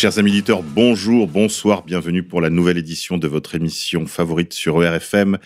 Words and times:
Chers 0.00 0.18
amis 0.18 0.30
auditeurs, 0.30 0.62
bonjour, 0.62 1.28
bonsoir, 1.28 1.84
bienvenue 1.84 2.22
pour 2.22 2.40
la 2.40 2.48
nouvelle 2.48 2.78
édition 2.78 3.18
de 3.18 3.28
votre 3.28 3.54
émission 3.54 4.06
favorite 4.06 4.54
sur 4.54 4.82
ERFM. 4.82 5.36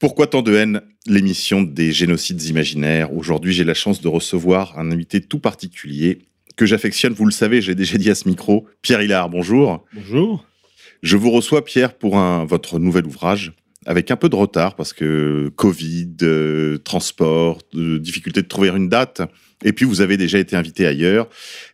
Pourquoi 0.00 0.26
tant 0.26 0.42
de 0.42 0.56
haine 0.56 0.80
L'émission 1.06 1.62
des 1.62 1.92
génocides 1.92 2.42
imaginaires? 2.42 3.14
Aujourd'hui, 3.14 3.52
j'ai 3.52 3.62
la 3.62 3.74
chance 3.74 4.00
de 4.00 4.08
recevoir 4.08 4.76
un 4.76 4.90
invité 4.90 5.20
tout 5.20 5.38
particulier 5.38 6.22
que 6.56 6.66
j'affectionne, 6.66 7.12
vous 7.12 7.26
le 7.26 7.30
savez, 7.30 7.60
j'ai 7.60 7.76
déjà 7.76 7.96
dit 7.96 8.10
à 8.10 8.16
ce 8.16 8.28
micro, 8.28 8.66
Pierre 8.82 9.02
Hillard, 9.02 9.30
bonjour. 9.30 9.84
Bonjour. 9.94 10.44
Je 11.04 11.16
vous 11.16 11.30
reçois, 11.30 11.64
Pierre, 11.64 11.94
pour 11.94 12.18
un, 12.18 12.44
votre 12.44 12.80
nouvel 12.80 13.06
ouvrage, 13.06 13.52
avec 13.86 14.10
un 14.10 14.16
peu 14.16 14.28
de 14.28 14.34
retard, 14.34 14.74
parce 14.74 14.92
que 14.92 15.52
Covid, 15.54 16.16
euh, 16.22 16.78
transport, 16.78 17.60
euh, 17.76 18.00
difficulté 18.00 18.42
de 18.42 18.48
trouver 18.48 18.70
une 18.70 18.88
date. 18.88 19.22
Et 19.64 19.72
puis, 19.72 19.84
vous 19.84 20.00
avez 20.00 20.16
déjà 20.16 20.38
été 20.38 20.56
invité 20.56 20.86
ailleurs, 20.86 21.28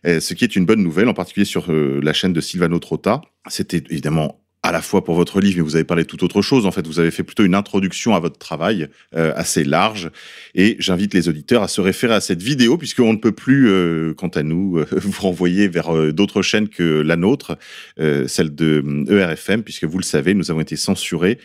euh, 0.05 0.19
ce 0.19 0.33
qui 0.33 0.43
est 0.43 0.55
une 0.55 0.65
bonne 0.65 0.83
nouvelle, 0.83 1.07
en 1.07 1.13
particulier 1.13 1.45
sur 1.45 1.71
euh, 1.71 1.99
la 2.03 2.13
chaîne 2.13 2.33
de 2.33 2.41
Silvano 2.41 2.79
Trotta. 2.79 3.21
C'était 3.47 3.83
évidemment 3.89 4.41
à 4.61 4.73
la 4.73 4.81
fois 4.81 5.05
pour 5.05 5.15
votre 5.15 5.39
livre, 5.39 5.55
mais 5.55 5.63
vous 5.63 5.75
avez 5.75 5.85
parlé 5.85 6.03
de 6.03 6.07
toute 6.09 6.21
autre 6.21 6.41
chose. 6.41 6.65
En 6.65 6.71
fait, 6.71 6.85
vous 6.85 6.99
avez 6.99 7.11
fait 7.11 7.23
plutôt 7.23 7.45
une 7.45 7.55
introduction 7.55 8.13
à 8.13 8.19
votre 8.19 8.37
travail 8.37 8.89
euh, 9.15 9.31
assez 9.37 9.63
large. 9.63 10.11
Et 10.53 10.75
j'invite 10.79 11.13
les 11.13 11.29
auditeurs 11.29 11.63
à 11.63 11.69
se 11.69 11.79
référer 11.79 12.13
à 12.13 12.19
cette 12.19 12.43
vidéo, 12.43 12.77
puisqu'on 12.77 13.13
ne 13.13 13.17
peut 13.17 13.31
plus, 13.31 14.13
quant 14.17 14.27
à 14.27 14.43
nous, 14.43 14.83
vous 14.91 15.21
renvoyer 15.21 15.69
vers 15.69 16.13
d'autres 16.13 16.41
chaînes 16.41 16.67
que 16.67 16.83
la 16.83 17.15
nôtre, 17.15 17.57
celle 17.97 18.53
de 18.53 18.83
ERFM, 19.09 19.63
puisque 19.63 19.85
vous 19.85 19.97
le 19.97 20.03
savez, 20.03 20.33
nous 20.33 20.51
avons 20.51 20.59
été 20.59 20.75
censurés. 20.75 21.39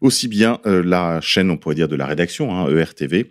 Aussi 0.00 0.28
bien 0.28 0.60
la 0.64 1.20
chaîne, 1.20 1.50
on 1.50 1.56
pourrait 1.56 1.74
dire, 1.74 1.88
de 1.88 1.96
la 1.96 2.06
rédaction, 2.06 2.56
hein, 2.56 2.70
ERTV, 2.70 3.16
euh, 3.18 3.24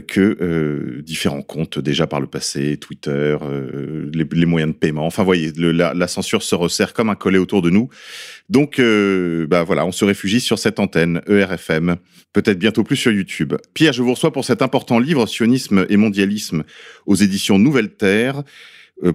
que 0.00 0.36
euh, 0.40 1.02
différents 1.02 1.42
comptes 1.42 1.78
déjà 1.78 2.06
par 2.06 2.20
le 2.20 2.26
passé, 2.26 2.76
Twitter, 2.78 3.36
euh, 3.42 4.10
les, 4.14 4.24
les 4.32 4.46
moyens 4.46 4.72
de 4.72 4.76
paiement. 4.78 5.06
Enfin, 5.06 5.22
voyez, 5.24 5.52
le- 5.56 5.72
la, 5.72 5.92
la 5.94 6.08
censure 6.08 6.42
se 6.42 6.54
resserre 6.54 6.94
comme 6.94 7.10
un 7.10 7.14
collet 7.14 7.38
autour 7.38 7.60
de 7.62 7.70
nous. 7.70 7.88
Donc, 8.48 8.78
euh, 8.78 9.46
bah 9.46 9.62
voilà, 9.62 9.84
on 9.84 9.92
se 9.92 10.04
réfugie 10.04 10.40
sur 10.40 10.58
cette 10.58 10.80
antenne 10.80 11.20
ERFM, 11.28 11.96
peut-être 12.32 12.58
bientôt 12.58 12.84
plus 12.84 12.96
sur 12.96 13.12
YouTube. 13.12 13.54
Pierre, 13.74 13.92
je 13.92 14.02
vous 14.02 14.12
reçois 14.14 14.32
pour 14.32 14.44
cet 14.44 14.62
important 14.62 14.98
livre 14.98 15.26
Sionisme 15.26 15.86
et 15.88 15.96
mondialisme 15.96 16.64
aux 17.06 17.14
éditions 17.14 17.58
Nouvelle 17.58 17.90
Terre 17.90 18.38
euh, 18.38 18.42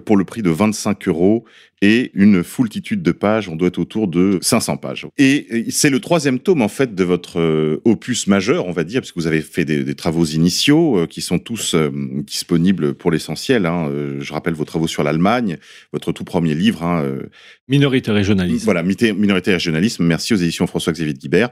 pour 0.04 0.16
le 0.16 0.24
prix 0.24 0.42
de 0.42 0.50
25 0.50 1.08
euros 1.08 1.44
et 1.82 2.10
une 2.12 2.44
foultitude 2.44 3.02
de 3.02 3.12
pages. 3.12 3.48
On 3.48 3.56
doit 3.56 3.68
être 3.68 3.78
autour 3.78 4.06
de 4.08 4.38
500 4.42 4.76
pages. 4.76 5.06
Et 5.16 5.46
euh, 5.50 5.62
c'est 5.70 5.88
le 5.88 5.98
troisième 6.00 6.38
tome 6.38 6.60
en 6.60 6.68
fait 6.68 6.94
de 6.94 7.04
votre 7.04 7.40
euh, 7.40 7.80
opus 7.86 8.26
majeur, 8.26 8.66
on 8.66 8.72
va 8.72 8.84
dire, 8.84 9.00
parce 9.00 9.12
que 9.12 9.18
vous 9.18 9.26
avez 9.26 9.40
fait 9.40 9.64
des, 9.64 9.82
des 9.82 9.94
travaux 9.94 10.26
initiaux 10.26 10.98
euh, 10.98 11.06
qui 11.06 11.22
sont 11.22 11.38
tous 11.38 11.74
euh, 11.74 11.90
disponibles 12.26 12.92
pour 12.94 13.10
l'essentiel. 13.10 13.64
hein. 13.64 13.88
Euh, 13.88 14.18
je 14.20 14.32
rappelle 14.32 14.52
vos 14.54 14.66
travaux 14.66 14.86
sur 14.86 15.02
l'Allemagne, 15.02 15.56
votre 15.92 16.12
tout 16.12 16.24
premier 16.24 16.54
livre. 16.54 16.82
hein, 16.82 17.02
euh, 17.02 17.22
Minorité 17.68 18.10
régionaliste. 18.12 18.64
voilà, 18.66 18.82
minorité 18.82 19.52
régionalisme. 19.52 20.04
Merci 20.04 20.34
aux 20.34 20.36
éditions 20.36 20.66
François-Xavier 20.66 21.14
de 21.14 21.18
Guibert. 21.18 21.50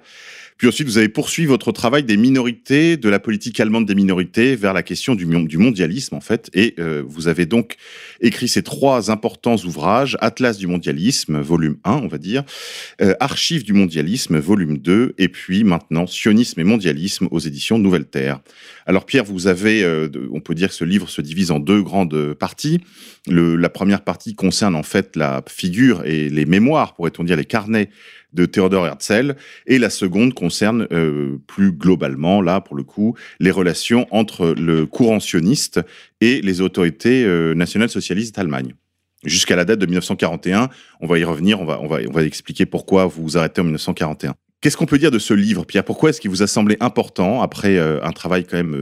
Puis 0.58 0.66
ensuite, 0.66 0.88
vous 0.88 0.98
avez 0.98 1.08
poursuivi 1.08 1.46
votre 1.46 1.70
travail 1.70 2.02
des 2.02 2.16
minorités, 2.16 2.96
de 2.96 3.08
la 3.08 3.20
politique 3.20 3.60
allemande 3.60 3.86
des 3.86 3.94
minorités, 3.94 4.56
vers 4.56 4.72
la 4.74 4.82
question 4.82 5.14
du, 5.14 5.24
mon- 5.24 5.40
du 5.44 5.56
mondialisme, 5.56 6.16
en 6.16 6.20
fait. 6.20 6.50
Et 6.52 6.74
euh, 6.80 7.02
vous 7.06 7.28
avez 7.28 7.46
donc 7.46 7.76
écrit 8.20 8.48
ces 8.48 8.64
trois 8.64 9.10
importants 9.12 9.54
ouvrages, 9.64 10.16
Atlas 10.20 10.58
du 10.58 10.66
mondialisme, 10.66 11.38
volume 11.38 11.76
1, 11.84 11.92
on 11.92 12.08
va 12.08 12.18
dire, 12.18 12.42
euh, 13.00 13.14
Archives 13.20 13.62
du 13.62 13.72
mondialisme, 13.72 14.38
volume 14.40 14.78
2, 14.78 15.14
et 15.16 15.28
puis 15.28 15.62
maintenant, 15.62 16.08
Sionisme 16.08 16.58
et 16.60 16.64
mondialisme 16.64 17.28
aux 17.30 17.38
éditions 17.38 17.78
Nouvelle 17.78 18.06
Terre. 18.06 18.40
Alors 18.84 19.06
Pierre, 19.06 19.24
vous 19.24 19.46
avez, 19.46 19.84
euh, 19.84 20.08
on 20.32 20.40
peut 20.40 20.56
dire 20.56 20.70
que 20.70 20.74
ce 20.74 20.84
livre 20.84 21.08
se 21.08 21.20
divise 21.22 21.52
en 21.52 21.60
deux 21.60 21.82
grandes 21.82 22.34
parties. 22.34 22.80
Le- 23.28 23.54
la 23.54 23.68
première 23.68 24.02
partie 24.02 24.34
concerne 24.34 24.74
en 24.74 24.82
fait 24.82 25.14
la 25.14 25.42
figure 25.48 26.04
et 26.04 26.28
les 26.28 26.46
mémoires, 26.46 26.94
pourrait-on 26.96 27.22
dire, 27.22 27.36
les 27.36 27.44
carnets 27.44 27.90
de 28.32 28.46
Theodor 28.46 28.86
Herzl, 28.86 29.36
et 29.66 29.78
la 29.78 29.90
seconde 29.90 30.34
concerne 30.34 30.86
euh, 30.92 31.38
plus 31.46 31.72
globalement, 31.72 32.42
là 32.42 32.60
pour 32.60 32.76
le 32.76 32.82
coup, 32.82 33.16
les 33.40 33.50
relations 33.50 34.06
entre 34.10 34.54
le 34.56 34.86
courant 34.86 35.20
sioniste 35.20 35.80
et 36.20 36.40
les 36.42 36.60
autorités 36.60 37.24
euh, 37.24 37.54
nationales 37.54 37.90
socialistes 37.90 38.36
d'Allemagne. 38.36 38.74
Jusqu'à 39.24 39.56
la 39.56 39.64
date 39.64 39.80
de 39.80 39.86
1941, 39.86 40.68
on 41.00 41.06
va 41.06 41.18
y 41.18 41.24
revenir, 41.24 41.60
on 41.60 41.64
va, 41.64 41.80
on 41.80 41.88
va, 41.88 41.98
on 42.06 42.12
va 42.12 42.22
expliquer 42.22 42.66
pourquoi 42.66 43.06
vous 43.06 43.22
vous 43.22 43.38
arrêtez 43.38 43.60
en 43.60 43.64
1941. 43.64 44.34
Qu'est-ce 44.60 44.76
qu'on 44.76 44.86
peut 44.86 44.98
dire 44.98 45.10
de 45.10 45.18
ce 45.18 45.34
livre, 45.34 45.64
Pierre? 45.64 45.84
Pourquoi 45.84 46.10
est-ce 46.10 46.20
qu'il 46.20 46.30
vous 46.30 46.42
a 46.42 46.46
semblé 46.46 46.76
important, 46.80 47.42
après 47.42 47.78
euh, 47.78 48.02
un 48.04 48.12
travail 48.12 48.44
quand 48.44 48.56
même 48.56 48.76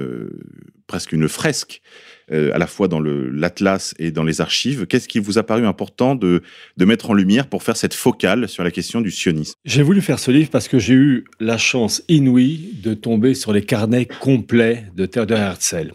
presque 0.87 1.12
une 1.12 1.29
fresque, 1.29 1.83
euh, 2.32 2.50
à 2.53 2.59
la 2.59 2.66
fois 2.66 2.88
dans 2.88 3.00
l'atlas 3.00 3.94
et 3.98 4.10
dans 4.10 4.25
les 4.25 4.41
archives, 4.41 4.87
qu'est-ce 4.87 5.06
qui 5.06 5.20
vous 5.20 5.38
a 5.38 5.44
paru 5.44 5.64
important 5.64 6.16
de, 6.16 6.42
mettre 6.76 7.10
en 7.10 7.14
lumière 7.14 7.47
pour 7.47 7.62
faire 7.62 7.76
cette 7.76 7.94
focale 7.94 8.48
sur 8.48 8.64
la 8.64 8.72
question 8.72 9.00
du 9.00 9.10
sionisme? 9.12 9.54
J'ai 9.64 9.82
voulu 9.82 10.00
faire 10.00 10.19
ce 10.19 10.32
livre 10.32 10.50
parce 10.50 10.66
que 10.66 10.78
j'ai 10.78 10.94
eu 10.94 11.25
la 11.38 11.56
chance 11.56 12.03
inouïe 12.09 12.75
de 12.82 12.94
tomber 12.94 13.34
sur 13.34 13.53
les 13.53 13.62
carnets 13.62 14.06
complets 14.06 14.87
de 14.97 15.06
Theodor 15.06 15.38
Herzl. 15.38 15.92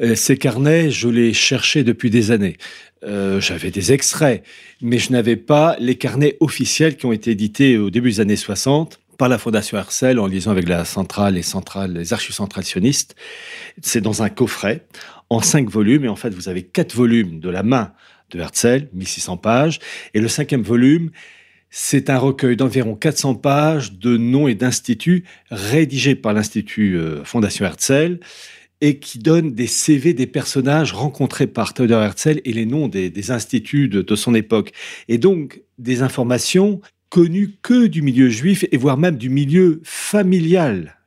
Euh, 0.00 0.14
Ces 0.14 0.36
carnets, 0.36 0.90
je 0.90 1.08
les 1.08 1.32
cherchais 1.32 1.84
depuis 1.84 2.10
des 2.10 2.30
années. 2.30 2.56
Euh, 3.02 3.40
J'avais 3.40 3.70
des 3.70 3.92
extraits, 3.92 4.44
mais 4.82 4.98
je 4.98 5.10
n'avais 5.10 5.36
pas 5.36 5.76
les 5.80 5.94
carnets 5.94 6.36
officiels 6.40 6.96
qui 6.96 7.06
ont 7.06 7.12
été 7.12 7.30
édités 7.30 7.78
au 7.78 7.88
début 7.88 8.10
des 8.10 8.20
années 8.20 8.36
60 8.36 9.00
par 9.16 9.28
la 9.28 9.38
Fondation 9.38 9.76
Herzl 9.76 10.18
en 10.18 10.26
liaison 10.26 10.50
avec 10.50 10.68
la 10.68 10.86
centrale 10.86 11.36
et 11.36 11.42
centrale, 11.42 11.92
les 11.92 12.12
archives 12.14 12.34
centrales 12.34 12.64
sionistes. 12.64 13.14
C'est 13.82 14.00
dans 14.00 14.22
un 14.22 14.30
coffret 14.30 14.86
en 15.30 15.40
cinq 15.40 15.70
volumes, 15.70 16.04
et 16.04 16.08
en 16.08 16.16
fait, 16.16 16.30
vous 16.30 16.48
avez 16.48 16.62
quatre 16.62 16.94
volumes 16.94 17.40
de 17.40 17.48
la 17.48 17.62
main 17.62 17.92
de 18.30 18.40
Herzl, 18.40 18.88
1600 18.92 19.36
pages, 19.38 19.78
et 20.14 20.20
le 20.20 20.28
cinquième 20.28 20.62
volume, 20.62 21.10
c'est 21.70 22.10
un 22.10 22.18
recueil 22.18 22.56
d'environ 22.56 22.96
400 22.96 23.36
pages 23.36 23.92
de 23.92 24.16
noms 24.16 24.48
et 24.48 24.56
d'instituts 24.56 25.24
rédigés 25.50 26.16
par 26.16 26.32
l'Institut 26.32 26.98
euh, 26.98 27.24
Fondation 27.24 27.64
Herzl 27.64 28.18
et 28.80 28.98
qui 28.98 29.18
donne 29.18 29.54
des 29.54 29.66
CV 29.66 30.14
des 30.14 30.26
personnages 30.26 30.92
rencontrés 30.92 31.46
par 31.46 31.74
Theodor 31.74 32.02
Herzl 32.02 32.40
et 32.44 32.52
les 32.52 32.66
noms 32.66 32.88
des, 32.88 33.30
instituts 33.30 33.88
de 33.88 34.16
son 34.16 34.34
époque. 34.34 34.72
Et 35.06 35.18
donc 35.18 35.60
des 35.78 36.02
informations 36.02 36.80
connues 37.10 37.56
que 37.62 37.86
du 37.86 38.02
milieu 38.02 38.30
juif 38.30 38.64
et 38.72 38.76
voire 38.76 38.96
même 38.96 39.16
du 39.16 39.28
milieu 39.28 39.80
familial 39.84 40.99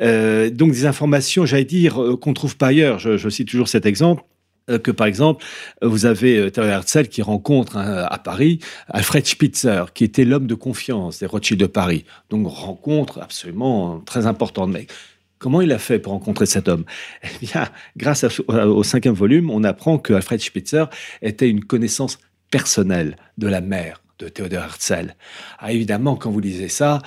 Euh, 0.00 0.50
donc 0.50 0.72
des 0.72 0.86
informations, 0.86 1.46
j'allais 1.46 1.64
dire, 1.64 2.02
euh, 2.02 2.16
qu'on 2.16 2.34
trouve 2.34 2.56
pas 2.56 2.68
ailleurs. 2.68 2.98
Je, 2.98 3.28
cite 3.28 3.48
toujours 3.48 3.68
cet 3.68 3.86
exemple 3.86 4.22
euh, 4.70 4.78
que 4.78 4.90
par 4.90 5.06
exemple, 5.06 5.44
vous 5.82 6.06
avez 6.06 6.50
Theodor 6.50 6.70
Herzl 6.70 7.08
qui 7.08 7.22
rencontre 7.22 7.76
hein, 7.76 8.06
à 8.08 8.18
Paris 8.18 8.60
Alfred 8.88 9.26
Spitzer, 9.26 9.84
qui 9.92 10.04
était 10.04 10.24
l'homme 10.24 10.46
de 10.46 10.54
confiance 10.54 11.18
des 11.18 11.26
Rothschild 11.26 11.60
de 11.60 11.66
Paris. 11.66 12.04
Donc 12.30 12.46
rencontre 12.46 13.20
absolument 13.20 14.00
très 14.00 14.26
importante. 14.26 14.70
Mais 14.70 14.86
comment 15.38 15.60
il 15.60 15.72
a 15.72 15.78
fait 15.78 15.98
pour 15.98 16.12
rencontrer 16.12 16.46
cet 16.46 16.68
homme? 16.68 16.84
Eh 17.24 17.46
bien, 17.46 17.68
grâce 17.96 18.24
au 18.48 18.82
cinquième 18.82 19.14
volume, 19.14 19.50
on 19.50 19.64
apprend 19.64 19.98
que 19.98 20.12
Alfred 20.12 20.40
Spitzer 20.40 20.84
était 21.22 21.48
une 21.48 21.64
connaissance 21.64 22.18
personnelle 22.50 23.16
de 23.38 23.48
la 23.48 23.60
mère 23.60 24.02
de 24.22 24.28
Theodor 24.28 24.64
Herzl. 24.64 25.14
Ah, 25.58 25.72
évidemment, 25.72 26.16
quand 26.16 26.30
vous 26.30 26.40
lisez 26.40 26.68
ça, 26.68 27.02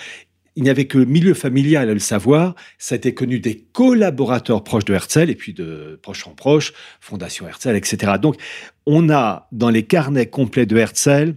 il 0.55 0.63
n'y 0.63 0.69
avait 0.69 0.85
que 0.85 0.97
le 0.97 1.05
milieu 1.05 1.33
familial 1.33 1.89
à 1.89 1.93
le 1.93 1.99
savoir. 1.99 2.55
Ça 2.77 2.95
a 2.95 2.97
été 2.97 3.13
connu 3.13 3.39
des 3.39 3.57
collaborateurs 3.73 4.63
proches 4.63 4.85
de 4.85 4.93
Herzl 4.93 5.29
et 5.29 5.35
puis 5.35 5.53
de 5.53 5.99
proche 6.01 6.25
en 6.27 6.31
proche, 6.31 6.73
Fondation 7.01 7.47
Herzl, 7.47 7.75
etc. 7.75 8.13
Donc, 8.21 8.37
on 8.85 9.09
a 9.09 9.47
dans 9.51 9.69
les 9.69 9.83
carnets 9.83 10.27
complets 10.27 10.65
de 10.65 10.77
Herzl, 10.77 11.35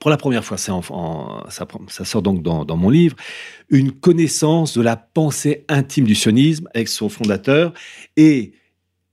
pour 0.00 0.10
la 0.10 0.18
première 0.18 0.44
fois, 0.44 0.58
ça, 0.58 2.04
sort 2.04 2.22
donc 2.22 2.42
dans, 2.42 2.76
mon 2.76 2.90
livre, 2.90 3.16
une 3.70 3.90
connaissance 3.90 4.76
de 4.76 4.82
la 4.82 4.96
pensée 4.96 5.64
intime 5.68 6.04
du 6.04 6.14
sionisme 6.14 6.68
avec 6.74 6.88
son 6.88 7.08
fondateur. 7.08 7.72
Et 8.18 8.52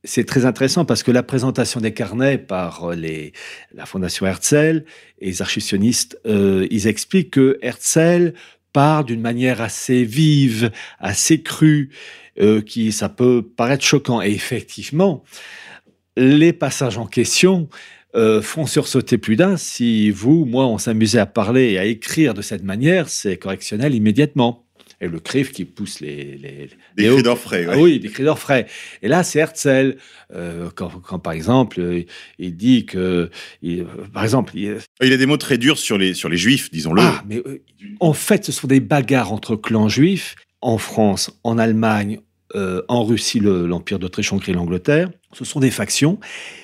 c'est 0.03 0.25
très 0.25 0.45
intéressant 0.45 0.83
parce 0.83 1.01
que 1.01 1.11
la 1.11 1.23
présentation 1.23 1.79
des 1.79 1.93
carnets 1.93 2.37
par 2.37 2.91
les, 2.91 3.31
la 3.73 3.85
Fondation 3.85 4.25
Herzl 4.25 4.83
et 5.19 5.27
les 5.27 5.41
archives 5.41 5.63
sionistes, 5.63 6.19
euh, 6.25 6.67
ils 6.69 6.87
expliquent 6.87 7.31
que 7.31 7.57
Herzl 7.61 8.33
d'une 9.05 9.21
manière 9.21 9.61
assez 9.61 10.03
vive, 10.03 10.71
assez 10.99 11.41
crue, 11.41 11.89
euh, 12.39 12.61
qui 12.61 12.91
ça 12.91 13.09
peut 13.09 13.41
paraître 13.55 13.83
choquant. 13.83 14.21
Et 14.21 14.31
effectivement, 14.31 15.23
les 16.17 16.53
passages 16.53 16.97
en 16.97 17.05
question 17.05 17.69
euh, 18.15 18.41
font 18.41 18.65
sursauter 18.65 19.17
plus 19.17 19.35
d'un. 19.35 19.57
Si 19.57 20.11
vous, 20.11 20.45
moi, 20.45 20.65
on 20.67 20.77
s'amusait 20.77 21.19
à 21.19 21.25
parler 21.25 21.71
et 21.71 21.79
à 21.79 21.85
écrire 21.85 22.33
de 22.33 22.41
cette 22.41 22.63
manière, 22.63 23.09
c'est 23.09 23.37
correctionnel 23.37 23.95
immédiatement. 23.95 24.64
Et 25.05 25.07
le 25.07 25.19
CRIF 25.19 25.51
qui 25.51 25.65
pousse 25.65 25.99
les... 25.99 26.37
les 26.37 26.69
Des 26.97 27.03
les 27.07 27.09
cris 27.13 27.23
d'orfraie, 27.23 27.65
ouais. 27.67 27.73
Ah 27.75 27.79
oui, 27.79 27.99
des 27.99 28.09
cris 28.09 28.23
d'orfraie. 28.23 28.65
Et 29.01 29.07
là, 29.07 29.23
c'est 29.23 29.39
Herzl. 29.39 29.97
euh, 30.33 30.69
quand, 30.75 30.89
quand, 31.01 31.19
par 31.19 31.33
exemple, 31.33 31.79
euh, 31.79 32.03
il 32.39 32.55
dit 32.57 32.85
que... 32.85 33.29
il- 33.61 33.81
euh, 33.81 33.85
par 34.13 34.23
exemple, 34.23 34.53
il- 34.57 34.77
Il 35.01 35.13
a 35.13 35.17
des 35.17 35.25
mots 35.25 35.37
très 35.37 35.57
durs 35.57 35.77
sur 35.77 35.97
les, 35.97 36.13
sur 36.13 36.27
les 36.29 36.37
juifs, 36.37 36.71
disons-le. 36.71 37.01
ah, 37.01 37.23
mais 37.29 37.41
en 37.99 38.13
fait, 38.13 38.45
ce 38.45 38.51
sont 38.51 38.67
des 38.67 38.79
bagarres 38.79 39.31
entre 39.31 39.55
clans 39.55 39.87
juifs 39.89 40.35
en 40.61 40.77
France, 40.77 41.31
en 41.43 41.57
Allemagne, 41.57 42.19
euh, 42.55 42.81
en 42.87 43.03
Russie, 43.03 43.39
le- 43.39 43.67
l'Empire 43.67 43.99
d'Autriche-Hongrie 43.99 44.51
et 44.51 44.55
l'Angleterre. 44.55 45.09
Ce 45.33 45.45
sont 45.45 45.59
des 45.59 45.71
factions. 45.71 46.19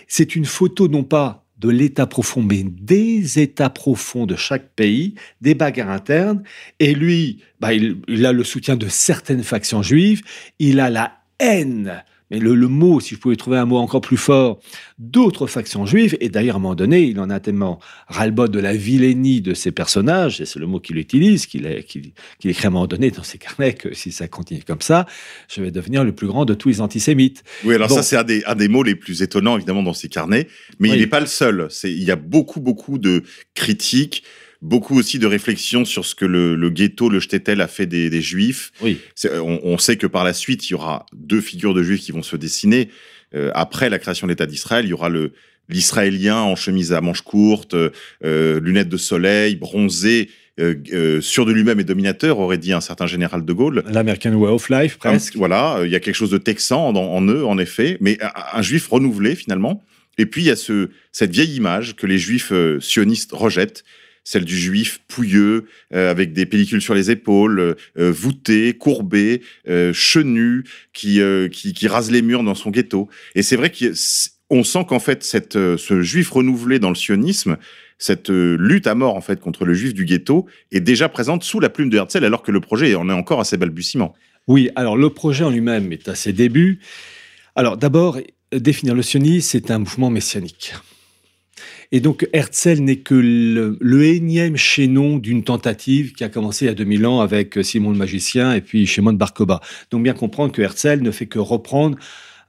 C'est 0.07 0.35
une 0.35 0.45
photo 0.45 0.87
non 0.87 1.03
pas 1.03 1.45
de 1.61 1.69
l'État 1.69 2.07
profond, 2.07 2.41
mais 2.41 2.63
des 2.63 3.39
États 3.39 3.69
profonds 3.69 4.25
de 4.25 4.35
chaque 4.35 4.69
pays, 4.75 5.13
des 5.41 5.53
bagarres 5.53 5.91
internes. 5.91 6.41
Et 6.79 6.95
lui, 6.95 7.43
bah, 7.59 7.73
il, 7.73 7.97
il 8.07 8.25
a 8.25 8.33
le 8.33 8.43
soutien 8.43 8.75
de 8.75 8.87
certaines 8.89 9.43
factions 9.43 9.83
juives. 9.83 10.23
Il 10.57 10.79
a 10.79 10.89
la 10.89 11.19
haine. 11.39 12.03
Mais 12.31 12.39
le, 12.39 12.55
le 12.55 12.67
mot, 12.67 12.99
si 12.99 13.13
je 13.15 13.19
pouvais 13.19 13.35
trouver 13.35 13.57
un 13.57 13.65
mot 13.65 13.77
encore 13.77 14.01
plus 14.01 14.17
fort, 14.17 14.59
d'autres 14.97 15.45
factions 15.47 15.85
juives. 15.85 16.17
Et 16.21 16.29
d'ailleurs, 16.29 16.55
à 16.55 16.59
un 16.59 16.61
moment 16.61 16.75
donné, 16.75 17.01
il 17.03 17.19
en 17.19 17.29
a 17.29 17.39
tellement 17.39 17.79
ras-le-bol 18.07 18.49
de 18.49 18.59
la 18.59 18.73
vilainie 18.73 19.41
de 19.41 19.53
ces 19.53 19.71
personnages, 19.71 20.39
et 20.41 20.45
c'est 20.45 20.57
le 20.59 20.65
mot 20.65 20.79
qu'il 20.79 20.97
utilise, 20.97 21.45
qu'il 21.45 21.67
écrit 21.67 22.13
à 22.63 22.67
un 22.67 22.69
moment 22.71 22.87
donné 22.87 23.11
dans 23.11 23.23
ses 23.23 23.37
carnets, 23.37 23.73
que 23.73 23.93
si 23.93 24.11
ça 24.11 24.27
continue 24.27 24.63
comme 24.65 24.81
ça, 24.81 25.05
je 25.53 25.61
vais 25.61 25.71
devenir 25.71 26.03
le 26.03 26.13
plus 26.13 26.27
grand 26.27 26.45
de 26.45 26.53
tous 26.53 26.69
les 26.69 26.81
antisémites. 26.81 27.43
Oui, 27.65 27.75
alors 27.75 27.89
Bon. 27.89 27.95
ça, 27.95 28.03
c'est 28.03 28.15
un 28.17 28.23
des, 28.23 28.43
un 28.45 28.55
des 28.55 28.69
mots 28.69 28.83
les 28.83 28.95
plus 28.95 29.21
étonnants, 29.21 29.57
évidemment, 29.57 29.83
dans 29.83 29.93
ces 29.93 30.07
carnets. 30.09 30.47
Mais 30.79 30.89
Oui. 30.89 30.95
il 30.95 31.01
n'est 31.01 31.07
pas 31.07 31.19
le 31.19 31.25
seul. 31.25 31.67
Il 31.83 32.03
y 32.03 32.11
a 32.11 32.15
beaucoup, 32.15 32.61
beaucoup 32.61 32.97
de 32.97 33.23
critiques, 33.55 34.23
beaucoup 34.61 34.97
aussi 34.97 35.17
de 35.19 35.25
réflexions 35.25 35.85
sur 35.85 36.05
ce 36.05 36.13
que 36.15 36.25
le, 36.25 36.55
le 36.55 36.69
ghetto, 36.69 37.09
le 37.09 37.19
shtetl 37.19 37.59
a 37.61 37.67
fait 37.67 37.85
des, 37.87 38.09
des 38.09 38.21
juifs. 38.21 38.71
Oui. 38.81 38.99
C'est- 39.15 39.37
On, 39.39 39.59
on 39.63 39.77
sait 39.77 39.97
que 39.97 40.07
par 40.07 40.23
la 40.23 40.33
suite, 40.33 40.69
il 40.69 40.73
y 40.73 40.75
aura 40.75 41.05
deux 41.13 41.41
figures 41.41 41.73
de 41.73 41.81
juifs 41.83 42.01
qui 42.01 42.11
vont 42.11 42.23
se 42.23 42.35
dessiner. 42.35 42.89
Euh, 43.33 43.49
après 43.55 43.89
la 43.89 43.97
création 43.97 44.27
de 44.27 44.31
l'État 44.31 44.45
d'Israël, 44.45 44.85
il 44.85 44.89
y 44.89 44.93
aura 44.93 45.09
le 45.09 45.31
l'Israélien 45.69 46.35
en 46.37 46.55
chemise 46.57 46.91
à 46.91 46.99
manches 46.99 47.21
courtes, 47.21 47.75
euh, 48.25 48.59
lunettes 48.59 48.89
de 48.89 48.97
soleil, 48.97 49.55
bronzé, 49.55 50.29
euh, 50.59 50.75
euh, 50.91 51.21
sûr 51.21 51.45
de 51.45 51.53
lui-même 51.53 51.79
et 51.79 51.85
dominateur, 51.85 52.39
aurait 52.39 52.57
dit 52.57 52.73
un 52.73 52.81
certain 52.81 53.07
général 53.07 53.45
de 53.45 53.53
Gaulle. 53.53 53.83
L'American 53.89 54.33
Way 54.33 54.49
of 54.51 54.69
Life, 54.69 54.95
Un- 55.03 55.11
presque. 55.11 55.37
voilà, 55.37 55.77
euh, 55.77 55.87
il 55.87 55.91
y 55.93 55.95
a 55.95 56.01
quelque 56.01 56.15
chose 56.15 56.31
de 56.31 56.37
texan 56.37 56.89
en, 56.89 56.95
en 56.97 57.21
eux, 57.27 57.45
en 57.45 57.57
effet, 57.57 57.95
mais 58.01 58.17
un, 58.21 58.31
un 58.53 58.61
juif 58.61 58.87
renouvelé 58.89 59.33
finalement. 59.35 59.81
Et 60.17 60.25
puis 60.25 60.41
il 60.41 60.47
y 60.47 60.51
a 60.51 60.57
ce, 60.57 60.89
cette 61.13 61.31
vieille 61.31 61.55
image 61.55 61.95
que 61.95 62.05
les 62.05 62.17
juifs 62.17 62.51
euh, 62.51 62.81
sionistes 62.81 63.31
rejettent, 63.31 63.85
celle 64.23 64.45
du 64.45 64.57
juif 64.57 64.99
pouilleux, 65.07 65.65
euh, 65.93 66.11
avec 66.11 66.33
des 66.33 66.45
pellicules 66.45 66.81
sur 66.81 66.93
les 66.93 67.09
épaules, 67.09 67.59
euh, 67.59 67.73
euh, 67.97 68.11
voûté, 68.11 68.73
courbé, 68.73 69.41
euh, 69.67 69.93
chenu, 69.93 70.63
qui, 70.93 71.21
euh, 71.21 71.47
qui, 71.47 71.73
qui 71.73 71.87
rase 71.87 72.11
les 72.11 72.21
murs 72.21 72.43
dans 72.43 72.55
son 72.55 72.69
ghetto. 72.69 73.09
Et 73.35 73.41
c'est 73.41 73.55
vrai 73.55 73.71
qu'on 73.71 74.63
sent 74.63 74.85
qu'en 74.87 74.99
fait, 74.99 75.55
euh, 75.55 75.77
ce 75.77 76.01
juif 76.01 76.29
renouvelé 76.29 76.79
dans 76.79 76.89
le 76.89 76.95
sionisme, 76.95 77.57
cette 77.97 78.29
euh, 78.29 78.57
lutte 78.59 78.87
à 78.87 78.95
mort 78.95 79.15
en 79.15 79.21
fait 79.21 79.39
contre 79.39 79.65
le 79.65 79.73
juif 79.73 79.93
du 79.93 80.05
ghetto 80.05 80.47
est 80.71 80.79
déjà 80.79 81.07
présente 81.07 81.43
sous 81.43 81.59
la 81.59 81.69
plume 81.69 81.89
de 81.89 81.97
Herzl, 81.97 82.25
alors 82.25 82.41
que 82.41 82.51
le 82.51 82.59
projet 82.59 82.95
en 82.95 83.09
est 83.09 83.13
encore 83.13 83.39
à 83.39 83.43
ses 83.43 83.57
balbutiements. 83.57 84.13
Oui, 84.47 84.69
alors 84.75 84.97
le 84.97 85.11
projet 85.11 85.43
en 85.43 85.51
lui-même 85.51 85.91
est 85.91 86.07
à 86.07 86.15
ses 86.15 86.33
débuts. 86.33 86.79
Alors 87.55 87.77
d'abord, 87.77 88.17
euh, 88.53 88.59
définir 88.59 88.95
le 88.95 89.03
sionisme, 89.03 89.49
c'est 89.51 89.71
un 89.71 89.79
mouvement 89.79 90.09
messianique. 90.09 90.73
Et 91.91 91.99
donc 91.99 92.27
Herzl 92.33 92.79
n'est 92.81 92.97
que 92.97 93.15
le, 93.15 93.77
le 93.79 94.05
énième 94.05 94.57
chaînon 94.57 95.17
d'une 95.17 95.43
tentative 95.43 96.13
qui 96.13 96.23
a 96.23 96.29
commencé 96.29 96.65
il 96.65 96.67
y 96.69 96.71
a 96.71 96.75
2000 96.75 97.05
ans 97.05 97.19
avec 97.19 97.57
euh, 97.57 97.63
Simon 97.63 97.91
le 97.91 97.97
magicien 97.97 98.53
et 98.53 98.61
puis 98.61 98.85
Shimon 98.87 99.13
Bar 99.13 99.33
Kokhba. 99.33 99.61
Donc 99.89 100.03
bien 100.03 100.13
comprendre 100.13 100.51
que 100.51 100.61
Herzl 100.61 101.01
ne 101.01 101.11
fait 101.11 101.27
que 101.27 101.39
reprendre 101.39 101.97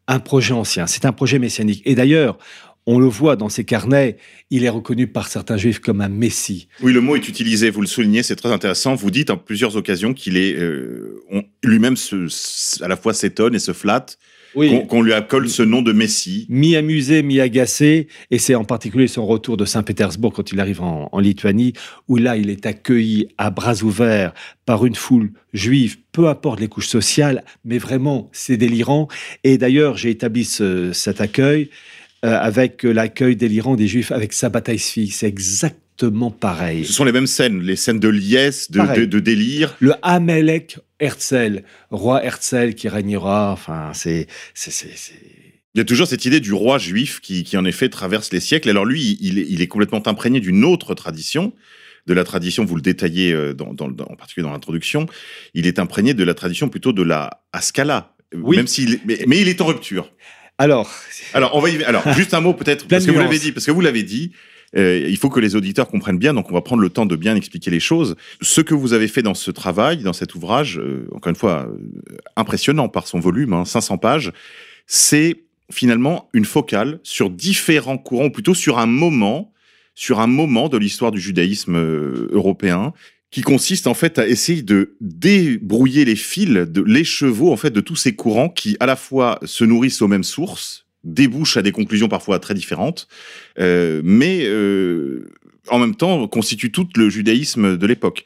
un 0.09 0.19
projet 0.19 0.55
ancien. 0.55 0.87
C'est 0.87 1.05
un 1.05 1.13
projet 1.13 1.39
messianique. 1.39 1.83
Et 1.85 1.95
d'ailleurs, 1.95 2.39
on 2.87 2.99
le 2.99 3.07
voit 3.07 3.37
dans 3.37 3.49
ses 3.49 3.65
carnets, 3.65 4.17
il 4.51 4.65
est 4.65 4.69
reconnu 4.69 5.07
par 5.07 5.29
certains 5.29 5.57
juifs 5.57 5.79
comme 5.79 6.01
un 6.01 6.09
messie. 6.09 6.69
Oui, 6.83 6.93
le 6.93 7.01
mot 7.01 7.15
est 7.15 7.29
utilisé, 7.29 7.71
vous 7.71 7.81
le 7.81 7.87
soulignez, 7.87 8.23
c'est 8.23 8.37
très 8.37 8.51
intéressant. 8.51 8.95
Vous 8.95 9.11
dites 9.11 9.31
en 9.31 9.37
plusieurs 9.37 9.77
occasions 9.77 10.15
qu'il 10.15 10.37
est 10.37 10.55
euh, 10.55 11.21
lui-même 11.63 11.95
à 12.81 12.89
la 12.89 12.97
fois 12.97 13.15
s'étonne 13.15 13.55
et 13.55 13.61
se 13.61 13.73
flatte 13.73 14.19
qu'on 14.55 14.87
qu'on 14.87 15.03
lui 15.03 15.13
accole 15.13 15.49
ce 15.49 15.63
nom 15.63 15.83
de 15.83 15.93
Messie. 15.93 16.47
mi-amusé, 16.49 17.23
mi-agacé, 17.23 18.09
et 18.31 18.39
c'est 18.39 18.55
en 18.55 18.65
particulier 18.65 19.07
son 19.09 19.27
retour 19.27 19.57
de 19.57 19.65
Saint-Pétersbourg 19.65 20.33
quand 20.33 20.53
il 20.53 20.61
arrive 20.61 20.83
en, 20.83 21.09
en 21.13 21.19
Lituanie, 21.21 21.73
où 22.09 22.17
là 22.17 22.37
il 22.37 22.51
est 22.51 22.67
accueilli 22.67 23.29
à 23.39 23.51
bras 23.51 23.83
ouverts 23.83 24.33
par 24.67 24.85
une 24.87 24.95
foule 24.95 25.31
juive, 25.53 25.97
peu 26.13 26.29
importe 26.29 26.61
les 26.61 26.69
couches 26.69 26.89
sociales, 26.89 27.45
mais 27.65 27.79
vraiment 27.79 28.29
c'est 28.33 28.57
délirant. 28.57 29.09
Et 29.45 29.59
d'ailleurs 29.59 29.97
j'ai 29.97 30.11
établi 30.11 30.45
ce- 30.45 30.93
cet 30.93 31.21
accueil 31.21 31.71
euh, 32.25 32.39
avec 32.39 32.83
l'accueil 32.85 33.35
délirant 33.37 33.75
des 33.75 33.89
juifs 33.89 34.13
avec 34.13 34.33
Sabbatai 34.33 34.79
Tzvi, 34.79 35.09
c'est 35.09 35.27
exactement 35.27 36.31
pareil. 36.31 36.85
Ce 36.85 36.93
sont 36.93 37.05
les 37.05 37.13
mêmes 37.13 37.27
scènes, 37.27 37.61
les 37.63 37.77
scènes 37.77 37.99
de 38.01 38.09
liesse, 38.09 38.71
de, 38.71 38.79
Pareil. 38.79 39.01
de, 39.01 39.05
de 39.07 39.19
délire. 39.21 39.77
Le 39.81 39.95
Amalek 40.03 40.79
Herzl, 41.03 41.63
roi 41.91 42.25
Herzl 42.25 42.75
qui 42.75 42.89
régnera, 42.89 43.53
enfin 43.53 43.91
c'est... 43.95 44.27
c'est- 44.55 44.71
c'est- 44.71 44.97
c'est- 44.97 45.15
Il 45.75 45.79
y 45.79 45.81
a 45.81 45.85
toujours 45.85 46.07
cette 46.07 46.25
idée 46.27 46.41
du 46.41 46.53
roi 46.53 46.79
juif 46.79 47.21
qui, 47.21 47.45
qui 47.45 47.57
en 47.57 47.65
effet 47.65 47.89
traverse 47.89 48.31
les 48.33 48.41
siècles. 48.41 48.69
Alors 48.71 48.85
lui, 48.85 49.17
il 49.21 49.39
est, 49.39 49.47
il 49.49 49.63
est 49.63 49.67
complètement 49.67 50.07
imprégné 50.07 50.39
d'une 50.41 50.65
autre 50.65 50.95
tradition, 50.95 51.55
de 52.07 52.15
la 52.15 52.25
tradition, 52.25 52.65
vous 52.65 52.77
le 52.77 52.83
détaillez 52.83 53.33
euh, 53.33 53.55
dans, 53.55 53.73
dans- 53.73 53.89
dans- 53.89 54.05
en 54.07 54.17
particulier 54.17 54.45
dans 54.45 54.53
l'introduction, 54.53 55.07
il 55.55 55.67
est 55.67 55.79
imprégné 55.79 56.15
de 56.15 56.25
la 56.25 56.35
tradition 56.35 56.69
plutôt 56.69 56.93
de 56.93 57.03
la 57.03 57.43
Ascala. 57.53 58.15
Oui. 58.35 58.57
Même 58.57 58.67
s'il 58.67 59.01
mais, 59.05 59.19
mais 59.27 59.41
il 59.41 59.49
est 59.49 59.61
en 59.61 59.67
rupture. 59.67 60.13
Alors, 60.59 60.91
Alors, 61.33 61.55
on 61.57 61.61
va 61.61 61.71
y... 61.71 61.83
Alors, 61.85 62.03
juste 62.13 62.35
un 62.35 62.41
mot 62.41 62.55
peut-être, 62.55 62.87
parce 62.87 63.07
que 63.07 63.11
vous 63.11 63.19
l'avez 63.21 63.39
dit, 63.39 63.53
parce 63.53 63.67
que 63.67 63.71
vous 63.71 63.81
l'avez 63.81 64.03
dit, 64.03 64.33
euh, 64.77 65.07
il 65.09 65.17
faut 65.17 65.29
que 65.29 65.41
les 65.41 65.57
auditeurs 65.57 65.89
comprennent 65.89 66.19
bien, 66.19 66.35
donc 66.35 66.51
on 66.51 66.55
va 66.55 66.63
prendre 66.63 66.83
le 66.83 66.91
temps 66.91 67.07
de 67.07 67.17
bien 67.17 67.37
expliquer 67.37 67.71
les 67.71 67.81
choses. 67.81 68.17
Ce 68.41 68.61
que 68.61 68.75
vous 68.75 68.93
avez 68.93 69.09
fait 69.09 69.23
dans 69.23 69.35
ce 69.35 69.51
travail, 69.51 70.03
dans 70.03 70.13
cet 70.13 70.35
ouvrage, 70.35 70.79
euh, 70.79 71.09
encore 71.13 71.31
une 71.31 71.37
fois, 71.37 71.69
euh, 71.69 72.17
impressionnant 72.37 72.89
par 72.89 73.07
son 73.07 73.21
volume, 73.21 73.53
hein, 73.53 73.65
500 73.65 73.99
pages, 73.99 74.33
c'est 74.87 75.45
finalement 75.71 76.29
une 76.33 76.45
focale 76.45 77.01
sur 77.03 77.31
différents 77.31 77.99
courants, 77.99 78.27
ou 78.27 78.31
plutôt 78.31 78.55
sur 78.55 78.79
un 78.79 78.87
moment, 78.87 79.53
sur 79.95 80.21
un 80.21 80.27
moment 80.27 80.69
de 80.69 80.79
l'histoire 80.79 81.11
du 81.11 81.21
judaïsme 81.21 81.77
euh, 81.77 82.29
européen, 82.31 82.93
qui 83.31 83.41
consiste 83.41 83.87
en 83.87 83.95
fait 83.95 84.19
à 84.19 84.29
essayer 84.29 84.63
de 84.63 84.95
débrouiller 85.01 86.05
les 86.05 86.17
fils, 86.17 86.51
de 86.51 86.83
les 86.83 87.05
chevaux 87.05 87.51
en 87.51 87.57
fait 87.57 87.71
de 87.71 87.81
tous 87.81 87.97
ces 87.97 88.15
courants 88.15 88.51
qui 88.51 88.77
à 88.79 88.87
la 88.87 88.95
fois 88.95 89.39
se 89.45 89.65
nourrissent 89.65 90.03
aux 90.03 90.09
mêmes 90.09 90.23
sources, 90.23 90.87
débouchent 91.05 91.57
à 91.57 91.63
des 91.63 91.73
conclusions 91.73 92.09
parfois 92.09 92.39
très 92.39 92.55
différentes, 92.55 93.09
euh, 93.59 94.01
mais 94.05 94.45
euh, 94.45 95.29
en 95.69 95.79
même 95.79 95.95
temps 95.95 96.27
constituent 96.29 96.73
tout 96.73 96.89
le 96.97 97.09
judaïsme 97.11 97.77
de 97.77 97.87
l'époque. 97.87 98.25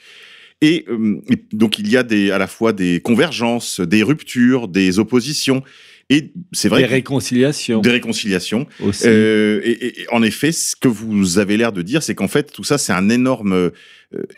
Et, 0.62 0.85
euh, 0.88 1.21
et 1.30 1.37
donc 1.52 1.78
il 1.78 1.88
y 1.90 1.97
a 1.97 2.02
des, 2.02 2.30
à 2.30 2.38
la 2.38 2.47
fois 2.47 2.73
des 2.73 3.00
convergences, 3.00 3.80
des 3.80 4.02
ruptures, 4.02 4.68
des 4.68 4.99
oppositions, 4.99 5.62
et 6.09 6.33
c'est 6.52 6.68
vrai 6.68 6.83
que- 6.85 6.90
réconciliations 6.90 7.80
des 7.80 7.90
réconciliations. 7.90 8.66
aussi. 8.80 9.04
Euh, 9.06 9.61
et, 9.64 9.71
et- 9.73 10.00
et 10.02 10.06
en 10.12 10.23
effet, 10.23 10.52
ce 10.52 10.75
que 10.76 10.88
vous 10.88 11.38
avez 11.38 11.56
l'air 11.56 11.73
de 11.73 11.83
dire, 11.83 12.02
c'est 12.02 12.14
qu'en 12.14 12.28
fait, 12.28 12.52
tout 12.52 12.64
ça, 12.64 12.78
c'est 12.78 12.92
un 12.92 13.09
énorme 13.11 13.52
euh, 13.52 13.71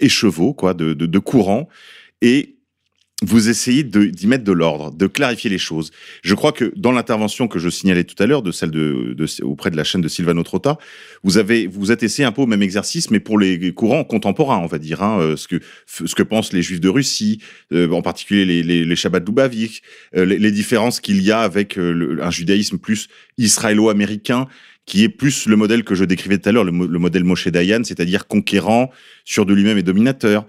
écheveau 0.00 0.54
quoi, 0.54 0.74
de, 0.74 0.92
de, 0.94 1.06
de 1.06 1.18
courant. 1.18 1.68
Et 2.22 2.56
vous 3.24 3.48
essayez 3.48 3.82
d'y 3.82 4.26
mettre 4.28 4.44
de 4.44 4.52
l'ordre, 4.52 4.92
de 4.92 5.06
clarifier 5.08 5.50
les 5.50 5.58
choses. 5.58 5.90
Je 6.22 6.34
crois 6.36 6.52
que 6.52 6.72
dans 6.76 6.92
l'intervention 6.92 7.48
que 7.48 7.58
je 7.58 7.68
signalais 7.68 8.04
tout 8.04 8.14
à 8.22 8.26
l'heure, 8.26 8.42
de 8.42 8.52
celle 8.52 8.70
de, 8.70 9.12
de- 9.16 9.42
auprès 9.44 9.72
de 9.72 9.76
la 9.76 9.82
chaîne 9.82 10.00
de 10.00 10.06
Silvano 10.06 10.44
Trotta, 10.44 10.78
vous 11.24 11.36
avez 11.36 11.66
vous 11.66 11.90
êtes 11.90 12.04
essayé 12.04 12.24
un 12.24 12.30
peu 12.30 12.42
au 12.42 12.46
même 12.46 12.62
exercice, 12.62 13.10
mais 13.10 13.18
pour 13.18 13.36
les 13.40 13.72
courants 13.74 14.04
contemporains, 14.04 14.58
on 14.58 14.66
va 14.66 14.78
dire, 14.78 15.02
hein, 15.02 15.18
euh, 15.20 15.36
ce 15.36 15.48
que 15.48 15.56
ce 15.86 16.14
que 16.14 16.22
pensent 16.22 16.52
les 16.52 16.62
Juifs 16.62 16.80
de 16.80 16.88
Russie, 16.88 17.40
euh, 17.72 17.90
en 17.90 18.02
particulier 18.02 18.44
les 18.44 18.62
les, 18.62 18.84
les 18.84 18.96
Shabbat 18.96 19.26
Lubavitch, 19.26 19.80
euh, 20.16 20.24
les, 20.24 20.38
les 20.38 20.52
différences 20.52 21.00
qu'il 21.00 21.20
y 21.20 21.32
a 21.32 21.40
avec 21.40 21.76
euh, 21.76 22.18
un 22.22 22.30
judaïsme 22.30 22.78
plus 22.78 23.08
israélo-américain, 23.36 24.46
qui 24.86 25.02
est 25.04 25.08
plus 25.08 25.46
le 25.46 25.56
modèle 25.56 25.84
que 25.84 25.94
je 25.94 26.04
décrivais 26.04 26.38
tout 26.38 26.48
à 26.48 26.52
l'heure, 26.52 26.64
le, 26.64 26.70
le 26.70 26.98
modèle 26.98 27.24
Moshe 27.24 27.48
Dayan, 27.48 27.82
c'est-à-dire 27.84 28.26
conquérant, 28.26 28.90
sûr 29.24 29.44
de 29.44 29.52
lui-même 29.52 29.76
et 29.76 29.82
dominateur. 29.82 30.46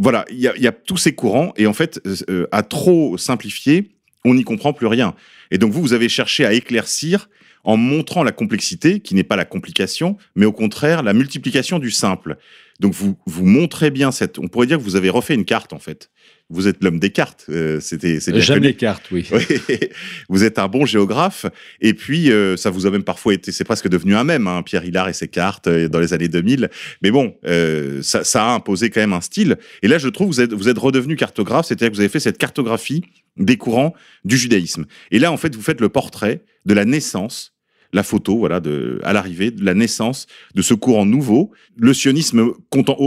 Voilà, 0.00 0.24
il 0.30 0.38
y 0.38 0.42
y 0.42 0.66
a 0.66 0.72
tous 0.72 0.96
ces 0.96 1.14
courants, 1.14 1.52
et 1.56 1.66
en 1.66 1.72
fait, 1.72 2.00
euh, 2.30 2.46
à 2.52 2.62
trop 2.62 3.18
simplifier, 3.18 3.90
on 4.24 4.34
n'y 4.34 4.44
comprend 4.44 4.72
plus 4.72 4.86
rien. 4.86 5.14
Et 5.50 5.58
donc 5.58 5.72
vous, 5.72 5.82
vous 5.82 5.92
avez 5.92 6.08
cherché 6.08 6.46
à 6.46 6.52
éclaircir 6.52 7.28
en 7.64 7.76
montrant 7.76 8.22
la 8.22 8.30
complexité, 8.32 9.00
qui 9.00 9.14
n'est 9.14 9.24
pas 9.24 9.36
la 9.36 9.44
complication, 9.44 10.16
mais 10.36 10.46
au 10.46 10.52
contraire 10.52 11.02
la 11.02 11.12
multiplication 11.12 11.78
du 11.80 11.90
simple. 11.90 12.36
Donc 12.80 12.94
vous 12.94 13.16
vous 13.26 13.44
montrez 13.44 13.90
bien 13.90 14.12
cette. 14.12 14.38
On 14.38 14.46
pourrait 14.46 14.66
dire 14.66 14.78
que 14.78 14.82
vous 14.82 14.96
avez 14.96 15.10
refait 15.10 15.34
une 15.34 15.44
carte 15.44 15.72
en 15.72 15.80
fait. 15.80 16.10
Vous 16.50 16.66
êtes 16.66 16.82
l'homme 16.82 16.98
des 16.98 17.10
cartes. 17.10 17.44
euh, 17.50 17.78
C'était 17.80 18.18
J'aime 18.40 18.62
les 18.62 18.74
cartes, 18.74 19.10
oui. 19.10 19.28
Vous 20.30 20.44
êtes 20.44 20.58
un 20.58 20.66
bon 20.68 20.86
géographe. 20.86 21.44
Et 21.80 21.92
puis, 21.92 22.30
euh, 22.32 22.56
ça 22.56 22.70
vous 22.70 22.86
a 22.86 22.90
même 22.90 23.02
parfois 23.04 23.34
été, 23.34 23.52
c'est 23.52 23.64
presque 23.64 23.88
devenu 23.88 24.14
un 24.16 24.24
même, 24.24 24.46
hein, 24.46 24.62
Pierre 24.62 24.84
Hillard 24.84 25.08
et 25.08 25.12
ses 25.12 25.28
cartes 25.28 25.66
euh, 25.66 25.88
dans 25.88 26.00
les 26.00 26.14
années 26.14 26.28
2000. 26.28 26.70
Mais 27.02 27.10
bon, 27.10 27.34
euh, 27.46 28.00
ça, 28.02 28.24
ça 28.24 28.46
a 28.46 28.54
imposé 28.54 28.88
quand 28.88 29.00
même 29.00 29.12
un 29.12 29.20
style. 29.20 29.56
Et 29.82 29.88
là, 29.88 29.98
je 29.98 30.08
trouve, 30.08 30.28
vous 30.28 30.40
êtes, 30.40 30.52
vous 30.54 30.68
êtes 30.70 30.78
redevenu 30.78 31.16
cartographe, 31.16 31.66
c'est-à-dire 31.66 31.90
que 31.90 31.94
vous 31.94 32.00
avez 32.00 32.08
fait 32.08 32.20
cette 32.20 32.38
cartographie 32.38 33.02
des 33.36 33.56
courants 33.56 33.94
du 34.24 34.36
judaïsme. 34.38 34.86
Et 35.10 35.18
là, 35.18 35.30
en 35.30 35.36
fait, 35.36 35.54
vous 35.54 35.62
faites 35.62 35.80
le 35.82 35.90
portrait 35.90 36.40
de 36.64 36.74
la 36.74 36.84
naissance, 36.86 37.54
la 37.94 38.02
photo, 38.02 38.36
voilà, 38.36 38.60
de, 38.60 39.00
à 39.02 39.12
l'arrivée, 39.14 39.50
de 39.50 39.64
la 39.64 39.72
naissance 39.74 40.26
de 40.54 40.60
ce 40.60 40.74
courant 40.74 41.06
nouveau. 41.06 41.52
Le 41.78 41.94
sionisme, 41.94 42.52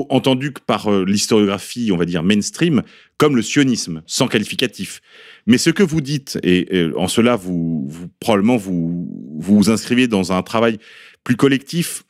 entendu 0.09 0.53
par 0.65 0.91
euh, 0.91 1.05
l'historiographie, 1.05 1.91
on 1.91 1.97
va 1.97 2.05
dire 2.05 2.23
mainstream, 2.23 2.81
comme 3.21 3.35
le 3.35 3.43
sionisme, 3.43 4.01
sans 4.07 4.27
qualificatif. 4.27 4.99
Mais 5.45 5.59
ce 5.59 5.69
que 5.69 5.83
vous 5.83 6.01
dites, 6.01 6.39
et, 6.41 6.89
en 6.97 7.07
cela, 7.07 7.35
vous, 7.35 7.85
vous 7.87 8.07
probablement 8.19 8.57
vous, 8.57 9.37
vous 9.37 9.69
inscrivez 9.69 10.07
dans 10.07 10.31
un 10.31 10.41
travail 10.41 10.79
plus 11.23 11.35
collectif. 11.35 12.01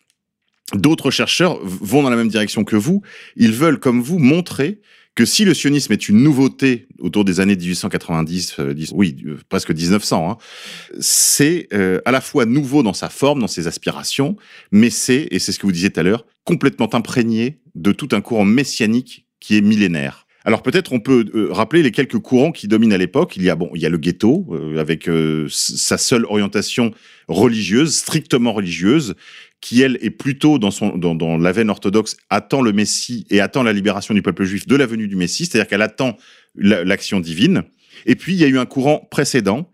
D'autres 0.74 1.12
chercheurs 1.12 1.60
vont 1.63 2.01
dans 2.01 2.10
la 2.10 2.15
même 2.15 2.30
direction 2.30 2.63
que 2.63 2.77
vous. 2.77 3.01
Ils 3.36 3.51
veulent, 3.51 3.77
comme 3.77 4.01
vous, 4.01 4.20
montrer 4.20 4.80
que 5.13 5.25
si 5.25 5.44
le 5.44 5.53
sionisme 5.53 5.91
est 5.91 6.08
une 6.08 6.24
nouveauté 6.24 6.88
autour 7.00 7.25
des 7.25 7.41
années 7.41 7.58
1890, 7.58 8.56
euh, 8.60 8.74
oui, 8.94 9.18
euh, 9.25 9.38
presque 9.50 9.72
1900, 9.72 10.32
hein, 10.32 10.38
c'est 11.01 11.68
euh, 11.74 12.00
à 12.06 12.12
la 12.12 12.22
fois 12.22 12.46
nouveau 12.46 12.84
dans 12.84 12.94
sa 12.94 13.10
forme, 13.10 13.41
dans 13.41 13.48
ses 13.48 13.68
aspirations, 13.68 14.38
mais 14.72 14.89
c'est, 14.89 15.27
et 15.30 15.39
c'est 15.39 15.51
ce 15.51 15.60
que 15.60 15.65
vous 15.65 15.74
disiez 15.74 15.89
tout 15.89 16.00
à 16.00 16.03
l'heure, 16.03 16.25
complètement 16.46 16.88
imprégné 16.96 17.60
de 17.75 17.91
tout 17.91 18.08
un 18.13 18.22
courant 18.22 18.46
messianique 18.46 19.25
qui 19.41 19.58
est 19.58 19.62
millénaire. 19.62 20.25
Alors 20.44 20.64
peut-être 20.64 20.92
on 20.94 21.00
peut 21.00 21.26
euh, 21.36 21.50
rappeler 21.52 21.84
les 21.84 21.92
quelques 21.92 22.18
courants 22.18 22.52
qui 22.52 22.68
dominent 22.68 22.94
à 22.94 22.98
l'époque. 22.98 23.36
Il 23.38 23.44
y 23.44 23.50
a 23.50 23.56
bon, 23.56 23.70
il 23.76 23.82
y 23.82 23.86
a 23.86 23.90
le 23.90 23.98
ghetto 23.98 24.48
euh, 24.52 24.80
avec 24.80 25.08
euh, 25.08 25.48
sa 25.50 25.98
seule 25.98 26.26
orientation 26.26 26.92
religieuse, 27.28 27.96
strictement 27.96 28.52
religieuse, 28.54 29.16
qui 29.62 29.84
elle 29.84 30.00
est 30.02 30.10
plutôt 30.10 30.58
dans 30.58 30.72
son 30.72 30.98
dans, 30.98 31.14
dans 31.14 31.38
la 31.38 31.52
veine 31.52 31.70
orthodoxe 31.70 32.18
attend 32.30 32.62
le 32.62 32.74
Messie 32.74 33.28
et 33.30 33.40
attend 33.40 33.62
la 33.62 33.74
libération 33.74 34.14
du 34.14 34.24
peuple 34.24 34.44
juif 34.44 34.68
de 34.68 34.76
la 34.76 34.88
venue 34.88 35.08
du 35.08 35.16
Messie, 35.16 35.46
c'est-à-dire 35.46 35.68
qu'elle 35.68 35.84
attend 35.84 36.18
la- 36.56 36.84
l'action 36.84 37.20
divine. 37.20 37.64
Et 38.08 38.16
puis 38.16 38.34
il 38.34 38.40
y 38.40 38.44
a 38.44 38.48
eu 38.48 38.58
un 38.58 38.66
courant 38.66 39.08
précédent 39.12 39.70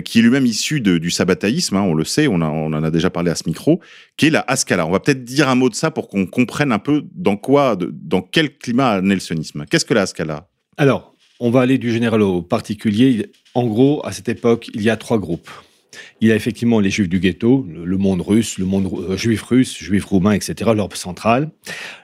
qui 0.00 0.18
est 0.18 0.22
lui-même 0.22 0.46
issu 0.46 0.80
du 0.80 1.10
sabbataïsme, 1.10 1.76
hein, 1.76 1.82
on 1.82 1.94
le 1.94 2.04
sait, 2.04 2.26
on, 2.26 2.34
en 2.34 2.72
a 2.72 2.90
déjà 2.90 3.10
parlé 3.10 3.30
à 3.30 3.34
ce 3.34 3.44
micro, 3.46 3.80
qui 4.16 4.26
est 4.26 4.30
la 4.30 4.40
Haskalah. 4.40 4.86
On 4.86 4.90
va 4.90 5.00
peut-être 5.00 5.24
dire 5.24 5.48
un 5.48 5.54
mot 5.54 5.68
de 5.68 5.74
ça 5.74 5.90
pour 5.90 6.08
qu'on 6.08 6.26
comprenne 6.26 6.72
un 6.72 6.78
peu 6.78 7.04
dans 7.14 7.36
quoi, 7.36 7.76
de- 7.76 7.92
dans 7.92 8.22
quel 8.22 8.56
climat 8.56 9.00
sionisme. 9.18 9.64
Qu'est-ce 9.70 9.84
que 9.84 9.94
la 9.94 10.02
Haskalah? 10.02 10.48
Alors, 10.76 11.14
on 11.40 11.50
va 11.50 11.60
aller 11.60 11.76
du 11.76 11.90
général 11.90 12.22
au 12.22 12.40
particulier. 12.40 13.32
En 13.54 13.66
gros, 13.66 14.00
à 14.06 14.12
cette 14.12 14.28
époque, 14.28 14.70
il 14.74 14.82
y 14.82 14.90
a 14.90 14.96
trois 14.96 15.18
groupes. 15.18 15.50
Il 16.20 16.28
y 16.28 16.32
a 16.32 16.36
effectivement 16.36 16.80
les 16.80 16.88
juifs 16.88 17.08
du 17.08 17.18
ghetto, 17.18 17.66
le, 17.68 17.98
monde 17.98 18.22
russe, 18.22 18.58
le 18.58 18.64
monde 18.64 18.88
euh, 19.08 19.16
juif 19.16 19.42
russe, 19.42 19.76
juif 19.76 20.04
roumain, 20.04 20.32
etc., 20.32 20.70
l'Europe 20.74 20.96
centrale. 20.96 21.50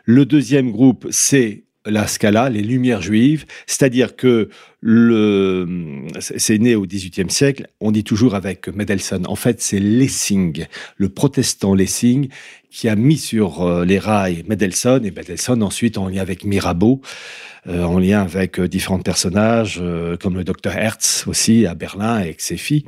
Le 0.04 0.26
deuxième 0.26 0.73
groupe, 0.73 1.07
c'est 1.11 1.64
la 1.87 2.07
Scala, 2.07 2.50
les 2.50 2.62
Lumières 2.62 3.00
juives, 3.00 3.47
c'est-à-dire 3.66 4.16
que 4.16 4.50
c'est 4.82 6.58
né 6.58 6.75
au 6.75 6.87
XVIIIe 6.87 7.30
siècle. 7.30 7.66
On 7.80 7.90
dit 7.90 8.04
toujours 8.04 8.35
avec 8.35 8.68
Mendelssohn. 8.68 9.26
En 9.26 9.37
fait, 9.37 9.61
c'est 9.61 9.80
Lessing, 9.80 10.66
le 10.97 11.08
protestant 11.08 11.75
Lessing, 11.75 12.28
qui 12.70 12.88
a 12.88 12.97
mis 12.97 13.16
sur 13.16 13.62
euh, 13.62 13.85
les 13.85 13.99
rails 13.99 14.44
Mendelssohn 14.47 15.04
et 15.04 15.11
Mendelssohn 15.11 15.62
ensuite 15.62 15.99
en 15.99 16.08
lien 16.08 16.20
avec 16.20 16.44
Mirabeau, 16.44 17.00
euh, 17.66 17.82
en 17.82 17.99
lien 17.99 18.23
avec 18.23 18.61
euh, 18.61 18.68
différents 18.68 19.00
personnages 19.00 19.78
euh, 19.82 20.16
comme 20.16 20.37
le 20.37 20.44
docteur 20.44 20.75
Hertz 20.75 21.26
aussi 21.26 21.66
à 21.66 21.75
Berlin 21.75 22.14
avec 22.14 22.40
ses 22.40 22.56
filles. 22.56 22.85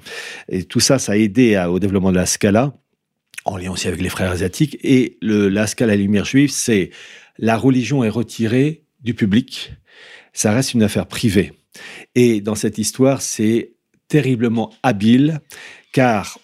Et 0.48 0.64
tout 0.64 0.80
ça, 0.80 0.98
ça 0.98 1.12
a 1.12 1.16
aidé 1.16 1.62
au 1.68 1.78
développement 1.78 2.12
de 2.12 2.16
la 2.16 2.26
Scala, 2.26 2.72
en 3.44 3.56
lien 3.56 3.70
aussi 3.70 3.88
avec 3.88 4.00
les 4.00 4.08
frères 4.08 4.30
asiatiques. 4.30 4.78
Et 4.82 5.18
le, 5.20 5.48
la 5.48 5.66
Scala 5.66 5.96
lumière 5.96 6.24
juive, 6.24 6.50
c'est 6.50 6.90
la 7.36 7.56
religion 7.56 8.04
est 8.04 8.08
retirée 8.08 8.84
du 9.02 9.12
public, 9.12 9.72
ça 10.32 10.52
reste 10.52 10.74
une 10.74 10.82
affaire 10.82 11.06
privée. 11.06 11.52
Et 12.14 12.40
dans 12.40 12.54
cette 12.54 12.78
histoire, 12.78 13.22
c'est 13.22 13.72
terriblement 14.08 14.72
habile, 14.82 15.40
car 15.92 16.38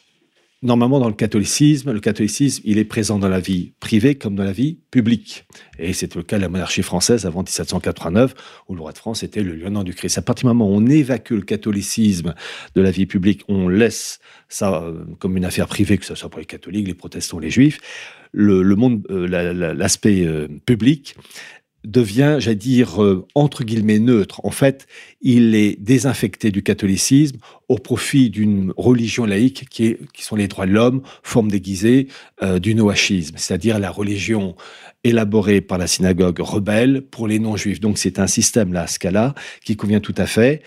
normalement 0.63 0.99
dans 0.99 1.09
le 1.09 1.15
catholicisme, 1.15 1.93
le 1.93 2.01
catholicisme, 2.01 2.63
il 2.65 2.79
est 2.79 2.85
présent 2.85 3.19
dans 3.19 3.29
la 3.29 3.41
vie 3.41 3.73
privée 3.79 4.15
comme 4.17 4.35
dans 4.35 4.43
la 4.45 4.53
vie 4.53 4.79
publique. 4.91 5.45
Et 5.79 5.93
c'était 5.93 6.19
le 6.19 6.23
cas 6.25 6.37
de 6.39 6.43
la 6.43 6.49
monarchie 6.49 6.83
française 6.83 7.27
avant 7.27 7.41
1789, 7.43 8.35
où 8.69 8.75
le 8.75 8.81
roi 8.81 8.93
de 8.93 8.99
France 8.99 9.23
était 9.23 9.43
le 9.43 9.55
lieutenant 9.55 9.85
du 9.85 9.95
Christ. 9.95 10.19
À 10.19 10.23
partir 10.23 10.45
du 10.49 10.55
moment 10.57 10.69
où 10.71 10.75
on 10.77 10.87
évacue 10.87 11.35
le 11.35 11.43
catholicisme 11.43 12.35
de 12.75 12.81
la 12.81 12.91
vie 12.91 13.07
publique, 13.07 13.43
on 13.49 13.69
laisse 13.69 14.19
ça 14.49 14.83
euh, 14.83 15.05
comme 15.19 15.37
une 15.37 15.45
affaire 15.45 15.67
privée, 15.69 15.99
que 15.99 16.07
ce 16.07 16.15
soit 16.15 16.31
pour 16.31 16.41
les 16.41 16.47
catholiques, 16.47 16.87
les 16.89 16.95
protestants, 16.95 17.39
les 17.39 17.51
juifs, 17.51 17.79
le, 18.33 18.63
monde, 18.75 19.07
euh, 19.11 19.27
la- 19.29 19.53
la- 19.53 19.75
l'aspect 19.75 20.25
euh, 20.27 20.49
public 20.67 21.17
devient, 21.87 22.37
j'allais 22.41 22.57
dire, 22.57 23.03
euh, 23.03 23.27
entre 23.35 23.65
guillemets 23.65 23.99
neutre. 24.01 24.41
En 24.45 24.51
fait, 24.51 24.87
il 25.23 25.55
est 25.55 25.81
désinfecté 25.81 26.51
du 26.51 26.63
catholicisme 26.63 27.39
au 27.69 27.77
profit 27.79 28.29
d'une 28.29 28.73
religion 28.77 29.25
laïque 29.25 29.69
qui, 29.71 29.97
sont 30.19 30.37
les 30.37 30.49
droits 30.49 30.67
de 30.67 30.73
l'homme, 30.73 31.03
forme 31.23 31.51
déguisée 31.51 32.09
euh, 32.43 32.59
du 32.59 32.75
noachisme, 32.75 33.37
c'est-à-dire 33.39 33.79
la 33.79 33.91
religion 33.91 34.57
élaborée 35.05 35.61
par 35.61 35.79
la 35.79 35.87
synagogue 35.87 36.41
rebelle 36.41 37.03
pour 37.03 37.29
les 37.29 37.39
non-juifs. 37.39 37.81
Donc 37.81 37.99
c'est 37.99 38.19
un 38.19 38.27
système, 38.27 38.73
la 38.73 38.89
Scala, 38.89 39.35
qui 39.65 39.77
convient 39.77 40.01
tout 40.01 40.15
à 40.17 40.27
fait. 40.27 40.63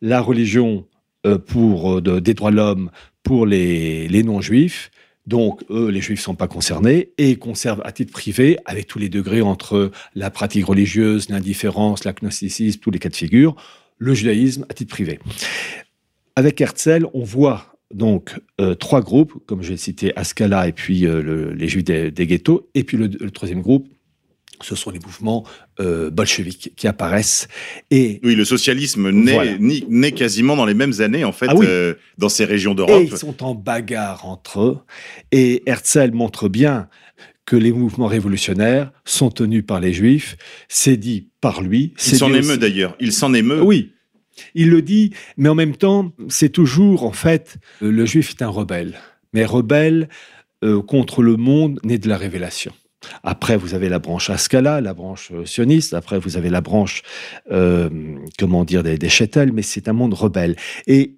La 0.00 0.20
religion 0.20 0.86
euh, 1.26 1.36
pour 1.36 2.00
de- 2.00 2.20
des 2.20 2.34
droits 2.34 2.52
de 2.52 2.56
l'homme 2.56 2.90
pour 3.24 3.44
les 3.44 4.22
non-juifs, 4.22 4.90
donc, 5.26 5.62
eux, 5.70 5.88
les 5.90 6.00
juifs 6.00 6.20
ne 6.20 6.24
sont 6.24 6.34
pas 6.34 6.48
concernés 6.48 7.10
et 7.18 7.36
conservent 7.36 7.82
à 7.84 7.92
titre 7.92 8.12
privé, 8.12 8.58
avec 8.64 8.86
tous 8.86 8.98
les 8.98 9.08
degrés 9.08 9.42
entre 9.42 9.90
la 10.14 10.30
pratique 10.30 10.66
religieuse, 10.66 11.28
l'indifférence, 11.28 12.04
l'agnosticisme, 12.04 12.80
tous 12.80 12.90
les 12.90 12.98
cas 12.98 13.10
de 13.10 13.16
figure, 13.16 13.54
le 13.98 14.14
judaïsme 14.14 14.64
à 14.68 14.74
titre 14.74 14.90
privé. 14.90 15.18
Avec 16.36 16.60
Herzl, 16.60 17.06
on 17.12 17.22
voit 17.22 17.66
donc 17.92 18.40
euh, 18.60 18.74
trois 18.74 19.02
groupes, 19.02 19.34
comme 19.46 19.62
j'ai 19.62 19.76
cité 19.76 20.16
Ascala 20.16 20.68
et 20.68 20.72
puis 20.72 21.06
euh, 21.06 21.22
le- 21.22 21.52
les 21.52 21.68
juifs 21.68 21.84
des, 21.84 22.12
ghettos, 22.26 22.68
et 22.74 22.84
puis 22.84 22.96
le 22.96 23.30
troisième 23.30 23.60
groupe, 23.62 23.88
ce 24.62 24.74
sont 24.74 24.90
les 24.90 24.98
mouvements 24.98 25.44
euh, 25.80 26.10
bolcheviques 26.10 26.72
qui 26.76 26.86
apparaissent. 26.86 27.48
Et 27.90 28.20
Oui, 28.22 28.34
le 28.34 28.44
socialisme 28.44 29.10
naît, 29.10 29.32
Voilà. 29.34 29.58
ni- 29.58 29.84
naît 29.88 30.12
quasiment 30.12 30.56
dans 30.56 30.66
les 30.66 30.74
mêmes 30.74 30.94
années, 31.00 31.24
en 31.24 31.32
fait, 31.32 31.46
Ah 31.48 31.54
oui. 31.56 31.66
euh, 31.68 31.94
dans 32.18 32.28
ces 32.28 32.44
régions 32.44 32.72
Et 32.72 32.76
d'Europe. 32.76 33.02
ils 33.10 33.16
sont 33.16 33.42
en 33.42 33.54
bagarre 33.54 34.26
entre 34.26 34.60
eux. 34.60 34.78
Et 35.32 35.62
Herzl 35.66 36.12
montre 36.12 36.48
bien 36.48 36.88
que 37.46 37.56
les 37.56 37.72
mouvements 37.72 38.06
révolutionnaires 38.06 38.92
sont 39.04 39.30
tenus 39.30 39.64
par 39.66 39.80
les 39.80 39.92
juifs. 39.92 40.36
C'est 40.68 40.96
dit 40.96 41.30
par 41.40 41.62
lui. 41.62 41.94
Il 42.06 42.16
s'en 42.16 42.32
émeut 42.32 42.58
d'ailleurs. 42.58 42.96
Il 43.00 43.12
s'en 43.12 43.34
émeut. 43.34 43.60
Oui. 43.62 43.92
Il 44.54 44.70
le 44.70 44.82
dit, 44.82 45.12
mais 45.36 45.48
en 45.48 45.54
même 45.54 45.76
temps, 45.76 46.12
c'est 46.28 46.48
toujours, 46.50 47.04
en 47.04 47.12
fait, 47.12 47.56
le 47.80 48.06
juif 48.06 48.30
est 48.38 48.42
un 48.42 48.48
rebelle. 48.48 48.98
Mais 49.32 49.44
rebelle 49.44 50.08
euh, 50.64 50.80
contre 50.82 51.22
le 51.22 51.36
monde 51.36 51.80
né 51.84 51.98
de 51.98 52.08
la 52.08 52.16
révélation. 52.16 52.72
Après, 53.22 53.56
vous 53.56 53.74
avez 53.74 53.88
la 53.88 53.98
branche 53.98 54.30
Ascala, 54.30 54.80
la 54.80 54.94
branche 54.94 55.30
euh, 55.32 55.44
sioniste. 55.46 55.94
Après, 55.94 56.18
vous 56.18 56.36
avez 56.36 56.50
la 56.50 56.60
branche, 56.60 57.02
euh, 57.50 57.88
comment 58.38 58.64
dire, 58.64 58.82
des, 58.82 58.98
des 58.98 59.08
Chettel, 59.08 59.52
mais 59.52 59.62
c'est 59.62 59.88
un 59.88 59.92
monde 59.92 60.14
rebelle. 60.14 60.56
Et 60.86 61.14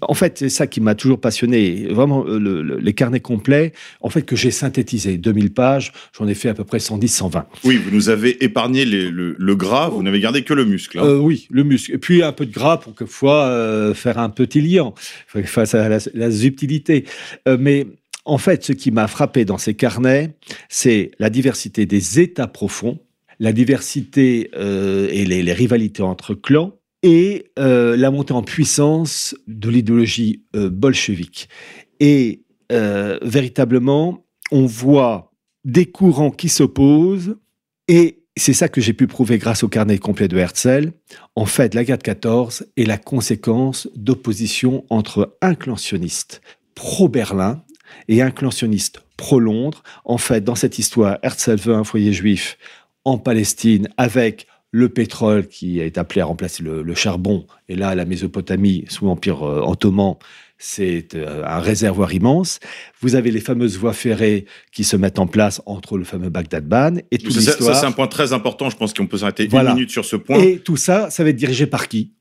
en 0.00 0.14
fait, 0.14 0.38
c'est 0.38 0.48
ça 0.48 0.66
qui 0.66 0.80
m'a 0.80 0.96
toujours 0.96 1.20
passionné. 1.20 1.86
Vraiment, 1.90 2.24
euh, 2.26 2.40
le- 2.40 2.60
le- 2.62 2.78
les 2.78 2.92
carnets 2.92 3.20
complets, 3.20 3.72
en 4.00 4.10
fait, 4.10 4.22
que 4.22 4.34
j'ai 4.34 4.50
synthétisés. 4.50 5.16
2000 5.16 5.52
pages, 5.52 5.92
j'en 6.18 6.26
ai 6.26 6.34
fait 6.34 6.48
à 6.48 6.54
peu 6.54 6.64
près 6.64 6.80
110, 6.80 7.06
120. 7.08 7.46
Oui, 7.64 7.76
vous 7.76 7.90
nous 7.94 8.08
avez 8.08 8.42
épargné 8.44 8.84
les- 8.84 9.10
le, 9.10 9.36
le 9.38 9.54
gras, 9.56 9.88
vous 9.88 10.02
n'avez 10.02 10.18
gardé 10.18 10.42
que 10.42 10.54
le 10.54 10.64
muscle. 10.64 10.98
hein. 10.98 11.04
Euh, 11.04 11.18
oui, 11.18 11.46
le 11.50 11.62
muscle. 11.62 11.92
Et 11.92 11.98
puis 11.98 12.20
un 12.24 12.32
peu 12.32 12.46
de 12.46 12.52
gras 12.52 12.78
pour 12.78 12.96
quelquefois 12.96 13.44
euh, 13.46 13.94
faire 13.94 14.18
un 14.18 14.30
petit 14.30 14.60
liant 14.60 14.92
face 15.28 15.74
à 15.76 15.88
la, 15.88 15.98
la 16.14 16.30
subtilité. 16.32 17.04
Euh, 17.46 17.56
mais 17.60 17.86
en 18.24 18.38
fait, 18.38 18.64
ce 18.64 18.72
qui 18.72 18.90
m'a 18.90 19.08
frappé 19.08 19.44
dans 19.44 19.58
ces 19.58 19.74
carnets, 19.74 20.36
c'est 20.68 21.12
la 21.18 21.30
diversité 21.30 21.86
des 21.86 22.20
états 22.20 22.46
profonds, 22.46 22.98
la 23.38 23.52
diversité 23.52 24.50
euh, 24.54 25.08
et 25.10 25.24
les, 25.24 25.52
rivalités 25.52 26.02
entre 26.02 26.34
clans 26.34 26.74
et 27.02 27.50
euh, 27.58 27.96
la 27.96 28.10
montée 28.10 28.34
en 28.34 28.42
puissance 28.42 29.34
de 29.46 29.70
l'idéologie 29.70 30.44
euh, 30.54 30.70
bolchevique. 30.70 31.48
Et 31.98 32.44
véritablement, 33.22 34.24
on 34.52 34.64
voit 34.64 35.32
des 35.64 35.86
courants 35.86 36.30
qui 36.30 36.48
s'opposent 36.48 37.36
et 37.88 38.22
c'est 38.36 38.52
ça 38.52 38.68
que 38.68 38.80
j'ai 38.80 38.92
pu 38.92 39.08
prouver 39.08 39.38
grâce 39.38 39.64
au 39.64 39.68
carnet 39.68 39.98
complet 39.98 40.28
de 40.28 40.36
Herzl. 40.38 40.92
En 41.34 41.46
fait, 41.46 41.74
la 41.74 41.82
guerre 41.82 41.98
de 41.98 42.04
14 42.04 42.68
est 42.76 42.84
la 42.84 42.96
conséquence 42.96 43.88
d'opposition 43.96 44.84
entre 44.88 45.36
un 45.42 45.56
clan 45.56 45.74
sioniste 45.74 46.42
pro-Berlin 46.76 47.64
et 48.08 48.22
sioniste 48.50 49.02
pro-Londres. 49.16 49.82
En 50.04 50.18
fait, 50.18 50.42
dans 50.42 50.54
cette 50.54 50.78
histoire, 50.78 51.18
Herzl 51.22 51.56
veut 51.56 51.74
un 51.74 51.84
foyer 51.84 52.12
juif 52.12 52.58
en 53.04 53.18
Palestine 53.18 53.88
avec 53.96 54.46
le 54.72 54.88
pétrole 54.88 55.48
qui 55.48 55.80
est 55.80 55.98
appelé 55.98 56.20
à 56.20 56.26
remplacer 56.26 56.62
le, 56.62 56.82
le 56.82 56.94
charbon. 56.94 57.46
Et 57.68 57.74
là, 57.74 57.94
la 57.94 58.04
Mésopotamie, 58.04 58.84
sous 58.88 59.04
l'Empire 59.04 59.42
euh, 59.42 59.62
ottoman, 59.66 60.14
c'est 60.58 61.14
euh, 61.14 61.42
un 61.44 61.58
réservoir 61.58 62.12
immense. 62.12 62.60
Vous 63.00 63.14
avez 63.16 63.30
les 63.30 63.40
fameuses 63.40 63.78
voies 63.78 63.94
ferrées 63.94 64.44
qui 64.72 64.84
se 64.84 64.96
mettent 64.96 65.18
en 65.18 65.26
place 65.26 65.60
entre 65.66 65.96
le 65.98 66.04
fameux 66.04 66.28
Bagdad-Ban 66.28 66.96
et 67.10 67.18
toute 67.18 67.32
Ça, 67.32 67.52
ça, 67.52 67.74
c'est 67.74 67.86
un 67.86 67.92
point 67.92 68.06
très 68.06 68.32
important. 68.32 68.70
Je 68.70 68.76
pense 68.76 68.92
qu'on 68.92 69.06
peut 69.06 69.18
s'arrêter 69.18 69.48
Voilà. 69.48 69.70
une 69.70 69.76
minute 69.76 69.90
sur 69.90 70.04
ce 70.04 70.16
point. 70.16 70.38
Et 70.38 70.58
tout 70.58 70.76
ça, 70.76 71.10
ça 71.10 71.24
va 71.24 71.30
être 71.30 71.36
dirigé 71.36 71.66
par 71.66 71.88
qui? 71.88 72.12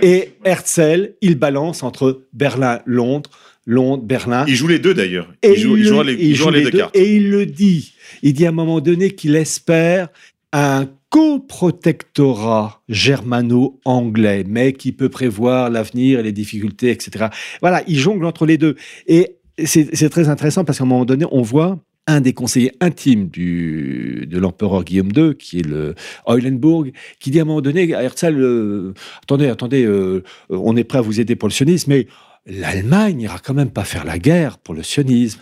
Et 0.00 0.32
Herzl, 0.44 1.14
il 1.20 1.36
balance 1.36 1.82
entre 1.82 2.22
Berlin, 2.32 2.80
Londres, 2.86 3.30
Londres, 3.70 4.02
Berlin. 4.02 4.44
Il 4.48 4.56
joue 4.56 4.66
les 4.66 4.78
deux 4.78 4.94
d'ailleurs. 4.94 5.30
Il 5.44 5.56
joue, 5.56 5.76
il 5.76 5.82
le- 5.84 5.88
joue 5.88 6.02
les, 6.02 6.12
il 6.14 6.20
il 6.30 6.34
joue 6.34 6.44
joue 6.44 6.50
les 6.50 6.64
les 6.64 6.70
deux 6.70 6.78
cartes. 6.78 6.96
Et 6.96 7.16
il 7.16 7.30
le 7.30 7.44
dit. 7.44 7.92
Il 8.22 8.32
dit 8.32 8.46
à 8.46 8.48
un 8.48 8.52
moment 8.52 8.80
donné 8.80 9.10
qu'il 9.10 9.36
espère 9.36 10.08
un 10.52 10.86
coprotectorat 11.10 12.82
germano-anglais, 12.88 14.44
mais 14.48 14.72
qui 14.72 14.92
peut 14.92 15.08
prévoir 15.08 15.70
l'avenir 15.70 16.20
et 16.20 16.22
les 16.22 16.32
difficultés, 16.32 16.90
etc. 16.90 17.26
Voilà, 17.60 17.82
il 17.86 17.98
jongle 17.98 18.24
entre 18.24 18.46
les 18.46 18.58
deux. 18.58 18.74
Et 19.06 19.36
c'est 19.64 19.94
c'est 19.94 20.08
très 20.08 20.28
intéressant 20.28 20.64
parce 20.64 20.78
qu'à 20.78 20.84
un 20.84 20.88
moment 20.88 21.04
donné, 21.04 21.26
on 21.30 21.42
voit 21.42 21.78
un 22.06 22.22
des 22.22 22.32
conseillers 22.32 22.72
intimes 22.80 23.28
du, 23.28 24.26
de 24.30 24.38
l'empereur 24.38 24.82
Guillaume 24.82 25.10
II, 25.14 25.34
qui 25.36 25.58
est 25.58 25.66
le 25.66 25.94
Eulenburg, 26.26 26.90
qui 27.20 27.30
dit 27.30 27.38
à 27.38 27.42
un 27.42 27.44
moment 27.44 27.60
donné 27.60 27.92
à 27.94 28.02
Herzl, 28.02 28.34
euh, 28.38 28.94
attendez, 29.22 29.48
attendez, 29.48 29.84
euh, 29.84 30.22
on 30.48 30.74
est 30.76 30.84
prêt 30.84 30.98
à 30.98 31.02
vous 31.02 31.20
aider 31.20 31.36
pour 31.36 31.48
le 31.48 31.52
sionisme, 31.52 31.90
mais 31.92 32.06
l'Allemagne 32.48 33.16
n'ira 33.16 33.38
quand 33.38 33.54
même 33.54 33.70
pas 33.70 33.84
faire 33.84 34.04
la 34.04 34.18
guerre 34.18 34.58
pour 34.58 34.74
le 34.74 34.82
sionisme. 34.82 35.40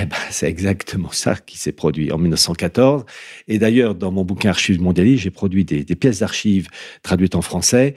Eh 0.00 0.06
ben, 0.06 0.16
c'est 0.30 0.48
exactement 0.48 1.10
ça 1.12 1.36
qui 1.36 1.56
s'est 1.56 1.72
produit 1.72 2.10
en 2.12 2.18
1914. 2.18 3.04
Et 3.46 3.58
d'ailleurs, 3.58 3.94
dans 3.94 4.10
mon 4.12 4.24
bouquin 4.24 4.50
Archives 4.50 4.80
mondialistes, 4.80 5.22
j'ai 5.24 5.30
produit 5.30 5.64
des, 5.64 5.84
pièces 5.84 6.18
d'archives 6.20 6.68
traduites 7.02 7.34
en 7.34 7.42
français, 7.42 7.94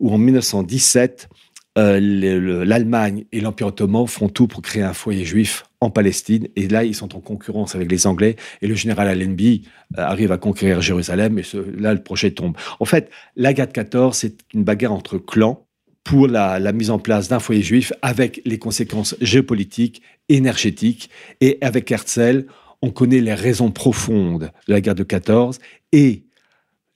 où 0.00 0.12
en 0.12 0.18
1917, 0.18 1.28
euh, 1.76 1.98
le- 1.98 2.38
le- 2.38 2.64
l'Allemagne 2.64 3.24
et 3.32 3.40
l'Empire 3.40 3.68
ottoman 3.68 4.06
font 4.06 4.28
tout 4.28 4.46
pour 4.46 4.62
créer 4.62 4.82
un 4.82 4.92
foyer 4.92 5.24
juif 5.24 5.64
en 5.80 5.90
Palestine. 5.90 6.46
Et 6.56 6.68
là, 6.68 6.84
ils 6.84 6.94
sont 6.94 7.16
en 7.16 7.20
concurrence 7.20 7.74
avec 7.74 7.90
les 7.90 8.06
Anglais. 8.06 8.36
Et 8.62 8.66
le 8.68 8.74
général 8.74 9.08
Allenby 9.08 9.62
euh, 9.98 10.02
arrive 10.02 10.30
à 10.30 10.38
conquérir 10.38 10.80
Jérusalem. 10.80 11.38
Et 11.38 11.44
là, 11.78 11.92
le 11.94 12.02
projet 12.02 12.30
tombe. 12.30 12.56
En 12.78 12.84
fait, 12.84 13.10
la 13.34 13.52
guerre 13.52 13.66
de 13.66 13.72
14, 13.72 14.16
c'est 14.16 14.36
une 14.52 14.62
bagarre 14.62 14.92
entre 14.92 15.18
clans 15.18 15.66
pour 16.04 16.28
la, 16.28 16.72
mise 16.72 16.90
en 16.90 16.98
place 16.98 17.28
d'un 17.28 17.40
foyer 17.40 17.62
juif 17.62 17.92
avec 18.02 18.42
les 18.44 18.58
conséquences 18.58 19.16
géopolitiques, 19.20 20.02
énergétiques. 20.28 21.10
Et 21.40 21.58
avec 21.62 21.90
Herzl, 21.90 22.46
on 22.82 22.90
connaît 22.90 23.20
les 23.20 23.34
raisons 23.34 23.70
profondes 23.70 24.52
de 24.68 24.72
la 24.72 24.82
guerre 24.82 24.94
de 24.94 25.02
14. 25.02 25.58
Et 25.92 26.24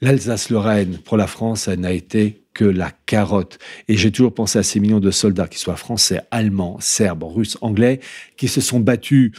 l'Alsace-Lorraine, 0.03 0.99
pour 0.99 1.17
la 1.17 1.27
France, 1.27 1.69
n'a 1.69 1.93
été 1.93 2.45
que 2.53 2.65
la 2.65 2.91
carotte. 3.07 3.59
Et 3.88 3.97
j'ai 3.97 4.12
toujours 4.12 4.35
pensé 4.35 4.59
à 4.59 4.62
ces 4.62 4.79
millions 4.79 5.00
de 5.00 5.11
soldats, 5.11 5.49
qui 5.49 5.59
soient 5.59 5.77
français, 5.77 6.21
allemands, 6.31 6.77
serbes, 6.81 7.25
russes, 7.25 7.57
anglais, 7.62 8.00
qui 8.37 8.49
se 8.49 8.61
sont 8.61 8.81
battus 8.81 9.33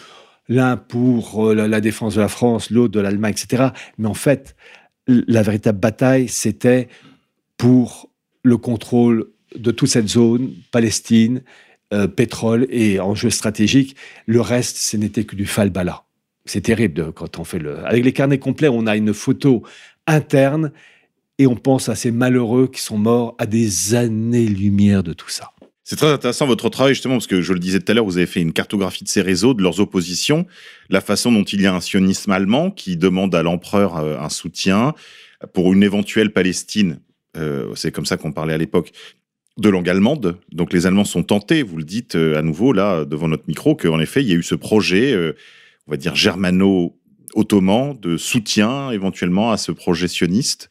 l'un 0.48 0.78
pour 0.78 1.50
euh, 1.50 1.68
la, 1.68 1.82
défense 1.82 2.16
de 2.16 2.22
la 2.22 2.28
France, 2.28 2.72
l'autre 2.72 2.94
de 2.94 3.00
l'Allemagne, 3.00 3.34
etc. 3.34 3.70
Mais 4.00 4.08
en 4.08 4.16
fait, 4.16 4.56
la 5.08 5.44
véritable 5.44 5.80
bataille, 5.80 6.28
c'était 6.28 6.88
pour 7.58 8.10
le 8.44 8.58
contrôle 8.58 9.28
de 9.56 9.72
toute 9.72 9.89
cette 9.89 10.08
zone, 10.08 10.53
Palestine, 10.72 11.41
euh, 11.94 12.08
pétrole 12.08 12.68
et 12.70 13.00
enjeux 13.00 13.29
stratégiques. 13.32 13.96
Le 14.25 14.41
reste, 14.41 14.77
ce 14.77 14.98
n'était 14.98 15.24
que 15.24 15.36
du 15.36 15.46
falbala. 15.46 16.03
C'est 16.46 16.62
terrible 16.62 16.94
de- 16.94 17.10
quand 17.12 17.39
on 17.39 17.44
fait 17.44 17.60
le. 17.60 17.86
Avec 17.86 18.03
les 18.06 18.13
carnets 18.13 18.39
complets, 18.39 18.70
on 18.70 18.86
a 18.88 18.96
une 18.96 19.13
photo 19.13 19.63
interne 20.08 20.72
et 21.38 21.48
on 21.48 21.56
pense 21.56 21.89
à 21.89 21.96
ces 21.96 22.12
malheureux 22.12 22.68
qui 22.68 22.82
sont 22.82 22.98
morts 22.98 23.36
à 23.38 23.46
des 23.46 23.96
années-lumière 23.96 25.03
de 25.03 25.13
tout 25.13 25.29
ça. 25.29 25.51
C'est 25.84 25.96
très 25.96 26.12
intéressant 26.12 26.46
votre 26.46 26.70
travail 26.70 26.94
justement 26.94 27.15
parce 27.15 27.25
que 27.25 27.41
je 27.41 27.51
le 27.53 27.60
disais 27.60 27.79
tout 27.79 27.91
à 27.91 27.96
l'heure, 27.96 28.06
vous 28.06 28.18
avez 28.18 28.27
fait 28.27 28.41
une 28.41 28.53
cartographie 28.53 29.04
de 29.04 29.10
ces 29.10 29.21
réseaux, 29.24 29.56
de 29.56 29.63
leurs 29.63 29.80
oppositions, 29.80 30.45
la 30.89 31.02
façon 31.02 31.32
dont 31.32 31.43
il 31.43 31.62
y 31.62 31.65
a 31.65 31.74
un 31.74 31.82
sionisme 31.82 32.32
allemand 32.32 32.69
qui 32.69 32.95
demande 32.97 33.34
à 33.34 33.41
l'empereur 33.41 33.97
euh, 33.97 34.19
un 34.19 34.30
soutien 34.30 34.93
pour 35.54 35.74
une 35.74 35.82
éventuelle 35.82 36.32
Palestine. 36.32 37.00
euh, 37.38 37.74
c'est 37.76 37.91
comme 37.91 38.06
ça 38.06 38.17
qu'on 38.17 38.32
parlait 38.32 38.54
à 38.54 38.58
l'époque 38.58 38.91
de 39.60 39.69
langue 39.69 39.89
allemande. 39.89 40.38
Donc 40.52 40.74
les 40.74 40.86
Allemands 40.86 41.06
sont 41.06 41.24
tentés, 41.24 41.63
vous 41.63 41.78
le 41.78 41.84
dites 41.84 42.15
euh, 42.15 42.38
à 42.38 42.41
nouveau 42.41 42.74
là 42.74 43.06
devant 43.06 43.28
notre 43.28 43.43
micro, 43.48 43.76
qu'en 43.76 44.00
effet 44.00 44.22
il 44.22 44.30
y 44.30 44.32
a 44.32 44.36
eu 44.36 44.43
ce 44.43 44.56
projet, 44.56 45.13
euh, 45.13 45.34
on 45.88 45.91
va 45.91 45.98
dire 45.98 46.15
germano-ottoman, 46.15 47.98
de 48.00 48.17
soutien 48.17 48.91
éventuellement 48.91 49.52
à 49.52 49.58
ce 49.58 49.72
projet 49.72 50.08
sioniste 50.08 50.69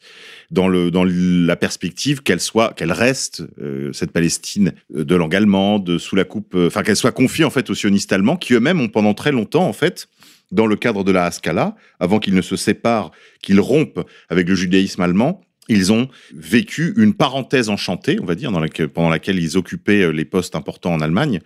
dans, 0.51 0.67
le, 0.67 0.91
dans 0.91 1.05
la 1.05 1.55
perspective 1.55 2.23
qu'elle 2.23 2.39
soit, 2.39 2.73
qu'elle 2.73 2.91
reste 2.91 3.43
euh, 3.61 3.93
cette 3.93 4.11
Palestine 4.11 4.73
de 4.89 5.15
langue 5.15 5.35
allemande, 5.35 5.97
sous 5.97 6.15
la 6.15 6.23
coupe, 6.23 6.55
enfin 6.55 6.83
qu'elle 6.83 6.95
soit 6.95 7.11
confiée 7.11 7.45
en 7.45 7.51
fait 7.51 7.69
aux 7.69 7.75
sionistes 7.75 8.11
allemands, 8.11 8.37
qui 8.37 8.53
eux-mêmes 8.53 8.81
ont 8.81 8.89
pendant 8.89 9.13
très 9.13 9.31
longtemps 9.31 9.67
en 9.67 9.73
fait, 9.73 10.07
dans 10.51 10.65
le 10.65 10.75
cadre 10.75 11.03
de 11.03 11.11
la 11.11 11.25
Haskalah, 11.25 11.75
avant 11.99 12.19
qu'ils 12.19 12.33
ne 12.33 12.41
se 12.41 12.55
séparent, 12.55 13.11
qu'ils 13.41 13.59
rompent 13.59 14.03
avec 14.29 14.49
le 14.49 14.55
judaïsme 14.55 15.01
allemand, 15.01 15.41
ils 15.69 15.93
ont 15.93 16.09
vécu 16.33 16.93
une 16.97 17.13
parenthèse 17.13 17.69
enchantée, 17.69 18.17
on 18.21 18.25
va 18.25 18.35
dire, 18.35 18.51
pendant 18.93 19.09
laquelle 19.09 19.39
ils 19.39 19.57
occupaient 19.57 20.01
euh, 20.01 20.11
les 20.11 20.25
postes 20.25 20.55
importants 20.55 20.93
en 20.93 20.99
Allemagne, 20.99 21.39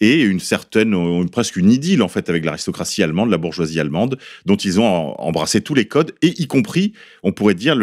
et 0.00 0.22
une 0.22 0.40
certaine, 0.40 0.94
euh, 0.94 1.24
presque 1.26 1.56
une 1.56 1.70
idylle 1.70 2.02
en 2.02 2.08
fait 2.08 2.30
avec 2.30 2.44
l'aristocratie 2.44 3.02
allemande, 3.02 3.30
la 3.30 3.38
bourgeoisie 3.38 3.80
allemande, 3.80 4.18
dont 4.46 4.56
ils 4.56 4.80
ont 4.80 5.20
embrassé 5.20 5.60
tous 5.60 5.74
les 5.74 5.86
codes, 5.86 6.14
et 6.22 6.40
y 6.40 6.46
compris, 6.46 6.92
on 7.22 7.32
pourrait 7.32 7.54
dire, 7.54 7.76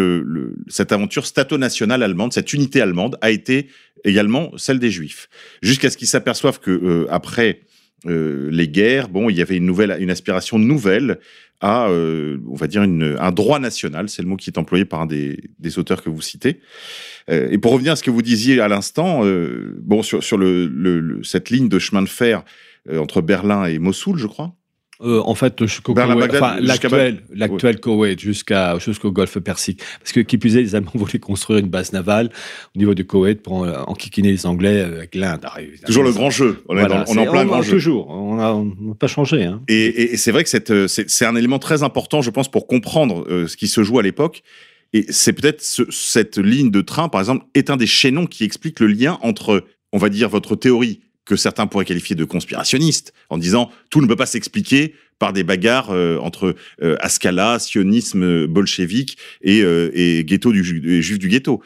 cette 0.68 0.92
aventure 0.92 1.26
stato-nationale 1.26 2.02
allemande, 2.02 2.34
cette 2.34 2.54
unité 2.54 2.82
allemande 2.82 3.18
a 3.22 3.30
été 3.30 3.68
également 4.04 4.52
celle 4.58 4.80
des 4.80 4.92
Juifs, 4.92 5.30
jusqu'à 5.62 5.90
ce 5.90 5.98
qu'ils 5.98 6.08
s'aperçoivent 6.08 6.60
que 6.60 6.72
euh, 6.72 7.06
après 7.10 7.62
euh, 8.06 8.50
les 8.52 8.68
guerres, 8.68 9.10
bon, 9.10 9.30
il 9.30 9.36
y 9.38 9.42
avait 9.42 9.58
une 9.58 9.66
nouvelle, 9.66 9.96
une 10.00 10.10
aspiration 10.10 10.60
nouvelle 10.60 11.20
à, 11.62 11.88
euh, 11.90 12.38
on 12.50 12.56
va 12.56 12.68
dire, 12.68 12.84
une, 12.84 13.16
un 13.20 13.32
droit 13.32 13.60
national. 13.60 14.10
C'est 14.10 14.22
le 14.22 14.28
mot 14.28 14.36
qui 14.36 14.50
est 14.50 14.58
employé 14.58 14.84
par 14.86 15.02
un 15.02 15.06
des, 15.06 15.40
des 15.60 15.80
auteurs 15.80 16.04
que 16.04 16.10
vous 16.10 16.22
citez. 16.22 16.60
Euh, 17.30 17.48
et 17.52 17.58
pour 17.58 17.72
revenir 17.72 17.94
à 17.94 17.96
ce 17.96 18.04
que 18.04 18.12
vous 18.12 18.22
disiez 18.22 18.60
à 18.60 18.68
l'instant, 18.68 19.24
euh, 19.26 19.78
bon, 19.82 20.04
sur, 20.04 20.22
sur 20.24 20.38
le, 20.38 20.68
le- 20.68 21.00
le- 21.00 21.24
cette 21.24 21.50
ligne 21.50 21.70
de 21.70 21.80
chemin 21.80 22.02
de 22.02 22.10
fer 22.10 22.44
euh, 22.90 22.98
entre 23.00 23.22
Berlin 23.22 23.66
et 23.66 23.80
Mossoul, 23.80 24.18
je 24.18 24.28
crois. 24.28 24.54
Euh, 25.04 25.22
en 25.26 25.36
fait, 25.36 25.66
jusqu'au 25.66 25.94
l'actuel, 25.96 27.24
l'actuel 27.34 27.80
Koweït 27.80 28.20
jusqu'à 28.20 28.78
jusqu'au 28.80 29.12
Golfe 29.12 29.38
Persique, 29.40 29.82
parce 30.00 30.12
que 30.14 30.22
qui 30.22 30.38
plus 30.38 30.56
est, 30.56 30.62
les 30.62 30.76
Allemands 30.76 30.92
voulaient 30.96 31.20
construire 31.20 31.60
une 31.60 31.68
base 31.70 31.92
navale 31.92 32.30
au 32.76 32.80
niveau 32.80 32.94
du 32.94 33.06
Koweït 33.06 33.42
pour 33.42 33.54
en- 33.54 33.68
enquiquiner 33.88 34.32
les 34.32 34.46
Anglais 34.46 34.82
avec 34.82 35.14
l'Inde. 35.16 35.42
Ah. 35.44 35.58
Toujours 35.86 36.04
le 36.04 36.12
grand 36.14 36.30
jeu. 36.30 36.64
On 36.70 36.78
est, 36.78 36.80
Voilà, 36.82 37.04
dans- 37.04 37.12
on 37.12 37.18
est 37.18 37.28
en 37.28 37.32
plein 37.32 37.42
on- 37.44 37.46
grand 37.48 37.60
on- 37.60 37.62
jeu. 37.64 37.72
Toujours, 37.74 38.10
on 38.10 38.36
n'a 38.66 38.96
pas 38.96 39.08
changé. 39.08 39.44
Hein. 39.44 39.62
Et, 39.68 39.74
et- 39.86 40.14
et 40.14 40.18
c'est 40.18 40.32
vrai 40.32 40.44
que 40.44 40.72
euh, 40.72 40.88
c'est 40.88 41.10
c'est 41.10 41.26
un 41.26 41.36
élément 41.36 41.60
très 41.60 41.84
important, 41.84 42.22
je 42.22 42.30
pense, 42.30 42.50
pour 42.50 42.68
comprendre 42.68 43.26
euh, 43.30 43.48
ce 43.48 43.58
qui 43.58 43.68
se 43.68 43.84
joue 43.84 44.00
à 44.00 44.04
l'époque. 44.04 44.42
Et 44.94 45.06
c'est 45.10 45.34
peut-être 45.34 45.62
ce- 45.62 45.90
cette 45.92 46.38
ligne 46.38 46.70
de 46.72 46.82
train, 46.82 47.10
par 47.10 47.20
exemple, 47.20 47.46
est 47.56 47.70
un 47.70 47.78
des 47.78 47.88
chaînons 47.88 48.26
qui 48.28 48.44
explique 48.44 48.80
le 48.80 48.88
lien 48.88 49.18
entre, 49.22 49.64
on 49.92 49.98
va 49.98 50.10
dire, 50.10 50.30
votre 50.30 50.56
théorie 50.56 51.02
que 51.26 51.36
certains 51.36 51.68
pourraient 51.68 51.86
qualifier 51.86 52.16
de 52.16 52.26
conspirationniste, 52.26 53.14
en 53.30 53.38
disant 53.38 53.72
tout 53.90 54.02
ne 54.02 54.08
peut 54.08 54.16
pas 54.16 54.26
s'expliquer 54.26 54.96
par 55.20 55.32
des 55.32 55.44
bagarres 55.44 55.92
euh, 55.92 56.18
entre 56.18 56.56
euh, 56.82 56.98
Ascala, 57.00 57.60
sionisme 57.60 58.24
euh, 58.24 58.48
bolchevique 58.48 59.18
et, 59.42 59.60
et 59.60 60.24
ghetto 60.26 60.52
du 60.52 60.64
juif 60.64 61.20
du 61.20 61.30
ghetto. 61.30 61.62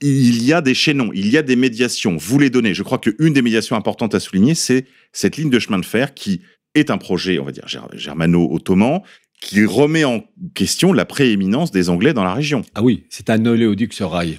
Il 0.00 0.42
y 0.44 0.52
a 0.52 0.60
des 0.60 0.74
chaînons, 0.74 1.10
il 1.14 1.28
y 1.30 1.38
a 1.38 1.42
des 1.42 1.56
médiations. 1.56 2.16
Vous 2.16 2.38
les 2.38 2.50
donnez. 2.50 2.74
Je 2.74 2.82
crois 2.82 2.98
qu'une 2.98 3.32
des 3.32 3.42
médiations 3.42 3.76
importantes 3.76 4.14
à 4.14 4.20
souligner, 4.20 4.54
c'est 4.54 4.84
cette 5.12 5.36
ligne 5.38 5.50
de 5.50 5.58
chemin 5.58 5.78
de 5.78 5.86
fer 5.86 6.12
qui 6.14 6.42
est 6.74 6.90
un 6.90 6.98
projet, 6.98 7.38
on 7.38 7.44
va 7.44 7.52
dire, 7.52 7.66
ger- 7.66 7.88
germano-ottoman, 7.94 9.00
qui 9.40 9.64
remet 9.64 10.04
en 10.04 10.22
question 10.54 10.92
la 10.92 11.06
prééminence 11.06 11.70
des 11.70 11.88
Anglais 11.88 12.12
dans 12.12 12.24
la 12.24 12.34
région. 12.34 12.62
Ah 12.74 12.82
oui, 12.82 13.04
c'est 13.08 13.30
un 13.30 13.44
oléoduc 13.46 13.94
sur 13.94 14.10
rail. 14.10 14.38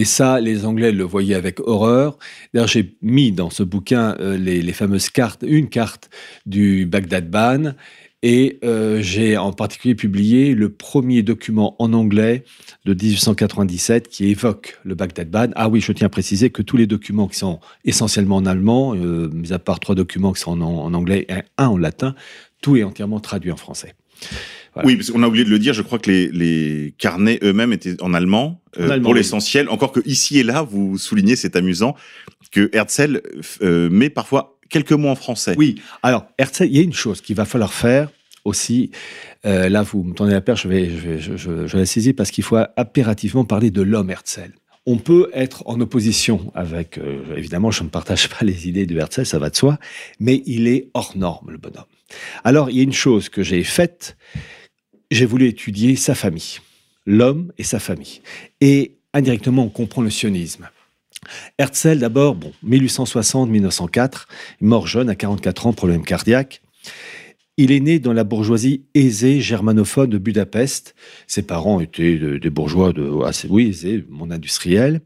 Et 0.00 0.06
ça, 0.06 0.40
les 0.40 0.64
Anglais 0.64 0.92
le 0.92 1.04
voyaient 1.04 1.34
avec 1.34 1.60
horreur. 1.60 2.16
D'ailleurs, 2.54 2.68
j'ai 2.68 2.96
mis 3.02 3.32
dans 3.32 3.50
ce 3.50 3.62
bouquin 3.62 4.16
euh, 4.18 4.38
les, 4.38 4.72
fameuses 4.72 5.10
cartes, 5.10 5.44
une 5.46 5.68
carte 5.68 6.08
du 6.46 6.86
Bagdad 6.86 7.28
Ban, 7.28 7.74
et 8.22 8.58
euh, 8.64 9.02
j'ai 9.02 9.36
en 9.36 9.52
particulier 9.52 9.94
publié 9.94 10.54
le 10.54 10.70
premier 10.70 11.22
document 11.22 11.76
en 11.78 11.92
anglais 11.92 12.44
de 12.86 12.94
1897 12.94 14.08
qui 14.08 14.28
évoque 14.28 14.78
le 14.84 14.94
Bagdad 14.94 15.28
Ban. 15.28 15.48
Ah 15.54 15.68
oui, 15.68 15.82
je 15.82 15.92
tiens 15.92 16.06
à 16.06 16.10
préciser 16.10 16.48
que 16.48 16.62
tous 16.62 16.78
les 16.78 16.86
documents 16.86 17.28
qui 17.28 17.36
sont 17.36 17.60
essentiellement 17.84 18.36
en 18.36 18.46
allemand, 18.46 18.94
euh, 18.94 19.28
mis 19.28 19.52
à 19.52 19.58
part 19.58 19.80
trois 19.80 19.94
documents 19.94 20.32
qui 20.32 20.40
sont 20.40 20.58
en 20.62 20.94
anglais 20.94 21.26
et 21.28 21.42
un 21.58 21.66
en 21.66 21.76
latin, 21.76 22.14
tout 22.62 22.74
est 22.74 22.84
entièrement 22.84 23.20
traduit 23.20 23.52
en 23.52 23.58
français. 23.58 23.94
Voilà. 24.74 24.86
Oui, 24.86 24.96
parce 24.96 25.10
qu'on 25.10 25.22
a 25.22 25.28
oublié 25.28 25.44
de 25.44 25.50
le 25.50 25.58
dire, 25.58 25.74
je 25.74 25.82
crois 25.82 25.98
que 25.98 26.10
les, 26.10 26.28
les 26.28 26.94
carnets 26.98 27.38
eux-mêmes 27.42 27.72
étaient 27.72 28.00
en 28.02 28.14
allemand, 28.14 28.60
euh, 28.78 28.90
allemand, 28.90 29.02
pour 29.02 29.12
oui. 29.12 29.18
l'essentiel. 29.18 29.68
Encore 29.68 29.92
que 29.92 30.00
ici 30.06 30.38
et 30.38 30.42
là, 30.42 30.62
vous 30.62 30.96
soulignez, 30.96 31.36
c'est 31.36 31.56
amusant, 31.56 31.96
que 32.52 32.70
Herzl 32.72 33.20
euh, 33.62 33.90
met 33.90 34.10
parfois 34.10 34.58
quelques 34.68 34.92
mots 34.92 35.08
en 35.08 35.16
français. 35.16 35.54
Oui, 35.58 35.76
alors 36.02 36.26
Herzl, 36.38 36.66
il 36.66 36.76
y 36.76 36.78
a 36.78 36.82
une 36.82 36.92
chose 36.92 37.20
qu'il 37.20 37.36
va 37.36 37.44
falloir 37.44 37.72
faire 37.72 38.10
aussi, 38.44 38.90
euh, 39.44 39.68
là 39.68 39.82
vous 39.82 40.02
me 40.02 40.14
tendez 40.14 40.32
la 40.32 40.40
perche, 40.40 40.62
je, 40.62 40.68
vais, 40.68 40.88
je, 40.88 41.36
je, 41.36 41.66
je 41.66 41.76
la 41.76 41.84
saisis 41.84 42.12
parce 42.12 42.30
qu'il 42.30 42.44
faut 42.44 42.56
impérativement 42.76 43.44
parler 43.44 43.70
de 43.70 43.82
l'homme 43.82 44.10
Herzl. 44.10 44.52
On 44.86 44.96
peut 44.96 45.28
être 45.34 45.62
en 45.66 45.78
opposition 45.80 46.50
avec, 46.54 46.96
euh, 46.96 47.20
évidemment, 47.36 47.70
je 47.70 47.82
ne 47.82 47.88
partage 47.90 48.28
pas 48.28 48.44
les 48.44 48.66
idées 48.66 48.86
de 48.86 48.96
Herzl, 48.96 49.26
ça 49.26 49.38
va 49.38 49.50
de 49.50 49.56
soi, 49.56 49.78
mais 50.20 50.42
il 50.46 50.68
est 50.68 50.88
hors 50.94 51.16
norme, 51.16 51.50
le 51.50 51.58
bonhomme. 51.58 51.84
Alors, 52.44 52.70
il 52.70 52.76
y 52.76 52.80
a 52.80 52.82
une 52.82 52.92
chose 52.92 53.28
que 53.28 53.42
j'ai 53.42 53.62
faite, 53.62 54.16
j'ai 55.10 55.26
voulu 55.26 55.46
étudier 55.46 55.96
sa 55.96 56.14
famille, 56.14 56.58
l'homme 57.06 57.52
et 57.58 57.64
sa 57.64 57.78
famille. 57.78 58.20
Et 58.60 58.96
indirectement, 59.12 59.64
on 59.64 59.68
comprend 59.68 60.02
le 60.02 60.10
sionisme. 60.10 60.68
Herzl, 61.58 61.98
d'abord, 61.98 62.34
bon, 62.34 62.52
1860-1904, 62.66 64.26
mort 64.60 64.86
jeune 64.86 65.10
à 65.10 65.14
44 65.14 65.66
ans, 65.66 65.72
problème 65.72 66.04
cardiaque. 66.04 66.62
Il 67.56 67.72
est 67.72 67.80
né 67.80 67.98
dans 67.98 68.14
la 68.14 68.24
bourgeoisie 68.24 68.84
aisée 68.94 69.40
germanophone 69.40 70.08
de 70.08 70.16
Budapest. 70.16 70.94
Ses 71.26 71.42
parents 71.42 71.80
étaient 71.80 72.16
des 72.38 72.50
bourgeois 72.50 72.92
de, 72.92 73.22
assez 73.24 73.48
oui, 73.48 73.68
aisés, 73.68 74.04
monde 74.08 74.32
industriel. 74.32 75.02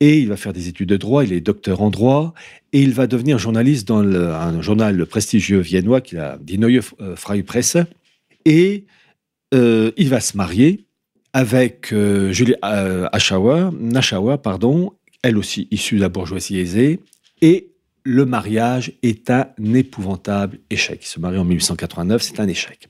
Et 0.00 0.18
il 0.18 0.28
va 0.28 0.36
faire 0.36 0.52
des 0.52 0.68
études 0.68 0.88
de 0.88 0.96
droit, 0.96 1.24
il 1.24 1.32
est 1.32 1.40
docteur 1.40 1.82
en 1.82 1.90
droit, 1.90 2.32
et 2.72 2.82
il 2.82 2.92
va 2.92 3.06
devenir 3.06 3.38
journaliste 3.38 3.86
dans 3.86 4.02
un 4.02 4.60
journal 4.62 5.06
prestigieux 5.06 5.58
viennois 5.58 6.00
qui 6.00 6.16
a 6.16 6.38
Die 6.40 6.58
Neue 6.58 6.82
Freie 7.16 7.42
Presse. 7.42 7.76
Et 8.44 8.84
euh, 9.54 9.92
il 9.96 10.08
va 10.08 10.20
se 10.20 10.36
marier 10.36 10.86
avec 11.32 11.92
euh, 11.92 12.32
Julie 12.32 12.54
euh, 12.64 13.08
Aschauer, 13.12 13.70
Naschauer, 13.78 14.38
pardon, 14.42 14.92
elle 15.22 15.36
aussi 15.36 15.68
issue 15.70 15.96
de 15.96 16.00
la 16.00 16.08
bourgeoisie 16.08 16.58
aisée, 16.58 17.00
et 17.42 17.70
le 18.04 18.24
mariage 18.24 18.92
est 19.02 19.30
un 19.30 19.48
épouvantable 19.74 20.58
échec. 20.70 21.00
Il 21.02 21.06
se 21.06 21.20
marie 21.20 21.38
en 21.38 21.44
1889, 21.44 22.22
c'est 22.22 22.40
un 22.40 22.48
échec. 22.48 22.88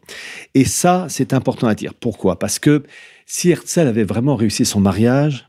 Et 0.55 0.65
ça, 0.65 1.07
c'est 1.09 1.33
important 1.33 1.67
à 1.67 1.75
dire. 1.75 1.93
Pourquoi? 1.95 2.39
Parce 2.39 2.59
que 2.59 2.85
si 3.27 3.51
Herzl 3.51 3.81
avait 3.81 4.05
vraiment 4.05 4.37
réussi 4.37 4.65
son 4.65 4.81
mariage, 4.81 5.49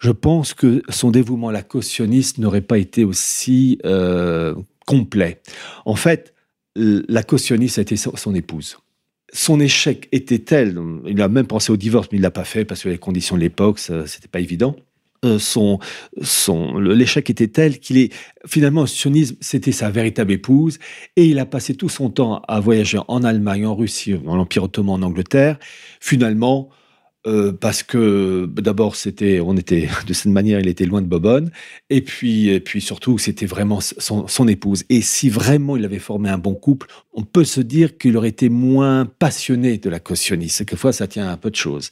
je 0.00 0.10
pense 0.10 0.54
que 0.54 0.82
son 0.88 1.10
dévouement 1.10 1.50
à 1.50 1.52
la 1.52 1.62
cautionniste 1.62 2.38
n'aurait 2.38 2.62
pas 2.62 2.78
été 2.78 3.04
aussi 3.04 3.78
euh, 3.84 4.54
complet. 4.86 5.42
En 5.84 5.96
fait, 5.96 6.32
la 6.74 7.22
cautionniste 7.22 7.78
a 7.78 7.82
été 7.82 7.96
son 7.96 8.34
épouse. 8.34 8.78
Son 9.32 9.60
échec 9.60 10.08
était 10.12 10.40
tel, 10.40 10.76
il 11.06 11.20
a 11.22 11.28
même 11.28 11.46
pensé 11.46 11.72
au 11.72 11.76
divorce, 11.76 12.08
mais 12.10 12.18
il 12.18 12.22
l'a 12.22 12.30
pas 12.30 12.44
fait 12.44 12.64
parce 12.64 12.82
que 12.82 12.88
les 12.88 12.98
conditions 12.98 13.36
de 13.36 13.40
l'époque, 13.40 13.78
c'était 13.78 14.28
pas 14.28 14.40
évident. 14.40 14.74
Euh, 15.22 15.38
son, 15.38 15.78
son, 16.22 16.78
l'échec 16.78 17.28
était 17.28 17.48
tel 17.48 17.78
qu'il 17.78 17.98
est 17.98 18.10
finalement, 18.46 18.82
le 18.82 18.86
sionisme, 18.86 19.36
c'était 19.40 19.72
sa 19.72 19.90
véritable 19.90 20.32
épouse, 20.32 20.78
et 21.16 21.26
il 21.26 21.38
a 21.38 21.44
passé 21.44 21.74
tout 21.74 21.90
son 21.90 22.08
temps 22.08 22.40
à 22.48 22.58
voyager 22.58 22.98
en 23.06 23.22
Allemagne, 23.22 23.66
en 23.66 23.76
Russie, 23.76 24.14
dans 24.14 24.34
l'Empire 24.34 24.64
ottoman, 24.64 25.04
en 25.04 25.06
Angleterre. 25.06 25.58
Finalement, 26.00 26.70
euh, 27.26 27.52
parce 27.52 27.82
que 27.82 28.46
d'abord 28.46 28.96
c'était, 28.96 29.40
on 29.40 29.54
était 29.56 29.88
de 30.06 30.12
cette 30.14 30.32
manière, 30.32 30.58
il 30.58 30.68
était 30.68 30.86
loin 30.86 31.02
de 31.02 31.06
Bobonne, 31.06 31.50
et 31.90 32.00
puis, 32.00 32.48
et 32.48 32.60
puis 32.60 32.80
surtout 32.80 33.18
c'était 33.18 33.46
vraiment 33.46 33.80
son, 33.80 34.48
épouse. 34.48 34.84
Et 34.88 35.02
si 35.02 35.28
vraiment 35.28 35.76
il 35.76 35.84
avait 35.84 35.98
formé 35.98 36.30
un 36.30 36.38
bon 36.38 36.54
couple, 36.54 36.86
on 37.12 37.22
peut 37.22 37.44
se 37.44 37.60
dire 37.60 37.98
qu'il 37.98 38.16
aurait 38.16 38.28
été 38.28 38.48
moins 38.48 39.04
passionné 39.04 39.76
de 39.76 39.90
la 39.90 40.00
cautionnisme. 40.00 40.64
Quelquefois, 40.64 40.92
ça 40.92 41.06
tient 41.06 41.28
à 41.28 41.32
un 41.32 41.36
peu 41.36 41.50
de 41.50 41.56
choses. 41.56 41.90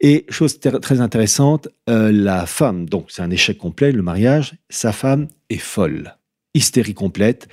Et 0.00 0.26
chose 0.28 0.58
très 0.58 1.00
intéressante, 1.00 1.68
euh, 1.88 2.10
la 2.10 2.46
femme, 2.46 2.88
donc 2.88 3.06
c'est 3.10 3.22
un 3.22 3.30
échec 3.30 3.58
complet, 3.58 3.92
le 3.92 4.02
mariage, 4.02 4.54
sa 4.70 4.92
femme 4.92 5.28
est 5.50 5.58
folle, 5.58 6.16
hystérie 6.54 6.94
complète. 6.94 7.48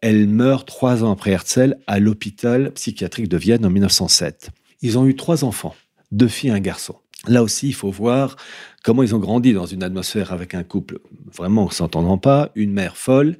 Elle 0.00 0.28
meurt 0.28 0.68
trois 0.68 1.02
ans 1.02 1.10
après 1.10 1.32
Herzl 1.32 1.78
à 1.86 1.98
l'hôpital 1.98 2.72
psychiatrique 2.74 3.28
de 3.28 3.38
Vienne 3.38 3.64
en 3.66 3.70
1907. 3.70 4.50
Ils 4.82 4.98
ont 4.98 5.06
eu 5.06 5.16
trois 5.16 5.44
enfants, 5.44 5.74
deux 6.14 6.28
filles 6.28 6.50
et 6.50 6.54
un 6.54 6.60
garçon. 6.60 6.96
Là 7.26 7.42
aussi, 7.42 7.68
il 7.68 7.74
faut 7.74 7.90
voir 7.90 8.36
comment 8.82 9.02
ils 9.02 9.14
ont 9.14 9.18
grandi 9.18 9.54
dans 9.54 9.64
une 9.64 9.82
atmosphère 9.82 10.32
avec 10.32 10.54
un 10.54 10.62
couple 10.62 10.98
vraiment 11.32 11.70
s'entendant 11.70 12.18
pas, 12.18 12.50
une 12.54 12.72
mère 12.72 12.98
folle. 12.98 13.38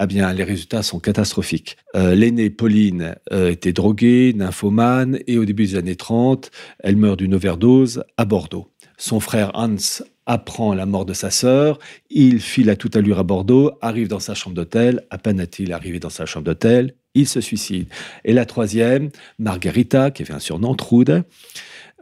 Eh 0.00 0.06
bien, 0.06 0.32
les 0.32 0.44
résultats 0.44 0.82
sont 0.82 0.98
catastrophiques. 0.98 1.76
Euh, 1.94 2.14
L'aînée 2.14 2.48
Pauline 2.48 3.16
euh, 3.32 3.50
était 3.50 3.74
droguée, 3.74 4.32
nymphomane, 4.34 5.18
et 5.26 5.36
au 5.36 5.44
début 5.44 5.66
des 5.66 5.76
années 5.76 5.96
30, 5.96 6.50
elle 6.80 6.96
meurt 6.96 7.18
d'une 7.18 7.34
overdose 7.34 8.02
à 8.16 8.24
Bordeaux. 8.24 8.70
Son 8.96 9.20
frère 9.20 9.50
Hans 9.54 9.76
apprend 10.24 10.74
la 10.74 10.86
mort 10.86 11.04
de 11.04 11.14
sa 11.14 11.30
sœur, 11.30 11.78
il 12.10 12.40
file 12.40 12.68
à 12.70 12.76
toute 12.76 12.96
allure 12.96 13.18
à 13.18 13.22
Bordeaux, 13.22 13.72
arrive 13.80 14.08
dans 14.08 14.20
sa 14.20 14.34
chambre 14.34 14.56
d'hôtel, 14.56 15.02
à 15.10 15.18
peine 15.18 15.40
a-t-il 15.40 15.72
arrivé 15.72 16.00
dans 16.00 16.10
sa 16.10 16.26
chambre 16.26 16.44
d'hôtel, 16.44 16.94
il 17.14 17.26
se 17.26 17.40
suicide. 17.40 17.88
Et 18.24 18.32
la 18.32 18.44
troisième, 18.44 19.10
Margarita, 19.38 20.10
qui 20.10 20.22
avait 20.22 20.34
un 20.34 20.38
surnom, 20.38 20.74
Trude, 20.74 21.24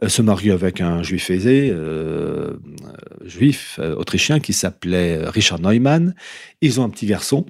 se 0.05 0.21
marie 0.21 0.51
avec 0.51 0.81
un 0.81 1.01
juif 1.01 1.29
aisé, 1.29 1.71
euh, 1.73 2.57
juif 3.25 3.79
euh, 3.79 3.95
autrichien 3.95 4.39
qui 4.39 4.53
s'appelait 4.53 5.17
Richard 5.27 5.59
Neumann. 5.59 6.13
Ils 6.61 6.79
ont 6.79 6.83
un 6.83 6.89
petit 6.89 7.07
garçon, 7.07 7.45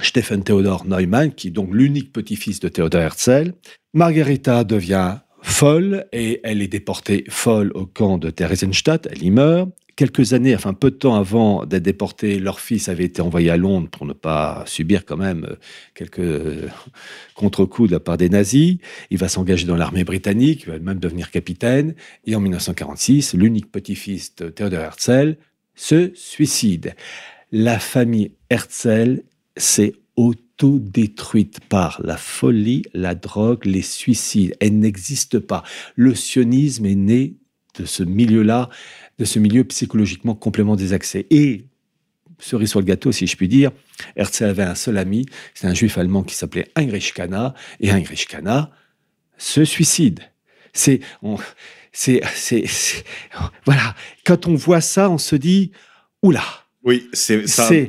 Stephen 0.00 0.42
Theodor 0.42 0.84
Neumann, 0.86 1.32
qui 1.32 1.48
est 1.48 1.52
donc 1.52 1.70
l'unique 1.72 2.12
petit-fils 2.12 2.60
de 2.60 2.68
Theodor 2.68 3.02
Herzl. 3.02 3.52
Margarita 3.94 4.64
devient 4.64 5.18
folle 5.42 6.06
et 6.12 6.40
elle 6.42 6.62
est 6.62 6.68
déportée 6.68 7.24
folle 7.28 7.70
au 7.74 7.86
camp 7.86 8.18
de 8.18 8.30
Theresienstadt. 8.30 9.08
Elle 9.10 9.22
y 9.22 9.30
meurt 9.30 9.70
quelques 9.98 10.32
années, 10.32 10.54
enfin 10.54 10.74
peu 10.74 10.92
de 10.92 10.96
temps 10.96 11.16
avant 11.16 11.66
d'être 11.66 11.82
déporté, 11.82 12.38
leur 12.38 12.60
fils 12.60 12.88
avait 12.88 13.04
été 13.04 13.20
envoyé 13.20 13.50
à 13.50 13.56
Londres 13.56 13.88
pour 13.90 14.06
ne 14.06 14.12
pas 14.12 14.62
subir 14.64 15.04
quand 15.04 15.16
même 15.16 15.44
euh, 15.44 15.56
quelques 15.92 16.20
euh, 16.20 16.68
contre-coups 17.34 17.88
de 17.88 17.94
la 17.96 18.00
part 18.00 18.16
des 18.16 18.28
nazis. 18.28 18.78
Il 19.10 19.18
va 19.18 19.28
s'engager 19.28 19.66
dans 19.66 19.74
l'armée 19.74 20.04
britannique, 20.04 20.62
il 20.62 20.70
va 20.70 20.78
même 20.78 21.00
devenir 21.00 21.32
capitaine. 21.32 21.96
Et 22.26 22.36
en 22.36 22.40
1946, 22.40 23.34
l'unique 23.34 23.72
petit-fils 23.72 24.36
de 24.36 24.50
Theodor 24.50 24.82
Herzl 24.82 25.36
se 25.74 26.12
suicide. 26.14 26.94
La 27.50 27.80
famille 27.80 28.30
Herzl 28.50 29.24
s'est 29.56 29.94
autodétruite 30.14 31.58
par 31.68 32.00
la 32.04 32.16
folie, 32.16 32.84
la 32.94 33.16
drogue, 33.16 33.64
les 33.64 33.82
suicides. 33.82 34.54
Elle 34.60 34.78
n'existe 34.78 35.40
pas. 35.40 35.64
Le 35.96 36.14
sionisme 36.14 36.86
est 36.86 36.94
né 36.94 37.34
de 37.80 37.84
ce 37.84 38.04
milieu-là 38.04 38.70
de 39.18 39.24
ce 39.24 39.38
milieu 39.38 39.64
psychologiquement 39.64 40.34
complètement 40.34 40.76
désaxé. 40.76 41.26
Et, 41.30 41.64
cerise 42.38 42.70
sur 42.70 42.80
le 42.80 42.84
gâteau, 42.84 43.12
si 43.12 43.26
je 43.26 43.36
puis 43.36 43.48
dire, 43.48 43.70
Herzl 44.16 44.44
avait 44.44 44.62
un 44.62 44.74
seul 44.74 44.96
ami, 44.98 45.26
c'est 45.54 45.66
un 45.66 45.74
juif 45.74 45.98
allemand 45.98 46.22
qui 46.22 46.34
s'appelait 46.34 46.70
Heinrich 46.76 47.12
Kana, 47.14 47.54
et 47.80 47.90
Heinrich 47.90 48.28
Kana 48.28 48.70
se 49.36 49.64
suicide. 49.64 50.20
C'est, 50.72 51.00
c'est, 51.92 52.20
c'est, 52.34 52.64
voilà. 53.64 53.94
Quand 54.24 54.46
on 54.46 54.54
voit 54.54 54.80
ça, 54.80 55.10
on 55.10 55.18
se 55.18 55.34
dit, 55.34 55.72
oula, 56.22 56.44
oui, 56.84 57.08
ça, 57.12 57.34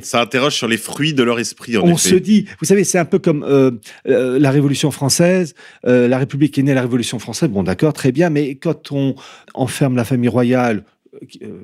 ça, 0.02 0.20
interroge 0.20 0.56
sur 0.56 0.66
les 0.66 0.76
fruits 0.76 1.14
de 1.14 1.22
leur 1.22 1.38
esprit. 1.38 1.76
En 1.78 1.84
on 1.84 1.96
se 1.96 2.16
dit, 2.16 2.46
vous 2.60 2.66
savez, 2.66 2.84
c'est 2.84 2.98
un 2.98 3.04
peu 3.04 3.18
comme 3.18 3.44
euh, 3.44 3.70
euh, 4.08 4.38
la 4.38 4.50
Révolution 4.50 4.90
française. 4.90 5.54
Euh, 5.86 6.08
la 6.08 6.18
République 6.18 6.58
est 6.58 6.62
née 6.62 6.72
à 6.72 6.74
la 6.74 6.82
Révolution 6.82 7.18
française. 7.18 7.48
Bon, 7.48 7.62
d'accord, 7.62 7.92
très 7.92 8.10
bien, 8.10 8.30
mais 8.30 8.56
quand 8.56 8.90
on 8.90 9.14
enferme 9.54 9.96
la 9.96 10.04
famille 10.04 10.28
royale, 10.28 10.84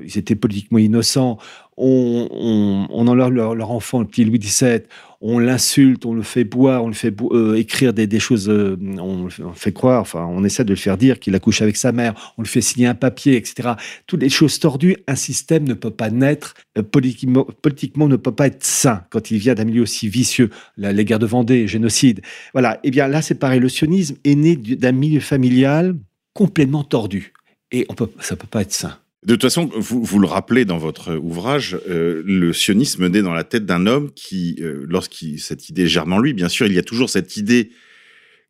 ils 0.02 0.18
étaient 0.18 0.34
politiquement 0.34 0.78
innocents, 0.78 1.38
on, 1.76 2.88
on, 2.90 3.06
enlève 3.06 3.30
leur, 3.30 3.70
enfant, 3.70 4.00
le 4.00 4.06
petit 4.06 4.24
Louis 4.24 4.38
XVII, 4.38 4.82
on 5.20 5.38
l'insulte, 5.38 6.06
on 6.06 6.14
le 6.14 6.22
fait 6.22 6.44
boire, 6.44 6.84
on 6.84 6.88
le 6.88 6.94
fait 6.94 7.14
euh, 7.32 7.54
écrire 7.54 7.92
des, 7.92 8.18
choses, 8.18 8.48
euh, 8.48 8.76
on, 8.98 9.28
fait, 9.54 9.72
croire, 9.72 10.00
enfin, 10.00 10.26
on 10.28 10.42
essaie 10.44 10.64
de 10.64 10.70
le 10.70 10.76
faire 10.76 10.96
dire 10.96 11.18
qu'il 11.18 11.34
a 11.34 11.38
couché 11.38 11.64
avec 11.64 11.76
sa 11.76 11.92
mère, 11.92 12.34
on 12.38 12.42
le 12.42 12.48
fait 12.48 12.60
signer 12.60 12.86
un 12.86 12.94
papier, 12.94 13.36
etc. 13.36 13.74
Toutes 14.06 14.22
les 14.22 14.28
choses 14.28 14.58
tordues, 14.58 14.96
un 15.06 15.16
système 15.16 15.64
ne 15.64 15.74
peut 15.74 15.90
pas 15.90 16.10
naître, 16.10 16.54
euh, 16.78 16.82
politiquement, 16.82 18.08
ne 18.08 18.16
peut 18.16 18.34
pas 18.34 18.46
être 18.46 18.64
sain 18.64 19.04
quand 19.10 19.30
il 19.30 19.38
vient 19.38 19.54
d'un 19.54 19.64
milieu 19.64 19.82
aussi 19.82 20.08
vicieux, 20.08 20.50
la, 20.76 20.92
les 20.92 21.04
guerres 21.04 21.18
de 21.18 21.26
Vendée, 21.26 21.68
génocide. 21.68 22.22
Voilà, 22.52 22.76
et 22.76 22.88
eh 22.88 22.90
bien 22.90 23.08
là, 23.08 23.20
c'est 23.20 23.34
pareil, 23.34 23.60
le 23.60 23.68
sionisme 23.68 24.16
est 24.24 24.34
né 24.34 24.56
d'un 24.56 24.92
milieu 24.92 25.20
familial 25.20 25.96
complètement 26.32 26.84
tordu. 26.84 27.32
Et 27.72 27.86
ça 28.20 28.34
ne 28.34 28.38
peut 28.38 28.46
pas 28.46 28.62
être 28.62 28.72
sain. 28.72 28.96
De 29.26 29.34
toute 29.34 29.42
façon, 29.42 29.68
vous, 29.74 30.04
vous 30.04 30.18
le 30.20 30.26
rappelez 30.28 30.64
dans 30.64 30.78
votre 30.78 31.16
ouvrage, 31.16 31.76
euh, 31.88 32.22
le 32.24 32.52
sionisme 32.52 33.08
naît 33.08 33.22
dans 33.22 33.34
la 33.34 33.42
tête 33.42 33.66
d'un 33.66 33.86
homme 33.86 34.12
qui, 34.14 34.56
euh, 34.60 34.86
lorsqu'il 34.88 35.40
cette 35.40 35.68
idée 35.68 35.88
germe 35.88 36.12
en 36.12 36.20
lui, 36.20 36.32
bien 36.32 36.48
sûr, 36.48 36.66
il 36.66 36.72
y 36.72 36.78
a 36.78 36.82
toujours 36.82 37.10
cette 37.10 37.36
idée 37.36 37.70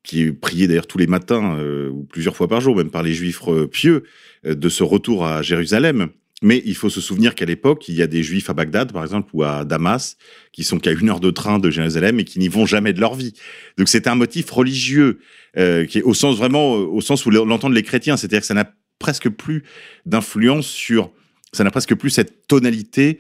qui 0.06 0.22
est 0.22 0.32
priée 0.32 0.68
d'ailleurs 0.68 0.86
tous 0.86 0.98
les 0.98 1.06
matins 1.06 1.56
euh, 1.58 1.90
ou 1.90 2.04
plusieurs 2.04 2.36
fois 2.36 2.48
par 2.48 2.60
jour, 2.60 2.76
même 2.76 2.90
par 2.90 3.02
les 3.02 3.12
juifs 3.12 3.40
pieux, 3.72 4.04
euh, 4.46 4.54
de 4.54 4.68
ce 4.68 4.82
retour 4.82 5.26
à 5.26 5.42
Jérusalem. 5.42 6.08
Mais 6.42 6.62
il 6.66 6.74
faut 6.74 6.90
se 6.90 7.00
souvenir 7.00 7.34
qu'à 7.34 7.46
l'époque, 7.46 7.88
il 7.88 7.94
y 7.94 8.02
a 8.02 8.06
des 8.06 8.22
juifs 8.22 8.50
à 8.50 8.52
Bagdad, 8.52 8.92
par 8.92 9.02
exemple, 9.02 9.30
ou 9.32 9.42
à 9.42 9.64
Damas, 9.64 10.18
qui 10.52 10.64
sont 10.64 10.78
qu'à 10.78 10.92
une 10.92 11.08
heure 11.08 11.20
de 11.20 11.30
train 11.30 11.58
de 11.58 11.70
Jérusalem 11.70 12.20
et 12.20 12.24
qui 12.24 12.38
n'y 12.38 12.48
vont 12.48 12.66
jamais 12.66 12.92
de 12.92 13.00
leur 13.00 13.14
vie. 13.14 13.32
Donc 13.78 13.88
c'est 13.88 14.06
un 14.06 14.14
motif 14.14 14.50
religieux 14.50 15.18
euh, 15.56 15.86
qui 15.86 15.98
est 15.98 16.02
au 16.02 16.12
sens 16.12 16.36
vraiment, 16.36 16.74
au 16.74 17.00
sens 17.00 17.24
où 17.24 17.30
l'entendent 17.30 17.74
les 17.74 17.82
chrétiens, 17.82 18.18
c'est-à-dire 18.18 18.40
que 18.40 18.46
ça 18.46 18.54
n'a 18.54 18.70
presque 18.98 19.28
plus 19.28 19.64
d'influence 20.04 20.66
sur, 20.66 21.10
ça 21.52 21.64
n'a 21.64 21.70
presque 21.70 21.94
plus 21.94 22.10
cette 22.10 22.46
tonalité 22.46 23.18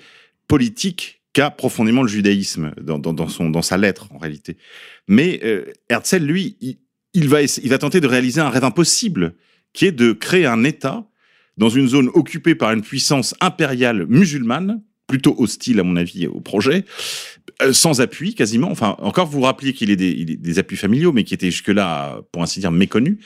politique 0.48 1.22
qu'a 1.32 1.50
profondément 1.50 2.02
le 2.02 2.08
judaïsme 2.08 2.72
dans, 2.80 2.98
dans, 2.98 3.28
son, 3.28 3.50
dans 3.50 3.62
sa 3.62 3.76
lettre 3.76 4.08
en 4.12 4.18
réalité. 4.18 4.56
Mais 5.06 5.40
euh, 5.44 5.66
Herzl, 5.90 6.22
lui, 6.24 6.56
il, 7.12 7.28
va, 7.28 7.42
il 7.42 7.68
va 7.68 7.78
tenter 7.78 8.00
de 8.00 8.06
réaliser 8.06 8.40
un 8.40 8.48
rêve 8.48 8.64
impossible, 8.64 9.34
qui 9.72 9.84
est 9.84 9.92
de 9.92 10.12
créer 10.12 10.46
un 10.46 10.64
État 10.64 11.06
dans 11.58 11.68
une 11.68 11.88
zone 11.88 12.08
occupée 12.14 12.54
par 12.54 12.72
une 12.72 12.82
puissance 12.82 13.34
impériale 13.40 14.06
musulmane, 14.06 14.82
plutôt 15.06 15.34
hostile 15.38 15.80
à 15.80 15.82
mon 15.82 15.96
avis 15.96 16.26
au 16.26 16.40
projet, 16.40 16.84
euh, 17.62 17.72
sans 17.72 18.00
appui 18.00 18.34
quasiment. 18.34 18.70
Enfin, 18.70 18.96
encore 18.98 19.26
vous 19.26 19.38
vous 19.38 19.44
rappeliez 19.44 19.72
qu'il 19.72 19.90
ait 19.90 19.96
des, 19.96 20.58
appuis 20.58 20.76
familiaux, 20.76 21.12
mais 21.12 21.24
qui 21.24 21.34
étaient 21.34 21.50
jusque-là, 21.50 22.20
pour 22.32 22.42
ainsi 22.42 22.60
dire, 22.60 22.72
méconnus. 22.72 23.18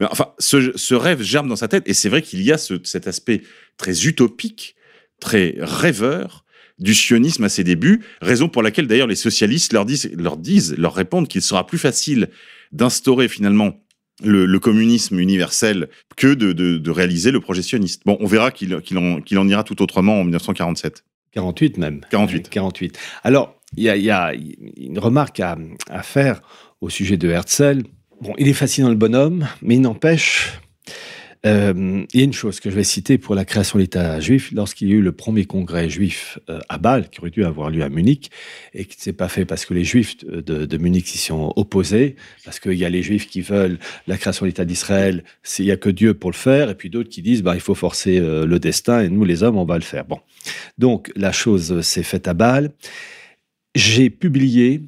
Enfin, 0.00 0.32
ce, 0.38 0.94
rêve 0.94 1.22
germe 1.22 1.48
dans 1.48 1.56
sa 1.56 1.68
tête, 1.68 1.84
et 1.86 1.94
c'est 1.94 2.08
vrai 2.08 2.22
qu'il 2.22 2.42
y 2.42 2.52
a 2.52 2.58
ce- 2.58 2.80
cet 2.82 3.06
aspect 3.06 3.42
très 3.76 4.06
utopique, 4.06 4.74
très 5.20 5.56
rêveur 5.58 6.44
du 6.78 6.94
sionisme 6.94 7.44
à 7.44 7.48
ses 7.48 7.64
débuts, 7.64 8.00
raison 8.20 8.48
pour 8.48 8.62
laquelle 8.62 8.86
d'ailleurs 8.86 9.08
les 9.08 9.16
socialistes 9.16 9.72
leur 9.72 9.84
disent, 9.84 10.10
leur 10.16 10.36
disent, 10.36 10.76
leur 10.76 10.94
répondent 10.94 11.28
qu'il 11.28 11.42
sera 11.42 11.66
plus 11.66 11.78
facile 11.78 12.28
d'instaurer 12.72 13.28
finalement 13.28 13.80
le, 14.22 14.58
communisme 14.58 15.18
universel 15.18 15.88
que 16.16 16.34
de, 16.34 16.90
réaliser 16.90 17.30
le 17.30 17.40
projet 17.40 17.62
sioniste. 17.62 18.02
Bon, 18.04 18.16
on 18.20 18.26
verra 18.26 18.50
qu'il 18.50 18.74
en 18.74 19.48
ira 19.48 19.64
tout 19.64 19.80
autrement 19.82 20.20
en 20.20 20.24
1947. 20.24 21.04
48 21.32 21.78
même. 21.78 22.00
48. 22.10 22.36
Ouais, 22.36 22.42
48. 22.50 22.98
Alors, 23.24 23.54
il 23.76 23.84
y 23.84 23.88
a, 23.88 23.96
il 23.96 24.04
y 24.04 24.10
a 24.10 24.32
une 24.76 24.98
remarque 24.98 25.40
à, 25.40 25.56
à 25.90 26.02
faire 26.02 26.40
au 26.80 26.88
sujet 26.88 27.16
de 27.16 27.28
Herzl. 27.28 27.82
Bon, 28.20 28.34
il 28.38 28.48
est 28.48 28.54
fascinant 28.54 28.88
le 28.88 28.96
bonhomme, 28.96 29.46
mais 29.62 29.74
il 29.76 29.80
n'empêche, 29.80 30.60
euh, 31.46 32.04
il 32.12 32.18
y 32.18 32.22
a 32.22 32.24
une 32.24 32.32
chose 32.32 32.58
que 32.58 32.70
je 32.70 32.74
vais 32.74 32.84
citer 32.84 33.16
pour 33.16 33.34
la 33.34 33.44
création 33.44 33.78
de 33.78 33.82
l'État 33.82 34.18
juif, 34.20 34.50
lorsqu'il 34.52 34.88
y 34.88 34.92
a 34.92 34.96
eu 34.96 35.00
le 35.00 35.12
premier 35.12 35.44
congrès 35.44 35.88
juif 35.88 36.38
euh, 36.48 36.60
à 36.68 36.78
Bâle, 36.78 37.08
qui 37.10 37.20
aurait 37.20 37.30
dû 37.30 37.44
avoir 37.44 37.70
lieu 37.70 37.82
à 37.82 37.88
Munich, 37.88 38.30
et 38.74 38.84
qui 38.84 38.96
ne 38.98 39.02
s'est 39.02 39.12
pas 39.12 39.28
fait 39.28 39.44
parce 39.44 39.64
que 39.64 39.74
les 39.74 39.84
juifs 39.84 40.24
de, 40.24 40.76
Munich 40.76 41.06
s'y 41.06 41.18
sont 41.18 41.52
opposés, 41.56 42.16
parce 42.44 42.58
qu'il 42.58 42.74
y 42.74 42.84
a 42.84 42.88
les 42.88 43.02
juifs 43.02 43.28
qui 43.28 43.40
veulent 43.40 43.78
la 44.06 44.16
création 44.16 44.46
de 44.46 44.48
l'État 44.48 44.64
d'Israël, 44.64 45.24
il 45.58 45.64
n'y 45.64 45.70
a 45.70 45.76
que 45.76 45.90
Dieu 45.90 46.14
pour 46.14 46.30
le 46.30 46.36
faire, 46.36 46.70
et 46.70 46.74
puis 46.74 46.90
d'autres 46.90 47.10
qui 47.10 47.22
disent, 47.22 47.42
bah, 47.42 47.54
il 47.54 47.60
faut 47.60 47.74
forcer 47.74 48.18
euh, 48.18 48.44
le 48.44 48.58
destin, 48.58 49.02
et 49.02 49.08
nous 49.08 49.24
les 49.24 49.42
hommes, 49.42 49.56
on 49.56 49.64
va 49.64 49.76
le 49.76 49.84
faire. 49.84 50.04
Bon. 50.04 50.18
Donc 50.76 51.12
la 51.14 51.32
chose 51.32 51.80
s'est 51.82 52.02
faite 52.02 52.26
à 52.26 52.34
Bâle. 52.34 52.72
J'ai 53.74 54.10
publié 54.10 54.82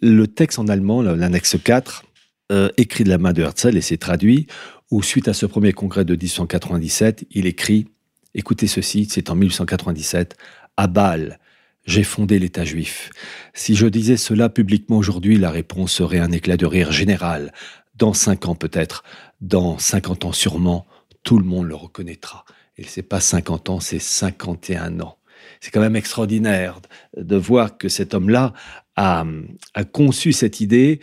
le 0.00 0.26
texte 0.26 0.58
en 0.58 0.66
allemand, 0.66 1.00
l'annexe 1.02 1.56
4, 1.62 2.04
euh, 2.50 2.68
écrit 2.76 3.04
de 3.04 3.08
la 3.08 3.18
main 3.18 3.32
de 3.32 3.40
Herzl 3.40 3.76
et 3.76 3.80
c'est 3.80 3.96
traduit, 3.96 4.46
où 4.92 5.02
suite 5.02 5.26
à 5.26 5.32
ce 5.32 5.46
premier 5.46 5.72
congrès 5.72 6.04
de 6.04 6.12
1897, 6.12 7.24
il 7.30 7.46
écrit, 7.46 7.88
écoutez 8.34 8.66
ceci, 8.66 9.08
c'est 9.10 9.30
en 9.30 9.34
1897, 9.34 10.36
à 10.76 10.86
Bâle, 10.86 11.38
j'ai 11.86 12.04
fondé 12.04 12.38
l'État 12.38 12.66
juif. 12.66 13.08
Si 13.54 13.74
je 13.74 13.86
disais 13.86 14.18
cela 14.18 14.50
publiquement 14.50 14.98
aujourd'hui, 14.98 15.38
la 15.38 15.50
réponse 15.50 15.92
serait 15.92 16.18
un 16.18 16.30
éclat 16.30 16.58
de 16.58 16.66
rire 16.66 16.92
général. 16.92 17.54
Dans 17.94 18.12
cinq 18.12 18.46
ans 18.46 18.54
peut-être, 18.54 19.02
dans 19.40 19.78
50 19.78 20.26
ans 20.26 20.32
sûrement, 20.32 20.86
tout 21.22 21.38
le 21.38 21.46
monde 21.46 21.68
le 21.68 21.74
reconnaîtra. 21.74 22.44
Et 22.76 22.84
c'est 22.84 23.02
pas 23.02 23.20
50 23.20 23.70
ans, 23.70 23.80
c'est 23.80 23.98
51 23.98 25.00
ans. 25.00 25.16
C'est 25.60 25.70
quand 25.70 25.80
même 25.80 25.96
extraordinaire 25.96 26.80
de 27.16 27.36
voir 27.36 27.78
que 27.78 27.88
cet 27.88 28.12
homme-là 28.12 28.52
a, 28.96 29.24
a 29.72 29.84
conçu 29.84 30.34
cette 30.34 30.60
idée 30.60 31.00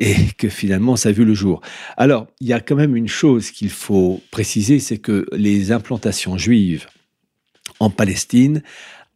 et 0.00 0.16
que 0.36 0.48
finalement 0.48 0.96
ça 0.96 1.10
a 1.10 1.12
vu 1.12 1.24
le 1.24 1.34
jour. 1.34 1.60
Alors, 1.96 2.26
il 2.40 2.48
y 2.48 2.52
a 2.52 2.60
quand 2.60 2.74
même 2.74 2.96
une 2.96 3.06
chose 3.08 3.50
qu'il 3.52 3.70
faut 3.70 4.20
préciser, 4.32 4.80
c'est 4.80 4.98
que 4.98 5.26
les 5.32 5.70
implantations 5.70 6.36
juives 6.38 6.86
en 7.78 7.90
Palestine 7.90 8.62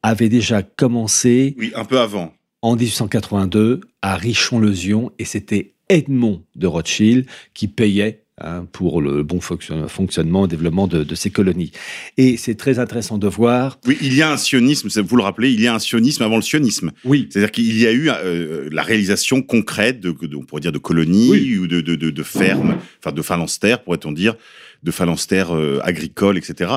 avaient 0.02 0.28
déjà 0.28 0.62
commencé 0.62 1.54
Oui, 1.58 1.72
un 1.74 1.84
peu 1.84 1.98
avant. 1.98 2.32
en 2.62 2.76
1882 2.76 3.80
à 4.02 4.16
Richon-le-Zion 4.16 5.10
et 5.18 5.24
c'était 5.24 5.72
Edmond 5.88 6.44
de 6.54 6.66
Rothschild 6.66 7.26
qui 7.54 7.68
payait 7.68 8.23
hein, 8.40 8.66
pour 8.72 9.00
le 9.00 9.22
bon 9.22 9.40
fonction- 9.40 9.86
fonctionnement, 9.88 10.46
développement 10.46 10.86
de, 10.86 11.04
de 11.04 11.14
ces 11.14 11.30
colonies. 11.30 11.72
Et 12.16 12.36
c'est 12.36 12.54
très 12.56 12.78
intéressant 12.78 13.18
de 13.18 13.28
voir. 13.28 13.78
Oui, 13.86 13.96
il 14.02 14.14
y 14.14 14.22
a 14.22 14.30
un 14.32 14.36
sionisme, 14.36 14.88
vous 15.02 15.16
le 15.16 15.22
rappelez, 15.22 15.52
il 15.52 15.60
y 15.60 15.66
a 15.66 15.74
un 15.74 15.78
sionisme 15.78 16.22
avant 16.22 16.36
le 16.36 16.42
sionisme. 16.42 16.90
Oui, 17.04 17.28
C'est-à-dire 17.30 17.50
qu'il 17.52 17.78
y 17.78 17.86
a 17.86 17.92
eu 17.92 18.08
euh, 18.10 18.68
la 18.72 18.82
réalisation 18.82 19.42
concrète 19.42 20.00
de, 20.00 20.12
de- 20.12 20.36
on 20.36 20.42
pourrait 20.44 20.60
dire, 20.62 20.72
de 20.72 20.78
colonies 20.78 21.28
Oui. 21.30 21.58
ou 21.58 21.66
de, 21.66 21.80
de, 21.80 21.94
de, 21.94 22.10
de 22.10 22.22
fermes, 22.22 22.76
enfin 23.00 23.12
de 23.12 23.22
phalanstères, 23.22 23.82
pourrait-on 23.82 24.12
dire, 24.12 24.34
de 24.82 24.90
phalanstères 24.90 25.54
euh, 25.56 25.78
agricoles, 25.82 26.36
etc., 26.36 26.70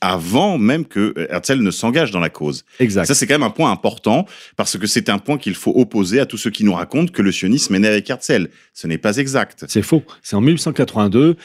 avant 0.00 0.58
même 0.58 0.84
que 0.84 1.14
Herzl 1.30 1.60
ne 1.60 1.70
s'engage 1.70 2.10
dans 2.10 2.20
la 2.20 2.28
cause. 2.30 2.64
exact. 2.78 3.06
Ça, 3.06 3.14
c'est 3.14 3.26
quand 3.26 3.34
même 3.34 3.42
un 3.42 3.50
point 3.50 3.70
important, 3.70 4.26
parce 4.56 4.76
que 4.76 4.86
c'est 4.86 5.08
un 5.08 5.18
point 5.18 5.38
qu'il 5.38 5.54
faut 5.54 5.72
opposer 5.74 6.20
à 6.20 6.26
tous 6.26 6.36
ceux 6.36 6.50
qui 6.50 6.64
nous 6.64 6.74
racontent 6.74 7.12
que 7.12 7.22
le 7.22 7.32
sionisme 7.32 7.74
est 7.74 7.78
né 7.78 7.88
avec 7.88 8.08
Herzl. 8.10 8.48
Ce 8.74 8.86
n'est 8.86 8.98
pas 8.98 9.16
exact. 9.16 9.64
C'est 9.68 9.82
faux. 9.82 10.02
C'est 10.22 10.36
en 10.36 10.40
1882. 10.40 11.36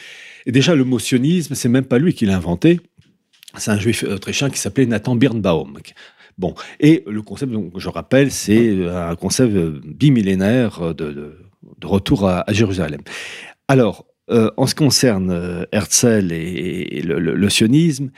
Et 0.45 0.52
déjà, 0.52 0.76
le 0.76 0.84
mot 0.84 1.00
sionisme, 1.00 1.56
c'est 1.56 1.69
même 1.69 1.86
pas 1.86 1.98
lui 1.98 2.13
qui 2.13 2.26
l'a 2.26 2.36
inventé. 2.36 2.80
C'est 3.58 3.71
un 3.71 3.80
juif 3.80 4.04
autrichien 4.04 4.50
qui 4.50 4.60
s'appelait 4.60 4.86
Nathan 4.86 5.15
Birnbaum. 5.15 5.80
Bon. 6.38 6.54
Et 6.82 7.04
le 7.08 7.21
concept, 7.21 7.54
donc, 7.54 7.71
je 7.78 7.88
rappelle, 7.88 8.32
c'est 8.32 8.86
un 8.89 9.15
concept 9.15 9.54
euh, 9.56 9.80
bimillénaire 9.86 10.93
de, 10.93 11.12
de, 11.12 11.38
de 11.80 11.88
retour 11.88 12.28
à, 12.28 12.43
à 12.50 12.54
Jérusalem. 12.54 13.00
Alors, 13.69 14.06
euh, 14.31 14.49
en 14.57 14.65
ce 14.65 14.73
qui 14.73 14.83
concerne 14.83 15.29
euh, 15.29 15.65
Herzl 15.71 16.31
et, 16.31 17.01
le, 17.03 17.49
sionisme, 17.49 18.09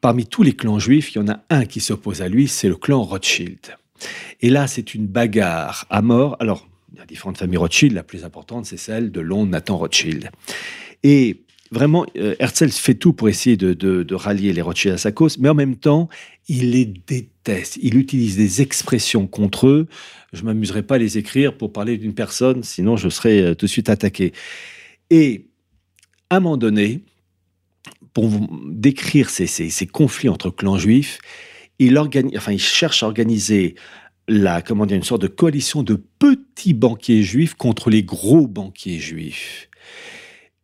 parmi 0.00 0.26
tous 0.26 0.42
les 0.42 0.52
clans 0.52 0.78
juifs, 0.78 1.14
il 1.14 1.18
y 1.18 1.20
en 1.22 1.28
a 1.28 1.40
un 1.48 1.64
qui 1.64 1.80
s'oppose 1.80 2.20
à 2.20 2.28
lui, 2.28 2.48
c'est 2.48 2.68
le 2.68 2.76
clan 2.76 3.02
Rothschild. 3.02 3.58
Et 4.42 4.50
là, 4.50 4.66
c'est 4.66 4.94
une 4.94 5.06
bagarre 5.06 5.86
à 5.88 6.02
mort. 6.02 6.36
Alors, 6.38 6.68
il 6.92 6.98
y 6.98 7.02
a 7.02 7.06
différentes 7.06 7.38
familles 7.38 7.56
Rothschild. 7.56 7.94
La 7.94 8.02
plus 8.02 8.24
importante, 8.24 8.66
c'est 8.66 8.76
celle 8.76 9.10
de 9.10 9.20
Londres, 9.20 9.50
Nathan 9.50 9.78
Rothschild. 9.78 10.30
Et 11.02 11.40
vraiment, 11.70 12.04
euh, 12.18 12.34
Herzl 12.40 12.68
fait 12.68 12.94
tout 12.94 13.14
pour 13.14 13.30
essayer 13.30 13.56
de, 13.56 14.14
rallier 14.14 14.52
les 14.52 14.60
Rothschild 14.60 14.94
à 14.94 14.98
sa 14.98 15.12
cause, 15.12 15.38
mais 15.38 15.48
en 15.48 15.54
même 15.54 15.76
temps, 15.76 16.10
il 16.46 16.72
les 16.72 16.84
déteste. 16.84 17.78
Il 17.80 17.96
utilise 17.96 18.36
des 18.36 18.60
expressions 18.60 19.26
contre 19.26 19.68
eux. 19.68 19.86
Je 20.34 20.42
ne 20.42 20.46
m'amuserai 20.46 20.82
pas 20.82 20.96
à 20.96 20.98
les 20.98 21.16
écrire 21.16 21.56
pour 21.56 21.72
parler 21.72 21.96
d'une 21.96 22.14
personne, 22.14 22.62
sinon 22.62 22.98
je 22.98 23.08
serais 23.08 23.54
tout 23.54 23.64
de 23.64 23.70
suite 23.70 23.88
attaqué. 23.88 24.34
Et 25.08 25.46
un 26.36 26.40
moment 26.40 26.56
donné, 26.56 27.02
pour 28.12 28.30
décrire 28.68 29.28
ces, 29.28 29.86
conflits 29.86 30.28
entre 30.28 30.50
clans 30.50 30.78
juifs, 30.78 31.18
il, 31.78 31.98
enfin, 31.98 32.52
il 32.52 32.60
cherche 32.60 33.02
à 33.02 33.06
organiser 33.06 33.74
la, 34.28 34.62
comment 34.62 34.86
dire, 34.86 34.96
une 34.96 35.02
sorte 35.02 35.22
de 35.22 35.26
coalition 35.26 35.82
de 35.82 35.94
petits 36.18 36.74
banquiers 36.74 37.22
juifs 37.22 37.54
contre 37.54 37.90
les 37.90 38.02
gros 38.02 38.46
banquiers 38.46 39.00
juifs. 39.00 39.68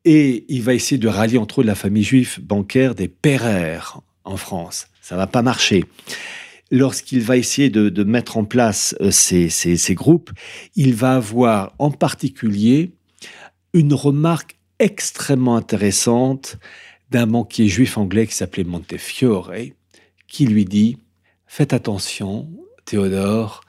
Et 0.04 0.46
il 0.48 0.62
va 0.62 0.74
essayer 0.74 0.98
de 0.98 1.09
rallier 1.09 1.38
entre 1.38 1.61
eux 1.61 1.64
la 1.64 1.74
famille 1.74 2.04
juive 2.04 2.38
bancaire 2.40 2.94
des 2.94 3.09
Perrer 3.09 3.80
en 4.24 4.37
France. 4.37 4.87
Ça 5.02 5.16
va 5.16 5.26
pas 5.26 5.42
marcher. 5.42 5.85
Lorsqu'il 6.70 7.20
va 7.20 7.37
essayer 7.37 7.68
de, 7.68 8.04
mettre 8.04 8.37
en 8.37 8.44
place 8.44 8.94
euh, 9.00 9.11
ces 9.11 9.94
groupes, 9.94 10.30
il 10.76 10.94
va 10.94 11.16
avoir 11.16 11.74
en 11.78 11.90
particulier 11.90 12.92
une 13.74 13.92
remarque 13.92 14.60
extrêmement 14.80 15.54
intéressante 15.54 16.58
d'un 17.10 17.26
banquier 17.26 17.68
juif 17.68 17.98
anglais 17.98 18.26
qui 18.26 18.34
s'appelait 18.34 18.64
Montefiore, 18.64 19.52
qui 20.26 20.46
lui 20.46 20.64
dit 20.64 20.96
Faites 21.46 21.72
attention, 21.72 22.50
Théodore, 22.84 23.62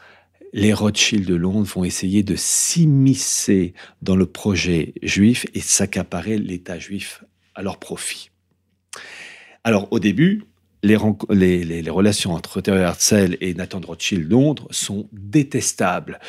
les 0.54 0.74
Rothschild 0.74 1.26
de 1.26 1.36
Londres 1.36 1.67
vont 1.67 1.84
essayer 1.84 2.24
de 2.24 2.36
s'immiscer 2.36 3.74
dans 4.02 4.15
le 4.15 4.26
projet 4.26 4.93
juif 5.02 5.45
et 5.54 5.62
s'accaparer 5.62 6.38
l'État 6.38 6.80
juif 6.80 7.24
à 7.56 7.62
leur 7.62 7.78
profit. 7.78 8.32
Alors, 9.63 9.88
au 9.91 10.00
début, 10.00 10.43
les, 10.84 11.89
relations 11.89 12.34
entre 12.34 12.62
Théodore 12.62 12.84
Herzl 12.84 13.38
et 13.41 13.54
Nathan 13.54 13.82
Rothschild 13.86 14.30
Londres 14.30 14.67
sont 14.72 15.08
détestables. 15.12 16.20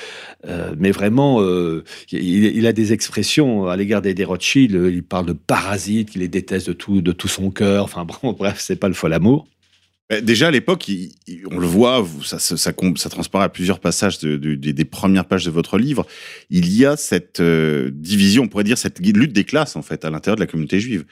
Euh, 0.47 0.75
mais 0.79 0.91
vraiment, 0.91 1.41
euh, 1.41 1.85
il, 2.11 2.45
il 2.45 2.67
a 2.67 2.73
des 2.73 2.93
expressions 2.93 3.67
à 3.67 3.77
l'égard 3.77 4.03
des, 4.03 4.15
des 4.15 4.25
Rothschild. 4.25 4.75
euh, 4.75 4.91
Il 4.91 5.03
parle 5.03 5.27
de 5.27 5.33
parasites, 5.33 6.11
qu'il 6.11 6.21
les 6.21 6.29
déteste 6.29 6.69
de 6.69 6.73
tout, 6.73 7.01
de 7.01 7.13
tout 7.13 7.29
son 7.29 7.51
cœur. 7.51 7.85
Enfin, 7.85 8.07
bon, 8.23 8.33
bref, 8.33 8.59
c'est 8.61 8.77
pas 8.77 8.89
le 8.89 8.95
fol 8.95 9.13
amour. 9.13 9.47
Euh, 10.11 10.21
Déjà 10.21 10.49
à 10.49 10.51
l'époque, 10.51 10.91
on 11.51 11.59
le 11.59 11.67
voit, 11.67 12.07
ça, 12.25 12.39
ça, 12.39 12.57
ça, 12.57 12.73
ça 12.97 13.09
transparaît 13.11 13.45
à 13.45 13.49
plusieurs 13.49 13.79
passages 13.79 14.19
de- 14.19 14.37
de- 14.37 14.55
des- 14.55 14.85
premières 14.85 15.27
pages 15.27 15.45
de 15.45 15.51
votre 15.51 15.79
livre. 15.79 16.07
Il 16.51 16.75
y 16.75 16.85
a 16.85 16.97
cette 16.97 17.41
euh, 17.41 17.91
division, 17.93 18.45
on 18.45 18.49
pourrait 18.49 18.65
dire 18.65 18.79
cette 18.79 18.99
lutte 18.99 19.33
des 19.33 19.45
classes 19.45 19.77
en 19.77 19.83
fait 19.83 20.05
à 20.05 20.11
l'intérieur 20.11 20.37
de 20.37 20.41
la 20.41 20.47
communauté 20.47 20.81
juive. 20.81 21.05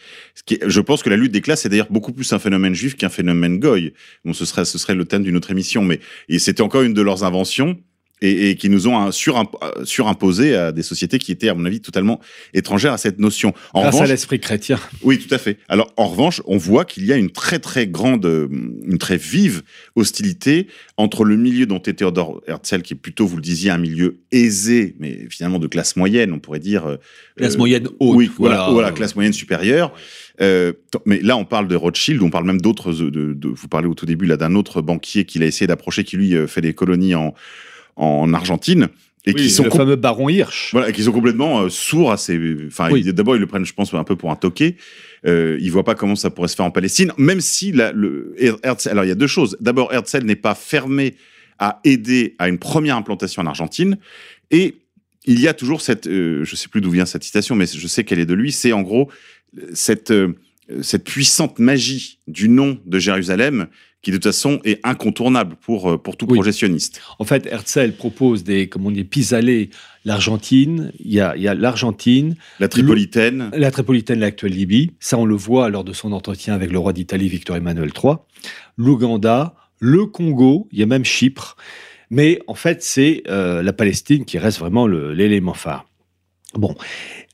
Je 0.66 0.80
pense 0.80 1.02
que 1.02 1.10
la 1.10 1.16
lutte 1.16 1.32
des 1.32 1.40
classes 1.40 1.64
est 1.64 1.68
d'ailleurs 1.68 1.90
beaucoup 1.90 2.12
plus 2.12 2.32
un 2.32 2.38
phénomène 2.38 2.74
juif 2.74 2.96
qu'un 2.96 3.08
phénomène 3.08 3.58
goy. 3.58 3.92
Bon, 4.24 4.32
ce 4.32 4.44
serait 4.44 4.64
ce 4.64 4.76
serait 4.76 4.94
le 4.94 5.04
thème 5.04 5.22
d'une 5.22 5.36
autre 5.36 5.50
émission, 5.50 5.82
mais 5.84 6.00
c'était 6.38 6.62
encore 6.62 6.82
une 6.82 6.94
de 6.94 7.02
leurs 7.02 7.22
inventions. 7.24 7.78
Et, 8.22 8.50
et 8.50 8.54
qui 8.56 8.68
nous 8.68 8.86
ont 8.88 9.10
surimp- 9.10 9.54
euh, 9.62 9.84
surimposé 9.84 10.54
à 10.54 10.72
des 10.72 10.82
sociétés 10.82 11.18
qui 11.18 11.32
étaient, 11.32 11.48
à 11.48 11.54
mon 11.54 11.64
avis, 11.64 11.80
totalement 11.80 12.20
étrangères 12.54 12.92
à 12.92 12.98
cette 12.98 13.18
notion. 13.18 13.54
En 13.72 13.80
Grâce 13.82 13.94
à 13.94 13.96
revanche, 13.98 14.08
l'esprit 14.10 14.40
chrétien. 14.40 14.78
oui, 15.02 15.18
tout 15.18 15.32
à 15.34 15.38
fait. 15.38 15.58
Alors, 15.68 15.92
en 15.96 16.06
revanche, 16.08 16.42
on 16.46 16.56
voit 16.58 16.84
qu'il 16.84 17.04
y 17.06 17.12
a 17.12 17.16
une 17.16 17.30
très 17.30 17.58
très 17.58 17.86
grande, 17.86 18.26
euh, 18.26 18.48
une 18.84 18.98
très 18.98 19.16
vive 19.16 19.62
hostilité 19.96 20.66
entre 20.96 21.24
le 21.24 21.36
milieu 21.36 21.66
dont 21.66 21.80
est 21.82 21.94
Theodor 21.94 22.42
Herzl, 22.46 22.82
qui 22.82 22.94
est 22.94 22.96
plutôt, 22.96 23.26
vous 23.26 23.36
le 23.36 23.42
disiez, 23.42 23.70
un 23.70 23.78
milieu 23.78 24.18
aisé, 24.32 24.94
mais 24.98 25.26
finalement 25.30 25.58
de 25.58 25.66
classe 25.66 25.96
moyenne, 25.96 26.32
on 26.32 26.38
pourrait 26.38 26.58
dire. 26.58 26.86
euh, 26.86 26.96
Classe 27.36 27.54
euh, 27.54 27.58
moyenne 27.58 27.88
haute. 28.00 28.16
Oui, 28.16 28.30
voilà, 28.36 28.56
voilà. 28.56 28.72
voilà, 28.72 28.90
classe 28.92 29.14
moyenne 29.14 29.32
supérieure. 29.32 29.92
Euh, 30.40 30.72
mais 31.06 31.20
là, 31.20 31.36
on 31.36 31.44
parle 31.44 31.68
de 31.68 31.76
Rothschild, 31.76 32.22
on 32.22 32.30
parle 32.30 32.44
même 32.46 32.60
d'autres. 32.60 32.92
De, 32.92 33.10
de- 33.34 33.48
vous 33.48 33.68
parlez 33.68 33.88
au 33.88 33.94
tout 33.94 34.06
début 34.06 34.26
là 34.26 34.36
d'un 34.36 34.54
autre 34.54 34.80
banquier 34.82 35.24
qu'il 35.24 35.42
a 35.42 35.46
essayé 35.46 35.66
d'approcher, 35.66 36.04
qui 36.04 36.16
lui 36.16 36.34
euh, 36.34 36.46
fait 36.46 36.60
des 36.62 36.72
colonies 36.74 37.14
en, 37.14 37.34
en 37.96 38.32
Argentine 38.34 38.88
et 39.26 39.32
Oui, 39.34 39.42
qui 39.42 39.50
sont 39.50 39.64
le 39.64 39.70
fameux 39.70 39.96
baron 39.96 40.28
Hirsch. 40.30 40.70
voilà, 40.72 40.92
qui 40.92 41.02
sont 41.02 41.12
complètement 41.12 41.60
euh, 41.62 41.68
sourds 41.68 42.10
à 42.12 42.16
ces. 42.16 42.38
Enfin, 42.66 42.88
Oui. 42.90 43.02
d'abord 43.12 43.36
ils 43.36 43.40
le 43.40 43.46
prennent, 43.46 43.66
je 43.66 43.74
pense, 43.74 43.92
un 43.92 44.04
peu 44.04 44.16
pour 44.16 44.30
un 44.30 44.36
toqué. 44.36 44.76
Euh, 45.26 45.58
ils 45.60 45.70
voient 45.70 45.84
pas 45.84 45.94
comment 45.94 46.16
ça 46.16 46.30
pourrait 46.30 46.48
se 46.48 46.56
faire 46.56 46.64
en 46.64 46.70
Palestine, 46.70 47.12
même 47.18 47.40
si 47.42 47.70
la, 47.72 47.92
le 47.92 48.34
Her- 48.38 48.56
Herzl. 48.62 48.88
Alors 48.88 49.04
il 49.04 49.08
y 49.08 49.12
a 49.12 49.14
deux 49.16 49.26
choses. 49.26 49.58
D'abord, 49.60 49.92
Herzl 49.92 50.24
n'est 50.24 50.36
pas 50.36 50.54
fermé 50.54 51.16
à 51.58 51.80
aider 51.84 52.34
à 52.38 52.48
une 52.48 52.58
première 52.58 52.96
implantation 52.96 53.42
en 53.42 53.46
Argentine, 53.46 53.98
et 54.50 54.76
il 55.26 55.38
y 55.38 55.48
a 55.48 55.52
toujours 55.52 55.82
cette. 55.82 56.06
euh, 56.06 56.42
je 56.44 56.56
sais 56.56 56.68
plus 56.68 56.80
d'où 56.80 56.90
vient 56.90 57.04
cette 57.04 57.22
citation, 57.24 57.54
mais 57.54 57.66
je 57.66 57.86
sais 57.86 58.04
qu'elle 58.04 58.20
est 58.20 58.26
de 58.26 58.32
lui. 58.34 58.52
C'est 58.52 58.72
en 58.72 58.80
gros 58.80 59.10
cette 59.74 60.12
euh, 60.12 60.34
cette 60.80 61.04
puissante 61.04 61.58
magie 61.58 62.20
du 62.28 62.48
nom 62.48 62.78
de 62.86 62.98
Jérusalem 62.98 63.66
qui 64.02 64.10
de 64.10 64.16
toute 64.16 64.24
façon 64.24 64.60
est 64.64 64.80
incontournable 64.82 65.56
pour 65.60 65.90
euh, 65.90 65.98
pour 65.98 66.16
tout 66.16 66.26
Oui. 66.28 66.34
projet 66.38 66.52
sioniste. 66.52 67.00
En 67.18 67.24
fait, 67.24 67.46
Herzl 67.46 67.92
propose 67.92 68.44
des, 68.44 68.68
comme 68.68 68.86
on 68.86 68.90
dit, 68.90 69.04
pis-aller 69.04 69.70
l'Argentine. 70.06 70.92
Il 71.00 71.12
y 71.12 71.20
a, 71.20 71.34
l'Argentine, 71.54 72.34
La 72.60 72.68
Tripolitaine. 72.68 73.50
la 73.54 73.70
Tripolitaine, 73.70 74.20
l'actuelle 74.20 74.52
Libye. 74.52 74.92
Ça, 75.00 75.18
on 75.18 75.26
le 75.26 75.34
voit 75.36 75.68
lors 75.68 75.84
de 75.84 75.92
son 75.92 76.12
entretien 76.12 76.54
avec 76.54 76.70
le 76.72 76.78
roi 76.78 76.92
d'Italie, 76.92 77.28
Victor 77.28 77.56
Emmanuel 77.56 77.90
III. 78.02 78.14
L'Ouganda, 78.76 79.54
le 79.78 80.06
Congo, 80.06 80.68
il 80.72 80.78
y 80.78 80.82
a 80.82 80.86
même 80.86 81.04
Chypre. 81.04 81.56
Mais 82.10 82.40
en 82.46 82.54
fait, 82.54 82.82
c'est 82.82 83.22
euh, 83.28 83.62
la 83.62 83.72
Palestine 83.72 84.24
qui 84.24 84.38
reste 84.38 84.58
vraiment 84.58 84.86
l'élément 84.86 85.54
phare. 85.54 85.86
Bon. 86.54 86.74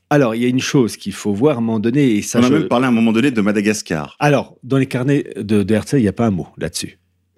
Alors, 0.09 0.35
il 0.35 0.41
y 0.41 0.45
a 0.45 0.47
une 0.47 0.61
chose 0.61 0.95
qu'il 0.97 1.13
faut 1.13 1.33
voir 1.33 1.55
à 1.55 1.57
un 1.59 1.61
moment 1.61 1.79
donné, 1.79 2.11
et 2.15 2.21
ça, 2.21 2.39
On 2.39 2.43
a 2.43 2.47
je- 2.47 2.53
même 2.53 2.67
parlé 2.67 2.85
à 2.85 2.89
un 2.89 2.91
moment 2.91 3.11
donné 3.11 3.29
de 3.31 3.41
Madagascar. 3.41 4.15
Alors, 4.19 4.55
dans 4.63 4.77
les 4.77 4.85
carnets 4.85 5.25
de, 5.37 5.63
de 5.63 5.73
Herzl, 5.73 5.97
il 5.97 6.03
n'y 6.03 6.07
a 6.07 6.13
pas 6.13 6.27
un 6.27 6.31
mot 6.31 6.47
là-dessus. 6.57 6.97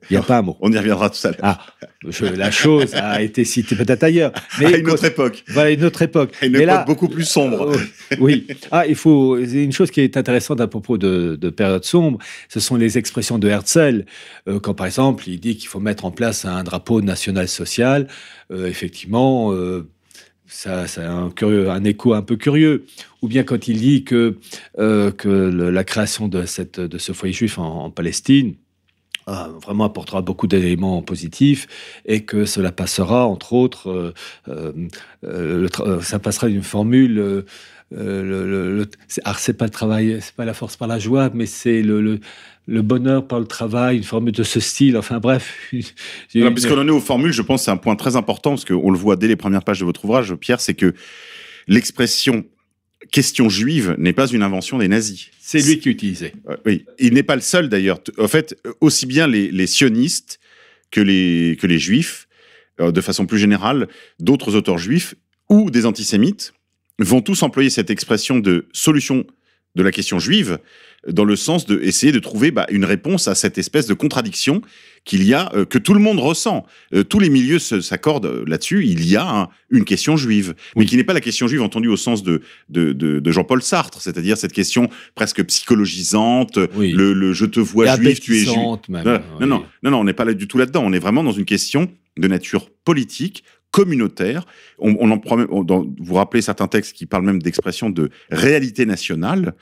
Il 0.09 0.13
n'y 0.13 0.17
a 0.17 0.23
pas 0.23 0.37
un 0.37 0.41
mot. 0.43 0.55
On 0.61 0.71
y 0.71 0.77
reviendra 0.77 1.09
tout 1.09 1.17
à 1.27 1.31
l'heure. 1.31 1.39
Ah, 1.41 1.59
je- 2.07 2.25
la 2.25 2.51
chose 2.51 2.93
a 2.95 3.21
été 3.21 3.43
citée 3.43 3.75
peut-être 3.75 4.03
ailleurs. 4.03 4.31
Mais 4.59 4.67
à 4.67 4.77
une 4.77 4.89
autre 4.89 5.03
époque. 5.05 5.43
Voilà, 5.49 5.71
une 5.71 5.83
autre 5.83 6.01
époque. 6.03 6.31
À 6.41 6.45
une 6.45 6.53
Mais 6.53 6.59
époque 6.59 6.67
là, 6.67 6.83
beaucoup 6.85 7.09
plus 7.09 7.25
sombre. 7.27 7.71
euh, 7.75 8.15
oui. 8.19 8.47
Ah, 8.71 8.87
il 8.87 8.95
faut. 8.95 9.37
Une 9.37 9.71
chose 9.71 9.91
qui 9.91 10.01
est 10.01 10.15
intéressante 10.15 10.61
à 10.61 10.67
propos 10.67 10.97
de, 10.97 11.35
de 11.39 11.49
période 11.49 11.83
sombre. 11.85 12.17
Ce 12.47 12.59
sont 12.59 12.75
les 12.75 12.97
expressions 12.97 13.37
de 13.39 13.47
Herzl. 13.49 14.05
Euh, 14.47 14.59
quand, 14.59 14.73
par 14.73 14.85
exemple, 14.85 15.27
il 15.27 15.39
dit 15.39 15.57
qu'il 15.57 15.67
faut 15.67 15.79
mettre 15.81 16.05
en 16.05 16.11
place 16.11 16.45
un 16.45 16.63
drapeau 16.63 17.01
national 17.01 17.47
social. 17.47 18.07
euh, 18.51 18.67
effectivement. 18.67 19.51
Euh, 20.49 20.85
ça, 20.85 20.87
ça 20.87 21.09
a 21.09 21.13
un, 21.13 21.29
curieux, 21.29 21.69
un 21.69 21.83
écho 21.83 22.13
un 22.13 22.21
peu 22.21 22.35
curieux. 22.35 22.85
Ou 23.21 23.27
bien 23.27 23.43
quand 23.43 23.67
il 23.67 23.79
dit 23.79 24.03
que, 24.03 24.37
euh, 24.79 25.11
que 25.11 25.29
la 25.29 25.83
création 25.83 26.27
de, 26.27 26.45
cette, 26.45 26.79
de 26.79 26.97
ce 26.97 27.11
foyer 27.11 27.33
juif 27.33 27.57
en, 27.57 27.89
Palestine 27.91 28.55
ah, 29.27 29.49
vraiment 29.61 29.83
apportera 29.85 30.21
beaucoup 30.21 30.47
d'éléments 30.47 31.01
positifs 31.01 31.67
et 32.05 32.23
que 32.25 32.45
cela 32.45 32.71
passera, 32.71 33.27
entre 33.27 33.53
autres, 33.53 33.89
euh, 33.89 34.13
euh, 34.47 34.87
euh, 35.23 35.67
euh, 35.81 36.01
ça 36.01 36.19
passera 36.19 36.47
d'une 36.47 36.63
formule. 36.63 37.45
Euh, 37.97 38.23
le, 38.23 38.49
le, 38.49 38.77
le- 38.77 38.89
c'est, 39.07 39.21
alors 39.25 39.39
c'est 39.39 39.53
pas 39.53 39.65
le 39.65 39.71
travail, 39.71 40.19
c'est 40.21 40.35
pas 40.35 40.45
la 40.45 40.53
force 40.53 40.77
par 40.77 40.87
la 40.87 40.99
joie, 40.99 41.31
mais 41.33 41.45
c'est 41.45 41.81
le, 41.81 42.19
bonheur 42.67 43.27
par 43.27 43.39
le 43.39 43.47
travail, 43.47 43.97
une 43.97 44.03
formule 44.03 44.33
de 44.33 44.43
ce 44.43 44.59
style. 44.59 44.95
Enfin 44.97 45.19
bref. 45.19 45.55
Alors, 46.35 46.53
Puisqu'on 46.53 46.77
en 46.77 46.87
est 46.87 46.91
aux 46.91 46.99
formules, 46.99 47.33
je 47.33 47.41
pense 47.41 47.61
que 47.61 47.65
c'est 47.65 47.71
un 47.71 47.77
point 47.77 47.95
très 47.95 48.15
important, 48.15 48.51
parce 48.51 48.65
qu'on 48.65 48.91
le 48.91 48.97
voit 48.97 49.15
dès 49.15 49.27
les 49.27 49.35
premières 49.35 49.63
pages 49.63 49.79
de 49.79 49.85
votre 49.85 50.05
ouvrage, 50.05 50.35
Pierre, 50.35 50.61
c'est 50.61 50.75
que 50.75 50.93
l'expression 51.67 52.45
question 53.11 53.49
juive 53.49 53.95
n'est 53.97 54.13
pas 54.13 54.27
une 54.27 54.43
invention 54.43 54.77
des 54.77 54.87
nazis. 54.87 55.27
c'est 55.39 55.61
lui 55.61 55.79
qui 55.79 55.89
utilisait. 55.89 56.33
Euh, 56.49 56.57
oui, 56.65 56.85
il 56.99 57.13
n'est 57.13 57.23
pas 57.23 57.35
le 57.35 57.41
seul 57.41 57.69
d'ailleurs. 57.69 57.99
En 58.19 58.27
fait, 58.27 58.55
aussi 58.81 59.05
bien 59.05 59.25
les, 59.25 59.49
les 59.51 59.67
sionistes 59.67 60.39
que 60.91 60.99
les, 61.01 61.57
que 61.59 61.65
les 61.65 61.79
juifs, 61.79 62.27
euh, 62.81 62.91
de 62.91 63.01
façon 63.01 63.25
plus 63.25 63.39
générale, 63.39 63.87
d'autres 64.19 64.55
auteurs 64.55 64.77
juifs 64.77 65.15
ou 65.49 65.71
des 65.71 65.85
antisémites 65.85 66.53
vont 66.99 67.21
tous 67.21 67.41
employer 67.43 67.69
cette 67.69 67.89
expression 67.89 68.39
de 68.39 68.67
solution 68.73 69.25
de 69.75 69.83
la 69.83 69.91
question 69.91 70.19
juive 70.19 70.59
dans 71.07 71.23
le 71.23 71.35
sens 71.37 71.65
de 71.65 71.79
essayer 71.81 72.11
de 72.11 72.19
trouver 72.19 72.51
bah, 72.51 72.65
une 72.69 72.83
réponse 72.83 73.27
à 73.29 73.35
cette 73.35 73.57
espèce 73.57 73.85
de 73.87 73.93
contradiction 73.93 74.61
qu'il 75.05 75.23
y 75.23 75.33
a, 75.33 75.49
euh, 75.55 75.63
que 75.63 75.77
tout 75.77 75.93
le 75.93 76.01
monde 76.01 76.19
ressent. 76.19 76.65
Euh, 76.93 77.03
tous 77.03 77.19
les 77.19 77.29
milieux 77.29 77.59
s'accordent 77.59 78.25
euh, 78.25 78.43
là-dessus. 78.47 78.83
Il 78.85 79.07
y 79.07 79.15
a 79.15 79.25
un- 79.25 79.47
une 79.69 79.85
question 79.85 80.17
juive, 80.17 80.55
mais 80.75 80.85
qui 80.85 80.97
n'est 80.97 81.05
pas 81.05 81.13
la 81.13 81.21
question 81.21 81.47
juive 81.47 81.61
entendue 81.61 81.87
au 81.87 81.95
sens 81.95 82.21
de, 82.23 82.41
de, 82.67 82.91
de, 82.91 83.19
de 83.19 83.31
Jean-Paul 83.31 83.61
Sartre, 83.61 84.01
c'est-à-dire 84.01 84.35
cette 84.37 84.51
question 84.51 84.89
presque 85.15 85.41
psychologisante, 85.45 86.59
Oui. 86.75 86.91
le, 86.91 87.13
le 87.13 87.31
je 87.33 87.45
te 87.45 87.59
vois 87.59 87.95
juif, 87.95 88.19
tu 88.19 88.35
es 88.35 88.39
juif. 88.43 88.57
même. 88.89 89.05
Non, 89.05 89.13
Oui. 89.15 89.21
non, 89.41 89.47
non, 89.47 89.65
non, 89.83 89.91
non, 89.91 89.99
on 89.99 90.03
n'est 90.03 90.13
pas 90.13 90.25
là 90.25 90.33
du 90.33 90.47
tout 90.47 90.57
là-dedans. 90.57 90.83
On 90.85 90.91
est 90.93 90.99
vraiment 90.99 91.23
dans 91.23 91.31
une 91.31 91.45
question 91.45 91.89
de 92.17 92.27
nature 92.27 92.69
politique, 92.83 93.43
communautaire. 93.71 94.45
On, 94.79 94.95
on 94.99 95.11
en 95.11 95.17
prend 95.19 95.37
même- 95.37 95.47
on- 95.51 95.63
dans- 95.63 95.85
vous 95.99 96.13
rappelez 96.15 96.41
certains 96.41 96.67
textes 96.67 96.93
qui 96.95 97.05
parlent 97.05 97.25
même 97.25 97.41
d'expression 97.41 97.89
de 97.89 98.09
réalité 98.31 98.85
nationale. 98.85 99.53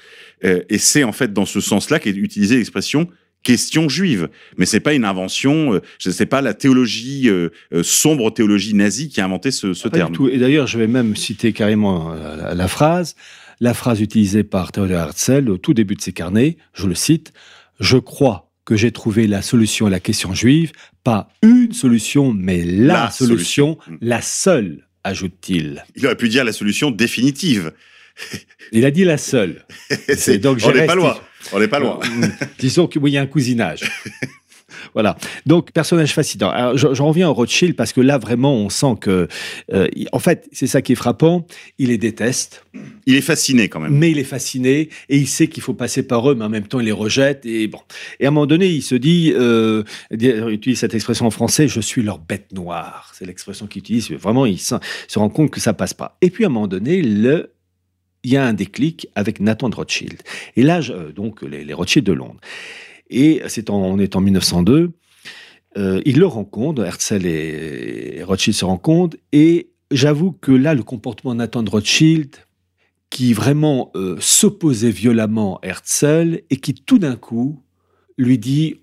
Euh, 0.43 0.61
et 0.69 0.77
c'est 0.77 1.03
en 1.03 1.11
fait 1.11 1.33
dans 1.33 1.45
ce 1.45 1.59
sens-là 1.61 1.99
qu'est 1.99 2.11
utilisée 2.11 2.57
l'expression 2.57 3.07
question 3.43 3.87
juive. 3.87 4.29
Mais 4.57 4.65
c'est 4.65 4.79
pas 4.79 4.93
une 4.93 5.05
invention, 5.05 5.73
euh, 5.75 5.81
je 5.99 6.09
sais 6.09 6.25
pas 6.25 6.41
la 6.41 6.53
théologie, 6.53 7.29
euh, 7.29 7.49
euh, 7.73 7.83
sombre 7.83 8.31
théologie 8.33 8.73
nazie 8.73 9.09
qui 9.09 9.21
a 9.21 9.25
inventé 9.25 9.51
ce, 9.51 9.73
ce 9.73 9.87
Pas 9.87 9.97
terme. 9.97 10.11
du 10.11 10.17
tout. 10.17 10.27
Et 10.29 10.37
d'ailleurs, 10.37 10.67
je 10.67 10.77
vais 10.77 10.87
même 10.87 11.15
citer 11.15 11.53
carrément 11.53 12.13
la, 12.13 12.53
la 12.55 12.67
phrase, 12.67 13.15
la 13.61 13.73
phrase 13.73 14.01
utilisée 14.01 14.43
par 14.43 14.71
Theodor 14.71 14.97
Herzl 14.99 15.49
au 15.49 15.57
tout 15.57 15.73
début 15.73 15.95
de 15.95 16.01
ses 16.01 16.13
carnets. 16.13 16.57
Je 16.73 16.87
le 16.87 16.95
cite 16.95 17.31
Je 17.79 17.97
crois 17.97 18.46
que 18.67 18.75
j'ai 18.75 18.91
trouvé 18.91 19.27
la 19.27 19.41
solution 19.41 19.87
à 19.87 19.89
la 19.89 20.01
question 20.01 20.33
juive, 20.33 20.73
pas 21.05 21.29
une 21.41 21.71
solution, 21.71 22.33
mais 22.33 22.63
la, 22.65 22.93
La 23.05 23.11
solution, 23.11 23.77
solution. 23.79 23.97
la 24.01 24.21
seule, 24.21 24.87
ajoute-t-il. 25.05 25.85
Il 25.95 26.05
aurait 26.05 26.17
pu 26.17 26.27
dire 26.27 26.43
la 26.43 26.51
solution 26.51 26.91
définitive. 26.91 27.71
Il 28.73 28.83
a 28.83 28.91
dit 28.91 29.05
la 29.05 29.17
seule. 29.17 29.65
Donc, 30.41 30.59
on 30.65 30.73
n'est 30.73 30.85
pas 30.85 30.95
loin. 30.95 31.17
On 31.53 31.59
n'est 31.61 31.69
pas 31.69 31.79
loin. 31.79 32.01
Euh, 32.03 32.27
Disons 32.59 32.87
qu'il 32.87 33.07
y 33.07 33.17
a 33.17 33.21
un 33.21 33.25
cousinage. 33.27 33.89
Voilà. 34.93 35.17
Donc, 35.45 35.71
personnage 35.71 36.13
fascinant. 36.13 36.49
Alors, 36.49 36.77
j'en 36.77 37.07
reviens 37.07 37.29
au 37.29 37.33
Rothschild 37.33 37.75
parce 37.75 37.93
que 37.93 38.01
là, 38.01 38.17
vraiment, 38.17 38.53
on 38.55 38.69
sent 38.69 38.95
que. 38.99 39.27
euh, 39.73 39.87
en 40.11 40.19
fait, 40.19 40.47
c'est 40.51 40.67
ça 40.67 40.81
qui 40.81 40.91
est 40.93 40.95
frappant. 40.95 41.45
Il 41.77 41.89
les 41.89 41.97
déteste. 41.97 42.65
Il 43.05 43.15
est 43.15 43.21
fasciné 43.21 43.69
quand 43.69 43.79
même. 43.79 43.93
mais 43.97 44.11
il 44.11 44.19
est 44.19 44.23
fasciné 44.23 44.89
et 45.09 45.17
il 45.17 45.27
sait 45.27 45.47
qu'il 45.47 45.63
faut 45.63 45.73
passer 45.73 46.03
par 46.03 46.29
eux, 46.29 46.35
mais 46.35 46.45
en 46.45 46.49
même 46.49 46.67
temps 46.67 46.79
il 46.79 46.85
les 46.85 46.91
rejette 46.91 47.45
et 47.45 47.67
bon. 47.67 47.79
Et 48.19 48.25
à 48.25 48.27
un 48.27 48.31
moment 48.31 48.45
donné, 48.45 48.67
il 48.67 48.81
se 48.83 48.95
dit, 48.95 49.33
euh, 49.35 49.83
il 50.11 50.49
utilise 50.49 50.79
cette 50.79 50.93
expression 50.93 51.25
en 51.25 51.31
français, 51.31 51.67
je 51.67 51.79
suis 51.81 52.03
leur 52.03 52.19
bête 52.19 52.51
noire. 52.53 53.13
C'est 53.17 53.25
l'expression 53.25 53.65
qu'il 53.67 53.79
utilise. 53.79 54.11
Vraiment, 54.11 54.45
il 54.45 54.59
se, 54.59 54.75
rend 55.15 55.29
compte 55.29 55.49
que 55.51 55.59
ça 55.59 55.73
passe 55.73 55.93
pas. 55.93 56.17
Et 56.21 56.29
puis 56.29 56.43
à 56.43 56.47
un 56.47 56.51
moment 56.51 56.67
donné, 56.67 57.01
le, 57.01 57.51
il 58.23 58.31
y 58.31 58.37
a 58.37 58.45
un 58.45 58.53
déclic 58.53 59.07
avec 59.15 59.39
Nathan 59.39 59.69
de 59.69 59.75
Rothschild. 59.75 60.21
Et 60.55 60.63
là, 60.63 60.81
je- 60.81 60.93
euh, 60.93 61.11
donc 61.11 61.41
les, 61.41 61.63
les 61.63 61.73
Rothschild 61.73 62.05
de 62.05 62.13
Londres. 62.13 62.39
Et 63.09 63.41
c'est 63.47 63.69
en, 63.69 63.77
on 63.77 63.99
est 63.99 64.15
en 64.15 64.21
1902. 64.21 64.91
Euh, 65.77 66.01
il 66.05 66.17
le 66.17 66.25
rencontre, 66.25 66.83
Herzl 66.83 67.25
et, 67.25 68.17
et 68.17 68.23
Rothschild 68.23 68.55
se 68.55 68.65
rencontrent, 68.65 69.17
et 69.31 69.69
j'avoue 69.91 70.31
que 70.31 70.51
là, 70.51 70.73
le 70.73 70.83
comportement 70.83 71.33
de 71.33 71.39
Nathan 71.39 71.61
de 71.61 71.69
Rothschild, 71.69 72.35
qui 73.09 73.33
vraiment 73.33 73.91
euh, 73.95 74.17
s'opposait 74.19 74.91
violemment 74.91 75.59
à 75.59 75.67
Herzl 75.67 76.41
et 76.49 76.57
qui 76.57 76.73
tout 76.73 76.99
d'un 76.99 77.15
coup 77.15 77.63
lui 78.17 78.37
dit 78.37 78.75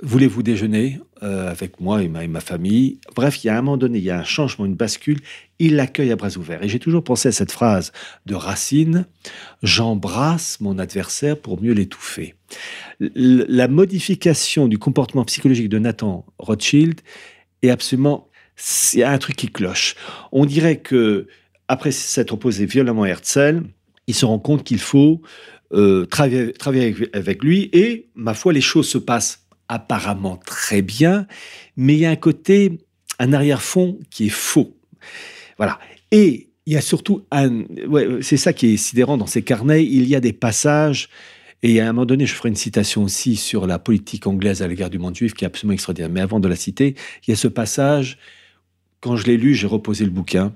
Voulez-vous 0.00 0.44
déjeuner 0.44 1.00
euh, 1.24 1.50
avec 1.50 1.80
moi 1.80 2.04
et 2.04 2.08
ma, 2.08 2.22
et 2.22 2.28
ma 2.28 2.38
famille? 2.38 3.00
Bref, 3.16 3.42
il 3.42 3.48
y 3.48 3.50
a 3.50 3.58
un 3.58 3.62
moment 3.62 3.76
donné, 3.76 3.98
il 3.98 4.04
y 4.04 4.10
a 4.10 4.18
un 4.18 4.24
changement, 4.24 4.64
une 4.64 4.76
bascule. 4.76 5.18
Il 5.58 5.74
l'accueille 5.74 6.12
à 6.12 6.16
bras 6.16 6.36
ouverts. 6.36 6.62
Et 6.62 6.68
j'ai 6.68 6.78
toujours 6.78 7.02
pensé 7.02 7.28
à 7.28 7.32
cette 7.32 7.50
phrase 7.50 7.92
de 8.24 8.36
Racine 8.36 9.06
J'embrasse 9.64 10.60
mon 10.60 10.78
adversaire 10.78 11.36
pour 11.36 11.60
mieux 11.60 11.72
l'étouffer. 11.72 12.36
La 13.00 13.68
modification 13.68 14.66
du 14.66 14.78
comportement 14.78 15.24
psychologique 15.24 15.68
de 15.68 15.78
Nathan 15.78 16.26
Rothschild 16.38 17.00
est 17.62 17.70
absolument. 17.70 18.28
Il 18.92 19.00
y 19.00 19.02
a 19.04 19.10
un 19.10 19.18
truc 19.18 19.36
qui 19.36 19.48
cloche. 19.48 19.94
On 20.32 20.44
dirait 20.44 20.78
que 20.80 21.28
après 21.68 21.92
s'être 21.92 22.32
opposé 22.32 22.66
violemment 22.66 23.04
à 23.04 23.08
Herzl, 23.08 23.62
il 24.08 24.14
se 24.14 24.24
rend 24.24 24.38
compte 24.38 24.64
qu'il 24.64 24.80
faut 24.80 25.22
euh, 25.72 26.06
travailler, 26.06 26.54
avec, 27.12 27.44
lui 27.44 27.68
et, 27.72 28.08
ma 28.14 28.34
foi, 28.34 28.52
les 28.52 28.62
choses 28.62 28.88
se 28.88 28.98
passent 28.98 29.46
apparemment 29.68 30.38
très 30.38 30.80
bien, 30.80 31.26
mais 31.76 31.92
il 31.94 32.00
y 32.00 32.06
a 32.06 32.10
un 32.10 32.16
côté 32.16 32.78
un 33.18 33.32
arrière-fond 33.32 33.98
qui 34.10 34.26
est 34.26 34.30
faux. 34.30 34.76
Voilà. 35.58 35.78
Et 36.10 36.48
il 36.66 36.72
y 36.72 36.76
a 36.76 36.80
surtout 36.80 37.26
un. 37.30 37.64
C'est 38.22 38.36
ça 38.36 38.52
qui 38.52 38.74
est 38.74 38.76
sidérant 38.76 39.16
dans 39.16 39.26
ces 39.26 39.42
carnets. 39.42 39.84
Il 39.84 40.08
y 40.08 40.14
a 40.14 40.20
des 40.20 40.32
passages. 40.32 41.08
Et 41.62 41.80
à 41.80 41.88
un 41.88 41.92
moment 41.92 42.06
donné, 42.06 42.26
je 42.26 42.34
ferai 42.34 42.48
une 42.48 42.56
citation 42.56 43.02
aussi 43.02 43.36
sur 43.36 43.66
la 43.66 43.78
politique 43.78 44.26
anglaise 44.26 44.62
à 44.62 44.68
l'égard 44.68 44.90
du 44.90 44.98
monde 44.98 45.16
juif 45.16 45.34
qui 45.34 45.44
est 45.44 45.46
absolument 45.46 45.74
extraordinaire. 45.74 46.10
Mais 46.10 46.20
avant 46.20 46.40
de 46.40 46.48
la 46.48 46.56
citer, 46.56 46.94
il 47.26 47.30
y 47.30 47.32
a 47.32 47.36
ce 47.36 47.48
passage. 47.48 48.18
Quand 49.00 49.16
je 49.16 49.26
l'ai 49.26 49.36
lu, 49.36 49.54
j'ai 49.54 49.66
reposé 49.66 50.04
le 50.04 50.10
bouquin 50.10 50.54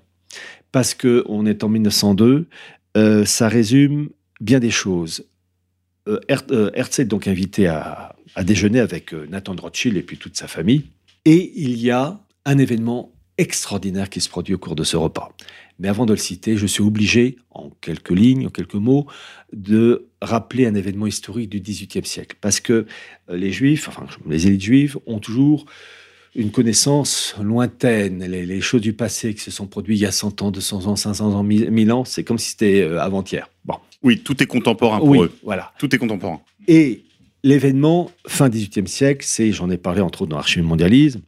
parce 0.70 0.94
que 0.94 1.24
on 1.28 1.44
est 1.44 1.64
en 1.64 1.68
1902. 1.68 2.46
Euh, 2.96 3.24
ça 3.24 3.48
résume 3.48 4.10
bien 4.40 4.60
des 4.60 4.70
choses. 4.70 5.24
Euh, 6.08 6.20
euh, 6.50 6.70
Herzl 6.74 7.02
est 7.02 7.06
donc 7.06 7.28
invité 7.28 7.68
à, 7.68 8.16
déjeuner 8.44 8.80
avec 8.80 9.14
euh, 9.14 9.26
Nathan 9.30 9.54
Rothschild 9.54 9.96
et 9.96 10.02
puis 10.02 10.16
toute 10.16 10.36
sa 10.36 10.48
famille. 10.48 10.84
Et 11.24 11.52
il 11.56 11.78
y 11.78 11.90
a 11.90 12.20
un 12.44 12.58
événement 12.58 13.12
extraordinaire 13.38 14.10
qui 14.10 14.20
se 14.20 14.28
produit 14.28 14.54
au 14.54 14.58
cours 14.58 14.74
de 14.74 14.84
ce 14.84 14.96
repas. 14.96 15.32
Mais 15.78 15.88
avant 15.88 16.06
de 16.06 16.12
le 16.12 16.18
citer, 16.18 16.56
je 16.56 16.66
suis 16.66 16.82
obligé, 16.82 17.36
en 17.50 17.70
quelques 17.80 18.10
lignes, 18.10 18.46
en 18.46 18.50
quelques 18.50 18.74
mots, 18.74 19.06
de 19.52 20.08
rappeler 20.22 20.66
un 20.66 20.74
événement 20.74 21.06
historique 21.06 21.50
du 21.50 21.60
XVIIIe 21.60 22.04
siècle. 22.06 22.36
Parce 22.40 22.60
que 22.60 22.86
euh, 23.28 23.36
les 23.36 23.52
Juifs, 23.52 23.88
enfin 23.88 24.06
les 24.28 24.46
élites 24.46 24.62
juives, 24.62 24.96
ont 25.06 25.18
toujours 25.18 25.66
une 26.34 26.50
connaissance 26.50 27.34
lointaine. 27.42 28.24
Les, 28.24 28.46
les 28.46 28.60
choses 28.62 28.80
du 28.80 28.94
passé 28.94 29.34
qui 29.34 29.40
se 29.42 29.50
sont 29.50 29.66
produites 29.66 29.98
il 29.98 30.02
y 30.02 30.06
a 30.06 30.12
100 30.12 30.40
ans, 30.42 30.50
200 30.50 30.86
ans, 30.86 30.96
500 30.96 31.34
ans, 31.34 31.42
1000 31.42 31.92
ans, 31.92 32.04
c'est 32.04 32.24
comme 32.24 32.38
si 32.38 32.50
c'était 32.50 32.80
euh, 32.80 33.00
avant-hier. 33.00 33.50
Bon, 33.64 33.74
Oui, 34.02 34.18
tout 34.22 34.42
est 34.42 34.46
contemporain 34.46 34.98
pour 34.98 35.08
oui, 35.08 35.18
eux. 35.20 35.32
voilà. 35.42 35.72
Tout 35.78 35.94
est 35.94 35.98
contemporain. 35.98 36.40
Et 36.68 37.02
l'événement 37.44 38.10
fin 38.26 38.48
XVIIIe 38.48 38.88
siècle, 38.88 39.24
c'est, 39.28 39.52
j'en 39.52 39.68
ai 39.70 39.76
parlé 39.76 40.00
entre 40.00 40.22
autres 40.22 40.30
dans 40.30 40.36
l'Archive 40.36 40.62
mondialisme, 40.62 41.20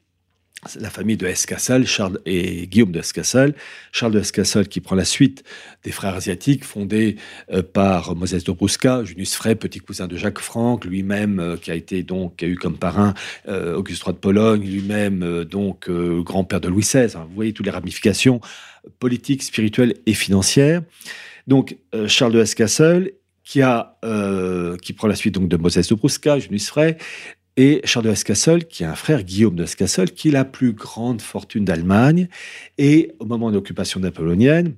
la 0.80 0.90
famille 0.90 1.16
de 1.16 1.26
Hesse-Cassel, 1.26 1.86
Charles 1.86 2.18
et 2.26 2.66
Guillaume 2.66 2.92
de 2.92 3.00
Hesse-Cassel. 3.00 3.54
Charles 3.92 4.12
de 4.12 4.20
Hesse-Cassel 4.20 4.68
qui 4.68 4.80
prend 4.80 4.96
la 4.96 5.04
suite 5.04 5.44
des 5.82 5.92
frères 5.92 6.14
asiatiques 6.14 6.64
fondés 6.64 7.16
euh, 7.52 7.62
par 7.62 8.14
Moses 8.16 8.44
de 8.44 8.52
Brusca, 8.52 9.04
Junius 9.04 9.34
Frey, 9.34 9.54
petit 9.54 9.80
cousin 9.80 10.06
de 10.06 10.16
Jacques 10.16 10.40
Franck, 10.40 10.84
lui-même 10.84 11.40
euh, 11.40 11.56
qui 11.56 11.70
a 11.70 11.74
été 11.74 12.02
donc 12.02 12.36
qui 12.36 12.44
a 12.44 12.48
eu 12.48 12.56
comme 12.56 12.76
parrain 12.76 13.14
euh, 13.48 13.76
Auguste 13.76 14.02
III 14.04 14.14
de 14.14 14.18
Pologne, 14.18 14.62
lui-même 14.62 15.44
donc 15.44 15.90
grand-père 15.90 16.60
de 16.60 16.68
Louis 16.68 16.82
XVI. 16.82 17.06
Vous 17.14 17.34
voyez 17.34 17.52
toutes 17.52 17.66
les 17.66 17.72
ramifications 17.72 18.40
politiques, 18.98 19.42
spirituelles 19.42 19.94
et 20.06 20.14
financières. 20.14 20.82
Donc 21.46 21.76
Charles 22.06 22.32
de 22.32 22.40
Hesse-Cassel 22.40 23.12
qui 23.42 23.62
a 23.62 23.98
qui 24.82 24.92
prend 24.92 25.08
la 25.08 25.14
suite 25.14 25.34
donc 25.34 25.48
de 25.48 25.56
Moses 25.56 25.88
de 25.88 25.94
Brusca, 25.94 26.38
Junius 26.38 26.68
Frey 26.68 26.96
et 27.56 27.80
Charles 27.84 28.06
de 28.06 28.10
Hesse-Cassel, 28.10 28.66
qui 28.66 28.84
a 28.84 28.90
un 28.90 28.94
frère, 28.94 29.22
Guillaume 29.22 29.54
de 29.54 29.64
Hesse-Cassel, 29.64 30.12
qui 30.12 30.28
est 30.28 30.32
la 30.32 30.44
plus 30.44 30.72
grande 30.72 31.22
fortune 31.22 31.64
d'Allemagne. 31.64 32.28
Et 32.78 33.12
au 33.20 33.26
moment 33.26 33.50
de 33.50 33.54
l'occupation 33.56 34.00
napoléonienne, 34.00 34.74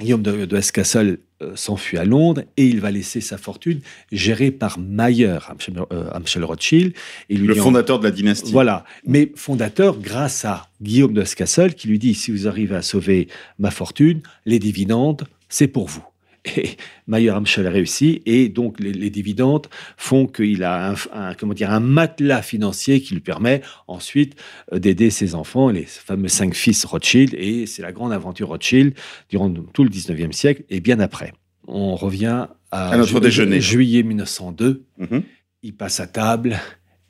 Guillaume 0.00 0.22
de, 0.22 0.44
de 0.44 0.56
Hesse-Cassel 0.56 1.18
euh, 1.42 1.56
s'enfuit 1.56 1.98
à 1.98 2.04
Londres 2.04 2.42
et 2.56 2.66
il 2.66 2.80
va 2.80 2.90
laisser 2.90 3.20
sa 3.20 3.36
fortune 3.36 3.80
gérée 4.12 4.52
par 4.52 4.78
Mayer, 4.78 5.38
Amschel, 5.48 6.42
euh, 6.42 6.46
Rothschild. 6.46 6.94
Et 7.28 7.36
lui 7.36 7.48
Le 7.48 7.54
dit 7.54 7.60
fondateur 7.60 7.98
de 7.98 8.04
la 8.04 8.10
dynastie. 8.12 8.52
voilà, 8.52 8.84
mais 9.04 9.32
fondateur 9.34 9.98
grâce 9.98 10.44
à 10.44 10.68
Guillaume 10.80 11.12
de 11.12 11.22
Hesse-Cassel 11.22 11.74
qui 11.74 11.88
lui 11.88 11.98
dit 11.98 12.14
si 12.14 12.30
vous 12.30 12.46
arrivez 12.46 12.76
à 12.76 12.82
sauver 12.82 13.28
ma 13.58 13.70
fortune, 13.70 14.22
les 14.46 14.60
dividendes, 14.60 15.26
c'est 15.48 15.68
pour 15.68 15.88
vous. 15.88 16.04
Et 16.44 16.76
Mayer 17.06 17.30
Amschel 17.30 17.66
a 17.66 17.70
réussi 17.70 18.22
et 18.26 18.48
donc 18.48 18.80
les, 18.80 18.92
les 18.92 19.10
dividendes 19.10 19.66
font 19.96 20.26
qu'il 20.26 20.62
a 20.64 20.90
un, 20.90 20.94
un- 21.12 21.34
comment 21.34 21.52
dire 21.54 21.70
un 21.70 21.80
matelas 21.80 22.42
financier 22.42 23.00
qui 23.00 23.14
lui 23.14 23.20
permet 23.20 23.60
ensuite 23.86 24.34
euh, 24.72 24.78
d'aider 24.78 25.10
ses 25.10 25.34
enfants, 25.34 25.68
les 25.70 25.84
fameux 25.84 26.28
cinq 26.28 26.54
fils 26.54 26.84
Rothschild 26.84 27.34
et 27.34 27.66
c'est 27.66 27.82
la 27.82 27.92
grande 27.92 28.12
aventure 28.12 28.48
Rothschild 28.48 28.94
durant 29.28 29.50
tout 29.50 29.84
le 29.84 29.90
19e 29.90 30.32
siècle 30.32 30.62
et 30.70 30.80
bien 30.80 31.00
après. 31.00 31.32
On 31.66 31.96
revient 31.96 32.46
à, 32.70 32.90
À 32.90 32.96
notre 32.96 33.10
ju- 33.14 33.20
déjeuner. 33.20 33.60
juillet 33.60 34.02
1902 34.02 34.84
Mhm. 34.98 35.22
il 35.62 35.74
passe 35.74 36.00
à 36.00 36.06
table 36.06 36.58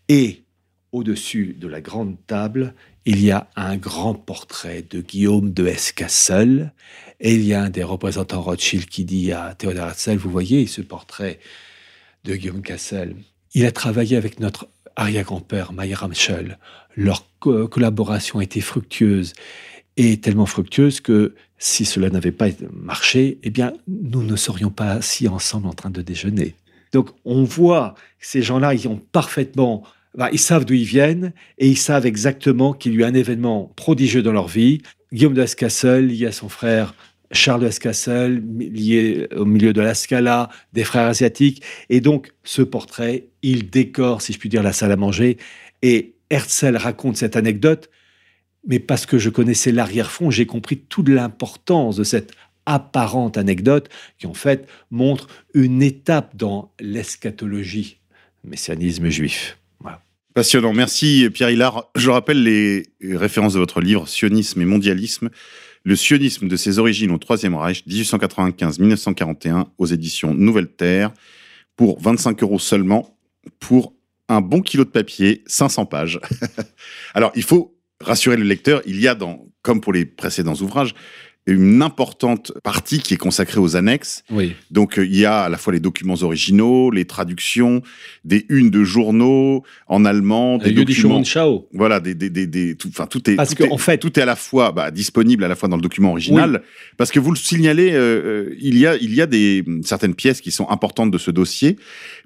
et 0.08 0.42
au-dessus 0.92 1.54
de 1.60 1.68
la 1.68 1.80
grande 1.82 2.16
table, 2.26 2.74
il 3.04 3.22
y 3.22 3.30
a 3.30 3.48
un 3.56 3.76
grand 3.76 4.14
portrait 4.14 4.82
de 4.88 5.00
Guillaume 5.02 5.52
de 5.52 5.66
Hesse-Cassel 5.66 6.72
et 7.20 7.34
il 7.34 7.44
y 7.44 7.54
a 7.54 7.62
un 7.62 7.70
des 7.70 7.82
représentants 7.82 8.40
Rothschild 8.42 8.86
qui 8.86 9.04
dit 9.04 9.32
à 9.32 9.54
Théodore 9.56 9.88
Herzl, 9.88 10.16
vous 10.16 10.30
voyez 10.30 10.66
ce 10.66 10.80
portrait 10.82 11.38
de 12.24 12.34
Guillaume 12.36 12.62
Cassel, 12.62 13.16
il 13.54 13.64
a 13.64 13.72
travaillé 13.72 14.16
avec 14.16 14.40
notre 14.40 14.68
arrière-grand-père 14.96 15.72
Mayer 15.72 15.96
Amschel. 16.02 16.58
Leur 16.96 17.26
co- 17.38 17.68
collaboration 17.68 18.40
a 18.40 18.42
été 18.42 18.60
fructueuse 18.60 19.32
et 19.96 20.18
tellement 20.18 20.46
fructueuse 20.46 21.00
que 21.00 21.34
si 21.58 21.84
cela 21.84 22.10
n'avait 22.10 22.32
pas 22.32 22.48
marché, 22.72 23.38
eh 23.42 23.50
bien, 23.50 23.72
nous 23.88 24.22
ne 24.22 24.36
serions 24.36 24.70
pas 24.70 24.92
assis 24.92 25.26
ensemble 25.26 25.66
en 25.66 25.72
train 25.72 25.90
de 25.90 26.02
déjeuner. 26.02 26.54
Donc, 26.92 27.10
on 27.24 27.42
voit 27.42 27.94
que 28.20 28.26
ces 28.26 28.42
gens-là, 28.42 28.74
ils 28.74 28.86
ont 28.86 29.00
parfaitement, 29.12 29.82
bah, 30.14 30.28
ils 30.32 30.38
savent 30.38 30.64
d'où 30.64 30.74
ils 30.74 30.84
viennent 30.84 31.32
et 31.58 31.68
ils 31.68 31.76
savent 31.76 32.06
exactement 32.06 32.72
qu'il 32.72 32.92
y 32.92 32.96
a 32.96 32.98
eu 33.00 33.04
un 33.04 33.14
événement 33.14 33.72
prodigieux 33.76 34.22
dans 34.22 34.32
leur 34.32 34.46
vie. 34.46 34.82
Guillaume 35.12 35.34
de 35.34 35.42
Hesse-Cassel, 35.42 36.06
lié 36.06 36.26
à 36.26 36.32
son 36.32 36.48
frère 36.48 36.94
Charles 37.30 37.62
de 37.62 37.66
Hesse-Cassel, 37.66 38.42
lié 38.58 39.28
au 39.36 39.44
milieu 39.44 39.72
de 39.72 39.80
la 39.80 39.94
Scala, 39.94 40.48
des 40.72 40.84
frères 40.84 41.06
asiatiques. 41.06 41.62
Et 41.90 42.00
donc, 42.00 42.32
ce 42.44 42.62
portrait, 42.62 43.26
il 43.42 43.70
décore, 43.70 44.22
si 44.22 44.32
je 44.32 44.38
puis 44.38 44.48
dire, 44.48 44.62
la 44.62 44.72
salle 44.72 44.92
à 44.92 44.96
manger. 44.96 45.36
Et 45.82 46.14
Herzl 46.30 46.76
raconte 46.76 47.16
cette 47.16 47.36
anecdote, 47.36 47.90
mais 48.66 48.78
parce 48.78 49.06
que 49.06 49.18
je 49.18 49.30
connaissais 49.30 49.72
l'arrière-fond, 49.72 50.30
j'ai 50.30 50.46
compris 50.46 50.78
toute 50.78 51.08
l'importance 51.08 51.96
de 51.96 52.04
cette 52.04 52.32
apparente 52.66 53.38
anecdote 53.38 53.88
qui, 54.18 54.26
en 54.26 54.34
fait, 54.34 54.68
montre 54.90 55.28
une 55.54 55.82
étape 55.82 56.36
dans 56.36 56.72
l'eschatologie, 56.80 57.98
messianisme 58.44 59.08
juif. 59.08 59.58
Passionnant. 60.34 60.72
Merci 60.72 61.28
Pierre 61.32 61.50
Hillard. 61.50 61.90
Je 61.96 62.10
rappelle 62.10 62.44
les 62.44 62.84
références 63.02 63.54
de 63.54 63.58
votre 63.58 63.80
livre 63.80 64.06
Sionisme 64.06 64.60
et 64.62 64.66
mondialisme. 64.66 65.30
Le 65.84 65.96
sionisme 65.96 66.48
de 66.48 66.56
ses 66.56 66.78
origines 66.78 67.10
au 67.10 67.18
Troisième 67.18 67.54
Reich, 67.54 67.84
1895-1941, 67.86 69.66
aux 69.78 69.86
éditions 69.86 70.34
Nouvelle 70.34 70.68
Terre, 70.68 71.12
pour 71.76 72.00
25 72.00 72.42
euros 72.42 72.58
seulement, 72.58 73.16
pour 73.60 73.94
un 74.28 74.40
bon 74.40 74.60
kilo 74.60 74.84
de 74.84 74.90
papier, 74.90 75.42
500 75.46 75.86
pages. 75.86 76.20
Alors, 77.14 77.32
il 77.34 77.42
faut 77.42 77.78
rassurer 78.00 78.36
le 78.36 78.44
lecteur, 78.44 78.82
il 78.86 79.00
y 79.00 79.08
a 79.08 79.14
dans, 79.14 79.46
comme 79.62 79.80
pour 79.80 79.92
les 79.92 80.04
précédents 80.04 80.54
ouvrages, 80.54 80.94
une 81.52 81.82
importante 81.82 82.52
partie 82.62 82.98
qui 83.00 83.14
est 83.14 83.18
consacrée 83.18 83.60
aux 83.60 83.76
annexes. 83.76 84.22
Oui. 84.30 84.54
Donc, 84.70 84.98
euh, 84.98 85.06
il 85.06 85.16
y 85.16 85.24
a 85.24 85.40
à 85.42 85.48
la 85.48 85.56
fois 85.58 85.72
les 85.72 85.80
documents 85.80 86.16
originaux, 86.22 86.90
les 86.90 87.04
traductions, 87.04 87.82
des 88.24 88.44
unes 88.48 88.70
de 88.70 88.84
journaux 88.84 89.62
en 89.86 90.04
allemand, 90.04 90.58
des 90.58 90.70
documents. 90.72 91.24
Schau. 91.24 91.68
Voilà, 91.72 92.00
des, 92.00 92.14
des, 92.14 92.30
des, 92.30 92.46
des- 92.46 92.74
tout, 92.76 92.88
enfin, 92.88 93.06
tout 93.06 93.28
est, 93.30 93.36
Parce 93.36 93.50
tout 93.50 93.56
que, 93.56 93.64
est- 93.64 93.72
en 93.72 93.78
fait- 93.78 93.98
tout 93.98 94.18
est 94.18 94.22
à 94.22 94.26
la 94.26 94.36
fois 94.36 94.72
bah, 94.72 94.90
disponible 94.90 95.44
à 95.44 95.48
la 95.48 95.56
fois 95.56 95.68
dans 95.68 95.76
le 95.76 95.82
document 95.82 96.10
original, 96.10 96.62
parce 96.96 97.10
que 97.10 97.20
vous 97.20 97.30
le 97.30 97.36
signalez, 97.38 97.92
euh, 97.92 97.98
euh, 98.50 98.54
il 98.60 98.78
y 98.78 98.86
a, 98.86 98.96
il 98.96 99.14
y 99.14 99.20
a 99.22 99.26
des 99.26 99.64
certaines 99.84 100.14
pièces 100.14 100.40
qui 100.40 100.50
sont 100.50 100.68
importantes 100.70 101.10
de 101.10 101.18
ce 101.18 101.30
dossier, 101.30 101.76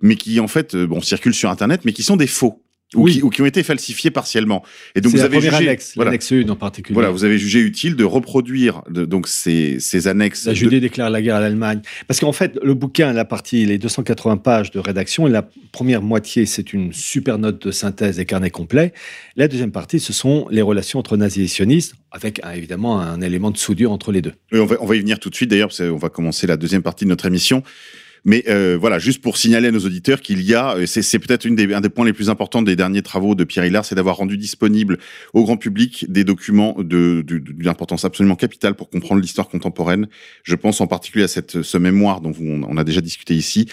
mais 0.00 0.16
qui 0.16 0.40
en 0.40 0.48
fait, 0.48 0.74
bon, 0.76 1.00
circulent 1.00 1.34
sur 1.34 1.50
Internet, 1.50 1.82
mais 1.84 1.92
qui 1.92 2.02
sont 2.02 2.16
des 2.16 2.26
faux. 2.26 2.62
Ou, 2.94 3.04
Oui. 3.04 3.12
qui, 3.14 3.22
ou 3.22 3.30
qui 3.30 3.40
ont 3.42 3.46
été 3.46 3.62
falsifiés 3.62 4.10
partiellement. 4.10 4.62
Et 4.94 5.00
donc 5.00 5.12
vous 5.12 5.18
la 5.18 5.24
avez 5.24 5.40
jugé, 5.40 5.54
annexe, 5.56 5.92
voilà, 5.96 6.10
l'annexe 6.10 6.30
1 6.32 6.48
en 6.50 6.56
particulier. 6.56 6.94
voilà, 6.94 7.10
vous 7.10 7.24
avez 7.24 7.38
jugé 7.38 7.60
utile 7.60 7.96
de 7.96 8.04
reproduire 8.04 8.82
de, 8.90 9.04
donc 9.06 9.28
ces, 9.28 9.80
ces 9.80 10.08
annexes. 10.08 10.44
La 10.44 10.52
de- 10.52 10.56
Judée 10.56 10.80
déclare 10.80 11.08
la 11.10 11.22
guerre 11.22 11.36
à 11.36 11.40
l'Allemagne. 11.40 11.80
Parce 12.06 12.20
qu'en 12.20 12.32
fait, 12.32 12.58
le 12.62 12.74
bouquin, 12.74 13.12
la 13.12 13.24
partie, 13.24 13.64
les 13.64 13.78
280 13.78 14.36
pages 14.36 14.70
de 14.70 14.78
rédaction, 14.78 15.26
et 15.26 15.30
la 15.30 15.48
première 15.72 16.02
moitié, 16.02 16.44
c'est 16.46 16.72
une 16.72 16.92
super 16.92 17.38
note 17.38 17.66
de 17.66 17.70
synthèse 17.72 18.16
des 18.16 18.26
carnets 18.26 18.50
complets. 18.50 18.92
La 19.36 19.48
deuxième 19.48 19.72
partie, 19.72 19.98
ce 19.98 20.12
sont 20.12 20.46
les 20.50 20.62
relations 20.62 20.98
entre 20.98 21.16
nazis 21.16 21.44
et 21.44 21.48
sionistes, 21.48 21.94
avec 22.10 22.40
un- 22.44 22.52
évidemment 22.52 23.00
un 23.00 23.20
élément 23.22 23.50
de 23.50 23.56
soudure 23.56 23.90
entre 23.92 24.12
les 24.12 24.20
deux. 24.22 24.32
On, 24.52 24.66
va, 24.66 24.76
on 24.80 24.86
va 24.86 24.96
y 24.96 25.00
venir 25.00 25.18
tout 25.18 25.30
de 25.30 25.34
suite 25.34 25.48
d'ailleurs, 25.50 25.68
parce 25.68 25.78
qu'on 25.78 25.96
va 25.96 26.08
commencer 26.10 26.46
la 26.46 26.56
deuxième 26.58 26.82
partie 26.82 27.04
de 27.04 27.10
notre 27.10 27.26
émission. 27.26 27.62
Mais 28.24 28.44
euh, 28.48 28.76
voilà, 28.80 28.98
juste 29.00 29.20
pour 29.20 29.36
signaler 29.36 29.68
à 29.68 29.70
nos 29.72 29.80
auditeurs 29.80 30.20
qu'il 30.20 30.42
y 30.42 30.54
a, 30.54 30.76
euh, 30.76 30.86
c'est 30.86 31.18
peut-être 31.18 31.46
un 31.46 31.80
des 31.80 31.88
points 31.88 32.04
les 32.06 32.12
plus 32.12 32.30
importants 32.30 32.62
des 32.62 32.76
derniers 32.76 33.02
travaux 33.02 33.34
de 33.34 33.42
Pierre 33.44 33.64
Hillard, 33.64 33.84
c'est 33.84 33.94
d'avoir 33.96 34.16
rendu 34.16 34.36
disponible 34.36 34.98
au 35.34 35.42
grand 35.44 35.56
public 35.56 36.06
des 36.08 36.22
documents 36.22 36.76
de- 36.78 37.22
de- 37.26 37.38
d'une 37.38 37.68
importance 37.68 38.04
absolument 38.04 38.36
capitale 38.36 38.74
pour 38.74 38.90
comprendre 38.90 39.20
l'histoire 39.20 39.48
contemporaine. 39.48 40.06
Je 40.44 40.54
pense 40.54 40.80
en 40.80 40.86
particulier 40.86 41.24
à 41.24 41.28
cette, 41.28 41.62
ce 41.62 41.78
mémoire 41.78 42.20
dont 42.20 42.32
on, 42.40 42.62
on 42.62 42.76
a 42.76 42.84
déjà 42.84 43.00
discuté 43.00 43.34
ici, 43.34 43.66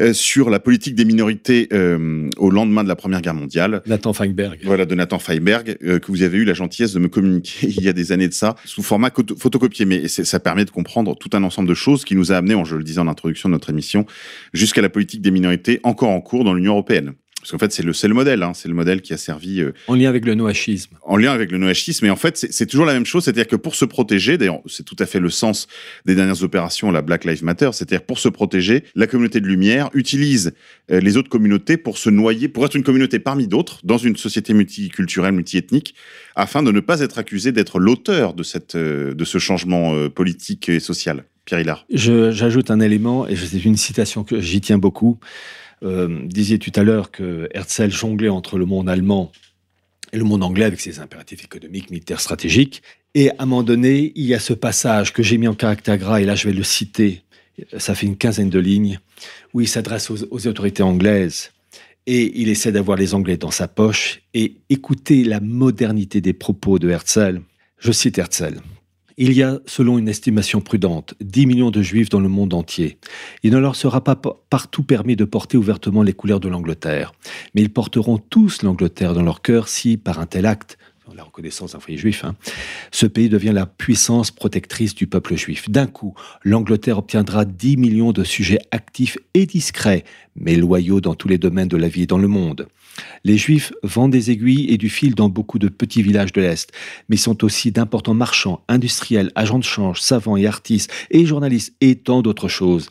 euh, 0.00 0.14
sur 0.14 0.48
la 0.48 0.58
politique 0.58 0.94
des 0.94 1.04
minorités 1.04 1.68
euh, 1.74 2.30
au 2.38 2.48
lendemain 2.50 2.84
de 2.84 2.88
la 2.88 2.96
Première 2.96 3.20
Guerre 3.20 3.34
mondiale. 3.34 3.82
Nathan 3.86 4.12
Feinberg. 4.14 4.60
Voilà, 4.64 4.86
de 4.86 4.94
Nathan 4.94 5.18
Feinberg, 5.18 5.76
euh, 5.84 5.98
que 5.98 6.06
vous 6.10 6.22
avez 6.22 6.38
eu 6.38 6.44
la 6.44 6.54
gentillesse 6.54 6.92
de 6.94 6.98
me 6.98 7.08
communiquer 7.08 7.66
il 7.76 7.82
y 7.82 7.88
a 7.88 7.92
des 7.92 8.10
années 8.12 8.28
de 8.28 8.34
ça, 8.34 8.54
sous 8.64 8.82
format 8.82 9.10
photocopié. 9.38 9.84
Mais 9.84 10.08
ça 10.08 10.40
permet 10.40 10.64
de 10.64 10.70
comprendre 10.70 11.14
tout 11.16 11.30
un 11.34 11.42
ensemble 11.42 11.68
de 11.68 11.74
choses 11.74 12.04
qui 12.06 12.14
nous 12.16 12.32
a 12.32 12.36
amené, 12.36 12.54
je 12.64 12.76
le 12.76 12.84
disais 12.84 13.00
en 13.00 13.08
introduction 13.08 13.48
de 13.48 13.52
notre 13.54 13.68
émission, 13.68 13.81
jusqu'à 14.52 14.82
la 14.82 14.88
politique 14.88 15.20
des 15.20 15.30
minorités 15.30 15.80
encore 15.82 16.10
en 16.10 16.20
cours 16.20 16.44
dans 16.44 16.54
l'Union 16.54 16.72
européenne. 16.72 17.14
Parce 17.42 17.50
qu'en 17.50 17.58
fait, 17.58 17.72
c'est 17.72 17.82
le, 17.82 17.90
le 17.90 18.14
modèle, 18.14 18.40
hein, 18.44 18.52
c'est 18.54 18.68
le 18.68 18.74
modèle 18.74 19.02
qui 19.02 19.12
a 19.12 19.16
servi 19.16 19.60
euh, 19.60 19.72
En 19.88 19.96
lien 19.96 20.08
avec 20.08 20.24
le 20.24 20.36
noachisme. 20.36 20.96
en 21.02 21.16
lien 21.16 21.32
avec 21.32 21.50
le 21.50 21.58
noachisme. 21.58 22.06
Et 22.06 22.10
en 22.10 22.14
fait, 22.14 22.36
c'est 22.36 22.66
toujours 22.66 22.86
la 22.86 22.92
même 22.92 23.04
chose, 23.04 23.24
c'est-à-dire 23.24 23.48
que 23.48 23.56
pour 23.56 23.74
se 23.74 23.84
protéger, 23.84 24.38
d'ailleurs, 24.38 24.60
c'est 24.66 24.84
tout 24.84 24.94
à 25.00 25.06
fait 25.06 25.18
le 25.18 25.28
sens 25.28 25.66
des 26.06 26.14
dernières 26.14 26.44
opérations, 26.44 26.92
la 26.92 27.02
Black 27.02 27.24
Lives 27.24 27.42
Matter, 27.42 27.70
c'est-à-dire 27.72 28.02
pour 28.06 28.20
se 28.20 28.28
protéger, 28.28 28.84
la 28.94 29.08
communauté 29.08 29.40
de 29.40 29.48
lumière 29.48 29.90
utilise 29.92 30.52
euh, 30.92 31.00
les 31.00 31.16
autres 31.16 31.30
communautés 31.30 31.76
pour 31.76 31.98
se 31.98 32.10
noyer, 32.10 32.46
pour 32.46 32.64
être 32.64 32.76
une 32.76 32.84
communauté 32.84 33.18
parmi 33.18 33.48
d'autres 33.48 33.80
dans 33.82 33.98
une 33.98 34.16
société 34.16 34.54
multiculturelle, 34.54 35.32
multiethnique, 35.32 35.96
afin 36.36 36.62
de 36.62 36.70
ne 36.70 36.78
pas 36.78 37.00
être 37.00 37.18
accusé 37.18 37.50
d'être 37.50 37.80
l'auteur 37.80 38.34
de 38.34 38.44
cette, 38.44 38.76
euh, 38.76 39.14
de 39.14 39.24
ce 39.24 39.38
changement 39.38 40.08
politique 40.10 40.68
et 40.68 40.78
social. 40.78 41.24
Pierre 41.44 41.60
Hillard. 41.60 41.86
J'ajoute 41.90 42.70
un 42.70 42.78
élément, 42.78 43.26
et 43.26 43.34
c'est 43.34 43.64
une 43.64 43.76
citation 43.76 44.22
que 44.22 44.40
j'y 44.40 44.60
tiens 44.60 44.78
beaucoup. 44.78 45.18
Euh, 45.82 46.20
disiez 46.26 46.58
tout 46.58 46.72
à 46.76 46.82
l'heure 46.82 47.10
que 47.10 47.48
Herzl 47.52 47.90
jonglait 47.90 48.28
entre 48.28 48.58
le 48.58 48.66
monde 48.66 48.88
allemand 48.88 49.32
et 50.12 50.18
le 50.18 50.24
monde 50.24 50.42
anglais 50.42 50.64
avec 50.64 50.80
ses 50.80 51.00
impératifs 51.00 51.44
économiques, 51.44 51.90
militaires, 51.90 52.20
stratégiques. 52.20 52.82
Et 53.14 53.30
à 53.30 53.34
un 53.40 53.46
moment 53.46 53.62
donné, 53.62 54.12
il 54.14 54.24
y 54.24 54.34
a 54.34 54.38
ce 54.38 54.52
passage 54.52 55.12
que 55.12 55.22
j'ai 55.22 55.38
mis 55.38 55.48
en 55.48 55.54
caractère 55.54 55.98
gras, 55.98 56.20
et 56.20 56.24
là 56.24 56.34
je 56.34 56.48
vais 56.48 56.54
le 56.54 56.62
citer, 56.62 57.22
ça 57.76 57.94
fait 57.94 58.06
une 58.06 58.16
quinzaine 58.16 58.50
de 58.50 58.58
lignes, 58.58 59.00
où 59.52 59.60
il 59.60 59.68
s'adresse 59.68 60.10
aux, 60.10 60.46
autorités 60.46 60.82
anglaises 60.82 61.50
et 62.06 62.40
il 62.40 62.48
essaie 62.48 62.72
d'avoir 62.72 62.98
les 62.98 63.14
Anglais 63.14 63.36
dans 63.36 63.50
sa 63.50 63.68
poche. 63.68 64.22
Et 64.34 64.56
écoutez 64.68 65.22
la 65.24 65.40
modernité 65.40 66.20
des 66.20 66.32
propos 66.32 66.78
de 66.78 66.90
Herzl. 66.90 67.40
Je 67.78 67.92
cite 67.92 68.18
Herzl. 68.18 68.60
Il 69.18 69.32
y 69.34 69.42
a, 69.42 69.58
selon 69.66 69.98
une 69.98 70.08
estimation 70.08 70.60
prudente, 70.60 71.14
10 71.20 71.46
millions 71.46 71.70
de 71.70 71.82
juifs 71.82 72.08
dans 72.08 72.20
le 72.20 72.28
monde 72.28 72.54
entier. 72.54 72.98
Il 73.42 73.52
ne 73.52 73.58
leur 73.58 73.76
sera 73.76 74.02
pas 74.02 74.16
pa- 74.16 74.36
partout 74.48 74.82
permis 74.82 75.16
de 75.16 75.24
porter 75.24 75.56
ouvertement 75.56 76.02
les 76.02 76.12
couleurs 76.12 76.40
de 76.40 76.48
l'Angleterre, 76.48 77.12
mais 77.54 77.62
ils 77.62 77.72
porteront 77.72 78.18
tous 78.18 78.62
l'Angleterre 78.62 79.14
dans 79.14 79.22
leur 79.22 79.42
cœur 79.42 79.68
si, 79.68 79.96
par 79.96 80.18
un 80.18 80.26
tel 80.26 80.46
acte, 80.46 80.78
la 81.14 81.24
reconnaissance 81.24 81.72
d'un 81.72 81.80
foyer 81.80 81.98
juif, 81.98 82.24
hein, 82.24 82.34
ce 82.90 83.06
pays 83.06 83.28
devient 83.28 83.52
la 83.52 83.66
puissance 83.66 84.30
protectrice 84.30 84.94
du 84.94 85.06
peuple 85.06 85.36
juif. 85.36 85.68
D'un 85.68 85.86
coup, 85.86 86.14
l'Angleterre 86.42 86.98
obtiendra 86.98 87.44
10 87.44 87.76
millions 87.76 88.12
de 88.12 88.24
sujets 88.24 88.60
actifs 88.70 89.18
et 89.34 89.46
discrets, 89.46 90.04
mais 90.36 90.56
loyaux 90.56 91.00
dans 91.00 91.14
tous 91.14 91.28
les 91.28 91.38
domaines 91.38 91.68
de 91.68 91.76
la 91.76 91.88
vie 91.88 92.02
et 92.02 92.06
dans 92.06 92.18
le 92.18 92.28
monde. 92.28 92.68
Les 93.24 93.38
Juifs 93.38 93.72
vendent 93.82 94.12
des 94.12 94.30
aiguilles 94.30 94.70
et 94.70 94.78
du 94.78 94.88
fil 94.88 95.14
dans 95.14 95.28
beaucoup 95.28 95.58
de 95.58 95.68
petits 95.68 96.02
villages 96.02 96.32
de 96.32 96.40
l'Est, 96.40 96.72
mais 97.08 97.16
sont 97.16 97.42
aussi 97.44 97.72
d'importants 97.72 98.14
marchands, 98.14 98.62
industriels, 98.68 99.32
agents 99.34 99.58
de 99.58 99.64
change, 99.64 100.00
savants 100.00 100.36
et 100.36 100.46
artistes, 100.46 100.92
et 101.10 101.24
journalistes, 101.24 101.74
et 101.80 101.96
tant 101.96 102.22
d'autres 102.22 102.48
choses. 102.48 102.90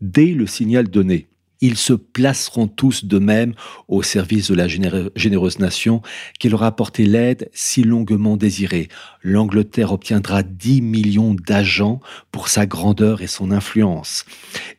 Dès 0.00 0.26
le 0.26 0.46
signal 0.46 0.88
donné, 0.88 1.27
ils 1.60 1.76
se 1.76 1.92
placeront 1.92 2.68
tous 2.68 3.04
de 3.04 3.18
même 3.18 3.54
au 3.88 4.02
service 4.02 4.50
de 4.50 4.54
la 4.54 4.68
généreuse 4.68 5.58
nation 5.58 6.02
qui 6.38 6.48
leur 6.48 6.62
a 6.62 6.68
apporté 6.68 7.04
l'aide 7.04 7.50
si 7.52 7.82
longuement 7.82 8.36
désirée. 8.36 8.88
L'Angleterre 9.22 9.92
obtiendra 9.92 10.42
10 10.42 10.82
millions 10.82 11.34
d'agents 11.34 12.00
pour 12.30 12.48
sa 12.48 12.66
grandeur 12.66 13.22
et 13.22 13.26
son 13.26 13.50
influence. 13.50 14.24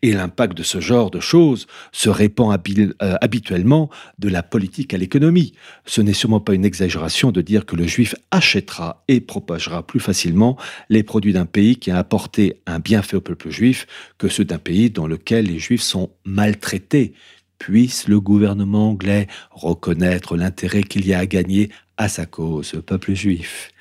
Et 0.02 0.14
l'impact 0.14 0.58
de 0.58 0.64
ce 0.64 0.80
genre 0.80 1.12
de 1.12 1.20
choses 1.20 1.68
se 1.92 2.10
répand 2.10 2.58
euh, 2.78 3.16
habituellement 3.22 3.90
de 4.18 4.30
la 4.30 4.44
politique 4.44 4.94
à 4.94 4.98
l'économie. 4.98 5.54
Ce 5.86 6.02
n'est 6.02 6.14
sûrement 6.14 6.40
pas 6.40 6.54
une 6.54 6.66
exagération 6.66 7.32
de 7.32 7.42
dire 7.42 7.66
que 7.66 7.76
le 7.76 7.88
juif 7.88 8.16
achètera 8.32 9.04
et 9.08 9.20
propagera 9.20 9.86
plus 9.86 10.00
facilement 10.00 10.58
les 10.90 11.04
produits 11.04 11.34
d'un 11.34 11.46
pays 11.46 11.76
qui 11.76 11.92
a 11.92 11.98
apporté 11.98 12.62
un 12.66 12.80
bienfait 12.80 13.18
au 13.18 13.22
peuple 13.22 13.50
juif 13.50 13.88
que 14.18 14.30
ceux 14.30 14.46
d'un 14.46 14.58
pays 14.58 14.90
dans 14.90 15.08
lequel 15.08 15.46
les 15.46 15.60
juifs 15.60 15.82
sont 15.82 16.12
maltraités. 16.26 16.69
Puisse 17.58 18.08
le 18.08 18.20
gouvernement 18.22 18.90
anglais 18.92 19.28
reconnaître 19.52 20.38
l'intérêt 20.38 20.82
qu'il 20.84 21.06
y 21.06 21.14
a 21.14 21.20
à 21.20 21.26
gagner 21.26 21.70
à 21.98 22.08
sa 22.08 22.26
cause, 22.26 22.74
le 22.74 22.82
peuple 22.82 23.14
juif. 23.14 23.72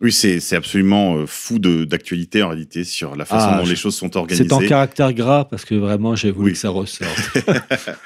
Oui, 0.00 0.10
c'est 0.12 0.56
absolument 0.56 1.16
euh, 1.16 1.26
fou 1.26 1.58
d'actualité 1.58 2.42
en 2.42 2.48
réalité 2.48 2.84
sur 2.84 3.16
la 3.16 3.26
façon 3.26 3.48
Ah, 3.50 3.58
dont 3.58 3.64
je- 3.66 3.70
les 3.70 3.76
choses 3.76 3.94
sont 3.94 4.16
organisées. 4.16 4.44
C'est 4.48 4.54
en 4.54 4.60
caractère 4.60 5.12
gras 5.12 5.44
parce 5.44 5.66
que 5.66 5.74
vraiment 5.74 6.16
j'ai 6.16 6.30
voulu 6.30 6.46
Oui. 6.46 6.52
que 6.52 6.58
ça 6.58 6.70
ressorte. 6.70 7.36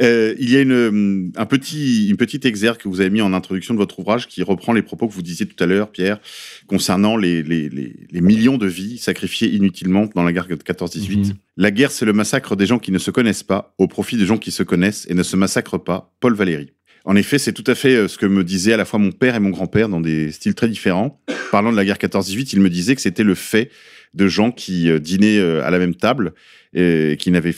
Euh, 0.00 0.34
il 0.38 0.50
y 0.50 0.56
a 0.56 0.60
une, 0.60 0.72
hum, 0.72 1.32
un 1.36 1.46
petit, 1.46 2.08
une 2.08 2.16
petite 2.16 2.44
exergue 2.46 2.78
que 2.78 2.88
vous 2.88 3.00
avez 3.00 3.10
mis 3.10 3.20
en 3.20 3.32
introduction 3.32 3.74
de 3.74 3.78
votre 3.78 3.98
ouvrage 3.98 4.28
qui 4.28 4.42
reprend 4.42 4.72
les 4.72 4.82
propos 4.82 5.08
que 5.08 5.12
vous 5.12 5.22
disiez 5.22 5.46
tout 5.46 5.62
à 5.62 5.66
l'heure, 5.66 5.90
Pierre, 5.90 6.20
concernant 6.66 7.16
les, 7.16 7.42
les, 7.42 7.68
les, 7.68 7.94
les 8.10 8.20
millions 8.20 8.58
de 8.58 8.66
vies 8.66 8.98
sacrifiées 8.98 9.48
inutilement 9.48 10.08
dans 10.14 10.22
la 10.22 10.32
guerre 10.32 10.46
de 10.46 10.54
14-18. 10.54 11.16
Mhm. 11.16 11.34
La 11.56 11.70
guerre, 11.70 11.90
c'est 11.90 12.04
le 12.04 12.12
massacre 12.12 12.54
des 12.54 12.66
gens 12.66 12.78
qui 12.78 12.92
ne 12.92 12.98
se 12.98 13.10
connaissent 13.10 13.42
pas 13.42 13.74
au 13.78 13.88
profit 13.88 14.16
des 14.16 14.26
gens 14.26 14.38
qui 14.38 14.52
se 14.52 14.62
connaissent 14.62 15.06
et 15.10 15.14
ne 15.14 15.22
se 15.22 15.36
massacrent 15.36 15.82
pas. 15.82 16.14
Paul 16.20 16.34
Valéry. 16.34 16.72
En 17.04 17.16
effet, 17.16 17.38
c'est 17.38 17.52
tout 17.52 17.64
à 17.66 17.74
fait 17.74 17.96
euh, 17.96 18.06
ce 18.06 18.18
que 18.18 18.26
me 18.26 18.44
disaient 18.44 18.74
à 18.74 18.76
la 18.76 18.84
fois 18.84 18.98
mon 18.98 19.12
père 19.12 19.34
et 19.34 19.40
mon 19.40 19.50
grand-père 19.50 19.88
dans 19.88 20.00
des 20.00 20.30
styles 20.30 20.54
très 20.54 20.68
différents. 20.68 21.20
Parlant 21.50 21.72
de 21.72 21.76
la 21.76 21.84
guerre 21.84 21.96
14-18, 21.96 22.50
ils 22.52 22.60
me 22.60 22.70
disaient 22.70 22.94
que 22.94 23.00
c'était 23.00 23.24
le 23.24 23.34
fait 23.34 23.70
de 24.14 24.28
gens 24.28 24.50
qui 24.50 24.90
euh, 24.90 24.98
dînaient 24.98 25.38
euh, 25.38 25.64
à 25.64 25.70
la 25.70 25.78
même 25.78 25.94
table 25.94 26.34
et 26.74 27.16
qui 27.18 27.30
n'avaient 27.30 27.54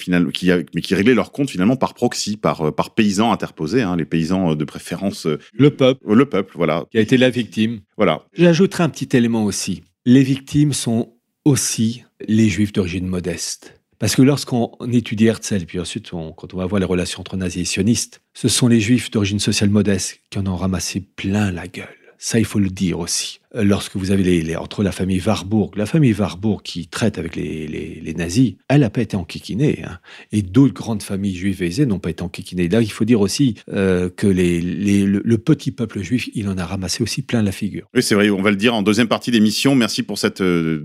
mais 0.75 0.81
qui 0.83 0.95
réglaient 0.95 1.15
leur 1.15 1.33
compte 1.33 1.51
finalement 1.51 1.77
par 1.77 1.95
proxy, 1.95 2.37
par, 2.37 2.69
euh, 2.69 2.71
par 2.71 2.95
paysans 2.95 3.33
interposés, 3.33 3.83
hein, 3.83 3.97
les 3.97 4.05
paysans 4.05 4.53
euh, 4.53 4.55
de 4.55 4.65
préférence, 4.65 5.27
euh, 5.27 5.39
le 5.53 5.71
peuple 5.71 6.01
le 6.15 6.25
peuple, 6.27 6.53
voilà, 6.57 6.85
qui 6.91 6.99
a 6.99 7.01
été 7.01 7.17
la 7.17 7.31
victime. 7.31 7.81
voilà. 7.97 8.25
J'ajouterai 8.35 8.85
un 8.85 8.89
petit 8.89 9.17
élément 9.17 9.45
aussi. 9.45 9.83
Les 10.07 10.23
victimes 10.23 10.73
sont 10.73 11.15
aussi 11.45 12.05
les 12.27 12.49
juifs 12.49 12.73
d'origine 12.73 13.07
modeste. 13.07 13.77
Parce 13.99 14.17
que 14.17 14.23
lorsqu'on 14.23 14.73
étudie 14.91 15.27
Herzl, 15.27 15.67
puis 15.67 15.79
ensuite 15.79 16.13
on- 16.15 16.33
quand 16.33 16.55
on 16.55 16.57
va 16.57 16.65
voir 16.67 16.81
les 16.81 16.87
relations 16.87 17.21
entre 17.21 17.37
nazis 17.37 17.63
et 17.63 17.65
sionistes, 17.67 18.23
ce 18.33 18.49
sont 18.49 18.67
les 18.67 18.81
juifs 18.81 19.11
d'origine 19.11 19.39
sociale 19.41 19.69
modeste 19.69 20.21
qui 20.31 20.39
en 20.39 20.47
ont 20.47 20.57
ramassé 20.57 21.01
plein 21.01 21.51
la 21.53 21.69
gueule. 21.69 21.87
Ça, 22.23 22.39
il 22.39 22.45
faut 22.45 22.59
le 22.59 22.69
dire 22.69 22.99
aussi. 22.99 23.41
Euh, 23.57 23.65
Lorsque 23.65 23.97
vous 23.97 24.11
avez 24.11 24.23
les, 24.23 24.43
les- 24.43 24.55
entre 24.57 24.83
la 24.83 24.93
famille 24.93 25.23
Warburg, 25.25 25.75
la 25.77 25.87
famille 25.87 26.13
Warburg 26.13 26.61
qui 26.63 26.87
traite 26.87 27.17
avec 27.17 27.35
les, 27.35 27.67
les- 27.67 27.99
les 28.05 28.15
nazis, 28.15 28.57
elle 28.69 28.83
n'a 28.83 28.91
pas 28.91 29.01
été 29.01 29.17
enquiquinée. 29.17 29.83
hein. 29.87 29.99
Et 30.31 30.43
d'autres 30.43 30.75
grandes 30.75 31.03
familles 31.03 31.35
juives 31.35 31.63
aisées 31.63 31.87
n'ont 31.87 31.99
pas 31.99 32.11
été 32.11 32.23
enquiquinées. 32.23 32.69
Là, 32.69 32.83
il 32.83 32.93
faut 32.93 33.07
dire 33.07 33.23
aussi 33.23 33.55
euh, 33.73 34.11
que 34.11 34.27
le, 34.27 35.23
le 35.25 35.39
petit 35.39 35.71
peuple 35.73 36.03
juif, 36.03 36.29
il 36.35 36.47
en 36.51 36.59
a 36.59 36.67
ramassé 36.67 37.03
aussi 37.03 37.23
plein 37.23 37.43
la 37.43 37.53
figure. 37.53 37.87
Oui, 37.95 38.03
c'est 38.03 38.15
vrai, 38.15 38.29
on 38.29 38.43
va 38.43 38.51
le 38.51 38.57
dire 38.57 38.75
en 38.75 38.83
deuxième 38.83 39.09
partie 39.09 39.31
d'émission. 39.31 39.75
Merci 39.75 40.03
pour 40.03 40.19
cette 40.19 40.43
euh, 40.43 40.85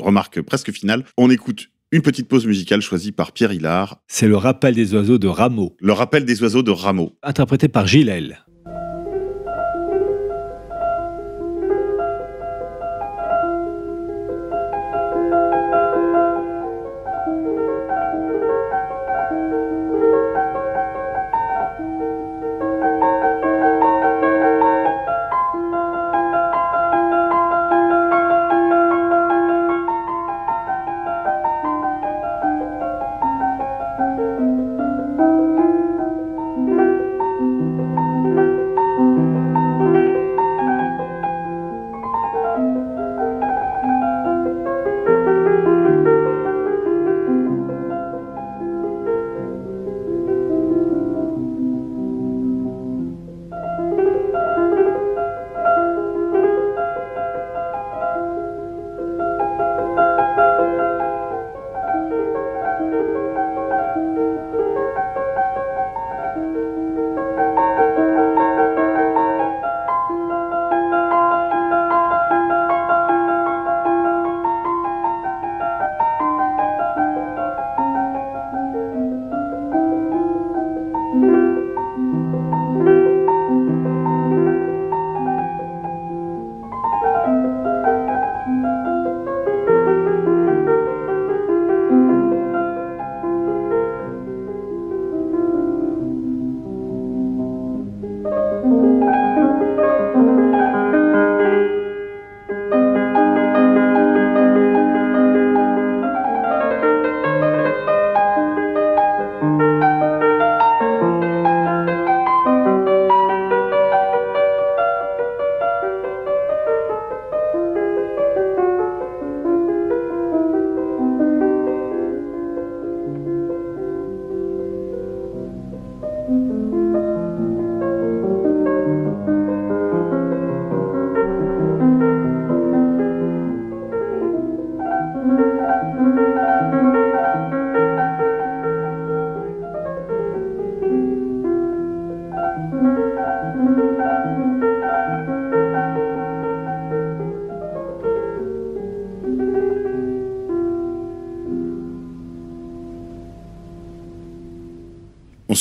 remarque 0.00 0.40
presque 0.40 0.72
finale. 0.72 1.04
On 1.18 1.28
écoute 1.30 1.68
une 1.90 2.00
petite 2.00 2.28
pause 2.28 2.46
musicale 2.46 2.80
choisie 2.80 3.12
par 3.12 3.32
Pierre 3.32 3.52
Hillard, 3.52 4.00
C'est 4.08 4.26
le 4.26 4.38
rappel 4.38 4.74
des 4.74 4.94
oiseaux 4.94 5.18
de 5.18 5.28
Rameau, 5.28 5.76
le 5.80 5.92
rappel 5.92 6.24
des 6.24 6.42
oiseaux 6.42 6.62
de 6.62 6.70
Rameau. 6.70 7.18
interprété 7.22 7.68
par 7.68 7.86
Gilles. 7.86 8.38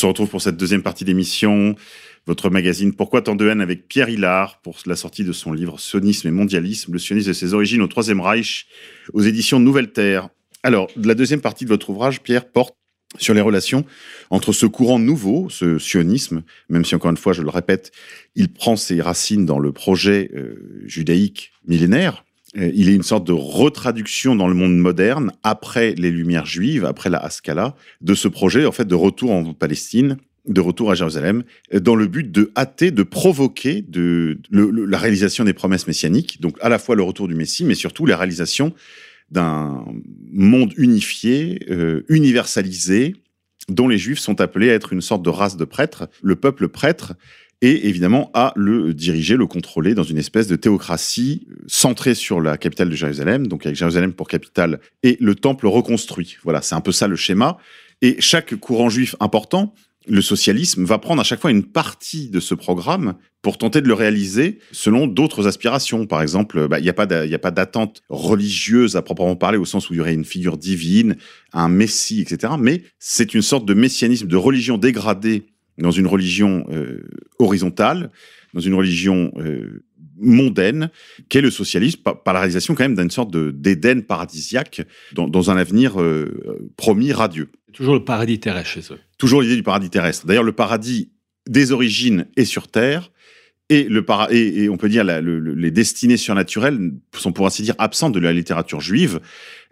Se 0.01 0.05
retrouve 0.07 0.29
pour 0.29 0.41
cette 0.41 0.57
deuxième 0.57 0.81
partie 0.81 1.05
d'émission, 1.05 1.75
votre 2.25 2.49
magazine 2.49 2.91
Pourquoi 2.91 3.21
tant 3.21 3.35
de 3.35 3.47
haine 3.47 3.61
avec 3.61 3.87
Pierre 3.87 4.09
Hillard 4.09 4.59
pour 4.61 4.79
la 4.87 4.95
sortie 4.95 5.23
de 5.23 5.31
son 5.31 5.53
livre 5.53 5.79
Sionisme 5.79 6.27
et 6.27 6.31
mondialisme, 6.31 6.93
le 6.93 6.97
sionisme 6.97 7.29
et 7.29 7.35
ses 7.35 7.53
origines 7.53 7.83
au 7.83 7.87
Troisième 7.87 8.19
Reich 8.19 8.65
aux 9.13 9.21
éditions 9.21 9.59
Nouvelle 9.59 9.91
Terre. 9.91 10.29
Alors, 10.63 10.89
la 10.95 11.13
deuxième 11.13 11.41
partie 11.41 11.65
de 11.65 11.69
votre 11.69 11.91
ouvrage, 11.91 12.21
Pierre, 12.21 12.49
porte 12.49 12.73
sur 13.19 13.35
les 13.35 13.41
relations 13.41 13.85
entre 14.31 14.53
ce 14.53 14.65
courant 14.65 14.97
nouveau, 14.97 15.49
ce 15.51 15.77
sionisme, 15.77 16.41
même 16.69 16.83
si 16.83 16.95
encore 16.95 17.11
une 17.11 17.17
fois, 17.17 17.33
je 17.33 17.43
le 17.43 17.49
répète, 17.49 17.91
il 18.33 18.51
prend 18.51 18.77
ses 18.77 19.01
racines 19.01 19.45
dans 19.45 19.59
le 19.59 19.71
projet 19.71 20.31
euh, 20.33 20.81
judaïque 20.85 21.51
millénaire. 21.67 22.25
Euh, 22.57 22.71
il 22.73 22.89
est 22.89 22.93
une 22.93 23.03
sorte 23.03 23.25
de 23.25 23.33
retraduction 23.33 24.35
dans 24.35 24.47
le 24.47 24.53
monde 24.53 24.77
moderne, 24.77 25.31
après 25.43 25.93
les 25.95 26.11
Lumières 26.11 26.45
juives, 26.45 26.85
après 26.85 27.09
la 27.09 27.17
Haskalah, 27.17 27.75
de 28.01 28.13
ce 28.13 28.27
projet, 28.27 28.65
en 28.65 28.71
fait, 28.71 28.85
de 28.85 28.95
retour 28.95 29.31
en 29.31 29.53
Palestine, 29.53 30.17
de 30.47 30.61
retour 30.61 30.91
à 30.91 30.95
Jérusalem, 30.95 31.43
dans 31.73 31.95
le 31.95 32.07
but 32.07 32.29
de 32.31 32.51
hâter, 32.57 32.91
de 32.91 33.03
provoquer 33.03 33.83
de, 33.87 34.39
la 34.51 34.97
réalisation 34.97 35.43
des 35.43 35.53
promesses 35.53 35.87
messianiques, 35.87 36.41
donc 36.41 36.57
à 36.61 36.69
la 36.69 36.79
fois 36.79 36.95
le 36.95 37.03
retour 37.03 37.27
du 37.27 37.35
Messie, 37.35 37.63
mais 37.63 37.75
surtout 37.75 38.05
la 38.05 38.17
réalisation 38.17 38.73
d'un 39.29 39.85
monde 40.31 40.73
unifié, 40.77 41.59
euh, 41.69 42.03
universalisé, 42.09 43.15
dont 43.69 43.87
les 43.87 43.97
Juifs 43.97 44.19
sont 44.19 44.41
appelés 44.41 44.71
à 44.71 44.73
être 44.73 44.91
une 44.91 45.01
sorte 45.01 45.23
de 45.23 45.29
race 45.29 45.55
de 45.55 45.65
prêtres, 45.65 46.09
le 46.21 46.35
peuple 46.35 46.67
prêtre, 46.67 47.13
et 47.61 47.87
évidemment 47.87 48.31
à 48.33 48.53
le 48.55 48.93
diriger, 48.93 49.35
le 49.35 49.47
contrôler 49.47 49.93
dans 49.93 50.03
une 50.03 50.17
espèce 50.17 50.47
de 50.47 50.55
théocratie 50.55 51.47
centrée 51.67 52.15
sur 52.15 52.41
la 52.41 52.57
capitale 52.57 52.89
de 52.89 52.95
Jérusalem, 52.95 53.47
donc 53.47 53.65
avec 53.65 53.77
Jérusalem 53.77 54.13
pour 54.13 54.27
capitale 54.27 54.79
et 55.03 55.17
le 55.19 55.35
temple 55.35 55.67
reconstruit. 55.67 56.37
Voilà, 56.43 56.61
c'est 56.61 56.75
un 56.75 56.81
peu 56.81 56.91
ça 56.91 57.07
le 57.07 57.15
schéma. 57.15 57.57
Et 58.01 58.15
chaque 58.19 58.55
courant 58.55 58.89
juif 58.89 59.15
important 59.19 59.73
le 60.07 60.21
socialisme 60.21 60.83
va 60.83 60.97
prendre 60.97 61.21
à 61.21 61.23
chaque 61.23 61.39
fois 61.39 61.51
une 61.51 61.63
partie 61.63 62.29
de 62.29 62.39
ce 62.39 62.55
programme 62.55 63.15
pour 63.41 63.57
tenter 63.57 63.81
de 63.81 63.87
le 63.87 63.93
réaliser 63.93 64.59
selon 64.71 65.07
d'autres 65.07 65.47
aspirations. 65.47 66.07
Par 66.07 66.21
exemple, 66.21 66.67
bah, 66.67 66.79
il 66.79 66.83
n'y 66.83 66.89
a 66.89 66.93
pas 67.39 67.51
d'attente 67.51 68.01
religieuse 68.09 68.95
à 68.95 69.01
proprement 69.01 69.35
parler 69.35 69.57
au 69.57 69.65
sens 69.65 69.89
où 69.89 69.93
il 69.93 69.97
y 69.97 69.99
aurait 69.99 70.13
une 70.13 70.25
figure 70.25 70.57
divine, 70.57 71.17
un 71.53 71.69
messie, 71.69 72.21
etc. 72.21 72.53
Mais 72.59 72.83
c'est 72.99 73.33
une 73.33 73.41
sorte 73.41 73.65
de 73.65 73.73
messianisme, 73.73 74.27
de 74.27 74.35
religion 74.35 74.77
dégradée 74.77 75.43
dans 75.81 75.91
une 75.91 76.07
religion 76.07 76.65
euh, 76.71 77.01
horizontale, 77.39 78.11
dans 78.53 78.59
une 78.59 78.73
religion 78.73 79.31
euh, 79.37 79.83
mondaine, 80.17 80.89
qu'est 81.29 81.41
le 81.41 81.51
socialisme, 81.51 82.01
par, 82.01 82.33
la 82.33 82.39
réalisation 82.39 82.75
quand 82.75 82.83
même 82.83 82.95
d'une 82.95 83.09
sorte 83.09 83.35
d'Éden 83.35 84.01
paradisiaque 84.01 84.83
dans, 85.13 85.51
un 85.51 85.57
avenir 85.57 85.99
euh, 86.01 86.71
promis 86.77 87.11
radieux. 87.11 87.49
Toujours 87.73 87.95
le 87.95 88.03
paradis 88.03 88.39
terrestre 88.39 88.69
chez 88.69 88.93
eux. 88.93 88.99
Toujours 89.17 89.41
l'idée 89.41 89.55
du 89.55 89.63
paradis 89.63 89.89
terrestre. 89.89 90.25
D'ailleurs, 90.25 90.43
le 90.43 90.51
paradis 90.51 91.11
des 91.49 91.71
origines 91.71 92.27
est 92.37 92.45
sur 92.45 92.67
Terre, 92.67 93.11
et, 93.71 93.85
le 93.85 94.05
et, 94.31 94.67
on 94.67 94.75
peut 94.75 94.89
dire 94.89 95.05
les 95.05 95.71
destinées 95.71 96.17
surnaturelles 96.17 96.91
sont 97.13 97.31
pour 97.31 97.45
ainsi 97.47 97.61
dire 97.61 97.75
absentes 97.77 98.13
de 98.13 98.19
la 98.19 98.33
littérature 98.33 98.81
juive. 98.81 99.21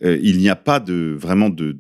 Euh, 0.04 0.18
il 0.22 0.38
n'y 0.38 0.48
a 0.48 0.56
pas 0.56 0.80
de 0.80 1.18
vraiment 1.20 1.50
de, 1.50 1.78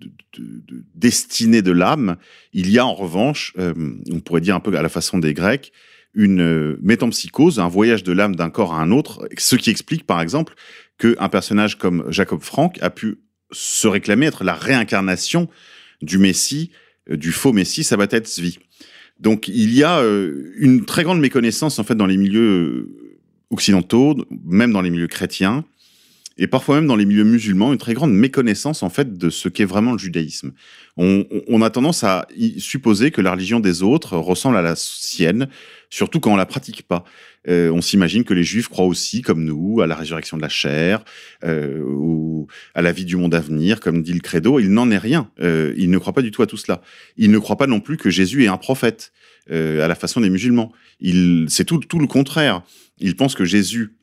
destinée 0.95 1.61
de 1.61 1.71
l'âme. 1.71 2.17
Il 2.51 2.69
y 2.69 2.77
a 2.77 2.85
en 2.85 2.93
revanche, 2.93 3.53
euh, 3.57 3.73
on 4.11 4.19
pourrait 4.19 4.41
dire 4.41 4.53
un 4.53 4.59
peu 4.59 4.75
à 4.77 4.81
la 4.81 4.89
façon 4.89 5.17
des 5.17 5.33
Grecs, 5.33 5.71
une 6.13 6.41
euh, 6.41 6.79
métampsychose, 6.81 7.57
un 7.57 7.69
voyage 7.69 8.03
de 8.03 8.11
l'âme 8.11 8.35
d'un 8.35 8.49
corps 8.49 8.73
à 8.73 8.81
un 8.81 8.91
autre, 8.91 9.25
ce 9.37 9.55
qui 9.55 9.69
explique 9.69 10.05
par 10.05 10.19
exemple 10.19 10.55
qu'un 10.97 11.29
personnage 11.29 11.77
comme 11.77 12.03
Jacob 12.09 12.41
Frank 12.41 12.77
a 12.81 12.89
pu 12.89 13.19
se 13.51 13.87
réclamer 13.87 14.25
être 14.25 14.43
la 14.43 14.55
réincarnation 14.55 15.47
du 16.01 16.17
Messie, 16.17 16.71
euh, 17.09 17.15
du 17.15 17.31
faux 17.31 17.53
Messie 17.53 17.85
Sabbatet 17.85 18.23
Zvi. 18.25 18.59
Donc 19.19 19.47
il 19.47 19.73
y 19.73 19.83
a 19.83 19.99
euh, 19.99 20.53
une 20.57 20.85
très 20.85 21.03
grande 21.03 21.19
méconnaissance 21.19 21.79
en 21.79 21.83
fait 21.83 21.95
dans 21.95 22.05
les 22.05 22.17
milieux 22.17 22.89
occidentaux, 23.49 24.15
même 24.45 24.71
dans 24.71 24.81
les 24.81 24.89
milieux 24.89 25.07
chrétiens, 25.07 25.65
et 26.37 26.47
parfois 26.47 26.75
même 26.75 26.87
dans 26.87 26.95
les 26.95 27.05
milieux 27.05 27.25
musulmans, 27.25 27.73
une 27.73 27.79
très 27.79 27.93
grande 27.93 28.13
méconnaissance 28.13 28.81
en 28.81 28.89
fait 28.89 29.17
de 29.17 29.29
ce 29.29 29.49
qu'est 29.49 29.65
vraiment 29.65 29.91
le 29.91 29.97
judaïsme. 29.97 30.53
On, 30.95 31.61
a 31.61 31.69
tendance 31.69 32.03
à 32.03 32.27
supposer 32.57 33.11
que 33.11 33.21
la 33.21 33.31
religion 33.31 33.59
des 33.59 33.83
autres 33.83 34.17
ressemble 34.17 34.57
à 34.57 34.61
la 34.61 34.75
sienne, 34.75 35.49
surtout 35.89 36.19
quand 36.19 36.31
on 36.31 36.35
la 36.35 36.45
pratique 36.45 36.83
pas. 36.83 37.03
Euh, 37.47 37.71
on 37.71 37.81
s'imagine 37.81 38.23
que 38.23 38.33
les 38.33 38.43
juifs 38.43 38.67
croient 38.67 38.85
aussi, 38.85 39.21
comme 39.21 39.43
nous, 39.43 39.81
à 39.81 39.87
la 39.87 39.95
résurrection 39.95 40.37
de 40.37 40.41
la 40.41 40.49
chair 40.49 41.03
euh, 41.43 41.81
ou 41.83 42.47
à 42.75 42.81
la 42.81 42.91
vie 42.91 43.05
du 43.05 43.15
monde 43.15 43.33
à 43.33 43.39
venir, 43.39 43.79
comme 43.79 44.03
dit 44.03 44.13
le 44.13 44.19
credo. 44.19 44.59
Il 44.59 44.71
n'en 44.71 44.91
est 44.91 44.97
rien. 44.97 45.31
Euh, 45.39 45.73
ils 45.77 45.89
ne 45.89 45.97
croient 45.97 46.13
pas 46.13 46.21
du 46.21 46.31
tout 46.31 46.41
à 46.41 46.47
tout 46.47 46.57
cela. 46.57 46.81
Ils 47.17 47.31
ne 47.31 47.39
croient 47.39 47.57
pas 47.57 47.67
non 47.67 47.79
plus 47.79 47.97
que 47.97 48.09
Jésus 48.09 48.43
est 48.43 48.49
un 48.49 48.57
prophète 48.57 49.11
à 49.51 49.87
la 49.87 49.95
façon 49.95 50.21
des 50.21 50.29
musulmans. 50.29 50.71
C'est 51.47 51.65
tout, 51.65 51.79
tout 51.79 51.97
le 51.97 52.05
contraire. 52.05 52.61
Ils 52.99 53.15
pensent 53.15 53.33
que 53.33 53.45
Jésus 53.45 53.95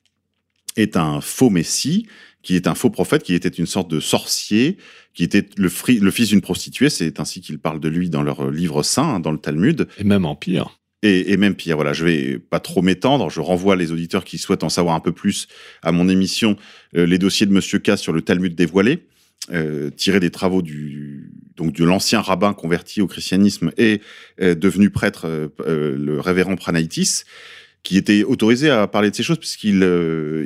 est 0.77 0.97
un 0.97 1.21
faux 1.21 1.51
messie, 1.51 2.09
qui 2.43 2.57
est 2.57 2.67
un 2.67 2.75
faux 2.75 2.91
prophète, 2.91 3.23
qui 3.23 3.33
était 3.33 3.49
une 3.49 3.67
sorte 3.67 3.89
de 3.89 4.01
sorcier, 4.01 4.77
qui 5.15 5.23
était 5.23 5.47
le, 5.57 5.71
le 6.01 6.11
fils 6.11 6.31
d'une 6.31 6.41
prostituée. 6.41 6.91
C'est 6.91 7.21
ainsi 7.21 7.43
qu'ils 7.43 7.61
parlent 7.61 7.79
de 7.79 7.89
lui 7.89 8.11
dans 8.11 8.25
leur 8.25 8.51
livre 8.51 8.83
saint, 8.83 9.15
hein, 9.15 9.21
dans 9.21 9.31
le 9.31 9.39
Talmud. 9.39 9.87
Et 9.99 10.05
même 10.05 10.25
en 10.25 10.35
pire. 10.35 10.81
Et, 11.03 11.37
même 11.37 11.55
pire, 11.55 11.77
voilà, 11.77 11.93
je 11.93 12.05
vais 12.05 12.39
pas 12.39 12.59
trop 12.59 12.83
m'étendre. 12.83 13.31
Je 13.31 13.41
renvoie 13.41 13.77
les 13.77 13.93
auditeurs 13.93 14.25
qui 14.25 14.39
souhaitent 14.39 14.65
en 14.65 14.69
savoir 14.69 14.95
un 14.95 15.01
peu 15.01 15.13
plus 15.13 15.47
à 15.83 15.93
mon 15.93 16.09
émission 16.09 16.57
euh, 16.97 17.07
Les 17.07 17.19
dossiers 17.19 17.47
de 17.47 17.53
Monsieur 17.53 17.79
K 17.79 17.97
sur 17.97 18.13
le 18.13 18.23
Talmud 18.23 18.55
dévoilé, 18.55 19.05
euh, 19.53 19.91
tiré 19.91 20.21
des 20.21 20.31
travaux 20.31 20.63
du 20.63 21.31
donc 21.57 21.73
de 21.73 21.85
l'ancien 21.85 22.21
rabbin 22.21 22.53
converti 22.53 23.01
au 23.01 23.07
christianisme 23.07 23.71
et 23.79 24.03
euh, 24.43 24.55
devenu 24.55 24.91
prêtre, 24.91 25.51
le 25.67 26.21
révérend 26.21 26.57
Pranaitis, 26.57 27.23
qui 27.83 27.97
était 27.97 28.25
autorisé 28.25 28.69
à 28.69 28.87
parler 28.87 29.11
de 29.11 29.15
ces 29.15 29.23
choses 29.23 29.39
puisqu'il 29.39 29.83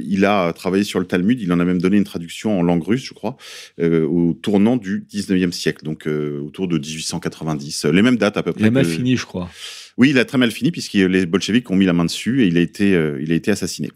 il 0.04 0.24
a 0.24 0.52
travaillé 0.52 0.84
sur 0.84 1.00
le 1.00 1.06
Talmud. 1.06 1.40
Il 1.40 1.52
en 1.52 1.60
a 1.60 1.64
même 1.64 1.80
donné 1.80 1.96
une 1.96 2.04
traduction 2.04 2.58
en 2.58 2.62
langue 2.62 2.84
russe, 2.84 3.04
je 3.04 3.14
crois, 3.14 3.36
au 3.80 4.34
tournant 4.34 4.76
du 4.76 5.06
19e 5.10 5.52
siècle, 5.52 5.84
donc 5.84 6.06
autour 6.06 6.68
de 6.68 6.78
1890. 6.78 7.86
Les 7.86 8.02
mêmes 8.02 8.18
dates 8.18 8.36
à 8.36 8.42
peu 8.42 8.52
près. 8.52 8.64
Il 8.64 8.66
a 8.66 8.70
mal 8.70 8.84
fini, 8.84 9.16
je 9.16 9.24
crois. 9.24 9.48
Oui, 9.96 10.10
il 10.10 10.18
a 10.18 10.24
très 10.24 10.38
mal 10.38 10.50
fini 10.50 10.70
puisque 10.70 10.94
les 10.94 11.26
bolcheviks 11.26 11.70
ont 11.70 11.76
mis 11.76 11.86
la 11.86 11.92
main 11.92 12.04
dessus 12.04 12.42
et 12.42 12.46
il 12.46 12.56
a 12.56 12.60
été, 12.60 12.94
euh, 12.94 13.18
il 13.22 13.32
a 13.32 13.34
été 13.34 13.50
assassiné. 13.50 13.90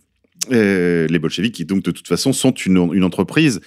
Euh, 0.52 1.06
les 1.08 1.18
bolcheviks, 1.18 1.54
qui 1.54 1.64
donc 1.64 1.82
de 1.82 1.90
toute 1.90 2.08
façon 2.08 2.32
sont 2.32 2.52
une, 2.52 3.04
entreprise 3.04 3.60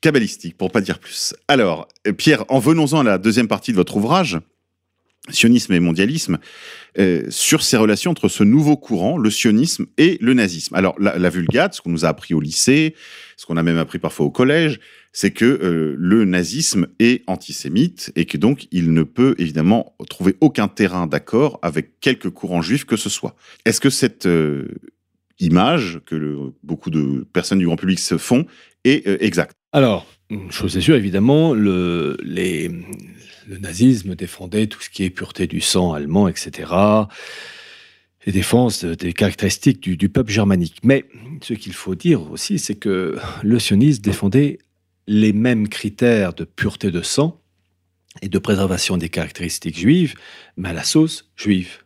kabbalistique, 0.00 0.56
pour 0.56 0.70
pas 0.70 0.80
dire 0.80 0.98
plus. 0.98 1.34
Alors, 1.48 1.88
euh, 2.06 2.12
Pierre, 2.12 2.44
en 2.48 2.58
venons-en 2.58 3.00
à 3.00 3.04
la 3.04 3.18
deuxième 3.18 3.48
partie 3.48 3.72
de 3.72 3.76
votre 3.76 3.96
ouvrage, 3.96 4.38
sionisme 5.28 5.72
et 5.74 5.80
mondialisme, 5.80 6.38
sur 7.28 7.62
ces 7.62 7.76
relations 7.76 8.10
entre 8.10 8.28
ce 8.28 8.42
nouveau 8.42 8.76
courant, 8.76 9.16
le 9.16 9.30
sionisme 9.30 9.86
et 9.96 10.18
le 10.20 10.34
nazisme. 10.34 10.74
Alors, 10.74 10.96
la, 10.98 11.18
la 11.18 11.30
Vulgate, 11.30 11.74
ce 11.74 11.80
qu'on 11.80 11.90
nous 11.90 12.04
a 12.04 12.08
appris 12.08 12.34
au 12.34 12.40
lycée, 12.40 12.96
ce 13.36 13.46
qu'on 13.46 13.56
a 13.56 13.62
même 13.62 13.78
appris 13.78 13.98
parfois 13.98 14.26
au 14.26 14.30
collège, 14.30 14.80
c'est 15.12 15.32
que 15.32 15.44
euh, 15.44 15.94
le 15.98 16.24
nazisme 16.24 16.86
est 16.98 17.22
antisémite 17.26 18.12
et 18.16 18.26
que 18.26 18.36
donc 18.36 18.68
il 18.70 18.92
ne 18.92 19.02
peut 19.02 19.34
évidemment 19.38 19.96
trouver 20.08 20.36
aucun 20.40 20.68
terrain 20.68 21.06
d'accord 21.06 21.58
avec 21.62 21.98
quelque 22.00 22.28
courant 22.28 22.62
juif 22.62 22.84
que 22.84 22.96
ce 22.96 23.08
soit. 23.08 23.34
Est-ce 23.64 23.80
que 23.80 23.90
cette 23.90 24.26
euh, 24.26 24.68
image 25.40 26.00
que 26.06 26.52
beaucoup 26.62 26.90
de 26.90 27.26
personnes 27.32 27.58
du 27.58 27.66
grand 27.66 27.76
public 27.76 27.98
se 27.98 28.18
font 28.18 28.46
est 28.84 29.06
exacte? 29.22 29.54
Alors, 29.72 30.06
une 30.30 30.52
chose 30.52 30.76
est 30.76 30.80
sûre, 30.80 30.96
évidemment, 30.96 31.54
le, 31.54 32.16
les, 32.22 32.70
le 33.48 33.58
nazisme 33.58 34.14
défendait 34.14 34.68
tout 34.68 34.80
ce 34.80 34.88
qui 34.88 35.02
est 35.02 35.10
pureté 35.10 35.46
du 35.46 35.60
sang 35.60 35.92
allemand, 35.92 36.28
etc. 36.28 36.72
Et 38.24 38.32
défense 38.32 38.84
des 38.84 39.12
caractéristiques 39.12 39.80
du, 39.80 40.08
peuple 40.08 40.30
germanique. 40.30 40.78
Mais 40.84 41.04
ce 41.42 41.54
qu'il 41.54 41.72
faut 41.72 41.96
dire 41.96 42.30
aussi, 42.30 42.58
c'est 42.58 42.76
que 42.76 43.16
le 43.42 43.58
sionisme 43.58 44.02
défendait 44.02 44.58
les 45.06 45.32
mêmes 45.32 45.68
critères 45.68 46.34
de 46.34 46.44
pureté 46.44 46.90
de 46.90 47.02
sang 47.02 47.40
et 48.22 48.28
de 48.28 48.38
préservation 48.38 48.96
des 48.96 49.08
caractéristiques 49.08 49.78
juives, 49.78 50.14
mais 50.56 50.70
à 50.70 50.72
la 50.72 50.84
sauce 50.84 51.30
juive. 51.36 51.78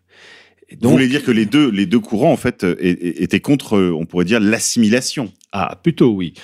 Vous 0.80 0.90
voulez 0.90 1.08
dire 1.08 1.22
que 1.22 1.30
les 1.30 1.46
deux, 1.46 1.70
les 1.70 1.86
deux 1.86 2.00
courants, 2.00 2.32
en 2.32 2.36
fait, 2.36 2.66
étaient 2.80 3.40
contre, 3.40 3.78
on 3.78 4.06
pourrait 4.06 4.24
dire, 4.24 4.40
l'assimilation? 4.40 5.32
Ah, 5.52 5.78
plutôt 5.80 6.10
oui. 6.10 6.34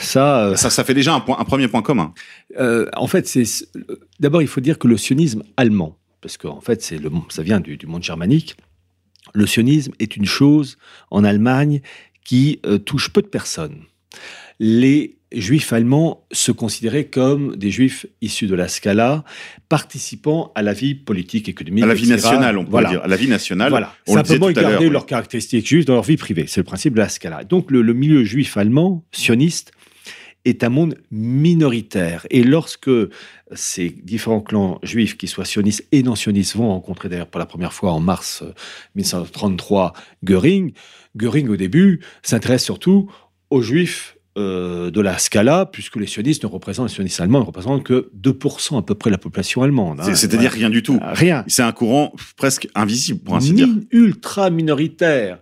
Ça, 0.00 0.46
euh, 0.46 0.56
ça, 0.56 0.70
ça 0.70 0.84
fait 0.84 0.94
déjà 0.94 1.12
un, 1.12 1.20
point, 1.20 1.38
un 1.38 1.44
premier 1.44 1.66
point 1.66 1.82
commun. 1.82 2.14
Euh, 2.58 2.86
en 2.96 3.06
fait, 3.06 3.26
c'est 3.26 3.44
d'abord, 4.20 4.42
il 4.42 4.48
faut 4.48 4.60
dire 4.60 4.78
que 4.78 4.86
le 4.86 4.96
sionisme 4.96 5.42
allemand, 5.56 5.98
parce 6.20 6.36
qu'en 6.36 6.58
en 6.58 6.60
fait, 6.60 6.82
c'est 6.82 6.98
le, 6.98 7.10
ça 7.30 7.42
vient 7.42 7.58
du, 7.58 7.78
monde 7.86 8.04
germanique, 8.04 8.56
le 9.34 9.46
sionisme 9.46 9.92
est 9.98 10.16
une 10.16 10.24
chose 10.24 10.78
en 11.10 11.24
Allemagne 11.24 11.80
qui 12.24 12.60
euh, 12.64 12.78
touche 12.78 13.12
peu 13.12 13.22
de 13.22 13.26
personnes. 13.26 13.82
Les 14.60 15.18
juifs 15.32 15.72
allemands 15.72 16.26
se 16.32 16.52
considéraient 16.52 17.06
comme 17.06 17.56
des 17.56 17.70
juifs 17.70 18.06
issus 18.20 18.46
de 18.46 18.54
la 18.54 18.68
Scala, 18.68 19.24
participant 19.68 20.52
à 20.54 20.62
la 20.62 20.72
vie 20.72 20.94
politique, 20.94 21.48
économique, 21.48 21.84
à 21.84 21.86
la 21.86 21.94
vie 21.94 22.08
nationale, 22.08 22.58
on 22.58 22.64
peut 22.64 22.84
dire, 22.86 23.02
à 23.02 23.08
la 23.08 23.16
vie 23.16 23.28
nationale. 23.28 23.70
Voilà. 23.70 23.94
Simplement, 24.06 24.48
ils 24.48 24.54
gardaient 24.54 24.88
leurs 24.88 25.06
caractéristiques 25.06 25.66
juives 25.66 25.84
dans 25.84 25.94
leur 25.94 26.02
vie 26.02 26.16
privée. 26.16 26.46
C'est 26.48 26.60
le 26.60 26.64
principe 26.64 26.94
de 26.94 26.98
la 26.98 27.08
Scala. 27.08 27.44
Donc, 27.44 27.70
le, 27.70 27.82
milieu 27.94 28.24
juif 28.24 28.56
allemand, 28.56 29.04
sioniste, 29.12 29.72
est 30.44 30.64
un 30.64 30.70
monde 30.70 30.96
minoritaire. 31.10 32.26
Et 32.30 32.42
lorsque 32.42 32.90
ces 33.52 33.90
différents 33.90 34.40
clans 34.40 34.78
juifs, 34.82 35.16
qui 35.16 35.28
soient 35.28 35.44
sionistes 35.44 35.86
et 35.92 36.02
non 36.02 36.14
sionistes, 36.14 36.56
vont 36.56 36.68
rencontrer 36.68 37.08
d'ailleurs 37.08 37.26
pour 37.26 37.38
la 37.38 37.46
première 37.46 37.72
fois 37.72 37.92
en 37.92 38.00
mars 38.00 38.42
1933 38.94 39.92
Göring, 40.24 40.72
Göring 41.16 41.48
au 41.48 41.56
début 41.56 42.00
s'intéresse 42.22 42.64
surtout 42.64 43.10
aux 43.50 43.62
juifs 43.62 44.16
euh, 44.38 44.90
de 44.90 45.00
la 45.00 45.18
Scala, 45.18 45.66
puisque 45.66 45.96
les 45.96 46.06
sionistes 46.06 46.44
ne 46.44 46.48
représentent, 46.48 46.88
les 46.88 46.94
sionistes 46.94 47.20
allemands 47.20 47.40
ne 47.40 47.44
représentent 47.44 47.82
que 47.82 48.10
2% 48.20 48.78
à 48.78 48.82
peu 48.82 48.94
près 48.94 49.10
de 49.10 49.14
la 49.14 49.18
population 49.18 49.62
allemande. 49.62 50.00
hein. 50.00 50.14
C'est-à-dire 50.14 50.52
rien 50.52 50.70
du 50.70 50.82
tout. 50.82 50.98
Rien. 51.02 51.44
C'est 51.48 51.62
un 51.62 51.72
courant 51.72 52.12
presque 52.36 52.68
invisible, 52.74 53.20
pour 53.20 53.34
ainsi 53.36 53.52
dire. 53.52 53.68
ultra 53.90 54.50
minoritaire. 54.50 55.38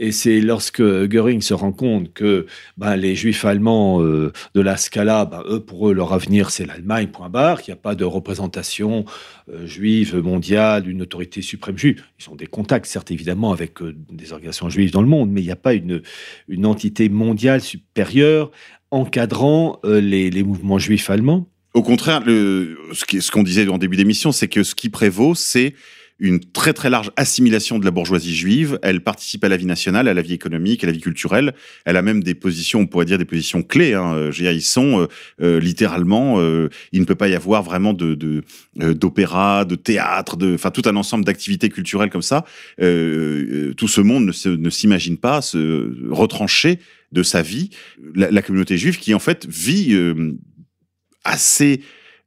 Et 0.00 0.12
c'est 0.12 0.40
lorsque 0.40 0.80
Göring 0.80 1.40
se 1.40 1.54
rend 1.54 1.72
compte 1.72 2.12
que 2.12 2.46
ben, 2.76 2.94
les 2.94 3.16
juifs 3.16 3.44
allemands 3.44 4.00
euh, 4.00 4.32
de 4.54 4.60
la 4.60 4.76
Scala, 4.76 5.24
ben, 5.24 5.42
eux, 5.48 5.58
pour 5.58 5.88
eux, 5.88 5.92
leur 5.92 6.12
avenir, 6.12 6.50
c'est 6.50 6.64
l'Allemagne, 6.64 7.08
point 7.08 7.28
barre, 7.28 7.62
qu'il 7.62 7.72
n'y 7.72 7.78
a 7.78 7.82
pas 7.82 7.96
de 7.96 8.04
représentation 8.04 9.04
euh, 9.52 9.66
juive 9.66 10.16
mondiale, 10.18 10.84
d'une 10.84 11.02
autorité 11.02 11.42
suprême 11.42 11.76
juive. 11.76 12.04
Ils 12.20 12.30
ont 12.30 12.36
des 12.36 12.46
contacts, 12.46 12.86
certes, 12.86 13.10
évidemment, 13.10 13.52
avec 13.52 13.82
euh, 13.82 13.96
des 14.12 14.32
organisations 14.32 14.68
juives 14.70 14.92
dans 14.92 15.02
le 15.02 15.08
monde, 15.08 15.30
mais 15.32 15.40
il 15.40 15.46
n'y 15.46 15.50
a 15.50 15.56
pas 15.56 15.74
une, 15.74 16.00
une 16.46 16.64
entité 16.64 17.08
mondiale 17.08 17.60
supérieure 17.60 18.52
encadrant 18.92 19.80
les, 19.84 20.42
mouvements 20.42 20.78
juifs 20.78 21.10
allemands. 21.10 21.46
Au 21.74 21.82
contraire, 21.82 22.22
ce 22.24 23.30
qu'on 23.30 23.42
disait 23.42 23.68
en 23.68 23.76
début 23.76 23.98
d'émission, 23.98 24.32
c'est 24.32 24.48
que 24.48 24.62
ce 24.62 24.74
qui 24.74 24.88
prévaut, 24.88 25.34
c'est 25.34 25.74
une 26.20 26.40
très 26.40 26.72
très 26.72 26.90
large 26.90 27.10
assimilation 27.16 27.78
de 27.78 27.84
la 27.84 27.90
bourgeoisie 27.90 28.34
juive. 28.34 28.78
Elle 28.82 29.02
participe 29.02 29.44
à 29.44 29.48
la 29.48 29.56
vie 29.56 29.66
nationale, 29.66 30.08
à 30.08 30.14
la 30.14 30.22
vie 30.22 30.32
économique, 30.32 30.82
à 30.82 30.86
la 30.86 30.92
vie 30.92 31.00
culturelle. 31.00 31.54
Elle 31.84 31.96
a 31.96 32.02
même 32.02 32.22
des 32.22 32.34
positions, 32.34 32.80
on 32.80 32.86
pourrait 32.86 33.04
dire 33.04 33.18
des 33.18 33.24
positions 33.24 33.62
clés. 33.62 33.94
Hein. 33.94 34.14
Euh, 34.14 34.32
ils 34.38 34.62
sont 34.62 35.00
euh, 35.00 35.06
euh, 35.40 35.60
littéralement, 35.60 36.40
euh, 36.40 36.68
il 36.92 37.00
ne 37.00 37.04
peut 37.04 37.14
pas 37.14 37.28
y 37.28 37.34
avoir 37.34 37.62
vraiment 37.62 37.92
de 37.92 38.42
euh, 38.80 38.94
d'opéra, 38.94 39.64
de 39.64 39.76
théâtre, 39.76 40.36
de, 40.36 40.54
enfin 40.54 40.70
tout 40.70 40.82
un 40.86 40.96
ensemble 40.96 41.24
d'activités 41.24 41.68
culturelles 41.68 42.10
comme 42.10 42.22
ça. 42.22 42.44
Euh, 42.80 43.72
tout 43.74 43.88
ce 43.88 44.00
monde 44.00 44.32
ne, 44.44 44.70
s'imagine 44.70 45.18
pas 45.18 45.40
se 45.40 46.10
retrancher 46.10 46.80
de 47.12 47.22
sa 47.22 47.42
vie. 47.42 47.70
La, 48.14 48.30
la 48.30 48.42
communauté 48.42 48.76
juive 48.76 48.98
qui 48.98 49.14
en 49.14 49.18
fait 49.18 49.46
vit 49.48 49.96
assez 51.24 51.80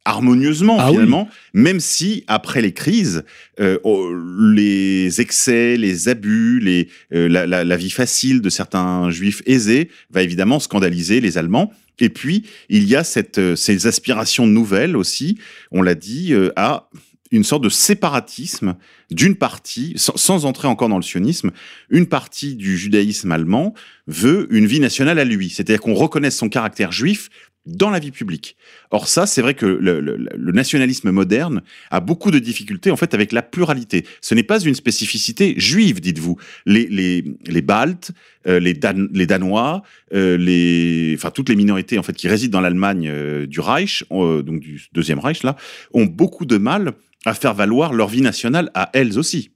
harmonieusement 0.06 0.78
Ah 0.80 0.88
oui. 0.90 0.94
finalement, 0.98 1.30
même 1.54 1.80
si 1.80 2.24
après 2.28 2.62
les 2.62 2.74
crises, 2.74 3.24
euh, 3.60 3.78
oh, 3.84 4.12
les 4.54 5.22
excès, 5.22 5.78
les 5.78 6.10
abus, 6.10 6.60
les, 6.60 6.88
euh, 7.14 7.28
la, 7.28 7.46
la- 7.48 7.64
la 7.64 7.78
vie 7.78 7.90
facile 7.92 8.42
de 8.42 8.50
certains 8.50 9.10
juifs 9.12 9.42
aisés 9.46 9.90
va 10.10 10.24
évidemment 10.24 10.60
scandaliser 10.60 11.22
les 11.22 11.38
Allemands. 11.38 11.72
Et 12.00 12.10
puis 12.10 12.44
il 12.70 12.86
y 12.88 12.96
a 12.96 13.04
cette, 13.04 13.38
euh, 13.38 13.56
ces 13.56 13.86
aspirations 13.88 14.48
nouvelles 14.48 14.96
aussi, 14.98 15.38
on 15.72 15.82
l'a 15.82 15.96
dit, 15.96 16.34
euh, 16.34 16.52
à 16.56 16.90
une 17.34 17.44
sorte 17.46 17.64
de 17.64 17.70
séparatisme 17.70 18.76
d'une 19.10 19.36
partie, 19.36 19.94
sans, 19.96 20.18
sans 20.18 20.46
entrer 20.46 20.68
encore 20.68 20.90
dans 20.90 20.98
le 20.98 21.04
sionisme, 21.04 21.52
une 21.90 22.06
partie 22.08 22.56
du 22.56 22.78
judaïsme 22.78 23.32
allemand 23.32 23.74
veut 24.08 24.48
une 24.52 24.66
vie 24.66 24.82
nationale 24.82 25.18
à 25.20 25.24
lui, 25.24 25.50
c'est-à-dire 25.50 25.80
qu'on 25.80 25.94
reconnaisse 25.94 26.36
son 26.36 26.50
caractère 26.50 26.92
juif 26.92 27.30
dans 27.66 27.90
la 27.90 28.00
vie 28.00 28.12
publique. 28.12 28.56
Or 28.90 29.08
ça, 29.08 29.26
c'est 29.26 29.42
vrai 29.42 29.54
que 29.54 29.66
le, 29.66 30.52
nationalisme 30.52 31.12
moderne 31.12 31.62
a 31.92 32.00
beaucoup 32.00 32.32
de 32.32 32.40
difficultés 32.40 32.92
en 32.92 32.96
fait 32.96 33.14
avec 33.14 33.32
la 33.32 33.42
pluralité. 33.42 34.06
Ce 34.22 34.34
n'est 34.34 34.44
pas 34.44 34.60
une 34.60 34.76
spécificité 34.76 35.54
juive, 35.58 36.02
dites-vous. 36.02 36.38
Les, 36.66 36.88
les, 36.88 37.24
les 37.46 37.62
Baltes, 37.62 38.12
euh, 38.48 38.60
les, 38.60 38.78
les 39.14 39.28
Danois, 39.28 39.84
euh, 40.14 40.38
les, 40.38 41.14
enfin 41.16 41.30
toutes 41.30 41.50
les 41.50 41.56
minorités 41.56 42.00
en 42.00 42.04
fait 42.04 42.14
qui 42.14 42.28
résident 42.28 42.52
dans 42.52 42.62
l'Allemagne 42.62 43.08
euh, 43.08 43.46
du 43.46 43.60
Reich, 43.60 44.04
donc 44.10 44.60
du 44.60 44.88
deuxième 44.94 45.20
Reich 45.20 45.44
là, 45.44 45.56
ont 45.94 46.06
beaucoup 46.06 46.46
de 46.46 46.58
mal 46.58 46.94
à 47.26 47.34
faire 47.34 47.54
valoir 47.54 47.94
leur 47.94 48.08
vie 48.08 48.22
nationale 48.22 48.72
à 48.74 48.90
elles 48.94 49.20
aussi. 49.20 49.52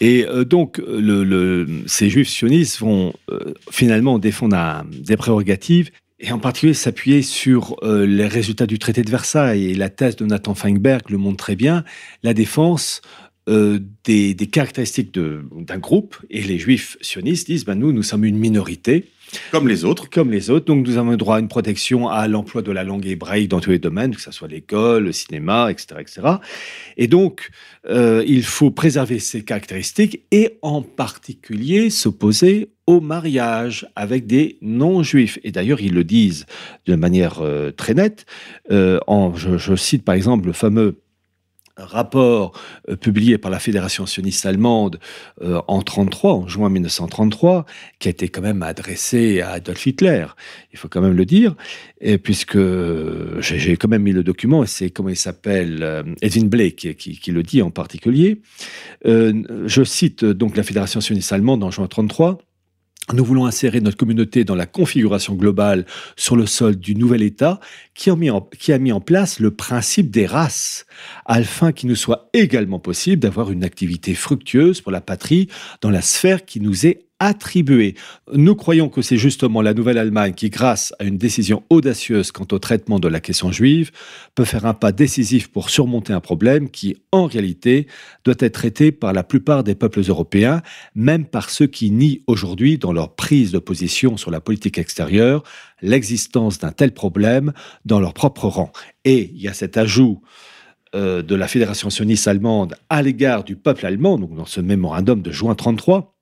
Et 0.00 0.26
euh, 0.26 0.44
donc, 0.44 0.78
le, 0.78 1.66
ces 1.86 2.10
juifs 2.10 2.28
sionistes 2.28 2.80
vont 2.80 3.12
finalement 3.70 4.18
défendre 4.18 4.84
des 4.90 5.16
prérogatives 5.16 5.90
et 6.22 6.32
en 6.32 6.38
particulier 6.38 6.72
s'appuyer 6.72 7.20
sur 7.20 7.76
euh, 7.82 8.06
les 8.06 8.26
résultats 8.28 8.66
du 8.66 8.78
traité 8.78 9.02
de 9.02 9.10
Versailles. 9.10 9.70
Et 9.70 9.74
la 9.74 9.90
thèse 9.90 10.16
de 10.16 10.24
Nathan 10.24 10.54
Feinberg 10.54 11.02
le 11.10 11.18
montre 11.18 11.36
très 11.38 11.56
bien, 11.56 11.84
la 12.22 12.32
défense 12.32 13.02
euh, 13.48 13.80
des, 14.04 14.32
des 14.34 14.46
caractéristiques 14.46 15.12
de- 15.12 15.42
d'un 15.58 15.78
groupe. 15.78 16.16
Et 16.30 16.42
les 16.42 16.58
juifs 16.58 16.96
sionistes 17.00 17.48
disent, 17.48 17.64
ben, 17.64 17.74
nous, 17.74 17.92
nous 17.92 18.04
sommes 18.04 18.24
une 18.24 18.38
minorité 18.38 19.06
Comme 19.50 19.66
les 19.66 19.84
autres. 19.84 20.08
comme 20.08 20.30
les 20.30 20.48
autres. 20.48 20.66
Donc, 20.66 20.86
nous 20.86 20.96
avons 20.96 21.10
le 21.10 21.16
droit 21.16 21.38
à 21.38 21.40
une 21.40 21.48
protection 21.48 22.08
à 22.08 22.28
l'emploi 22.28 22.62
de 22.62 22.70
la 22.70 22.84
langue 22.84 23.04
hébraïque 23.04 23.48
dans 23.48 23.58
tous 23.60 23.70
les 23.70 23.80
domaines, 23.80 24.14
que 24.14 24.20
ce 24.20 24.30
soit 24.30 24.46
l'école, 24.46 25.02
le 25.06 25.12
cinéma, 25.12 25.72
etc., 25.72 25.86
etc. 25.98 26.20
Et 26.96 27.08
donc, 27.08 27.50
euh, 27.90 28.22
il 28.28 28.44
faut 28.44 28.70
préserver 28.70 29.18
ces 29.18 29.42
caractéristiques 29.42 30.22
et 30.30 30.58
en 30.62 30.82
particulier 30.82 31.90
s'opposer 31.90 32.68
au 32.86 33.00
mariage 33.00 33.86
avec 33.94 34.26
des 34.26 34.58
non-juifs. 34.60 35.38
Et 35.44 35.52
d'ailleurs, 35.52 35.80
ils 35.80 35.94
le 35.94 36.04
disent 36.04 36.46
de 36.86 36.94
manière 36.94 37.40
euh, 37.40 37.70
très 37.70 37.94
nette. 37.94 38.26
Euh, 38.70 38.98
en, 39.06 39.34
je, 39.34 39.76
cite 39.76 40.04
par 40.04 40.14
exemple 40.14 40.46
le 40.46 40.52
fameux 40.52 40.98
rapport 41.76 42.52
euh, 42.88 42.96
publié 42.96 43.38
par 43.38 43.50
la 43.50 43.58
Fédération 43.58 44.04
sioniste 44.04 44.44
allemande 44.44 45.00
euh, 45.40 45.62
en 45.68 45.80
33, 45.80 46.34
en 46.34 46.46
juin 46.46 46.68
1933, 46.68 47.64
qui 47.98 48.08
a 48.08 48.10
été 48.10 48.28
quand 48.28 48.42
même 48.42 48.62
adressé 48.62 49.40
à 49.40 49.52
Adolf 49.52 49.86
Hitler, 49.86 50.26
il 50.72 50.78
faut 50.78 50.88
quand 50.88 51.00
même 51.00 51.16
le 51.16 51.24
dire, 51.24 51.54
et 52.00 52.18
puisque 52.18 52.58
j'ai 53.40 53.76
quand 53.76 53.88
même 53.88 54.02
mis 54.02 54.12
le 54.12 54.22
document, 54.22 54.66
c'est 54.66 54.90
comment 54.90 55.08
il 55.08 55.16
s'appelle, 55.16 56.04
Edwin 56.20 56.48
Blake 56.48 56.96
qui, 56.98 57.32
le 57.32 57.42
dit 57.42 57.62
en 57.62 57.70
particulier. 57.70 58.42
Je 59.04 59.82
cite 59.84 60.24
donc 60.24 60.56
la 60.56 60.62
Fédération 60.62 61.00
sioniste 61.00 61.32
allemande 61.32 61.64
en 61.64 61.70
juin 61.70 61.86
33. 61.86 62.38
Nous 63.12 63.24
voulons 63.24 63.46
insérer 63.46 63.80
notre 63.80 63.96
communauté 63.96 64.44
dans 64.44 64.54
la 64.54 64.66
configuration 64.66 65.34
globale 65.34 65.84
sur 66.16 66.34
le 66.34 66.46
sol 66.46 66.76
du 66.76 66.94
nouvel 66.94 67.22
État 67.22 67.60
qui 67.94 68.10
a 68.10 68.16
mis 68.16 68.30
en, 68.92 69.00
place 69.00 69.38
le 69.38 69.50
principe 69.50 70.10
des 70.10 70.26
races, 70.26 70.86
afin 71.26 71.72
qu'il 71.72 71.88
nous 71.88 71.94
soit 71.94 72.30
également 72.32 72.78
possible 72.78 73.20
d'avoir 73.20 73.50
une 73.50 73.64
activité 73.64 74.14
fructueuse 74.14 74.80
pour 74.80 74.92
la 74.92 75.00
patrie 75.00 75.48
dans 75.82 75.90
la 75.90 76.02
sphère 76.02 76.44
qui 76.44 76.60
nous 76.60 76.86
est 76.86 77.06
attribuée. 77.22 77.94
Nous 78.34 78.56
croyons 78.56 78.88
que 78.88 79.00
c'est 79.00 79.16
justement 79.16 79.62
la 79.62 79.74
Nouvelle-Allemagne 79.74 80.34
qui, 80.34 80.50
grâce 80.50 80.92
à 80.98 81.04
une 81.04 81.18
décision 81.18 81.62
audacieuse 81.70 82.32
quant 82.32 82.48
au 82.50 82.58
traitement 82.58 82.98
de 82.98 83.06
la 83.06 83.20
question 83.20 83.52
juive, 83.52 83.92
peut 84.34 84.44
faire 84.44 84.66
un 84.66 84.74
pas 84.74 84.90
décisif 84.90 85.46
pour 85.46 85.70
surmonter 85.70 86.12
un 86.12 86.20
problème 86.20 86.68
qui, 86.68 86.96
en 87.12 87.26
réalité, 87.26 87.86
doit 88.24 88.34
être 88.40 88.54
traité 88.54 88.90
par 88.90 89.12
la 89.12 89.22
plupart 89.22 89.62
des 89.62 89.76
peuples 89.76 90.02
européens, 90.08 90.62
même 90.96 91.24
par 91.24 91.48
ceux 91.48 91.68
qui 91.68 91.92
nient 91.92 92.22
aujourd'hui, 92.26 92.76
dans 92.76 92.92
leur 92.92 93.14
prise 93.14 93.52
de 93.52 93.60
position 93.60 94.16
sur 94.16 94.32
la 94.32 94.40
politique 94.40 94.78
extérieure, 94.78 95.44
l'existence 95.80 96.58
d'un 96.58 96.72
tel 96.72 96.92
problème 96.92 97.52
dans 97.84 98.00
leur 98.00 98.14
propre 98.14 98.48
rang. 98.48 98.72
Et 99.04 99.30
il 99.32 99.40
y 99.40 99.46
a 99.46 99.54
cet 99.54 99.76
ajout 99.76 100.20
euh, 100.96 101.22
de 101.22 101.36
la 101.36 101.46
Fédération 101.46 101.88
sioniste 101.88 102.26
allemande 102.26 102.74
à 102.90 103.00
l'égard 103.00 103.44
du 103.44 103.54
peuple 103.54 103.86
allemand, 103.86 104.18
donc 104.18 104.34
dans 104.34 104.44
ce 104.44 104.60
mémorandum 104.60 105.22
de 105.22 105.30
juin 105.30 105.54
33, 105.54 106.12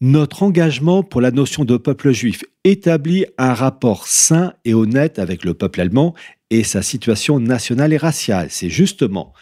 notre 0.00 0.42
engagement 0.42 1.02
pour 1.02 1.20
la 1.20 1.30
notion 1.30 1.64
de 1.64 1.76
peuple 1.76 2.12
juif 2.12 2.44
établit 2.64 3.26
un 3.36 3.52
rapport 3.52 4.06
sain 4.06 4.54
et 4.64 4.72
honnête 4.72 5.18
avec 5.18 5.44
le 5.44 5.54
peuple 5.54 5.80
allemand 5.80 6.14
et 6.50 6.64
sa 6.64 6.82
situation 6.82 7.38
nationale 7.38 7.92
et 7.92 7.98
raciale. 7.98 8.48
C'est 8.50 8.70
justement 8.70 9.34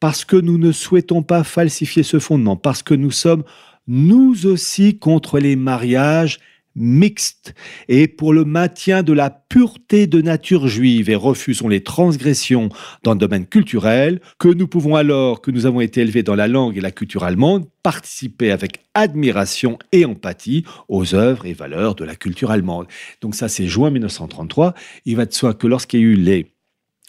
parce 0.00 0.24
que 0.24 0.36
nous 0.36 0.58
ne 0.58 0.72
souhaitons 0.72 1.22
pas 1.22 1.44
falsifier 1.44 2.02
ce 2.02 2.18
fondement, 2.18 2.56
parce 2.56 2.82
que 2.82 2.94
nous 2.94 3.10
sommes 3.10 3.44
nous 3.86 4.46
aussi 4.46 4.98
contre 4.98 5.38
les 5.38 5.56
mariages 5.56 6.40
mixtes 6.74 7.54
et 7.88 8.08
pour 8.08 8.32
le 8.32 8.44
maintien 8.44 9.02
de 9.02 9.12
la 9.12 9.30
pureté 9.30 10.06
de 10.06 10.22
nature 10.22 10.68
juive 10.68 11.10
et 11.10 11.14
refusons 11.14 11.68
les 11.68 11.82
transgressions 11.82 12.70
dans 13.02 13.12
le 13.12 13.18
domaine 13.18 13.46
culturel, 13.46 14.20
que 14.38 14.48
nous 14.48 14.66
pouvons 14.66 14.96
alors, 14.96 15.40
que 15.40 15.50
nous 15.50 15.66
avons 15.66 15.80
été 15.80 16.00
élevés 16.00 16.22
dans 16.22 16.34
la 16.34 16.48
langue 16.48 16.76
et 16.76 16.80
la 16.80 16.90
culture 16.90 17.24
allemande, 17.24 17.68
participer 17.82 18.50
avec 18.50 18.80
admiration 18.94 19.78
et 19.92 20.04
empathie 20.04 20.64
aux 20.88 21.14
œuvres 21.14 21.46
et 21.46 21.52
valeurs 21.52 21.94
de 21.94 22.04
la 22.04 22.14
culture 22.14 22.50
allemande. 22.50 22.86
Donc 23.20 23.34
ça, 23.34 23.48
c'est 23.48 23.66
juin 23.66 23.90
1933. 23.90 24.74
Il 25.04 25.16
va 25.16 25.26
de 25.26 25.32
soi 25.32 25.54
que 25.54 25.66
lorsqu'il 25.66 26.00
y 26.00 26.02
a 26.02 26.06
eu 26.06 26.14
les 26.14 26.52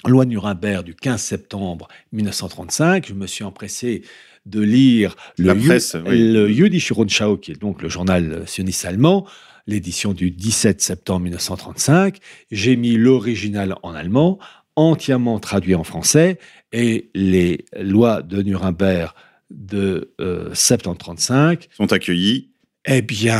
lois 0.05 0.25
Nuremberg 0.25 0.83
du 0.83 0.95
15 0.95 1.21
septembre 1.21 1.87
1935, 2.11 3.07
je 3.07 3.13
me 3.13 3.27
suis 3.27 3.43
empressé 3.43 4.03
de 4.45 4.59
lire 4.59 5.15
le, 5.37 5.53
presse, 5.55 5.95
oui. 6.05 6.33
le 6.33 6.51
Jüdische 6.51 6.91
Rundschau, 6.91 7.37
qui 7.37 7.51
est 7.51 7.61
donc 7.61 7.81
le 7.81 7.87
journal 7.87 8.43
sioniste 8.45 8.83
allemand, 8.83 9.25
l'édition 9.67 10.13
du 10.13 10.31
17 10.31 10.81
septembre 10.81 11.21
1935. 11.21 12.17
J'ai 12.51 12.75
mis 12.75 12.95
l'original 12.95 13.75
en 13.83 13.93
allemand, 13.93 14.39
entièrement 14.75 15.39
traduit 15.39 15.75
en 15.75 15.83
français, 15.83 16.39
et 16.71 17.09
les 17.13 17.65
lois 17.79 18.21
de 18.21 18.41
Nuremberg 18.41 19.11
de 19.51 20.13
euh, 20.19 20.53
septembre 20.53 20.97
35, 20.97 21.69
Sont 21.77 21.93
accueillis 21.93 22.49
eh 22.85 23.01
bien, 23.01 23.39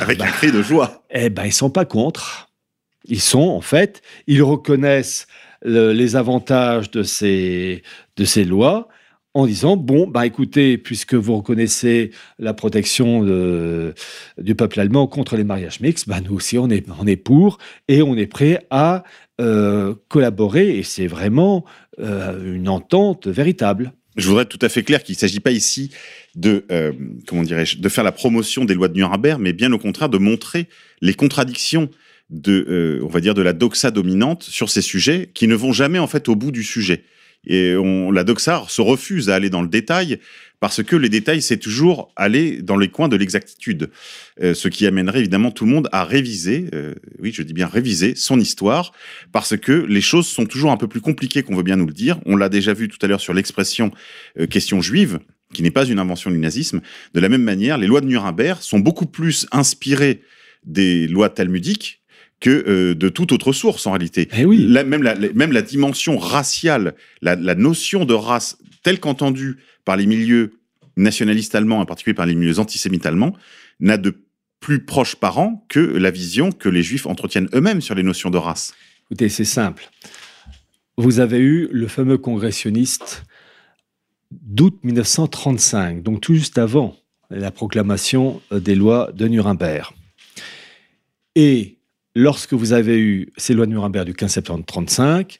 avec 0.00 0.18
bah, 0.18 0.26
un 0.26 0.30
cri 0.30 0.52
de 0.52 0.62
joie. 0.62 1.02
eh 1.10 1.30
ben, 1.30 1.44
ils 1.46 1.52
sont 1.52 1.70
pas 1.70 1.84
contre. 1.86 2.50
Ils 3.06 3.20
sont, 3.20 3.38
en 3.40 3.62
fait, 3.62 4.02
ils 4.26 4.42
reconnaissent 4.42 5.26
les 5.64 6.16
avantages 6.16 6.90
de 6.90 7.02
ces, 7.02 7.82
de 8.16 8.24
ces 8.24 8.44
lois 8.44 8.88
en 9.34 9.46
disant 9.46 9.76
bon 9.76 10.06
bah 10.06 10.26
écoutez 10.26 10.76
puisque 10.76 11.14
vous 11.14 11.36
reconnaissez 11.36 12.10
la 12.38 12.52
protection 12.52 13.22
du 13.22 14.54
peuple 14.54 14.80
allemand 14.80 15.06
contre 15.06 15.36
les 15.36 15.44
mariages 15.44 15.80
mixtes 15.80 16.08
bah 16.08 16.20
nous 16.20 16.34
aussi 16.34 16.58
on 16.58 16.68
est 16.68 16.86
on 17.00 17.06
est 17.06 17.16
pour 17.16 17.58
et 17.88 18.02
on 18.02 18.16
est 18.16 18.26
prêt 18.26 18.66
à 18.70 19.04
euh, 19.40 19.94
collaborer 20.08 20.78
et 20.78 20.82
c'est 20.82 21.06
vraiment 21.06 21.64
euh, 21.98 22.54
une 22.54 22.68
entente 22.68 23.26
véritable. 23.26 23.92
Je 24.16 24.28
voudrais 24.28 24.42
être 24.42 24.50
tout 24.50 24.64
à 24.64 24.68
fait 24.68 24.82
clair 24.82 25.02
qu'il 25.02 25.14
ne 25.14 25.18
s'agit 25.18 25.40
pas 25.40 25.50
ici 25.50 25.90
de 26.34 26.66
euh, 26.70 26.92
comment 27.26 27.42
dirais-je 27.42 27.78
de 27.78 27.88
faire 27.88 28.04
la 28.04 28.12
promotion 28.12 28.66
des 28.66 28.74
lois 28.74 28.88
de 28.88 28.94
Nuremberg 28.94 29.40
mais 29.40 29.54
bien 29.54 29.72
au 29.72 29.78
contraire 29.78 30.10
de 30.10 30.18
montrer 30.18 30.68
les 31.00 31.14
contradictions 31.14 31.88
de 32.28 33.00
on 33.02 33.08
va 33.08 33.20
dire 33.20 33.34
de 33.34 33.42
la 33.42 33.54
doxa 33.54 33.90
dominante 33.90 34.42
sur 34.42 34.68
ces 34.68 34.82
sujets 34.82 35.30
qui 35.32 35.48
ne 35.48 35.54
vont 35.54 35.72
jamais 35.72 35.98
en 35.98 36.06
fait 36.06 36.28
au 36.28 36.36
bout 36.36 36.52
du 36.52 36.62
sujet. 36.62 37.02
Et 37.46 37.74
on, 37.76 38.10
la 38.10 38.24
doxa 38.24 38.64
se 38.68 38.80
refuse 38.80 39.30
à 39.30 39.34
aller 39.34 39.50
dans 39.50 39.62
le 39.62 39.68
détail 39.68 40.18
parce 40.62 40.80
que 40.84 40.94
les 40.94 41.08
détails, 41.08 41.42
c'est 41.42 41.56
toujours 41.56 42.12
aller 42.14 42.62
dans 42.62 42.76
les 42.76 42.86
coins 42.86 43.08
de 43.08 43.16
l'exactitude. 43.16 43.90
Euh, 44.40 44.54
ce 44.54 44.68
qui 44.68 44.86
amènerait 44.86 45.18
évidemment 45.18 45.50
tout 45.50 45.64
le 45.64 45.72
monde 45.72 45.88
à 45.90 46.04
réviser, 46.04 46.66
euh, 46.72 46.94
oui, 47.18 47.32
je 47.34 47.42
dis 47.42 47.52
bien 47.52 47.66
réviser 47.66 48.14
son 48.14 48.38
histoire, 48.38 48.92
parce 49.32 49.56
que 49.56 49.72
les 49.72 50.00
choses 50.00 50.28
sont 50.28 50.46
toujours 50.46 50.70
un 50.70 50.76
peu 50.76 50.86
plus 50.86 51.00
compliquées 51.00 51.42
qu'on 51.42 51.56
veut 51.56 51.64
bien 51.64 51.74
nous 51.74 51.86
le 51.86 51.92
dire. 51.92 52.20
On 52.26 52.36
l'a 52.36 52.48
déjà 52.48 52.74
vu 52.74 52.86
tout 52.86 52.98
à 53.02 53.08
l'heure 53.08 53.20
sur 53.20 53.34
l'expression 53.34 53.90
euh, 54.38 54.46
question 54.46 54.80
juive, 54.80 55.18
qui 55.52 55.64
n'est 55.64 55.72
pas 55.72 55.84
une 55.84 55.98
invention 55.98 56.30
du 56.30 56.38
nazisme. 56.38 56.80
De 57.12 57.18
la 57.18 57.28
même 57.28 57.42
manière, 57.42 57.76
les 57.76 57.88
lois 57.88 58.00
de 58.00 58.06
Nuremberg 58.06 58.60
sont 58.60 58.78
beaucoup 58.78 59.06
plus 59.06 59.48
inspirées 59.50 60.22
des 60.64 61.08
lois 61.08 61.28
talmudiques 61.28 62.01
que 62.42 62.50
euh, 62.50 62.94
de 62.94 63.08
toute 63.08 63.32
autre 63.32 63.52
source 63.52 63.86
en 63.86 63.92
réalité. 63.92 64.28
Eh 64.36 64.44
oui. 64.44 64.66
La, 64.68 64.84
même, 64.84 65.02
la, 65.02 65.14
même 65.14 65.52
la 65.52 65.62
dimension 65.62 66.18
raciale, 66.18 66.94
la, 67.22 67.36
la 67.36 67.54
notion 67.54 68.04
de 68.04 68.12
race 68.12 68.58
telle 68.82 69.00
qu'entendue 69.00 69.58
par 69.84 69.96
les 69.96 70.06
milieux 70.06 70.58
nationalistes 70.96 71.54
allemands, 71.54 71.78
en 71.78 71.86
particulier 71.86 72.14
par 72.14 72.26
les 72.26 72.34
milieux 72.34 72.58
antisémites 72.58 73.06
allemands, 73.06 73.34
n'a 73.80 73.96
de 73.96 74.24
plus 74.60 74.84
proche 74.84 75.16
parent 75.16 75.64
que 75.68 75.80
la 75.80 76.10
vision 76.10 76.52
que 76.52 76.68
les 76.68 76.82
juifs 76.82 77.06
entretiennent 77.06 77.48
eux-mêmes 77.54 77.80
sur 77.80 77.94
les 77.94 78.02
notions 78.02 78.28
de 78.30 78.38
race. 78.38 78.74
Écoutez, 79.06 79.28
c'est 79.28 79.44
simple. 79.44 79.88
Vous 80.98 81.20
avez 81.20 81.38
eu 81.38 81.68
le 81.72 81.86
fameux 81.86 82.18
congressionniste 82.18 83.24
d'août 84.30 84.78
1935, 84.82 86.02
donc 86.02 86.20
tout 86.20 86.34
juste 86.34 86.58
avant 86.58 86.96
la 87.30 87.50
proclamation 87.50 88.42
des 88.50 88.74
lois 88.74 89.10
de 89.12 89.26
Nuremberg. 89.28 89.92
Et 91.34 91.78
lorsque 92.14 92.52
vous 92.52 92.72
avez 92.72 92.98
eu 92.98 93.32
ces 93.36 93.54
lois 93.54 93.66
de 93.66 93.70
Nuremberg 93.70 94.06
du 94.06 94.14
15 94.14 94.32
septembre 94.32 94.60
1935, 94.60 95.38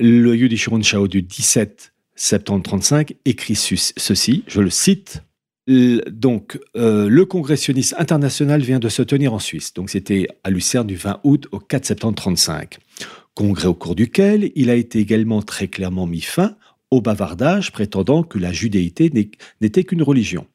le 0.00 0.34
Yudhishthir 0.34 0.72
Rundschau 0.72 1.08
du 1.08 1.22
17 1.22 1.92
septembre 2.14 2.60
1935 2.60 3.16
écrit 3.24 3.54
ceci, 3.54 4.44
je 4.46 4.60
le 4.60 4.70
cite. 4.70 5.22
Donc, 5.66 6.60
euh, 6.76 7.08
le 7.08 7.24
congressionniste 7.24 7.94
international 7.98 8.60
vient 8.60 8.78
de 8.78 8.88
se 8.88 9.02
tenir 9.02 9.32
en 9.32 9.38
Suisse. 9.38 9.72
Donc, 9.72 9.88
c'était 9.90 10.28
à 10.44 10.50
Lucerne 10.50 10.86
du 10.86 10.96
20 10.96 11.20
août 11.24 11.46
au 11.52 11.58
4 11.58 11.86
septembre 11.86 12.20
1935. 12.20 12.78
Congrès 13.34 13.66
au 13.66 13.74
cours 13.74 13.94
duquel 13.94 14.52
il 14.54 14.70
a 14.70 14.74
été 14.74 14.98
également 14.98 15.42
très 15.42 15.68
clairement 15.68 16.06
mis 16.06 16.20
fin 16.20 16.56
au 16.90 17.00
bavardage 17.00 17.72
prétendant 17.72 18.22
que 18.22 18.38
la 18.38 18.52
judéité 18.52 19.10
n'était 19.60 19.84
qu'une 19.84 20.02
religion 20.02 20.46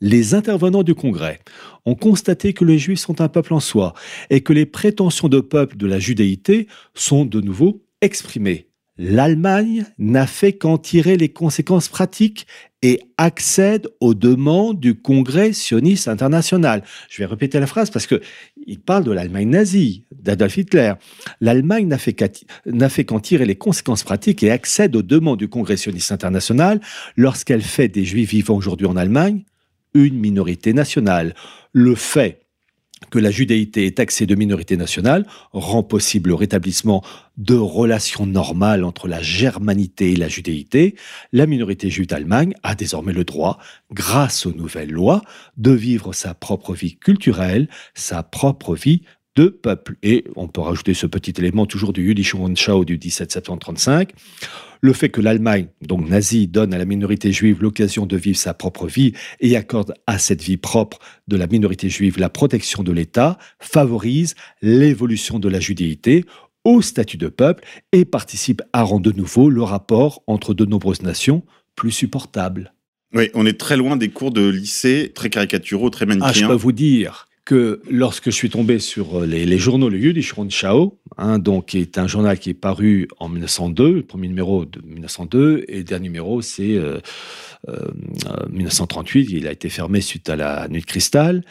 les 0.00 0.34
intervenants 0.34 0.82
du 0.82 0.94
Congrès 0.94 1.40
ont 1.84 1.94
constaté 1.94 2.52
que 2.52 2.64
les 2.64 2.78
Juifs 2.78 3.00
sont 3.00 3.20
un 3.20 3.28
peuple 3.28 3.54
en 3.54 3.60
soi 3.60 3.94
et 4.30 4.40
que 4.40 4.52
les 4.52 4.66
prétentions 4.66 5.28
de 5.28 5.40
peuple 5.40 5.76
de 5.76 5.86
la 5.86 5.98
judéité 5.98 6.66
sont 6.94 7.24
de 7.24 7.40
nouveau 7.40 7.82
exprimées. 8.00 8.68
L'Allemagne 8.98 9.84
n'a 9.98 10.26
fait 10.26 10.54
qu'en 10.54 10.78
tirer 10.78 11.18
les 11.18 11.28
conséquences 11.28 11.88
pratiques 11.88 12.46
et 12.80 13.00
accède 13.18 13.88
aux 14.00 14.14
demandes 14.14 14.80
du 14.80 14.94
Congrès 14.94 15.52
sioniste 15.52 16.08
international. 16.08 16.82
Je 17.10 17.18
vais 17.18 17.26
répéter 17.26 17.60
la 17.60 17.66
phrase 17.66 17.90
parce 17.90 18.06
que 18.06 18.22
il 18.66 18.80
parle 18.80 19.04
de 19.04 19.12
l'Allemagne 19.12 19.50
nazie, 19.50 20.04
d'Adolf 20.12 20.56
Hitler. 20.56 20.94
L'Allemagne 21.42 21.88
n'a 21.88 21.98
fait 22.88 23.04
qu'en 23.04 23.20
tirer 23.20 23.44
les 23.44 23.56
conséquences 23.56 24.02
pratiques 24.02 24.42
et 24.42 24.50
accède 24.50 24.96
aux 24.96 25.02
demandes 25.02 25.38
du 25.38 25.48
Congrès 25.48 25.76
sioniste 25.76 26.12
international 26.12 26.80
lorsqu'elle 27.16 27.62
fait 27.62 27.88
des 27.88 28.04
Juifs 28.04 28.30
vivant 28.30 28.56
aujourd'hui 28.56 28.86
en 28.86 28.96
Allemagne 28.96 29.44
une 30.04 30.18
minorité 30.18 30.72
nationale. 30.72 31.34
Le 31.72 31.94
fait 31.94 32.46
que 33.10 33.18
la 33.18 33.30
judéité 33.30 33.86
est 33.86 33.98
taxée 33.98 34.26
de 34.26 34.34
minorité 34.34 34.76
nationale 34.76 35.26
rend 35.52 35.82
possible 35.82 36.30
le 36.30 36.34
rétablissement 36.34 37.04
de 37.36 37.54
relations 37.54 38.26
normales 38.26 38.84
entre 38.84 39.06
la 39.06 39.20
germanité 39.20 40.12
et 40.12 40.16
la 40.16 40.28
judéité. 40.28 40.94
La 41.32 41.46
minorité 41.46 41.90
juive 41.90 42.06
d'Allemagne 42.06 42.54
a 42.62 42.74
désormais 42.74 43.12
le 43.12 43.24
droit, 43.24 43.58
grâce 43.92 44.46
aux 44.46 44.52
nouvelles 44.52 44.90
lois, 44.90 45.22
de 45.56 45.72
vivre 45.72 46.12
sa 46.14 46.34
propre 46.34 46.74
vie 46.74 46.96
culturelle, 46.96 47.68
sa 47.94 48.22
propre 48.22 48.74
vie 48.74 49.02
de 49.36 49.48
peuple. 49.48 49.96
Et 50.02 50.24
on 50.34 50.48
peut 50.48 50.62
rajouter 50.62 50.94
ce 50.94 51.06
petit 51.06 51.34
élément 51.36 51.66
toujours 51.66 51.92
du 51.92 52.06
Jüdische 52.06 52.34
Rundschau 52.34 52.84
du 52.84 52.96
17 52.96 53.30
septembre 53.30 53.60
1935 53.68 54.12
le 54.80 54.92
fait 54.92 55.08
que 55.08 55.20
l'Allemagne, 55.20 55.68
donc 55.82 56.08
nazie, 56.08 56.46
donne 56.46 56.74
à 56.74 56.78
la 56.78 56.84
minorité 56.84 57.32
juive 57.32 57.62
l'occasion 57.62 58.06
de 58.06 58.16
vivre 58.16 58.38
sa 58.38 58.54
propre 58.54 58.86
vie 58.86 59.12
et 59.40 59.56
accorde 59.56 59.94
à 60.06 60.18
cette 60.18 60.42
vie 60.42 60.56
propre 60.56 60.98
de 61.28 61.36
la 61.36 61.46
minorité 61.46 61.88
juive 61.88 62.18
la 62.18 62.28
protection 62.28 62.82
de 62.82 62.92
l'État 62.92 63.38
favorise 63.58 64.34
l'évolution 64.62 65.38
de 65.38 65.48
la 65.48 65.60
judéité 65.60 66.24
au 66.64 66.82
statut 66.82 67.16
de 67.16 67.28
peuple 67.28 67.64
et 67.92 68.04
participe 68.04 68.62
à 68.72 68.82
rendre 68.82 69.12
de 69.12 69.16
nouveau 69.16 69.50
le 69.50 69.62
rapport 69.62 70.22
entre 70.26 70.52
de 70.52 70.64
nombreuses 70.64 71.02
nations 71.02 71.42
plus 71.76 71.92
supportable. 71.92 72.72
Oui, 73.14 73.30
on 73.34 73.46
est 73.46 73.58
très 73.58 73.76
loin 73.76 73.96
des 73.96 74.08
cours 74.08 74.32
de 74.32 74.48
lycée 74.48 75.12
très 75.14 75.30
caricaturaux, 75.30 75.90
très 75.90 76.06
manichéens. 76.06 76.28
Ah, 76.28 76.32
je 76.32 76.46
peux 76.46 76.54
vous 76.54 76.72
dire 76.72 77.28
que 77.46 77.80
lorsque 77.88 78.26
je 78.26 78.34
suis 78.34 78.50
tombé 78.50 78.80
sur 78.80 79.22
euh, 79.22 79.26
les, 79.26 79.58
journaux, 79.58 79.88
le 79.88 79.98
Jüdische 79.98 80.32
Rundschau, 80.32 80.98
hein, 81.16 81.38
donc, 81.38 81.66
qui 81.66 81.78
est 81.78 81.96
un 81.96 82.08
journal 82.08 82.38
qui 82.38 82.50
est 82.50 82.54
paru 82.54 83.08
en 83.20 83.28
1902, 83.28 83.94
le 83.94 84.02
premier 84.02 84.26
numéro 84.28 84.66
de 84.66 84.82
1902, 84.84 85.64
et 85.68 85.78
le 85.78 85.84
dernier 85.84 86.08
numéro, 86.08 86.42
c'est 86.42 86.78
1938, 88.50 89.20
euh, 89.20 89.32
euh, 89.32 89.38
il 89.38 89.46
a 89.46 89.52
été 89.52 89.68
fermé 89.68 90.00
suite 90.00 90.28
à 90.28 90.36
la 90.36 90.68
Nuit 90.68 90.80
de 90.80 90.86
Cristal. 90.86 91.44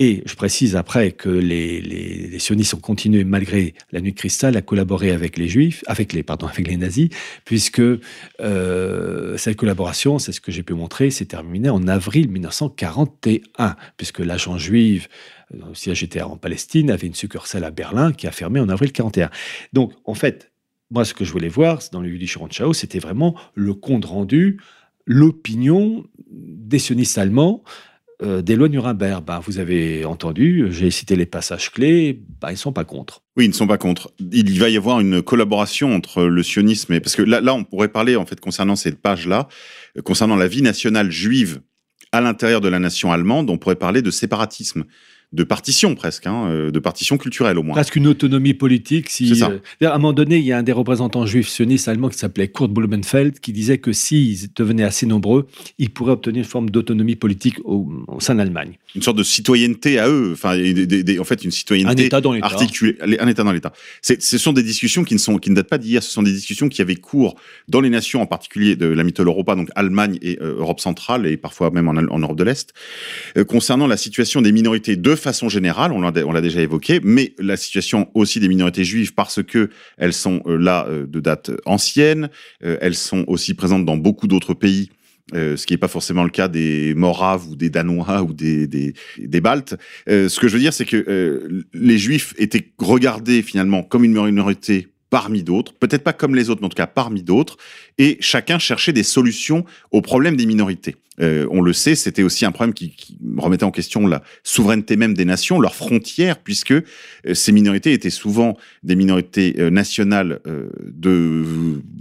Et 0.00 0.22
je 0.24 0.34
précise 0.34 0.74
après 0.74 1.12
que 1.12 1.28
les, 1.28 2.38
sionistes 2.38 2.74
ont 2.74 2.80
continué, 2.80 3.22
malgré 3.22 3.74
la 3.92 4.00
nuit 4.00 4.12
de 4.12 4.16
cristal, 4.16 4.56
à 4.56 4.62
collaborer 4.62 5.12
avec 5.12 5.36
les 5.36 5.46
juifs, 5.46 5.84
avec 5.86 6.12
les, 6.12 6.24
pardon, 6.24 6.46
avec 6.46 6.66
les 6.66 6.76
nazis, 6.76 7.08
puisque 7.44 7.82
cette 8.40 9.56
collaboration, 9.56 10.18
c'est 10.18 10.32
ce 10.32 10.40
que 10.40 10.50
j'ai 10.50 10.64
pu 10.64 10.74
montrer, 10.74 11.10
s'est 11.10 11.26
terminée 11.26 11.68
en 11.68 11.86
avril 11.86 12.30
1941, 12.30 13.76
puisque 13.96 14.18
l'agent 14.20 14.58
juif 14.58 15.08
euh, 15.54 15.70
au 15.70 15.74
siège 15.74 16.02
était 16.02 16.22
en 16.22 16.36
Palestine 16.36 16.90
avait 16.90 17.06
une 17.06 17.14
succursale 17.14 17.64
à 17.64 17.70
Berlin 17.70 18.12
qui 18.12 18.26
a 18.26 18.32
fermé 18.32 18.60
en 18.60 18.68
avril 18.68 18.92
41. 18.92 19.30
Donc, 19.72 19.92
en 20.04 20.14
fait, 20.14 20.52
moi, 20.90 21.04
ce 21.04 21.14
que 21.14 21.24
je 21.24 21.32
voulais 21.32 21.48
voir 21.48 21.80
dans 21.92 22.00
le 22.00 22.10
Yiddish 22.10 22.36
Rundschau, 22.36 22.72
c'était 22.72 22.98
vraiment 22.98 23.34
le 23.54 23.74
compte 23.74 24.04
rendu, 24.04 24.60
l'opinion 25.06 26.04
des 26.30 26.78
sionistes 26.78 27.18
allemands 27.18 27.62
euh, 28.22 28.40
des 28.40 28.54
lois 28.54 28.68
Nuremberg, 28.68 29.24
bah, 29.24 29.40
vous 29.44 29.58
avez 29.58 30.04
entendu, 30.04 30.68
j'ai 30.70 30.90
cité 30.90 31.16
les 31.16 31.26
passages 31.26 31.72
clés, 31.72 32.22
bah, 32.40 32.50
ils 32.50 32.54
ne 32.54 32.58
sont 32.58 32.72
pas 32.72 32.84
contre. 32.84 33.22
Oui, 33.36 33.46
ils 33.46 33.48
ne 33.48 33.54
sont 33.54 33.66
pas 33.66 33.78
contre. 33.78 34.12
Il 34.20 34.60
va 34.60 34.68
y 34.68 34.76
avoir 34.76 35.00
une 35.00 35.22
collaboration 35.22 35.92
entre 35.92 36.24
le 36.24 36.42
sionisme 36.42 36.92
et... 36.92 37.00
Parce 37.00 37.16
que 37.16 37.22
là, 37.22 37.40
là 37.40 37.52
on 37.54 37.64
pourrait 37.64 37.88
parler, 37.88 38.14
en 38.14 38.24
fait, 38.24 38.38
concernant 38.38 38.76
cette 38.76 39.00
page-là, 39.00 39.48
concernant 40.04 40.36
la 40.36 40.46
vie 40.46 40.62
nationale 40.62 41.10
juive 41.10 41.62
à 42.12 42.20
l'intérieur 42.20 42.60
de 42.60 42.68
la 42.68 42.78
nation 42.78 43.10
allemande, 43.10 43.50
on 43.50 43.58
pourrait 43.58 43.76
parler 43.76 44.02
de 44.02 44.10
séparatisme 44.10 44.84
de 45.32 45.44
partition 45.44 45.94
presque, 45.94 46.26
hein, 46.26 46.46
euh, 46.48 46.70
de 46.70 46.78
partition 46.78 47.16
culturelle 47.16 47.58
au 47.58 47.62
moins. 47.62 47.74
Presque 47.74 47.96
une 47.96 48.06
autonomie 48.06 48.52
politique. 48.52 49.08
Si, 49.08 49.34
ça. 49.34 49.50
Euh, 49.50 49.86
à 49.88 49.94
un 49.94 49.98
moment 49.98 50.12
donné, 50.12 50.36
il 50.36 50.44
y 50.44 50.52
a 50.52 50.58
un 50.58 50.62
des 50.62 50.72
représentants 50.72 51.24
juifs 51.24 51.48
sionistes 51.48 51.88
allemands 51.88 52.10
qui 52.10 52.18
s'appelait 52.18 52.48
Kurt 52.48 52.70
Blumenfeld 52.70 53.40
qui 53.40 53.52
disait 53.52 53.78
que 53.78 53.92
s'ils 53.92 54.52
devenaient 54.54 54.84
assez 54.84 55.06
nombreux, 55.06 55.46
ils 55.78 55.90
pourraient 55.90 56.12
obtenir 56.12 56.40
une 56.40 56.48
forme 56.48 56.70
d'autonomie 56.70 57.16
politique 57.16 57.56
au, 57.64 57.90
sein 58.18 58.34
d'Allemagne. 58.34 58.78
Une 58.94 59.02
sorte 59.02 59.16
de 59.16 59.22
citoyenneté 59.22 59.98
à 59.98 60.08
eux, 60.08 60.32
enfin, 60.32 60.54
en 60.54 61.24
fait, 61.24 61.44
une 61.44 61.50
citoyenneté 61.50 62.02
un 62.02 62.06
état 62.06 62.20
dans 62.20 62.38
articulée, 62.40 62.96
un 63.00 63.28
État 63.28 63.42
dans 63.42 63.52
l'État. 63.52 63.72
Ce 64.02 64.38
sont 64.38 64.52
des 64.52 64.62
discussions 64.62 65.04
qui 65.04 65.14
ne, 65.14 65.18
sont, 65.18 65.38
qui 65.38 65.50
ne 65.50 65.56
datent 65.56 65.68
pas 65.68 65.78
d'hier, 65.78 66.02
ce 66.02 66.10
sont 66.10 66.22
des 66.22 66.32
discussions 66.32 66.68
qui 66.68 66.82
avaient 66.82 66.96
cours 66.96 67.36
dans 67.68 67.80
les 67.80 67.90
nations, 67.90 68.20
en 68.20 68.26
particulier 68.26 68.76
de 68.76 68.86
la 68.86 69.02
mythologie 69.02 69.22
Europa, 69.22 69.54
donc 69.54 69.68
Allemagne 69.76 70.18
et 70.20 70.38
euh, 70.42 70.56
Europe 70.58 70.80
centrale, 70.80 71.26
et 71.26 71.36
parfois 71.36 71.70
même 71.70 71.88
en, 71.88 71.96
en 71.96 72.18
Europe 72.18 72.36
de 72.36 72.44
l'Est, 72.44 72.74
concernant 73.46 73.86
la 73.86 73.96
situation 73.96 74.42
des 74.42 74.52
minorités 74.52 74.96
de 74.96 75.14
façon 75.22 75.48
générale, 75.48 75.92
on 75.92 76.00
l'a 76.00 76.40
déjà 76.40 76.60
évoqué, 76.60 77.00
mais 77.02 77.34
la 77.38 77.56
situation 77.56 78.10
aussi 78.14 78.40
des 78.40 78.48
minorités 78.48 78.84
juives 78.84 79.14
parce 79.14 79.42
que 79.42 79.70
elles 79.96 80.12
sont 80.12 80.42
euh, 80.46 80.56
là 80.56 80.86
euh, 80.88 81.06
de 81.06 81.20
date 81.20 81.50
ancienne, 81.64 82.28
euh, 82.64 82.76
elles 82.80 82.94
sont 82.94 83.24
aussi 83.28 83.54
présentes 83.54 83.84
dans 83.84 83.96
beaucoup 83.96 84.26
d'autres 84.26 84.54
pays 84.54 84.90
ce 85.32 85.64
qui 85.64 85.72
n'est 85.72 85.78
pas 85.78 85.88
forcément 85.88 86.24
le 86.24 86.30
cas 86.30 86.48
des 86.48 86.92
Moraves 86.94 87.48
ou 87.48 87.56
des 87.56 87.70
Danois 87.70 88.22
ou 88.22 88.34
des, 88.34 88.66
des, 88.66 89.40
Baltes. 89.40 89.76
Ce 90.06 90.38
que 90.38 90.46
je 90.46 90.52
veux 90.52 90.58
dire, 90.58 90.74
c'est 90.74 90.84
que 90.84 91.64
les 91.72 91.96
Juifs 91.96 92.34
étaient 92.36 92.72
regardés 92.76 93.40
finalement 93.40 93.82
comme 93.82 94.04
une 94.04 94.12
minorité 94.12 94.88
parmi 95.12 95.42
d'autres, 95.42 95.74
peut-être 95.74 96.02
pas 96.02 96.14
comme 96.14 96.34
les 96.34 96.48
autres, 96.48 96.62
mais 96.62 96.66
en 96.68 96.70
tout 96.70 96.74
cas 96.74 96.86
parmi 96.86 97.22
d'autres, 97.22 97.58
et 97.98 98.16
chacun 98.20 98.58
cherchait 98.58 98.94
des 98.94 99.02
solutions 99.02 99.66
aux 99.90 100.00
problèmes 100.00 100.36
des 100.36 100.46
minorités. 100.46 100.96
Euh, 101.20 101.46
on 101.50 101.60
le 101.60 101.74
sait, 101.74 101.94
c'était 101.94 102.22
aussi 102.22 102.46
un 102.46 102.50
problème 102.50 102.72
qui, 102.72 102.96
qui, 102.96 103.18
remettait 103.36 103.64
en 103.64 103.70
question 103.70 104.06
la 104.06 104.22
souveraineté 104.42 104.96
même 104.96 105.12
des 105.12 105.26
nations, 105.26 105.60
leurs 105.60 105.74
frontières, 105.74 106.38
puisque 106.38 106.70
euh, 106.72 106.82
ces 107.34 107.52
minorités 107.52 107.92
étaient 107.92 108.08
souvent 108.08 108.56
des 108.84 108.96
minorités 108.96 109.54
euh, 109.58 109.68
nationales 109.68 110.40
euh, 110.46 110.70
de 110.86 111.44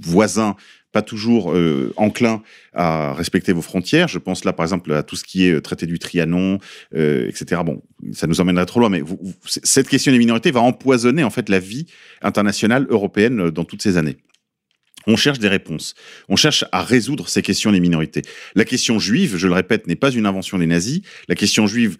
voisins 0.01 0.55
pas 0.91 1.01
toujours 1.01 1.53
euh, 1.53 1.93
enclin 1.97 2.41
à 2.73 3.13
respecter 3.13 3.53
vos 3.53 3.61
frontières. 3.61 4.07
Je 4.07 4.19
pense 4.19 4.43
là, 4.43 4.53
par 4.53 4.65
exemple, 4.65 4.91
à 4.93 5.03
tout 5.03 5.15
ce 5.15 5.23
qui 5.23 5.47
est 5.47 5.53
euh, 5.53 5.61
traité 5.61 5.85
du 5.85 5.99
Trianon, 5.99 6.59
euh, 6.95 7.27
etc. 7.27 7.61
Bon, 7.65 7.81
ça 8.11 8.27
nous 8.27 8.41
emmènerait 8.41 8.65
trop 8.65 8.79
loin, 8.79 8.89
mais 8.89 9.03
cette 9.45 9.87
question 9.87 10.11
des 10.11 10.17
minorités 10.17 10.51
va 10.51 10.61
empoisonner 10.61 11.23
en 11.23 11.29
fait 11.29 11.49
la 11.49 11.59
vie 11.59 11.85
internationale 12.21 12.85
européenne 12.89 13.49
dans 13.49 13.63
toutes 13.63 13.81
ces 13.81 13.97
années. 13.97 14.17
On 15.07 15.15
cherche 15.15 15.39
des 15.39 15.47
réponses. 15.47 15.95
On 16.29 16.35
cherche 16.35 16.63
à 16.71 16.83
résoudre 16.83 17.27
ces 17.27 17.41
questions 17.41 17.71
des 17.71 17.79
minorités. 17.79 18.21
La 18.53 18.65
question 18.65 18.99
juive, 18.99 19.37
je 19.37 19.47
le 19.47 19.53
répète, 19.53 19.87
n'est 19.87 19.95
pas 19.95 20.11
une 20.11 20.27
invention 20.27 20.59
des 20.59 20.67
nazis. 20.67 21.01
La 21.27 21.35
question 21.35 21.65
juive 21.65 21.97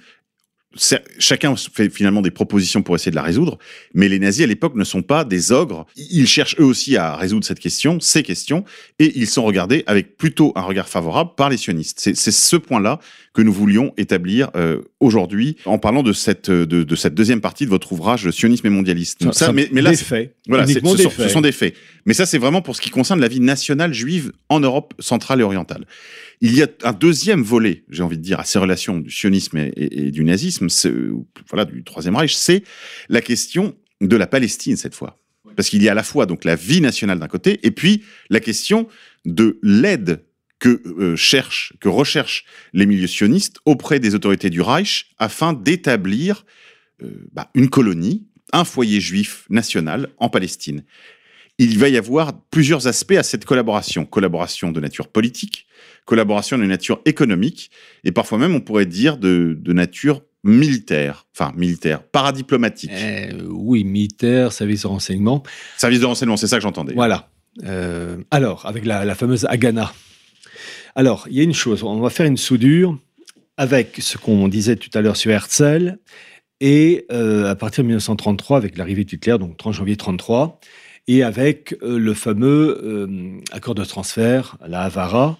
chacun 1.20 1.56
fait 1.56 1.90
finalement 1.90 2.22
des 2.22 2.32
propositions 2.32 2.82
pour 2.82 2.96
essayer 2.96 3.12
de 3.12 3.16
la 3.16 3.22
résoudre, 3.22 3.58
mais 3.94 4.08
les 4.08 4.20
nazis 4.20 4.44
à 4.44 4.48
l'époque 4.48 4.76
ne 4.76 4.84
sont 4.84 5.02
pas 5.02 5.26
des 5.26 5.52
ogres. 5.52 5.86
Ils 5.96 6.28
cherchent 6.28 6.56
eux 6.60 6.66
aussi 6.66 6.96
à 6.98 7.16
résoudre 7.16 7.46
cette 7.46 7.60
question, 7.60 8.00
ces 8.00 8.24
questions, 8.24 8.64
et 9.00 9.12
ils 9.18 9.28
sont 9.28 9.44
regardés 9.44 9.84
avec 9.88 10.18
plutôt 10.18 10.54
un 10.56 10.62
regard 10.62 10.88
favorable 10.88 11.32
par 11.36 11.50
les 11.50 11.58
sionistes. 11.58 12.00
C'est 12.00 12.32
ce 12.32 12.56
point-là 12.56 13.00
que 13.34 13.42
nous 13.42 13.54
voulions 13.54 13.94
établir 13.98 14.50
euh, 14.56 14.82
aujourd'hui 15.00 15.56
en 15.66 15.78
parlant 15.78 16.04
de 16.04 16.12
cette, 16.12 16.50
de, 16.52 16.84
de, 16.84 16.96
cette 16.96 17.14
deuxième 17.14 17.40
partie 17.40 17.66
de 17.66 17.70
votre 17.70 17.92
ouvrage 17.94 18.30
Sionisme 18.32 18.68
et 18.68 18.70
mondialisme. 18.70 19.32
Ça, 19.32 19.46
ça, 19.48 19.54
mais, 19.54 19.70
mais 19.72 19.82
là, 19.82 19.92
des 19.92 19.98
faits. 19.98 20.36
Voilà, 20.48 20.68
ce, 20.68 20.80
sont, 20.80 20.98
ce 20.98 21.30
sont 21.30 21.42
des 21.42 21.52
faits. 21.52 21.76
Mais 22.06 22.14
ça, 22.14 22.26
c'est 22.26 22.38
vraiment 22.38 22.62
pour 22.62 22.76
ce 22.76 22.82
qui 22.82 22.90
concerne 22.90 23.22
la 23.22 23.30
vie 23.30 23.40
nationale 23.40 23.94
juive 23.94 24.34
en 24.50 24.60
Europe 24.60 24.94
centrale 25.00 25.40
et 25.40 25.44
orientale. 25.44 25.86
Il 26.42 26.56
y 26.56 26.62
a 26.62 26.68
un 26.84 26.94
deuxième 26.94 27.42
volet, 27.42 27.84
j'ai 27.90 28.04
envie 28.04 28.18
de 28.18 28.24
dire, 28.24 28.40
à 28.40 28.44
ces 28.44 28.60
relations 28.60 28.98
du 28.98 29.12
sionisme 29.12 29.58
et, 29.58 29.72
et, 29.78 30.08
et 30.08 30.12
du 30.12 30.24
nazisme, 30.24 30.68
voilà, 31.50 31.66
du 31.66 31.84
Troisième 31.84 32.16
Reich, 32.16 32.34
c'est 32.34 32.64
la 33.10 33.22
question 33.22 33.76
de 34.02 34.16
la 34.16 34.28
Palestine 34.28 34.76
cette 34.76 34.96
fois. 34.96 35.20
Parce 35.56 35.70
qu'il 35.70 35.84
y 35.84 35.90
a 35.90 35.92
à 35.92 35.96
la 35.96 36.04
fois 36.04 36.26
donc 36.26 36.46
la 36.46 36.56
vie 36.56 36.82
nationale 36.82 37.20
d'un 37.20 37.28
côté, 37.28 37.60
et 37.64 37.72
puis 37.72 38.04
la 38.30 38.40
question 38.40 38.88
de 39.26 39.60
l'aide 39.62 40.24
que 40.62 40.82
euh, 40.86 41.18
cherchent, 41.18 41.74
que 41.82 41.90
recherchent 41.90 42.46
les 42.72 42.86
milieux 42.86 43.08
sionistes 43.08 43.58
auprès 43.66 44.00
des 44.00 44.16
autorités 44.16 44.50
du 44.50 44.62
Reich 44.62 45.08
afin 45.18 45.52
d'établir 45.52 46.46
euh, 47.04 47.28
bah, 47.34 47.50
une 47.56 47.70
colonie, 47.70 48.28
un 48.54 48.64
foyer 48.64 49.02
juif 49.02 49.46
national 49.50 50.10
en 50.20 50.30
Palestine. 50.30 50.84
Il 51.58 51.78
va 51.80 51.90
y 51.90 51.98
avoir 51.98 52.40
plusieurs 52.52 52.88
aspects 52.88 53.14
à 53.14 53.24
cette 53.24 53.44
collaboration. 53.44 54.06
Collaboration 54.06 54.72
de 54.72 54.80
nature 54.80 55.08
politique, 55.08 55.66
collaboration 56.06 56.58
de 56.58 56.66
nature 56.66 57.02
économique, 57.06 57.72
et 58.04 58.12
parfois 58.12 58.38
même, 58.38 58.56
on 58.56 58.62
pourrait 58.62 58.86
dire, 58.86 59.18
de, 59.18 59.58
de 59.60 59.74
nature 59.74 60.22
militaire, 60.44 61.26
enfin 61.36 61.54
militaire, 61.56 62.04
paradiplomatique. 62.04 62.92
Eh, 62.94 63.34
oui, 63.50 63.84
militaire, 63.84 64.52
service 64.52 64.84
de 64.84 64.88
renseignement. 64.88 65.44
Service 65.78 66.00
de 66.00 66.06
renseignement, 66.06 66.38
c'est 66.38 66.48
ça 66.48 66.58
que 66.58 66.64
j'entendais. 66.64 66.94
Voilà. 66.94 67.30
Euh, 67.64 68.18
alors, 68.32 68.66
avec 68.66 68.86
la, 68.86 69.06
la, 69.06 69.16
fameuse 69.16 69.46
Haganah. 69.46 69.92
Alors, 70.96 71.28
il 71.30 71.38
y 71.38 71.40
a 71.40 71.44
une 71.44 71.54
chose, 71.54 71.84
on 71.84 72.00
va 72.00 72.10
faire 72.10 72.26
une 72.26 72.38
soudure 72.38 72.98
avec 73.58 73.98
ce 74.00 74.18
qu'on 74.18 74.48
disait 74.48 74.76
tout 74.76 74.90
à 74.94 75.02
l'heure 75.02 75.18
sur 75.18 75.32
Herzl, 75.32 75.98
et 76.60 77.06
euh, 77.12 77.50
à 77.50 77.56
partir 77.56 77.84
de 77.84 77.88
1933, 77.88 78.58
avec 78.58 78.78
l'arrivée 78.78 79.04
d'Hitler, 79.04 79.38
donc 79.40 79.58
30 79.58 79.74
janvier 79.74 79.96
33, 79.96 80.60
et 81.08 81.24
avec 81.24 81.76
euh, 81.82 81.98
le 81.98 82.14
fameux 82.14 82.80
euh, 82.84 83.40
accord 83.52 83.76
de 83.76 83.84
transfert, 83.84 84.58
la 84.68 84.84
Havara, 84.84 85.38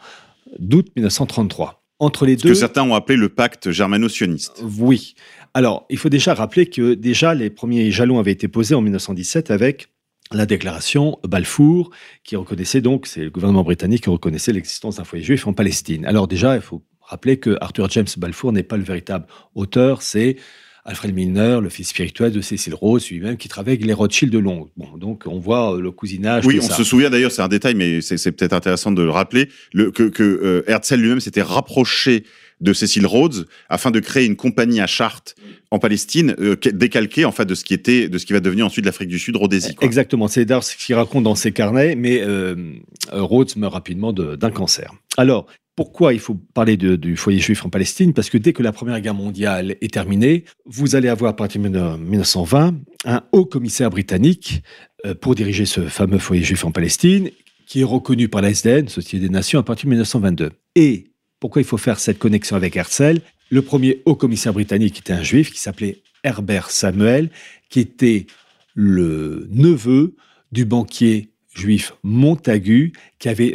d'août 0.60 0.88
1933. 0.96 1.84
Entre 2.00 2.26
les 2.26 2.38
Ce 2.38 2.44
deux. 2.44 2.50
que 2.50 2.56
certains 2.56 2.82
ont 2.82 2.96
appelé 2.96 3.18
le 3.18 3.30
pacte 3.30 3.70
germano-sioniste. 3.70 4.64
Oui. 4.80 5.14
Alors, 5.54 5.86
il 5.92 5.98
faut 5.98 6.10
déjà 6.10 6.34
rappeler 6.34 6.66
que 6.66 6.96
déjà 6.96 7.36
les 7.36 7.52
premiers 7.52 7.92
jalons 7.92 8.18
avaient 8.18 8.32
été 8.32 8.48
posés 8.48 8.74
en 8.74 8.82
1917 8.82 9.52
avec 9.52 9.90
la 10.34 10.46
déclaration 10.46 11.20
Balfour, 11.28 11.92
qui 12.24 12.36
reconnaissait 12.36 12.82
donc, 12.82 13.08
c'est 13.08 13.24
le 13.24 13.30
gouvernement 13.30 13.64
britannique 13.64 14.04
qui 14.04 14.10
reconnaissait 14.10 14.54
l'existence 14.54 14.98
d'un 14.98 15.04
foyer 15.04 15.24
juif 15.24 15.48
en 15.48 15.54
Palestine. 15.54 16.06
Alors 16.06 16.28
déjà, 16.28 16.56
il 16.56 16.62
faut 16.62 16.84
rappeler 17.02 17.38
que 17.38 17.58
Arthur 17.62 17.90
James 17.90 18.08
Balfour 18.18 18.52
n'est 18.54 18.64
pas 18.64 18.78
le 18.78 18.84
véritable 18.84 19.26
auteur, 19.56 20.02
c'est 20.02 20.38
Alfred 20.84 21.14
Milner, 21.14 21.60
le 21.62 21.70
fils 21.70 21.90
spirituel 21.90 22.32
de 22.32 22.42
Cécile 22.42 22.74
Rose, 22.74 23.10
lui-même, 23.10 23.38
qui 23.38 23.48
travaille 23.48 23.76
avec 23.76 23.86
les 23.86 23.94
Rothschild 23.94 24.32
de 24.32 24.40
Londres. 24.40 24.70
Bon, 24.78 24.98
donc 24.98 25.24
on 25.28 25.38
voit 25.38 25.78
le 25.80 25.92
cousinage. 25.92 26.46
Oui, 26.46 26.60
on 26.60 26.68
ça. 26.68 26.74
se 26.74 26.84
souvient 26.84 27.10
d'ailleurs, 27.10 27.32
c'est 27.32 27.44
un 27.44 27.48
détail, 27.48 27.76
mais 27.76 28.02
c'est 28.02 28.32
peut-être 28.32 28.54
intéressant 28.54 28.92
de 28.92 29.04
le 29.04 29.12
rappeler, 29.12 29.50
le, 29.74 29.92
que, 29.92 30.04
que 30.04 30.24
euh, 30.24 30.64
Herzl 30.68 30.96
lui-même 30.96 31.20
s'était 31.20 31.44
rapproché 31.44 32.24
de 32.62 32.74
Cécile 32.74 33.06
Rhodes 33.06 33.48
afin 33.70 33.92
de 33.92 34.00
créer 34.00 34.26
une 34.26 34.36
compagnie 34.36 34.80
à 34.80 34.88
Chartres 34.88 35.36
en 35.72 35.80
Palestine 35.80 36.36
euh, 36.40 36.56
décalquée 36.74 37.26
en 37.26 37.32
fait 37.32 37.46
de 37.46 37.56
ce 37.56 37.64
qui 37.64 37.74
était 37.74 38.08
de 38.08 38.18
ce 38.18 38.26
qui 38.26 38.34
va 38.34 38.40
devenir 38.40 38.66
ensuite 38.66 38.86
l'Afrique 38.86 39.10
du 39.10 39.20
Sud 39.20 39.36
Rhodésie. 39.36 39.76
Exactement, 39.82 40.28
c'est 40.28 40.46
d'ailleurs 40.46 40.64
ce 40.64 40.76
qu'il 40.76 40.96
raconte 40.96 41.24
dans 41.24 41.36
ses 41.36 41.52
carnets, 41.52 41.96
mais 41.96 42.22
euh, 42.22 42.74
Rhodes 43.12 43.56
meurt 43.58 43.74
rapidement 43.74 44.14
d'un 44.14 44.52
cancer. 44.52 44.94
Alors 45.18 45.48
pourquoi 45.76 46.14
il 46.14 46.20
faut 46.20 46.36
parler 46.54 46.78
du 46.78 47.16
foyer 47.16 47.40
juif 47.40 47.66
en 47.66 47.70
Palestine? 47.70 48.14
Parce 48.14 48.30
que 48.30 48.38
dès 48.38 48.54
que 48.54 48.62
la 48.62 48.72
Première 48.72 49.00
Guerre 49.00 49.16
mondiale 49.16 49.78
est 49.82 49.94
terminée, 49.94 50.44
vous 50.66 50.96
allez 50.96 51.08
avoir 51.08 51.32
à 51.32 51.36
partir 51.36 51.62
de 51.62 51.70
1920 51.70 52.76
un 53.06 53.24
haut 53.32 53.46
commissaire 53.46 53.90
britannique 53.90 54.64
euh, 55.06 55.16
pour 55.16 55.34
diriger 55.34 55.66
ce 55.66 55.82
fameux 55.82 56.20
foyer 56.20 56.44
juif 56.44 56.66
en 56.66 56.72
Palestine, 56.72 57.32
qui 57.66 57.82
est 57.82 57.86
reconnu 57.86 58.28
par 58.28 58.42
la 58.42 58.52
SDN, 58.52 58.90
Société 58.90 59.20
des 59.20 59.30
Nations, 59.30 59.60
à 59.60 59.64
partir 59.64 59.86
de 59.86 59.92
1922. 59.92 60.52
Et 60.76 61.11
pourquoi 61.42 61.62
il 61.62 61.66
faut 61.66 61.78
faire 61.78 62.00
cette 62.00 62.20
connexion 62.20 62.56
avec 62.56 62.78
Herzl 62.78 63.20
Le 63.50 63.62
premier 63.62 64.02
haut 64.06 64.16
commissaire 64.16 64.54
britannique 64.54 65.00
était 65.00 65.12
un 65.12 65.24
juif 65.24 65.52
qui 65.52 65.60
s'appelait 65.60 66.04
Herbert 66.24 66.70
Samuel, 66.70 67.32
qui 67.70 67.82
était 67.82 68.28
le 68.76 69.48
neveu 69.50 70.16
du 70.52 70.66
banquier 70.66 71.32
juif 71.54 71.94
Montagu, 72.04 72.94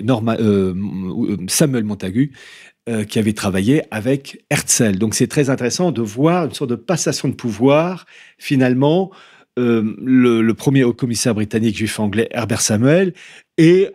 Norma, 0.02 0.36
euh, 0.40 0.74
Samuel 1.46 1.84
Montagu, 1.84 2.32
euh, 2.88 3.04
qui 3.04 3.20
avait 3.20 3.32
travaillé 3.32 3.82
avec 3.92 4.44
Herzl. 4.50 4.98
Donc 4.98 5.14
c'est 5.14 5.28
très 5.28 5.48
intéressant 5.48 5.92
de 5.92 6.02
voir 6.02 6.46
une 6.46 6.54
sorte 6.54 6.70
de 6.70 6.76
passation 6.76 7.28
de 7.28 7.34
pouvoir, 7.34 8.04
finalement, 8.36 9.12
euh, 9.58 9.94
le, 10.02 10.42
le, 10.42 10.54
premier 10.54 10.82
haut 10.84 10.92
commissaire 10.92 11.34
britannique 11.34 11.76
juif 11.76 11.98
anglais 12.00 12.28
Herbert 12.32 12.60
Samuel 12.60 13.14
et 13.56 13.88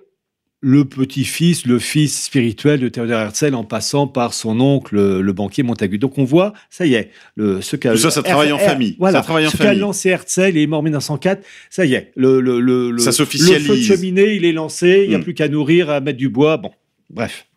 le 0.61 0.85
petit-fils, 0.85 1.65
le 1.65 1.79
fils 1.79 2.25
spirituel 2.25 2.79
de 2.79 2.87
Théodore 2.87 3.19
Herzl 3.19 3.55
en 3.55 3.63
passant 3.63 4.07
par 4.07 4.33
son 4.33 4.59
oncle, 4.59 4.95
le, 4.95 5.21
le 5.21 5.33
banquier 5.33 5.63
Montagu. 5.63 5.97
Donc 5.97 6.19
on 6.19 6.23
voit, 6.23 6.53
ça 6.69 6.85
y 6.85 6.93
est, 6.93 7.09
le, 7.35 7.61
ce 7.61 7.75
qu'a... 7.75 7.97
Ça, 7.97 8.11
ça 8.11 8.21
travaille 8.21 8.51
en 8.51 8.59
famille. 8.59 8.95
Voilà, 8.99 9.19
ça 9.19 9.23
travaille 9.23 9.47
en 9.47 9.49
ce 9.49 9.57
qu'a 9.57 9.73
lancé 9.73 10.09
Herzl, 10.09 10.49
il 10.49 10.57
est 10.59 10.67
mort 10.67 10.79
en 10.79 10.83
1904, 10.83 11.43
ça 11.71 11.85
y 11.85 11.95
est, 11.95 12.11
le, 12.15 12.39
le, 12.39 12.59
le, 12.59 12.97
ça 12.99 13.09
le 13.09 13.25
feu 13.25 13.75
de 13.75 13.81
cheminée, 13.81 14.35
il 14.35 14.45
est 14.45 14.53
lancé, 14.53 15.01
il 15.03 15.09
n'y 15.09 15.15
a 15.15 15.17
mm. 15.17 15.23
plus 15.23 15.33
qu'à 15.33 15.49
nourrir, 15.49 15.89
à 15.89 15.99
mettre 15.99 16.19
du 16.19 16.29
bois, 16.29 16.57
bon, 16.57 16.71
bref. 17.09 17.47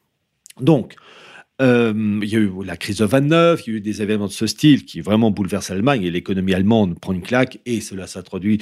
Donc, 0.61 0.94
euh, 1.62 1.92
il 2.20 2.28
y 2.28 2.34
a 2.34 2.40
eu 2.40 2.50
la 2.64 2.76
crise 2.76 2.96
de 2.96 3.05
29, 3.05 3.62
il 3.66 3.70
y 3.70 3.74
a 3.74 3.76
eu 3.76 3.80
des 3.80 4.02
événements 4.02 4.26
de 4.26 4.32
ce 4.32 4.46
style 4.46 4.84
qui 4.84 5.00
vraiment 5.00 5.30
bouleversent 5.30 5.70
l'Allemagne 5.70 6.02
et 6.02 6.11
l'économie 6.11 6.52
allemande 6.52 6.98
prend 6.98 7.12
une 7.12 7.22
claque 7.22 7.61
et 7.64 7.80
cela 7.80 8.09
se 8.09 8.18
traduit, 8.18 8.59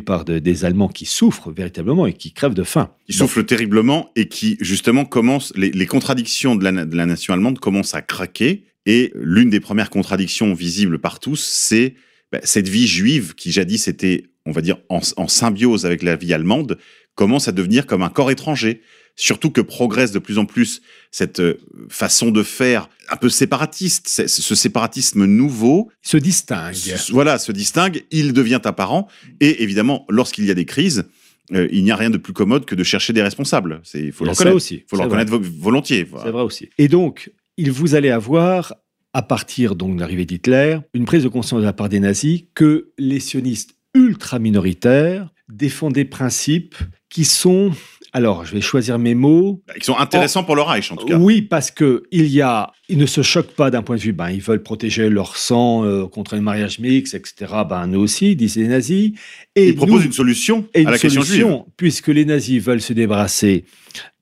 par 0.00 0.24
de, 0.24 0.38
des 0.38 0.64
Allemands 0.64 0.88
qui 0.88 1.06
souffrent 1.06 1.50
véritablement 1.50 2.06
et 2.06 2.12
qui 2.12 2.32
crèvent 2.32 2.54
de 2.54 2.62
faim. 2.62 2.90
Qui 3.06 3.14
souffrent 3.14 3.42
terriblement 3.42 4.10
et 4.14 4.28
qui 4.28 4.56
justement 4.60 5.04
commencent, 5.04 5.52
les, 5.56 5.86
contradictions 5.86 6.54
de 6.54 6.62
la, 6.64 7.06
nation 7.06 7.34
allemande 7.34 7.58
commencent 7.58 7.94
à 7.94 8.02
craquer 8.02 8.64
et 8.86 9.10
l'une 9.14 9.50
des 9.50 9.60
premières 9.60 9.90
contradictions 9.90 10.54
visibles 10.54 11.00
par 11.00 11.18
tous, 11.18 11.40
c'est 11.40 11.94
bah, 12.30 12.38
cette 12.44 12.68
vie 12.68 12.86
juive 12.86 13.34
qui 13.34 13.50
jadis 13.50 13.88
était, 13.88 14.30
on 14.46 14.52
va 14.52 14.60
dire, 14.60 14.78
en 14.88 15.28
symbiose 15.28 15.84
avec 15.84 16.04
la 16.04 16.14
vie 16.14 16.32
allemande, 16.32 16.78
commence 17.14 17.48
à 17.48 17.52
devenir 17.52 17.86
comme 17.86 18.02
un 18.02 18.08
corps 18.08 18.30
étranger. 18.30 18.82
Surtout 19.14 19.50
que 19.50 19.60
progresse 19.60 20.10
de 20.10 20.18
plus 20.18 20.38
en 20.38 20.46
plus 20.46 20.80
cette 21.10 21.40
euh, 21.40 21.60
façon 21.88 22.30
de 22.30 22.42
faire 22.42 22.88
un 23.10 23.16
peu 23.16 23.28
séparatiste, 23.28 24.08
ce 24.08 24.54
séparatisme 24.54 25.26
nouveau 25.26 25.90
se 26.00 26.16
distingue. 26.16 26.76
Voilà, 27.10 27.38
se 27.38 27.52
distingue, 27.52 28.04
il 28.10 28.32
devient 28.32 28.60
apparent 28.64 29.08
et 29.40 29.62
évidemment, 29.62 30.06
lorsqu'il 30.08 30.46
y 30.46 30.50
a 30.50 30.54
des 30.54 30.64
crises, 30.64 31.04
euh, 31.52 31.68
il 31.70 31.84
n'y 31.84 31.90
a 31.90 31.96
rien 31.96 32.10
de 32.10 32.16
plus 32.16 32.32
commode 32.32 32.64
que 32.64 32.74
de 32.74 32.84
chercher 32.84 33.12
des 33.12 33.22
responsables. 33.22 33.82
Il 33.94 34.12
faut 34.12 34.24
le 34.24 34.30
reconnaître 34.30 34.56
aussi. 34.56 34.84
faut 34.88 34.96
le 34.96 35.02
reconnaître 35.02 35.32
volontiers. 35.36 36.04
Voilà. 36.04 36.26
C'est 36.26 36.32
vrai 36.32 36.42
aussi. 36.42 36.70
Et 36.78 36.88
donc, 36.88 37.30
il 37.58 37.70
vous 37.70 37.94
allez 37.94 38.10
avoir 38.10 38.74
à 39.12 39.22
partir 39.22 39.74
donc 39.74 39.96
de 39.96 40.00
l'arrivée 40.00 40.24
d'Hitler, 40.24 40.78
une 40.94 41.04
prise 41.04 41.22
de 41.22 41.28
conscience 41.28 41.60
de 41.60 41.66
la 41.66 41.74
part 41.74 41.88
des 41.88 42.00
nazis 42.00 42.44
que 42.54 42.92
les 42.96 43.20
sionistes 43.20 43.74
ultra 43.94 44.38
minoritaires 44.38 45.28
défendent 45.50 45.92
des 45.92 46.06
principes 46.06 46.76
qui 47.10 47.26
sont 47.26 47.72
alors, 48.14 48.44
je 48.44 48.52
vais 48.52 48.60
choisir 48.60 48.98
mes 48.98 49.14
mots. 49.14 49.62
Qui 49.78 49.86
sont 49.86 49.96
intéressants 49.96 50.44
pour 50.44 50.54
le 50.54 50.60
Reich, 50.60 50.92
en 50.92 50.96
tout 50.96 51.06
cas. 51.06 51.16
Oui, 51.16 51.40
parce 51.40 51.70
que 51.70 52.02
il 52.10 52.26
y 52.26 52.42
a, 52.42 52.70
ils 52.90 52.98
ne 52.98 53.06
se 53.06 53.22
choquent 53.22 53.54
pas 53.54 53.70
d'un 53.70 53.82
point 53.82 53.96
de 53.96 54.02
vue, 54.02 54.12
ben, 54.12 54.28
ils 54.28 54.42
veulent 54.42 54.62
protéger 54.62 55.08
leur 55.08 55.38
sang 55.38 55.84
euh, 55.84 56.06
contre 56.06 56.34
le 56.34 56.42
mariage 56.42 56.78
mixte, 56.78 57.14
etc. 57.14 57.52
Ben, 57.68 57.86
nous 57.86 58.00
aussi, 58.00 58.36
disent 58.36 58.56
les 58.56 58.68
nazis. 58.68 59.12
Et 59.56 59.68
ils 59.68 59.74
proposent 59.74 60.04
une 60.04 60.12
solution 60.12 60.66
et 60.74 60.80
à 60.80 60.90
la 60.90 60.96
une 60.96 61.00
question 61.00 61.22
solution, 61.22 61.48
juive. 61.48 61.64
puisque 61.78 62.08
les 62.08 62.26
nazis 62.26 62.62
veulent 62.62 62.82
se 62.82 62.92
débarrasser 62.92 63.64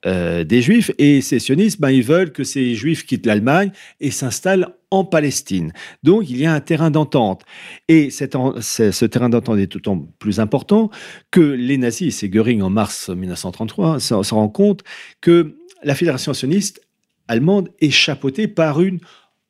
euh, 0.05 0.43
des 0.43 0.61
juifs 0.61 0.91
et 0.97 1.21
ces 1.21 1.39
sionistes, 1.39 1.79
ben, 1.79 1.89
ils 1.89 2.03
veulent 2.03 2.31
que 2.31 2.43
ces 2.43 2.75
juifs 2.75 3.05
quittent 3.05 3.25
l'Allemagne 3.25 3.71
et 3.99 4.11
s'installent 4.11 4.75
en 4.89 5.05
Palestine. 5.05 5.71
Donc 6.03 6.29
il 6.29 6.37
y 6.37 6.45
a 6.45 6.53
un 6.53 6.59
terrain 6.59 6.91
d'entente. 6.91 7.43
Et 7.87 8.09
ce, 8.09 9.05
terrain 9.05 9.29
d'entente 9.29 9.59
est 9.59 9.67
d'autant 9.67 9.97
plus 10.19 10.39
important 10.39 10.89
que 11.29 11.41
les 11.41 11.77
nazis, 11.77 12.17
c'est 12.17 12.29
Göring 12.29 12.61
en 12.61 12.69
mars 12.69 13.09
1933, 13.09 13.99
se, 13.99 14.23
se 14.23 14.33
rend 14.33 14.49
compte 14.49 14.83
que 15.21 15.55
la 15.83 15.95
fédération 15.95 16.33
sioniste 16.33 16.81
allemande 17.27 17.69
est 17.79 17.91
chapeautée 17.91 18.47
par 18.47 18.81
une 18.81 18.99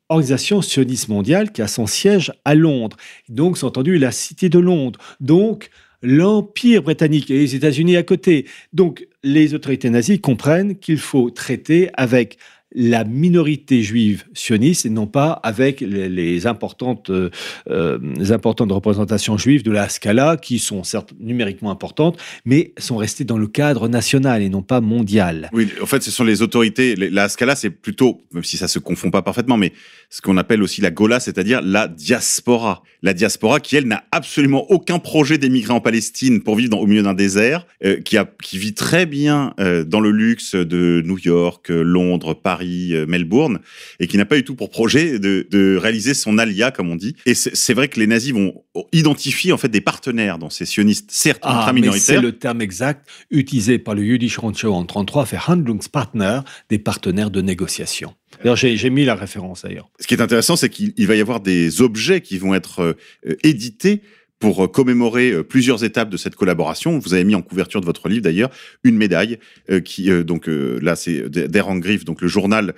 organisation 0.08 0.62
sioniste 0.62 1.08
mondiale 1.08 1.52
qui 1.52 1.62
a 1.62 1.68
son 1.68 1.86
siège 1.86 2.32
à 2.44 2.54
Londres. 2.54 2.96
Donc, 3.28 3.56
c'est 3.56 3.64
entendu 3.64 3.98
la 3.98 4.12
cité 4.12 4.48
de 4.48 4.58
Londres. 4.58 5.00
Donc, 5.20 5.70
l'Empire 6.02 6.82
britannique 6.82 7.30
et 7.30 7.38
les 7.38 7.54
États-Unis 7.54 7.96
à 7.96 8.02
côté. 8.02 8.46
Donc, 8.72 9.06
les 9.22 9.54
autorités 9.54 9.90
nazies 9.90 10.20
comprennent 10.20 10.78
qu'il 10.78 10.98
faut 10.98 11.30
traiter 11.30 11.90
avec 11.94 12.38
la 12.74 13.04
minorité 13.04 13.82
juive 13.82 14.24
sioniste 14.34 14.86
et 14.86 14.90
non 14.90 15.06
pas 15.06 15.32
avec 15.42 15.80
les, 15.80 16.46
importantes, 16.46 17.10
euh, 17.10 17.30
euh, 17.68 17.98
importantes 18.30 18.72
représentations 18.72 19.36
juives 19.36 19.62
de 19.62 19.70
la 19.70 19.88
Scala 19.88 20.36
qui 20.36 20.58
sont 20.58 20.84
certes 20.84 21.12
numériquement 21.20 21.70
importantes, 21.70 22.18
mais 22.44 22.72
sont 22.78 22.96
restées 22.96 23.24
dans 23.24 23.38
le 23.38 23.46
cadre 23.46 23.88
national 23.88 24.42
et 24.42 24.48
non 24.48 24.62
pas 24.62 24.80
mondial. 24.80 25.50
Oui, 25.52 25.68
en 25.80 25.86
fait, 25.86 26.02
ce 26.02 26.10
sont 26.10 26.24
les 26.24 26.42
autorités. 26.42 26.96
La 26.96 27.28
Scala, 27.28 27.56
c'est 27.56 27.70
plutôt, 27.70 28.22
même 28.32 28.44
si 28.44 28.56
ça 28.56 28.68
se 28.68 28.78
confond 28.78 29.10
pas 29.10 29.22
parfaitement, 29.22 29.56
mais 29.56 29.72
ce 30.10 30.20
qu'on 30.20 30.36
appelle 30.36 30.62
aussi 30.62 30.80
la 30.80 30.90
Gola, 30.90 31.20
c'est-à-dire 31.20 31.60
la 31.62 31.88
diaspora. 31.88 32.82
La 33.02 33.14
diaspora 33.14 33.60
qui, 33.60 33.76
elle, 33.76 33.86
n'a 33.86 34.04
absolument 34.12 34.70
aucun 34.70 34.98
projet 34.98 35.38
d'émigrer 35.38 35.72
en 35.72 35.80
Palestine 35.80 36.42
pour 36.42 36.56
vivre 36.56 36.78
au 36.78 36.86
milieu 36.86 37.02
d'un 37.02 37.14
désert, 37.14 37.66
euh, 37.84 38.00
qui, 38.00 38.16
a, 38.16 38.28
qui 38.42 38.58
vit 38.58 38.74
très 38.74 39.06
bien 39.06 39.54
dans 39.86 40.00
le 40.00 40.10
luxe 40.10 40.54
de 40.54 41.02
New 41.04 41.18
York, 41.18 41.68
Londres, 41.68 42.34
Paris, 42.34 42.61
euh, 42.64 43.06
Melbourne, 43.06 43.60
et 44.00 44.06
qui 44.06 44.16
n'a 44.16 44.24
pas 44.24 44.36
du 44.36 44.44
tout 44.44 44.54
pour 44.54 44.70
projet 44.70 45.18
de, 45.18 45.46
de 45.50 45.76
réaliser 45.76 46.14
son 46.14 46.38
alia, 46.38 46.70
comme 46.70 46.90
on 46.90 46.96
dit. 46.96 47.16
Et 47.26 47.34
c'est 47.34 47.74
vrai 47.74 47.88
que 47.88 48.00
les 48.00 48.06
nazis 48.06 48.32
vont 48.32 48.64
identifier 48.92 49.52
en 49.52 49.58
fait 49.58 49.68
des 49.68 49.80
partenaires 49.80 50.38
dans 50.38 50.50
ces 50.50 50.64
sionistes, 50.64 51.10
certes 51.10 51.40
Ah, 51.42 51.48
mais 51.48 51.54
c'est 51.54 51.60
ultra-minoritaires, 51.60 52.22
le 52.22 52.32
terme 52.32 52.62
exact 52.62 53.08
utilisé 53.30 53.78
par 53.78 53.94
le 53.94 54.02
Jüdisch 54.02 54.38
Rundschau 54.38 54.72
en 54.72 54.84
33, 54.84 55.24
Verhandlungspartner, 55.24 56.40
des 56.68 56.78
partenaires 56.78 57.30
de 57.30 57.40
négociation. 57.40 58.14
D'ailleurs, 58.38 58.56
j'ai 58.56 58.90
mis 58.90 59.04
la 59.04 59.14
référence 59.14 59.62
d'ailleurs. 59.62 59.90
Ce 60.00 60.06
qui 60.06 60.14
est 60.14 60.20
intéressant, 60.20 60.56
c'est 60.56 60.68
qu'il 60.68 60.92
il 60.96 61.06
va 61.06 61.14
y 61.14 61.20
avoir 61.20 61.40
des 61.40 61.80
objets 61.80 62.20
qui 62.20 62.38
vont 62.38 62.54
être 62.54 62.96
euh, 63.26 63.36
édités 63.42 64.02
pour 64.42 64.64
euh, 64.64 64.66
commémorer 64.66 65.30
euh, 65.30 65.44
plusieurs 65.44 65.84
étapes 65.84 66.10
de 66.10 66.16
cette 66.16 66.34
collaboration. 66.34 66.98
Vous 66.98 67.14
avez 67.14 67.22
mis 67.22 67.36
en 67.36 67.42
couverture 67.42 67.80
de 67.80 67.86
votre 67.86 68.08
livre 68.08 68.22
d'ailleurs 68.22 68.50
une 68.82 68.96
médaille 68.96 69.38
euh, 69.70 69.78
qui 69.78 70.10
donc 70.24 70.48
là 70.48 70.96
c'est 70.96 71.24
Angriff, 71.60 72.04
donc 72.04 72.20
le 72.20 72.26
journal 72.26 72.74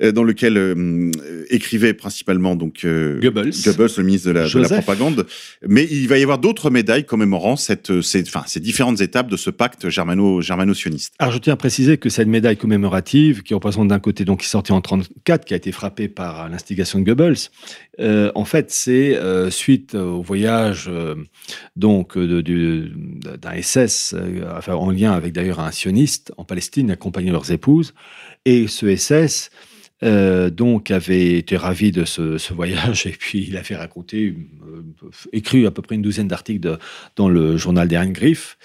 dans 0.00 0.22
lequel 0.24 0.56
euh, 0.56 0.74
euh, 0.76 1.44
écrivait 1.50 1.94
principalement 1.94 2.56
donc 2.56 2.84
euh, 2.84 3.20
Goebbels. 3.20 3.52
Goebbels, 3.64 3.90
le 3.96 4.02
ministre 4.04 4.28
de 4.28 4.32
la, 4.32 4.44
de 4.48 4.66
propagande. 4.68 5.26
Mais 5.66 5.84
il 5.90 6.08
va 6.08 6.18
y 6.18 6.22
avoir 6.22 6.38
d'autres 6.38 6.70
médailles 6.70 7.04
commémorant 7.06 7.56
cette, 7.56 7.90
euh, 7.90 8.02
ces, 8.02 8.22
enfin, 8.22 8.42
ces 8.46 8.60
différentes 8.60 9.00
étapes 9.00 9.28
de 9.30 9.36
ce 9.36 9.50
pacte 9.50 9.88
germano, 9.88 10.40
germano-sioniste. 10.40 11.14
Alors, 11.18 11.32
je 11.32 11.38
tiens 11.38 11.54
à 11.54 11.56
préciser 11.56 11.96
que 11.98 12.08
cette 12.08 12.28
médaille 12.28 12.56
commémorative, 12.56 13.42
qui 13.42 13.54
représente 13.54 13.88
d'un 13.88 13.98
côté, 14.00 14.24
donc, 14.24 14.40
qui 14.40 14.46
est 14.46 14.48
sortie 14.50 14.72
en 14.72 14.80
34, 14.80 15.44
qui 15.44 15.54
a 15.54 15.56
été 15.56 15.72
frappée 15.72 16.08
par 16.08 16.48
l'instigation 16.48 16.98
de 16.98 17.04
Goebbels, 17.04 17.36
euh, 18.00 18.30
en 18.34 18.44
fait, 18.44 18.70
c'est 18.70 19.16
euh, 19.16 19.50
suite 19.50 19.94
au 19.94 20.20
voyage, 20.22 20.86
euh, 20.88 21.14
donc, 21.76 22.18
de- 22.18 22.40
du- 22.40 22.92
d'un 23.40 23.52
SS, 23.62 24.14
euh, 24.16 24.44
enfin, 24.56 24.74
en 24.74 24.90
lien 24.90 25.12
avec 25.12 25.32
d'ailleurs 25.32 25.60
un 25.60 25.70
sioniste 25.72 26.32
en 26.36 26.44
Palestine, 26.44 26.90
accompagné 26.90 27.30
leurs 27.30 27.50
épouses. 27.50 27.94
Et 28.44 28.66
ce 28.68 28.86
SS, 28.86 29.50
euh, 30.02 30.50
donc, 30.50 30.90
avait 30.90 31.38
été 31.38 31.56
ravi 31.56 31.92
de 31.92 32.04
ce, 32.04 32.52
voyage 32.52 33.06
et 33.06 33.12
puis 33.12 33.46
il 33.48 33.56
a 33.56 33.62
fait 33.62 33.76
raconter, 33.76 34.34
euh, 34.66 34.82
écrit 35.32 35.66
à 35.66 35.70
peu 35.70 35.82
près 35.82 35.94
une 35.94 36.02
douzaine 36.02 36.28
d'articles 36.28 36.78
dans 37.16 37.28
le 37.28 37.56
journal 37.56 37.88
des 37.88 38.00
Griff. 38.08 38.58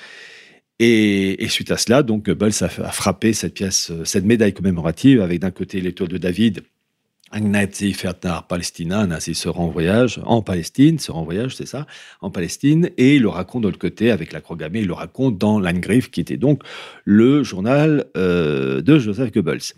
Et, 0.80 1.44
et 1.44 1.48
suite 1.48 1.72
à 1.72 1.78
cela, 1.78 2.02
donc 2.02 2.26
Goebbels 2.26 2.64
a, 2.64 2.70
frappé 2.70 3.34
cette 3.34 3.54
pièce, 3.54 3.92
cette 4.04 4.26
médaille 4.26 4.54
commémorative 4.54 5.22
avec 5.22 5.40
d'un 5.40 5.52
côté 5.52 5.80
l'étoile 5.80 6.10
de 6.10 6.18
David, 6.18 6.64
un 7.32 7.52
Nazi 7.52 7.94
fährt 7.94 8.24
nach 8.26 8.48
Palästina, 8.48 9.02
un 9.02 9.20
se 9.20 9.48
rend 9.48 9.66
en 9.66 9.70
voyage 9.70 10.20
en 10.26 10.42
Palestine, 10.42 11.00
se 11.00 11.12
rend 11.12 11.22
en 11.22 11.24
voyage, 11.24 11.56
c'est 11.56 11.66
ça, 11.66 11.88
en 12.20 12.30
Palestine, 12.30 12.90
et 12.98 13.16
il 13.16 13.22
le 13.22 13.30
raconte 13.30 13.64
de 13.64 13.68
l'autre 13.68 13.80
côté 13.80 14.12
avec 14.12 14.34
la 14.34 14.42
croix 14.42 14.58
il 14.74 14.88
le 14.88 14.94
raconte 14.94 15.38
dans 15.38 15.60
l'Angriff, 15.60 16.12
qui 16.12 16.20
était 16.20 16.38
donc 16.38 16.64
le 17.06 17.44
journal 17.44 18.06
euh, 18.18 18.82
de 18.82 19.00
Joseph 19.00 19.32
Goebbels. 19.32 19.74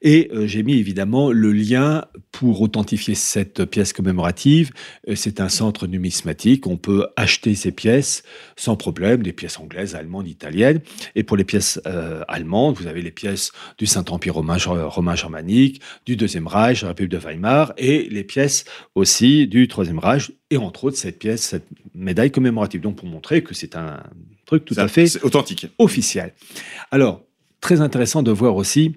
Et 0.00 0.30
euh, 0.32 0.46
j'ai 0.46 0.62
mis 0.62 0.74
évidemment 0.74 1.32
le 1.32 1.52
lien 1.52 2.04
pour 2.30 2.60
authentifier 2.60 3.14
cette 3.14 3.64
pièce 3.64 3.92
commémorative. 3.92 4.70
Euh, 5.08 5.14
C'est 5.16 5.40
un 5.40 5.48
centre 5.48 5.86
numismatique. 5.86 6.66
On 6.66 6.76
peut 6.76 7.06
acheter 7.16 7.54
ces 7.54 7.72
pièces 7.72 8.22
sans 8.56 8.76
problème, 8.76 9.22
des 9.22 9.32
pièces 9.32 9.58
anglaises, 9.58 9.94
allemandes, 9.94 10.28
italiennes. 10.28 10.80
Et 11.14 11.22
pour 11.24 11.36
les 11.36 11.44
pièces 11.44 11.80
euh, 11.86 12.22
allemandes, 12.28 12.76
vous 12.76 12.86
avez 12.86 13.02
les 13.02 13.10
pièces 13.10 13.50
du 13.76 13.86
Saint-Empire 13.86 14.34
romain, 14.34 14.56
romain 14.58 15.16
germanique, 15.16 15.80
du 16.06 16.16
Deuxième 16.16 16.46
Reich, 16.46 16.80
de 16.80 16.86
la 16.86 16.88
République 16.90 17.12
de 17.12 17.18
Weimar, 17.18 17.72
et 17.76 18.08
les 18.08 18.24
pièces 18.24 18.64
aussi 18.94 19.46
du 19.46 19.66
Troisième 19.68 19.98
Reich, 19.98 20.30
et 20.50 20.56
entre 20.56 20.84
autres 20.84 20.96
cette 20.96 21.18
pièce, 21.18 21.42
cette 21.42 21.66
médaille 21.94 22.30
commémorative. 22.30 22.80
Donc 22.80 22.96
pour 22.96 23.08
montrer 23.08 23.42
que 23.42 23.54
c'est 23.54 23.76
un 23.76 24.02
truc 24.46 24.64
tout 24.64 24.74
à 24.76 24.88
fait 24.88 25.22
authentique. 25.24 25.66
officiel. 25.78 26.32
Alors, 26.90 27.24
très 27.60 27.80
intéressant 27.80 28.22
de 28.22 28.30
voir 28.30 28.56
aussi 28.56 28.96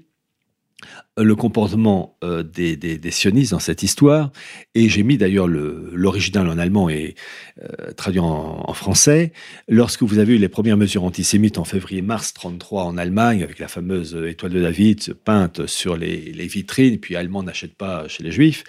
le 1.17 1.35
comportement 1.35 2.17
euh, 2.23 2.41
des, 2.41 2.77
des- 2.77 3.11
sionistes 3.11 3.51
dans 3.51 3.59
cette 3.59 3.83
histoire. 3.83 4.31
Et 4.75 4.87
j'ai 4.87 5.03
mis 5.03 5.17
d'ailleurs 5.17 5.47
le- 5.47 5.91
l'original 5.93 6.47
en 6.47 6.57
allemand 6.57 6.89
et 6.89 7.15
euh, 7.61 7.91
traduit 7.93 8.19
en, 8.21 8.73
français. 8.73 9.33
Lorsque 9.67 10.03
vous 10.03 10.17
avez 10.19 10.35
eu 10.35 10.37
les 10.37 10.47
premières 10.47 10.77
mesures 10.77 11.03
antisémites 11.03 11.57
en 11.57 11.65
février-mars 11.65 12.33
33 12.33 12.85
en 12.85 12.97
Allemagne, 12.97 13.43
avec 13.43 13.59
la 13.59 13.67
fameuse 13.67 14.17
étoile 14.25 14.53
de 14.53 14.61
David 14.61 15.13
peinte 15.25 15.67
sur 15.67 15.97
les, 15.97 16.31
les 16.31 16.47
vitrines, 16.47 16.97
puis 16.99 17.17
Allemands 17.17 17.43
n'achètent 17.43 17.75
pas 17.75 18.07
chez 18.07 18.23
les 18.23 18.31
Juifs, 18.31 18.63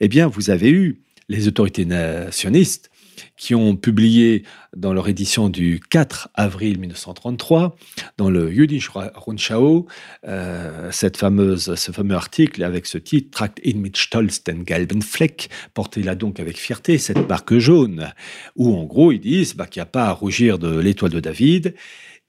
eh 0.00 0.08
bien, 0.08 0.26
vous 0.26 0.50
avez 0.50 0.68
eu 0.70 1.00
les 1.30 1.48
autorités 1.48 1.86
nationalistes 1.86 2.90
qui 3.36 3.54
ont 3.54 3.76
publié 3.76 4.44
dans 4.76 4.92
leur 4.92 5.08
édition 5.08 5.48
du 5.48 5.80
4 5.90 6.30
avril 6.34 6.78
1933, 6.78 7.76
dans 8.16 8.30
le 8.30 8.50
Jüdisch 8.50 8.90
Rundschau, 8.90 9.86
euh, 10.26 10.90
cette 10.92 11.16
fameuse, 11.16 11.74
ce 11.74 11.92
fameux 11.92 12.14
article 12.14 12.62
avec 12.62 12.86
ce 12.86 12.98
titre 12.98 13.30
Tragt 13.30 13.60
ihn 13.64 13.80
mit 13.80 13.92
Stolz 13.94 14.42
den 14.44 14.64
gelben 14.66 15.02
Fleck, 15.02 15.50
portez-la 15.74 16.14
donc 16.14 16.40
avec 16.40 16.56
fierté 16.56 16.98
cette 16.98 17.28
marque 17.28 17.58
jaune, 17.58 18.12
où 18.56 18.74
en 18.76 18.84
gros 18.84 19.12
ils 19.12 19.20
disent 19.20 19.54
bah, 19.54 19.66
qu'il 19.66 19.80
n'y 19.80 19.84
a 19.84 19.86
pas 19.86 20.06
à 20.06 20.12
rougir 20.12 20.58
de 20.58 20.78
l'étoile 20.78 21.12
de 21.12 21.20
David. 21.20 21.74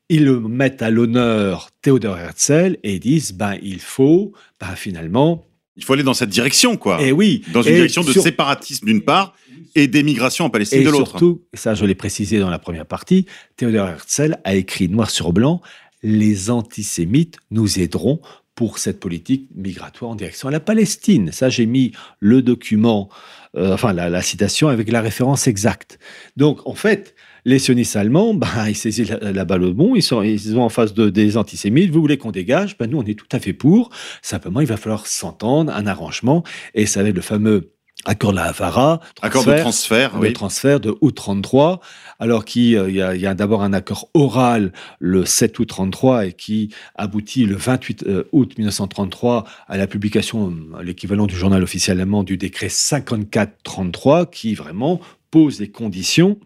Ils 0.09 0.25
le 0.25 0.39
mettent 0.39 0.81
à 0.81 0.89
l'honneur 0.89 1.69
Théodore 1.81 2.17
Herzl 2.17 2.77
et 2.83 2.99
disent 2.99 3.33
ben 3.33 3.57
il 3.61 3.79
faut 3.79 4.33
ben, 4.59 4.75
finalement 4.75 5.48
Il 5.75 5.83
faut 5.85 5.93
aller 5.93 6.03
dans 6.03 6.13
cette 6.13 6.29
direction, 6.29 6.75
quoi. 6.77 7.01
et 7.01 7.11
oui 7.11 7.43
dans 7.53 7.61
une 7.61 7.71
et 7.71 7.75
direction 7.75 8.03
de 8.03 8.11
sur- 8.11 8.21
séparatisme 8.23 8.85
d'une 8.85 9.01
part 9.01 9.33
et 9.75 9.87
d'émigration 9.87 10.45
en 10.45 10.49
Palestine 10.49 10.81
Et 10.81 10.83
de 10.83 10.89
l'autre. 10.89 11.11
surtout, 11.11 11.43
ça 11.53 11.73
je 11.75 11.85
l'ai 11.85 11.95
précisé 11.95 12.39
dans 12.39 12.49
la 12.49 12.59
première 12.59 12.85
partie, 12.85 13.25
Théodore 13.55 13.87
Herzl 13.89 14.37
a 14.43 14.55
écrit 14.55 14.89
noir 14.89 15.09
sur 15.09 15.31
blanc 15.31 15.61
Les 16.03 16.49
antisémites 16.49 17.37
nous 17.51 17.79
aideront 17.79 18.19
pour 18.55 18.77
cette 18.79 18.99
politique 18.99 19.47
migratoire 19.55 20.11
en 20.11 20.15
direction 20.15 20.49
à 20.49 20.51
la 20.51 20.59
Palestine. 20.59 21.31
Ça, 21.31 21.47
j'ai 21.49 21.65
mis 21.65 21.93
le 22.19 22.41
document, 22.41 23.09
euh, 23.55 23.73
enfin 23.73 23.93
la, 23.93 24.09
la 24.09 24.21
citation 24.21 24.67
avec 24.67 24.91
la 24.91 24.99
référence 25.01 25.47
exacte. 25.47 25.97
Donc, 26.35 26.59
en 26.67 26.73
fait, 26.75 27.15
les 27.45 27.59
sionistes 27.59 27.95
allemands, 27.95 28.33
ben, 28.33 28.67
ils 28.67 28.75
saisissent 28.75 29.09
la, 29.09 29.31
la 29.31 29.45
balle 29.45 29.63
au 29.63 29.73
bon, 29.73 29.95
ils 29.95 30.03
sont, 30.03 30.21
ils 30.21 30.39
sont 30.39 30.59
en 30.59 30.69
face 30.69 30.93
de, 30.93 31.09
des 31.09 31.37
antisémites, 31.37 31.91
vous 31.91 32.01
voulez 32.01 32.17
qu'on 32.17 32.31
dégage? 32.31 32.77
Ben, 32.77 32.89
Nous, 32.89 32.97
on 32.97 33.05
est 33.05 33.17
tout 33.17 33.27
à 33.31 33.39
fait 33.39 33.53
pour. 33.53 33.89
Simplement, 34.21 34.61
il 34.61 34.67
va 34.67 34.77
falloir 34.77 35.07
s'entendre, 35.07 35.71
un 35.73 35.87
arrangement, 35.87 36.43
et 36.73 36.85
ça 36.85 37.03
va 37.03 37.09
être 37.09 37.15
le 37.15 37.21
fameux 37.21 37.71
accord 38.05 38.31
de 38.31 38.37
la 38.37 38.45
Havara, 38.45 39.01
Accord 39.21 39.45
de 39.45 39.57
transfert, 39.57 40.13
de 40.13 40.19
oui. 40.19 40.33
transfert 40.33 40.79
de 40.79 40.95
août 41.01 41.11
33, 41.11 41.81
alors 42.19 42.45
qu'il 42.45 42.69
y 42.69 43.01
a, 43.01 43.15
il 43.15 43.21
y 43.21 43.25
a 43.25 43.33
d'abord 43.33 43.61
un 43.61 43.73
accord 43.73 44.09
oral 44.13 44.71
le 44.99 45.25
7 45.25 45.59
août 45.59 45.65
33 45.65 46.27
et 46.27 46.33
qui 46.33 46.73
aboutit 46.95 47.45
le 47.45 47.55
28 47.55 48.03
euh, 48.07 48.23
août 48.31 48.57
1933 48.57 49.45
à 49.67 49.77
la 49.77 49.87
publication, 49.87 50.53
euh, 50.75 50.83
l'équivalent 50.83 51.27
du 51.27 51.35
journal 51.35 51.61
officiel 51.61 51.99
allemand, 51.99 52.23
du 52.23 52.37
décret 52.37 52.67
54-33 52.67 54.29
qui 54.29 54.55
vraiment 54.55 55.01
pose 55.29 55.59
les 55.59 55.69
conditions 55.69 56.39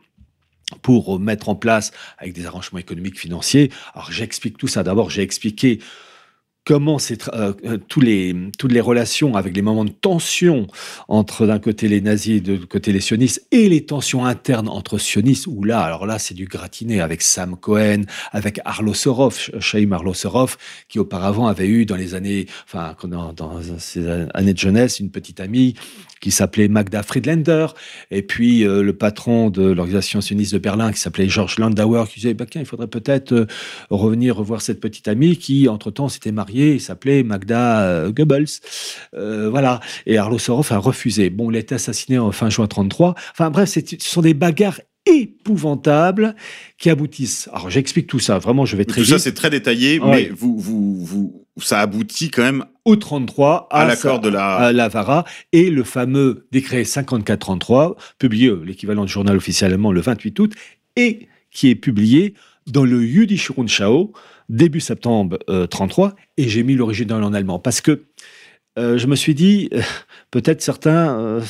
pour 0.80 1.20
mettre 1.20 1.50
en 1.50 1.56
place 1.56 1.92
avec 2.18 2.34
des 2.34 2.46
arrangements 2.46 2.80
économiques 2.80 3.20
financiers. 3.20 3.72
Alors 3.94 4.12
j'explique 4.12 4.58
tout 4.58 4.68
ça. 4.68 4.84
D'abord, 4.84 5.10
j'ai 5.10 5.22
expliqué 5.22 5.80
comment 6.66 6.98
euh, 7.34 7.54
euh, 7.66 7.78
toutes 7.88 8.04
les 8.04 8.82
relations 8.82 9.36
avec 9.36 9.56
les 9.56 9.62
moments 9.62 9.86
de 9.86 9.92
tension 9.92 10.68
entre 11.08 11.46
d'un 11.46 11.60
côté 11.60 11.88
les 11.88 12.00
nazis 12.00 12.38
et 12.38 12.42
de 12.42 12.54
l'autre 12.54 12.68
côté 12.68 12.94
les 12.94 13.02
sionistes 13.02 13.46
et 13.52 13.68
les 13.68 13.86
tensions 13.86 14.26
internes 14.26 14.70
entre 14.70 14.98
sionistes 14.98 15.48
où 15.48 15.64
là 15.64 15.82
alors 15.82 16.06
là 16.06 16.20
c'est 16.20 16.34
du 16.34 16.46
gratiné 16.46 17.02
avec 17.02 17.22
Sam 17.22 17.58
Cohen 17.58 18.04
avec 18.32 18.62
Arlo 18.64 18.94
Sorov 18.94 19.50
Chaim 19.60 19.92
Arlo 19.92 20.14
Sorov 20.14 20.58
qui 20.88 21.00
auparavant 21.00 21.48
avait 21.48 21.68
eu 21.68 21.86
dans 21.86 21.98
les 21.98 22.16
années 22.16 22.46
enfin 22.66 22.96
dans, 23.04 23.62
ses 23.78 24.08
années 24.34 24.54
de 24.54 24.60
jeunesse 24.60 25.00
une 25.00 25.12
petite 25.12 25.42
amie 25.42 25.76
qui 26.22 26.32
s'appelait 26.32 26.70
Magda 26.70 27.04
Friedlander 27.04 27.68
et 28.10 28.22
puis 28.22 28.66
euh, 28.66 28.82
le 28.82 28.94
patron 28.94 29.50
de 29.50 29.64
l'organisation 29.64 30.22
sioniste 30.22 30.54
de 30.54 30.60
Berlin 30.60 30.94
qui 30.94 31.00
s'appelait 31.00 31.28
George 31.28 31.60
Landauer 31.60 32.06
qui 32.08 32.22
disait 32.22 32.34
bah, 32.34 32.46
il 32.56 32.66
faudrait 32.66 32.88
peut-être 32.88 33.48
revenir 33.90 34.38
revoir 34.38 34.62
cette 34.62 34.80
petite 34.80 35.10
amie 35.10 35.36
qui 35.36 35.68
entre-temps 35.68 36.08
s'était 36.08 36.32
mariée 36.32 36.53
il 36.54 36.82
s'appelait 36.82 37.24
Magda 37.24 37.82
euh, 37.82 38.12
Goebbels. 38.12 38.46
Euh, 39.16 39.50
voilà. 39.50 39.80
Et 40.06 40.18
Arlo 40.18 40.40
Sorov 40.40 40.72
a 40.72 40.78
refusé. 40.78 41.30
Bon, 41.30 41.52
il 41.52 41.58
a 41.58 41.60
été 41.60 41.76
assassiné 41.76 42.18
en 42.18 42.32
fin 42.32 42.50
juin 42.50 42.68
33. 42.68 43.16
Enfin 43.32 43.50
bref, 43.50 43.70
ce 43.70 43.80
sont 44.00 44.22
des 44.22 44.34
bagarres 44.34 44.80
épouvantables 45.06 46.36
qui 46.78 46.90
aboutissent. 46.90 47.50
Alors 47.52 47.70
j'explique 47.70 48.08
tout 48.08 48.20
ça, 48.20 48.40
vraiment 48.40 48.66
je 48.66 48.78
vais 48.78 48.86
très 48.86 49.02
tout 49.02 49.08
ça 49.08 49.20
c'est 49.20 49.34
très 49.34 49.50
détaillé, 49.50 50.00
mais 50.00 50.30
vous, 50.34 50.58
vous, 50.58 51.06
vous, 51.06 51.46
ça 51.58 51.82
aboutit 51.82 52.30
quand 52.30 52.42
même 52.42 52.66
au 52.86 52.96
33 52.96 53.68
à, 53.72 53.86
l'accord 53.86 54.20
de 54.20 54.30
la... 54.30 54.56
à 54.56 54.72
Lavara 54.72 55.26
et 55.52 55.70
le 55.70 55.84
fameux 55.84 56.48
décret 56.52 56.84
54-33, 56.84 57.96
publié 58.18 58.50
euh, 58.50 58.64
l'équivalent 58.66 59.06
du 59.06 59.12
journal 59.12 59.36
officiellement 59.36 59.92
le 59.92 60.02
28 60.02 60.40
août, 60.40 60.54
et 60.96 61.28
qui 61.52 61.70
est 61.70 61.76
publié 61.76 62.34
dans 62.68 62.86
le 62.86 63.06
Jüdische 63.06 63.52
Rundschau, 63.52 64.14
début 64.50 64.80
septembre 64.80 65.40
33, 65.70 66.08
euh, 66.08 66.12
et 66.38 66.50
j'ai 66.50 66.64
mis 66.64 66.76
l'original 66.76 67.24
en 67.24 67.34
allemand 67.34 67.60
parce 67.60 67.82
que 67.82 68.06
euh, 68.80 68.98
je 68.98 69.08
me 69.08 69.16
suis 69.16 69.36
dit, 69.36 69.70
euh, 69.74 69.82
peut-être 70.32 70.62
certains, 70.62 71.42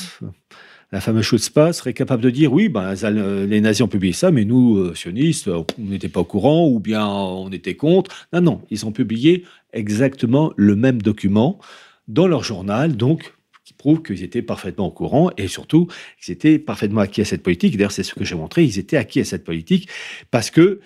la 0.91 1.01
fameuse 1.01 1.25
Schutzpa, 1.25 1.73
seraient 1.73 1.93
capables 1.93 2.21
de 2.21 2.29
dire 2.29 2.51
oui, 2.51 2.69
ben, 2.69 2.93
les 2.93 3.61
nazis 3.61 3.81
ont 3.81 3.87
publié 3.87 4.13
ça, 4.13 4.31
mais 4.31 4.45
nous, 4.45 4.93
sionistes, 4.95 5.47
on 5.47 5.65
n'était 5.77 6.09
pas 6.09 6.19
au 6.19 6.25
courant 6.25 6.67
ou 6.67 6.79
bien 6.79 7.05
on 7.07 7.49
était 7.51 7.75
contre. 7.75 8.27
Non, 8.33 8.41
non, 8.41 8.61
ils 8.69 8.85
ont 8.85 8.91
publié 8.91 9.45
exactement 9.71 10.53
le 10.55 10.75
même 10.75 11.01
document 11.01 11.59
dans 12.07 12.27
leur 12.27 12.43
journal, 12.43 12.95
donc 12.95 13.33
qui 13.63 13.73
prouve 13.73 14.01
qu'ils 14.03 14.23
étaient 14.23 14.41
parfaitement 14.41 14.87
au 14.87 14.91
courant 14.91 15.31
et 15.37 15.47
surtout 15.47 15.87
qu'ils 16.21 16.33
étaient 16.33 16.59
parfaitement 16.59 17.01
acquis 17.01 17.21
à 17.21 17.25
cette 17.25 17.43
politique. 17.43 17.77
D'ailleurs, 17.77 17.91
c'est 17.91 18.03
ce 18.03 18.13
que 18.13 18.25
j'ai 18.25 18.35
montré, 18.35 18.63
ils 18.63 18.77
étaient 18.77 18.97
acquis 18.97 19.21
à 19.21 19.25
cette 19.25 19.43
politique 19.43 19.87
parce 20.31 20.51
que 20.51 20.81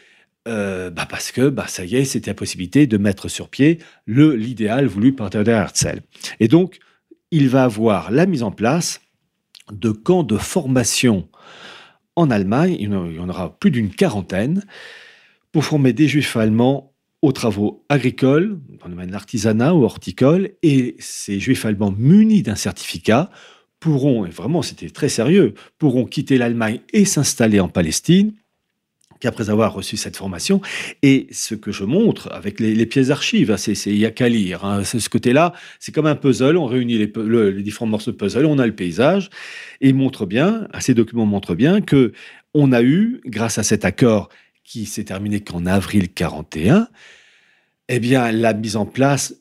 euh, 0.47 0.89
bah 0.89 1.05
parce 1.09 1.31
que 1.31 1.49
bah 1.49 1.65
ça 1.67 1.85
y 1.85 1.95
est, 1.95 2.05
c'était 2.05 2.31
la 2.31 2.35
possibilité 2.35 2.87
de 2.87 2.97
mettre 2.97 3.27
sur 3.27 3.49
pied 3.49 3.79
le 4.05 4.35
l'idéal 4.35 4.87
voulu 4.87 5.13
par 5.13 5.29
Theodor 5.29 5.55
Herzl. 5.55 6.01
Et 6.39 6.47
donc, 6.47 6.79
il 7.31 7.49
va 7.49 7.63
avoir 7.63 8.11
la 8.11 8.25
mise 8.25 8.43
en 8.43 8.51
place 8.51 9.01
de 9.71 9.91
camps 9.91 10.23
de 10.23 10.37
formation 10.37 11.27
en 12.15 12.31
Allemagne. 12.31 12.77
Il 12.79 12.89
y 12.89 13.19
en 13.19 13.29
aura 13.29 13.57
plus 13.59 13.71
d'une 13.71 13.89
quarantaine 13.89 14.63
pour 15.51 15.65
former 15.65 15.93
des 15.93 16.07
juifs 16.07 16.37
allemands 16.37 16.93
aux 17.21 17.31
travaux 17.31 17.83
agricoles, 17.89 18.59
dans 18.79 18.85
le 18.85 18.91
domaine 18.91 19.07
de 19.07 19.13
l'artisanat 19.13 19.73
ou 19.73 19.83
horticole, 19.83 20.51
et 20.61 20.95
ces 20.99 21.39
juifs 21.39 21.65
allemands 21.65 21.93
munis 21.97 22.43
d'un 22.43 22.55
certificat 22.55 23.29
pourront, 23.79 24.25
et 24.25 24.29
vraiment 24.29 24.61
c'était 24.61 24.89
très 24.89 25.09
sérieux, 25.09 25.53
pourront 25.77 26.05
quitter 26.05 26.37
l'Allemagne 26.37 26.79
et 26.93 27.05
s'installer 27.05 27.59
en 27.59 27.69
Palestine 27.69 28.33
qu'après 29.19 29.49
avoir 29.49 29.73
reçu 29.73 29.97
cette 29.97 30.17
formation. 30.17 30.61
Et 31.01 31.27
ce 31.31 31.55
que 31.55 31.71
je 31.71 31.83
montre 31.83 32.29
avec 32.31 32.59
les, 32.59 32.85
pièces 32.85 33.07
d'archives, 33.07 33.51
hein, 33.51 33.73
il 33.85 33.97
y 33.97 34.05
a 34.05 34.11
qu'à 34.11 34.29
lire. 34.29 34.65
Hein. 34.65 34.83
ce 34.83 35.09
côté-là, 35.09 35.53
c'est 35.79 35.93
comme 35.93 36.07
un 36.07 36.15
puzzle. 36.15 36.57
On 36.57 36.65
réunit 36.65 36.97
les, 36.97 37.63
différents 37.63 37.87
morceaux 37.87 38.11
de 38.11 38.17
puzzle, 38.17 38.45
on 38.45 38.59
a 38.59 38.65
le 38.65 38.75
paysage, 38.75 39.29
et 39.81 39.93
montre 39.93 40.25
bien, 40.25 40.67
ces 40.79 40.93
documents 40.93 41.25
montrent 41.25 41.55
bien 41.55 41.81
que 41.81 42.13
on 42.53 42.71
a 42.71 42.81
eu, 42.81 43.21
grâce 43.25 43.57
à 43.57 43.63
cet 43.63 43.85
accord 43.85 44.29
qui 44.63 44.85
s'est 44.85 45.03
terminé 45.03 45.41
qu'en 45.41 45.65
avril 45.65 46.11
41, 46.11 46.87
eh 47.89 47.99
bien 47.99 48.31
la 48.31 48.53
mise 48.53 48.75
en 48.75 48.85
place 48.85 49.35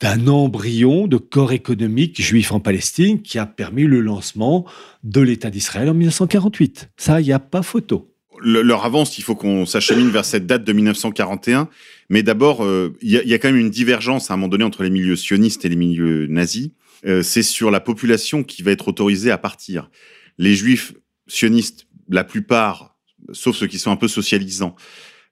d'un 0.00 0.26
embryon 0.28 1.06
de 1.06 1.18
corps 1.18 1.52
économique 1.52 2.20
juif 2.20 2.52
en 2.52 2.60
Palestine 2.60 3.20
qui 3.20 3.38
a 3.38 3.44
permis 3.44 3.84
le 3.84 4.00
lancement 4.00 4.64
de 5.04 5.20
l'État 5.20 5.50
d'Israël 5.50 5.90
en 5.90 5.94
1948. 5.94 6.90
Ça, 6.96 7.20
il 7.20 7.26
n'y 7.26 7.32
a 7.32 7.38
pas 7.38 7.62
photo 7.62 8.09
leur 8.42 8.84
avance, 8.84 9.18
il 9.18 9.24
faut 9.24 9.34
qu'on 9.34 9.66
s'achemine 9.66 10.10
vers 10.10 10.24
cette 10.24 10.46
date 10.46 10.64
de 10.64 10.72
1941. 10.72 11.68
Mais 12.08 12.22
d'abord, 12.22 12.64
euh, 12.64 12.96
il 13.02 13.10
y, 13.10 13.34
a 13.34 13.38
quand 13.38 13.48
même 13.48 13.56
une 13.56 13.70
divergence 13.70 14.30
à 14.30 14.34
un 14.34 14.36
moment 14.36 14.48
donné 14.48 14.64
entre 14.64 14.82
les 14.82 14.90
milieux 14.90 15.16
sionistes 15.16 15.64
et 15.64 15.68
les 15.68 15.76
milieux 15.76 16.26
nazis. 16.26 16.70
Euh, 17.06 17.22
c'est 17.22 17.42
sur 17.42 17.70
la 17.70 17.80
population 17.80 18.42
qui 18.42 18.62
va 18.62 18.72
être 18.72 18.88
autorisée 18.88 19.30
à 19.30 19.38
partir. 19.38 19.90
Les 20.38 20.54
juifs 20.54 20.92
sionistes, 21.26 21.86
la 22.08 22.24
plupart, 22.24 22.96
sauf 23.32 23.56
ceux 23.56 23.66
qui 23.66 23.78
sont 23.78 23.90
un 23.90 23.96
peu 23.96 24.08
socialisants, 24.08 24.74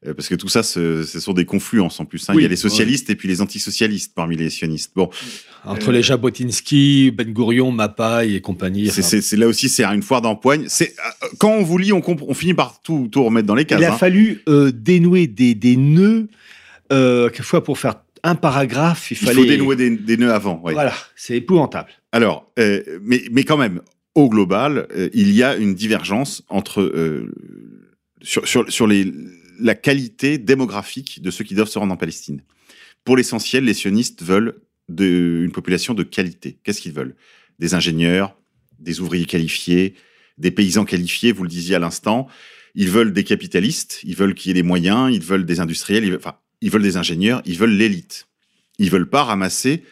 parce 0.05 0.29
que 0.29 0.37
tout 0.37 0.49
ça, 0.49 0.63
ce, 0.63 1.03
sont 1.05 1.33
des 1.33 1.45
confluences 1.45 1.99
en 1.99 2.05
plus. 2.05 2.29
Hein. 2.29 2.35
il 2.37 2.43
y 2.43 2.45
a 2.45 2.49
les 2.49 2.57
socialistes 2.57 3.11
et 3.11 3.17
puis 3.17 3.29
les 3.29 3.41
antisocialistes 3.41 4.13
parmi 4.15 4.37
les 4.37 4.49
sionistes. 4.49 4.93
Bon, 4.95 5.11
entre 5.65 5.91
les 5.91 6.03
Jabotinsky, 6.03 7.11
Ben 7.11 7.33
Gurion, 7.33 7.73
Mapai 7.73 8.35
et 8.35 8.41
compagnie. 8.41 8.89
C'est 8.91 9.37
là 9.37 9.49
aussi, 9.49 9.69
c'est 9.69 9.85
une 9.85 10.03
foire 10.03 10.23
d'empoigne. 10.23 10.67
C'est 10.69 10.95
euh, 10.99 11.27
quand 11.39 11.51
on 11.51 11.63
vous 11.63 11.79
lit, 11.79 11.93
on, 11.93 12.03
on 12.07 12.35
finit 12.35 12.55
par 12.55 12.81
tout, 12.81 13.09
tout 13.11 13.25
remettre 13.25 13.47
dans 13.47 13.57
les 13.57 13.65
cases. 13.65 13.81
Il 13.81 13.85
a 13.85 13.93
hein. 13.93 13.97
fallu 13.97 14.43
euh, 14.49 14.71
dénouer 14.73 15.27
des, 15.27 15.55
des 15.55 15.77
nœuds. 15.77 16.29
Euh, 16.93 17.29
quelquefois, 17.29 17.65
pour 17.65 17.79
faire 17.79 17.97
un 18.23 18.37
paragraphe, 18.37 19.11
il, 19.11 19.17
fallait. 19.17 19.33
Il 19.33 19.59
faut 19.59 19.75
dénouer 19.75 19.77
des, 19.77 20.17
nœuds 20.17 20.33
avant. 20.33 20.61
Voilà, 20.63 20.95
c'est 21.17 21.37
épouvantable. 21.37 21.91
Alors, 22.13 22.51
mais, 22.57 23.25
mais 23.33 23.43
quand 23.43 23.57
même, 23.57 23.81
au 24.15 24.29
global, 24.29 24.87
il 25.13 25.33
y 25.33 25.43
a 25.43 25.57
une 25.57 25.75
divergence 25.75 26.43
entre 26.49 26.93
sur, 28.23 28.47
sur, 28.49 28.71
sur 28.73 28.87
les 28.87 29.13
la 29.59 29.75
qualité 29.75 30.39
démographique 30.39 31.23
de 31.23 31.31
ceux 31.31 31.45
qui 31.45 31.55
doivent 31.55 31.69
se 31.69 31.79
rendre 31.79 31.93
en 31.93 31.97
Palestine. 31.97 32.43
Pour 33.05 33.17
l'essentiel, 33.17 33.65
les 33.65 33.75
sionistes 33.75 34.23
veulent 34.23 34.61
une 34.89 35.53
population 35.53 35.95
de 35.95 36.03
qualité. 36.03 36.59
Qu'est-ce 36.65 36.81
qu'ils 36.81 36.93
veulent? 36.93 37.15
Des 37.59 37.75
ingénieurs, 37.75 38.37
des 38.79 39.01
ouvriers 39.01 39.27
qualifiés, 39.27 39.95
des 40.39 40.51
paysans 40.51 40.85
qualifiés, 40.85 41.33
vous 41.33 41.43
le 41.43 41.49
disiez 41.49 41.77
à 41.77 41.79
l'instant. 41.79 42.29
Ils 42.75 42.89
veulent 42.89 43.13
des 43.13 43.25
capitalistes, 43.25 44.01
ils 44.05 44.15
veulent 44.15 44.35
qu'il 44.35 44.51
y 44.51 44.53
ait 44.53 44.55
des 44.55 44.63
moyens, 44.63 45.11
ils 45.13 45.23
veulent 45.23 45.45
des 45.45 45.61
industriels, 45.61 46.05
ils 46.05 46.11
veulent, 46.11 46.21
enfin, 46.21 46.39
ils 46.61 46.71
veulent 46.71 46.83
des 46.83 46.97
ingénieurs, 46.97 47.43
ils 47.45 47.59
veulent 47.59 47.77
l'élite. 47.77 48.29
Ils 48.79 48.91
veulent 48.91 49.09
pas 49.09 49.25
ramasser 49.25 49.83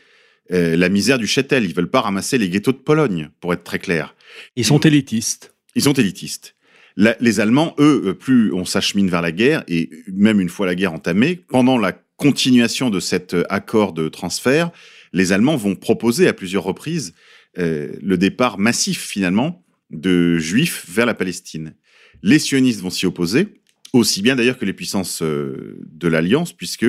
euh, 0.52 0.76
la 0.76 0.88
misère 0.88 1.18
du 1.18 1.26
châtel, 1.26 1.64
ils 1.64 1.74
veulent 1.74 1.90
pas 1.90 2.02
ramasser 2.02 2.38
les 2.38 2.48
ghettos 2.48 2.72
de 2.72 2.78
Pologne, 2.78 3.30
pour 3.40 3.52
être 3.52 3.64
très 3.64 3.80
clair. 3.80 4.14
Ils 4.54 4.64
sont 4.64 4.80
élitistes. 4.80 5.54
Ils 5.74 5.82
sont 5.82 5.92
élitistes 5.92 6.55
les 6.96 7.40
Allemands, 7.40 7.74
eux, 7.78 8.02
euh, 8.06 8.14
plus 8.14 8.52
on 8.52 8.64
s'achemine 8.64 9.08
vers 9.08 9.22
la 9.22 9.32
guerre, 9.32 9.64
et 9.68 9.90
même 10.12 10.40
une 10.40 10.48
fois 10.48 10.66
la 10.66 10.74
guerre 10.74 10.92
entamée, 10.92 11.36
pendant 11.36 11.78
la 11.78 11.92
continuation 12.16 12.90
de 12.90 13.00
cet 13.00 13.34
euh, 13.34 13.44
accord 13.50 13.92
de 13.92 14.08
transfert, 14.08 14.70
les 15.12 15.32
Allemands 15.32 15.56
vont 15.56 15.74
proposer 15.74 16.26
à 16.26 16.32
plusieurs 16.32 16.64
reprises 16.64 17.14
euh, 17.58 17.92
le 18.02 18.16
départ 18.16 18.58
massif, 18.58 19.00
finalement, 19.00 19.62
de 19.90 20.38
Juifs 20.38 20.86
vers 20.88 21.06
la 21.06 21.14
Palestine. 21.14 21.74
Les 22.22 22.38
sionistes 22.38 22.80
vont 22.80 22.90
s'y 22.90 23.06
opposer, 23.06 23.48
aussi 23.92 24.22
bien 24.22 24.34
d'ailleurs 24.34 24.58
que 24.58 24.64
les 24.64 24.72
puissances 24.72 25.22
de 25.22 26.08
l'Alliance, 26.08 26.52
puisque 26.52 26.86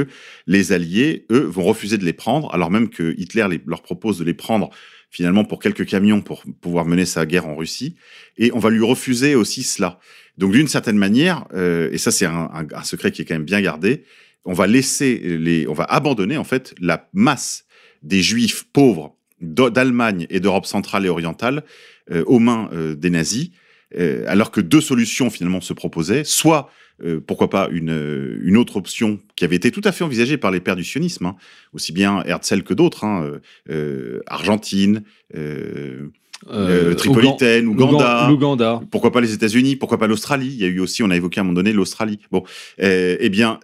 les 0.48 0.72
Alliés, 0.72 1.26
eux, 1.32 1.44
vont 1.44 1.64
refuser 1.64 1.98
de 1.98 2.06
les 2.06 2.14
prendre, 2.14 2.54
alors 2.54 2.72
même 2.72 2.90
que 2.90 3.14
Hitler 3.18 3.46
leur 3.66 3.84
propose 3.84 4.18
de 4.18 4.24
les 4.24 4.34
prendre 4.34 4.72
finalement 5.10 5.46
pour 5.46 5.60
quelques 5.60 5.86
camions 5.86 6.22
pour 6.22 6.44
pouvoir 6.62 6.86
mener 6.86 7.06
sa 7.06 7.26
guerre 7.26 7.48
en 7.48 7.56
Russie. 7.56 7.96
Et 8.38 8.52
on 8.54 8.60
va 8.60 8.70
lui 8.70 8.84
refuser 8.84 9.36
aussi 9.36 9.64
cela. 9.64 10.00
Donc 10.38 10.52
d'une 10.52 10.68
certaine 10.68 10.98
manière, 10.98 11.46
euh, 11.54 11.90
et 11.92 11.98
ça 11.98 12.12
c'est 12.12 12.26
un, 12.26 12.50
un, 12.54 12.84
secret 12.84 13.12
qui 13.12 13.22
est 13.22 13.26
quand 13.26 13.36
même 13.36 13.44
bien 13.44 13.62
gardé, 13.62 14.04
on 14.46 14.54
va 14.54 14.68
laisser 14.68 15.18
les, 15.18 15.68
on 15.68 15.74
va 15.74 15.84
abandonner 15.86 16.38
en 16.38 16.44
fait 16.44 16.74
la 16.80 17.10
masse 17.14 17.66
des 18.04 18.22
juifs 18.22 18.66
pauvres 18.72 19.18
d'Allemagne 19.42 20.26
et 20.30 20.40
d'Europe 20.40 20.66
centrale 20.66 21.06
et 21.06 21.10
orientale 21.10 21.64
euh, 22.12 22.24
aux 22.26 22.40
mains 22.40 22.70
euh, 22.74 22.96
des 22.96 23.10
nazis, 23.10 23.52
euh, 23.98 24.24
alors 24.28 24.52
que 24.52 24.62
deux 24.62 24.82
solutions 24.82 25.30
finalement 25.30 25.62
se 25.62 25.74
proposaient, 25.74 26.24
soit 26.24 26.70
euh, 27.04 27.20
pourquoi 27.26 27.50
pas 27.50 27.70
une, 27.72 28.40
une 28.42 28.58
autre 28.58 28.78
option 28.78 29.20
qui 29.36 29.46
avait 29.46 29.56
été 29.56 29.72
tout 29.72 29.82
à 29.84 29.92
fait 29.92 30.04
envisagée 30.04 30.38
par 30.38 30.52
les 30.52 30.60
pères 30.60 30.76
du 30.76 30.84
sionisme, 30.84 31.28
hein, 31.28 31.36
aussi 31.74 31.92
bien 31.92 32.24
Herzl 32.24 32.64
que 32.64 32.74
d'autres, 32.74 33.04
hein, 33.04 33.24
euh, 33.24 33.40
euh 33.70 34.22
Argentine, 34.26 35.04
euh, 35.36 36.08
euh, 36.50 36.96
Tripolitaine, 36.96 37.68
Ouganda, 37.68 38.32
Ouganda, 38.32 38.82
pourquoi 38.92 39.12
pas 39.12 39.22
les 39.22 39.34
États-Unis, 39.34 39.76
pourquoi 39.76 39.98
pas 39.98 40.08
l'Australie. 40.08 40.50
Il 40.50 40.60
y 40.60 40.66
a 40.66 40.68
eu 40.68 40.80
aussi, 40.80 41.04
on 41.04 41.10
a 41.10 41.16
évoqué 41.16 41.40
à 41.40 41.42
un 41.42 41.44
moment 41.44 41.56
donné 41.56 41.74
l'Australie. 41.74 42.20
Bon, 42.32 42.44
eh 42.78 43.30
bien, 43.30 43.60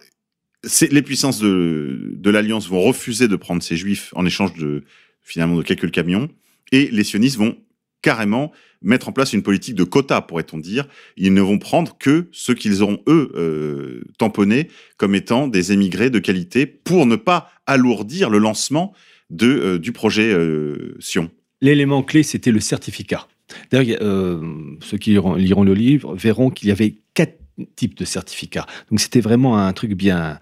les 0.90 1.02
puissances 1.02 1.40
de, 1.40 2.12
de 2.14 2.30
l'Alliance 2.30 2.68
vont 2.68 2.80
refuser 2.80 3.28
de 3.28 3.36
prendre 3.36 3.62
ces 3.62 3.76
juifs 3.76 4.12
en 4.14 4.26
échange 4.26 4.54
de 4.54 4.84
finalement 5.22 5.56
de 5.56 5.62
quelques 5.62 5.90
camions, 5.90 6.28
et 6.72 6.88
les 6.92 7.04
sionistes 7.04 7.38
vont 7.38 7.56
carrément 8.02 8.52
mettre 8.84 9.08
en 9.08 9.12
place 9.12 9.32
une 9.32 9.42
politique 9.42 9.74
de 9.74 9.84
quotas, 9.84 10.20
pourrait-on 10.20 10.58
dire. 10.58 10.86
Ils 11.16 11.34
ne 11.34 11.40
vont 11.40 11.58
prendre 11.58 11.96
que 11.98 12.28
ceux 12.30 12.54
qu'ils 12.54 12.82
auront, 12.82 13.00
eux, 13.08 13.32
euh, 13.34 14.04
tamponnés 14.18 14.68
comme 14.96 15.14
étant 15.14 15.48
des 15.48 15.72
émigrés 15.72 16.10
de 16.10 16.18
qualité 16.18 16.66
pour 16.66 17.06
ne 17.06 17.16
pas 17.16 17.50
alourdir 17.66 18.30
le 18.30 18.38
lancement 18.38 18.92
de, 19.30 19.48
euh, 19.48 19.78
du 19.78 19.92
projet 19.92 20.32
euh, 20.32 20.96
Sion. 21.00 21.30
L'élément 21.60 22.02
clé, 22.02 22.22
c'était 22.22 22.52
le 22.52 22.60
certificat. 22.60 23.26
D'ailleurs, 23.70 24.40
ceux 24.80 24.98
qui 24.98 25.10
liront, 25.10 25.34
liront 25.34 25.64
le 25.64 25.74
livre 25.74 26.14
verront 26.14 26.50
qu'il 26.50 26.68
y 26.68 26.72
avait 26.72 26.96
quatre 27.12 27.38
types 27.76 27.96
de 27.96 28.04
certificats. 28.04 28.66
Donc 28.90 29.00
c'était 29.00 29.20
vraiment 29.20 29.58
un 29.58 29.72
truc 29.72 29.92
bien, 29.92 30.38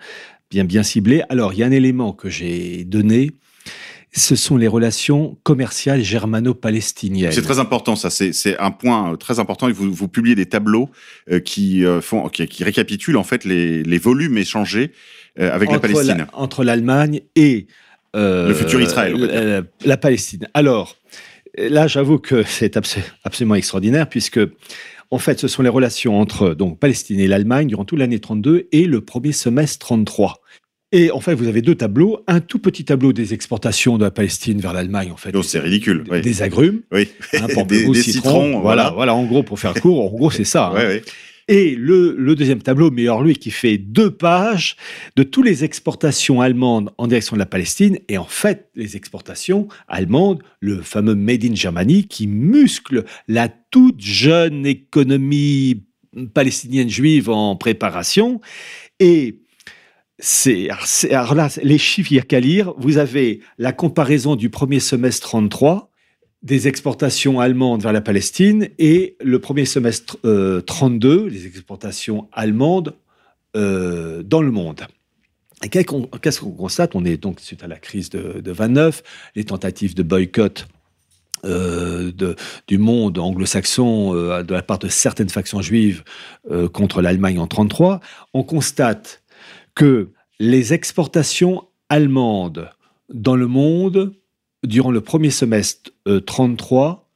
bien, 0.51 0.65
bien 0.65 0.83
ciblé. 0.83 1.23
Alors, 1.29 1.53
il 1.53 1.59
y 1.59 1.63
a 1.63 1.67
un 1.67 1.73
élément 1.73 2.13
que 2.13 2.29
j'ai 2.29 2.85
donné, 2.85 3.31
ce 4.15 4.37
sont 4.37 4.57
les 4.59 4.69
relations 4.69 5.39
commerciales 5.43 6.03
germano-palestiniennes. 6.03 7.33
C'est 7.33 7.43
très 7.43 7.59
important, 7.59 7.97
ça. 7.97 8.11
C'est 8.11 8.59
un 8.59 8.71
point 8.71 9.13
euh, 9.13 9.17
très 9.17 9.39
important. 9.39 9.69
Et 9.69 9.73
vous, 9.73 9.93
vous 9.93 10.09
publiez 10.09 10.35
des 10.35 10.47
tableaux 10.47 10.91
euh, 11.31 11.41
qui, 11.41 11.85
euh, 11.85 12.01
font, 12.01 12.29
qui, 12.29 12.47
qui 12.47 12.63
récapitulent 12.65 13.17
en 13.17 13.25
fait 13.25 13.45
les, 13.45 13.83
les 13.83 13.99
volumes 13.99 14.37
échangés 14.39 14.93
avec 15.39 15.71
la 15.71 15.77
Entre 15.77 15.89
Palestine. 15.89 16.27
entre 16.35 16.63
l'Allemagne 16.63 17.23
et 17.37 17.67
euh, 18.15 18.49
Le 18.49 18.55
futur 18.55 18.83
Israël, 18.83 19.15
euh, 19.19 19.63
la 19.87 19.97
Palestine. 19.97 20.47
Alors, 20.53 20.97
là, 21.57 21.87
j'avoue 21.87 22.19
que 22.19 22.43
c'est 22.47 22.77
abso- 22.77 23.01
absolument 23.25 23.55
extraordinaire 23.55 24.07
puisque, 24.11 24.41
en 25.11 25.19
fait, 25.19 25.41
ce 25.41 25.49
sont 25.49 25.63
les 25.63 25.71
relations 25.71 26.21
entre 26.21 26.53
donc 26.53 26.79
Palestine 26.79 27.19
et 27.19 27.27
l'Allemagne 27.29 27.67
durant 27.69 27.87
toute 27.87 27.99
l'année 27.99 28.19
32 28.21 28.69
et 28.73 28.85
le 28.85 29.01
premier 29.01 29.33
semestre 29.33 29.79
33. 29.87 30.43
Et 30.93 31.11
en 31.11 31.21
fait, 31.21 31.35
vous 31.35 31.49
avez 31.49 31.63
deux 31.63 31.75
tableaux. 31.75 32.21
Un 32.27 32.41
tout 32.41 32.59
petit 32.59 32.85
tableau 32.85 33.13
des 33.15 33.33
exportations 33.33 33.97
de 33.99 34.05
la 34.05 34.11
Palestine 34.11 34.61
vers 34.61 34.73
l'Allemagne, 34.75 35.11
en 35.11 35.17
fait. 35.17 35.35
C'est 35.43 35.59
ridicule. 35.61 36.05
Des, 36.05 36.11
oui. 36.11 36.21
des 36.21 36.43
agrumes, 36.43 36.83
Oui. 36.93 37.09
hein, 37.35 37.47
des, 37.67 37.87
des 37.87 37.95
citron, 37.95 38.03
citrons. 38.13 38.61
voilà, 38.61 38.61
Voilà. 38.61 38.91
voilà, 38.91 39.15
en 39.15 39.25
gros, 39.25 39.43
pour 39.43 39.59
faire 39.59 39.73
court, 39.75 40.05
en 40.13 40.15
gros, 40.17 40.31
c'est 40.31 40.45
ça. 40.45 40.67
hein. 40.67 40.75
Ouais, 40.75 40.87
ouais. 40.87 41.03
Et 41.49 41.75
le, 41.75 42.15
le 42.17 42.37
deuxième 42.37 42.63
tableau, 42.63 42.91
mais 42.93 43.03
alors 43.03 43.23
lui, 43.25 43.35
qui 43.35 43.51
fait 43.51 43.77
deux 43.77 44.13
pages 44.13 44.77
de 45.17 45.23
toutes 45.25 45.45
les 45.45 45.65
exportations 45.65 46.41
allemandes 46.41 46.91
en 46.99 47.09
direction 47.09 47.35
de 47.35 47.41
la 47.41 47.47
Palestine, 47.47 47.99
et 48.09 48.17
en 48.17 48.25
fait, 48.27 48.69
les 48.77 48.95
exportations 48.97 49.67
allemandes, 49.89 50.41
le 50.61 50.83
fameux 50.83 51.17
Made 51.17 51.45
in 51.45 51.55
Germany, 51.55 52.07
qui 52.07 52.29
muscle 52.29 53.05
la 53.27 53.49
toute 53.49 54.01
jeune 54.01 54.65
économie 54.67 55.83
palestinienne 56.33 56.89
juive 56.89 57.29
en 57.29 57.57
préparation. 57.57 58.41
Et 59.01 59.41
c'est, 60.25 60.69
alors, 61.11 61.35
là, 61.35 61.49
les 61.65 61.79
chiffres, 61.79 62.13
il 62.13 62.15
n'y 62.15 62.21
a 62.21 62.25
qu'à 62.25 62.39
lire. 62.39 62.75
Vous 62.79 62.99
avez 62.99 63.41
la 63.59 63.73
comparaison 63.73 64.37
du 64.37 64.51
premier 64.51 64.79
semestre 64.79 65.27
33 65.27 65.91
des 66.45 66.69
exportations 66.69 67.41
allemandes 67.41 67.83
vers 67.83 67.93
la 67.93 68.01
Palestine 68.01 68.69
et 68.79 69.17
le 69.21 69.41
premier 69.41 69.65
semestre 69.65 70.19
euh, 70.25 70.61
32, 70.61 71.27
les 71.27 71.47
exportations 71.47 72.29
allemandes 72.33 72.95
euh, 73.57 74.23
dans 74.23 74.43
le 74.43 74.53
monde. 74.53 74.83
Qu'est-ce 75.71 76.41
qu'on 76.41 76.51
constate? 76.53 76.95
On 76.95 77.05
est 77.05 77.17
donc 77.17 77.41
suite 77.41 77.65
à 77.65 77.69
la 77.69 77.77
crise 77.77 78.09
de, 78.11 78.41
de 78.41 78.53
29, 78.53 79.03
les 79.35 79.45
tentatives 79.45 79.97
de 79.97 80.05
boycott 80.05 80.69
euh, 81.45 82.13
du 82.69 82.79
monde 82.79 83.19
anglo-saxon 83.19 84.15
euh, 84.15 84.45
de 84.45 84.55
la 84.55 84.63
part 84.63 84.79
de 84.79 84.87
certaines 84.87 85.31
factions 85.31 85.63
juives 85.63 86.05
contre 86.73 87.03
l'Allemagne 87.03 87.41
en 87.41 87.49
33, 87.49 88.01
on 88.35 88.45
constate 88.45 89.22
que 89.75 90.11
les 90.39 90.73
exportations 90.73 91.65
allemandes 91.89 92.71
dans 93.13 93.37
le 93.37 93.47
monde 93.47 94.15
durant 94.65 94.91
le 94.91 95.01
premier 95.01 95.31
semestre 95.31 95.91
euh, 96.07 96.21
33 96.21 97.09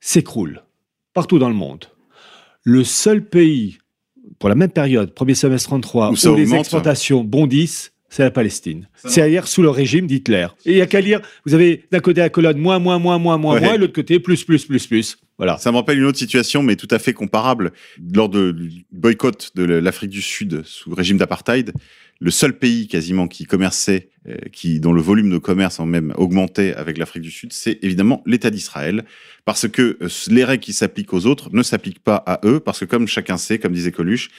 s'écroulent 0.00 0.62
partout 1.12 1.38
dans 1.38 1.48
le 1.48 1.54
monde. 1.54 1.86
Le 2.62 2.84
seul 2.84 3.24
pays 3.24 3.78
pour 4.38 4.48
la 4.48 4.54
même 4.54 4.70
période, 4.70 5.12
premier 5.12 5.34
semestre 5.34 5.68
33, 5.68 6.10
Où 6.10 6.14
les 6.14 6.26
augmente. 6.26 6.60
exportations 6.60 7.24
bondissent, 7.24 7.92
c'est 8.10 8.22
la 8.24 8.30
Palestine. 8.30 8.86
C'est-à-dire 8.96 9.46
sous 9.48 9.62
le 9.62 9.70
régime 9.70 10.06
d'Hitler. 10.06 10.48
Et 10.66 10.72
il 10.72 10.74
n'y 10.74 10.80
a 10.82 10.86
qu'à 10.86 11.00
lire, 11.00 11.20
vous 11.46 11.54
avez 11.54 11.84
d'un 11.90 12.00
côté 12.00 12.20
la 12.20 12.28
colonne 12.28 12.58
moins, 12.58 12.78
moins, 12.78 12.98
moins, 12.98 13.18
moins, 13.18 13.38
moins, 13.38 13.54
Ouais. 13.54 13.60
moins, 13.60 13.74
et 13.74 13.78
l'autre 13.78 13.94
côté 13.94 14.20
plus, 14.20 14.44
plus, 14.44 14.66
plus, 14.66 14.86
plus. 14.86 15.16
Voilà. 15.38 15.56
Ça 15.56 15.70
me 15.72 15.76
rappelle 15.76 15.96
une 15.98 16.04
autre 16.04 16.18
situation, 16.18 16.62
mais 16.62 16.76
tout 16.76 16.88
à 16.90 16.98
fait 16.98 17.14
comparable. 17.14 17.72
Lors 18.12 18.28
du 18.28 18.84
boycott 18.92 19.52
de 19.54 19.62
l'Afrique 19.64 20.10
du 20.10 20.20
Sud 20.20 20.62
sous 20.66 20.92
régime 20.94 21.16
d'apartheid, 21.16 21.72
le 22.20 22.30
seul 22.30 22.58
pays 22.58 22.86
quasiment 22.86 23.26
qui 23.28 23.46
commerçait, 23.46 24.10
euh, 24.28 24.36
qui, 24.52 24.78
dont 24.78 24.92
le 24.92 25.00
volume 25.00 25.30
de 25.30 25.38
commerce 25.38 25.80
en 25.80 25.86
même 25.86 26.12
augmentait 26.16 26.74
avec 26.74 26.98
l'Afrique 26.98 27.22
du 27.22 27.30
Sud, 27.30 27.52
c'est 27.54 27.78
évidemment 27.82 28.22
l'État 28.26 28.50
d'Israël. 28.50 29.04
Parce 29.46 29.66
que 29.66 29.96
euh, 30.02 30.08
les 30.28 30.44
règles 30.44 30.62
qui 30.62 30.74
s'appliquent 30.74 31.14
aux 31.14 31.24
autres 31.24 31.48
ne 31.52 31.62
s'appliquent 31.62 32.04
pas 32.04 32.16
à 32.16 32.40
eux, 32.44 32.60
parce 32.60 32.80
que 32.80 32.84
comme 32.84 33.08
chacun 33.08 33.38
sait, 33.38 33.58
comme 33.58 33.72
disait 33.72 33.90
Coluche, 33.90 34.30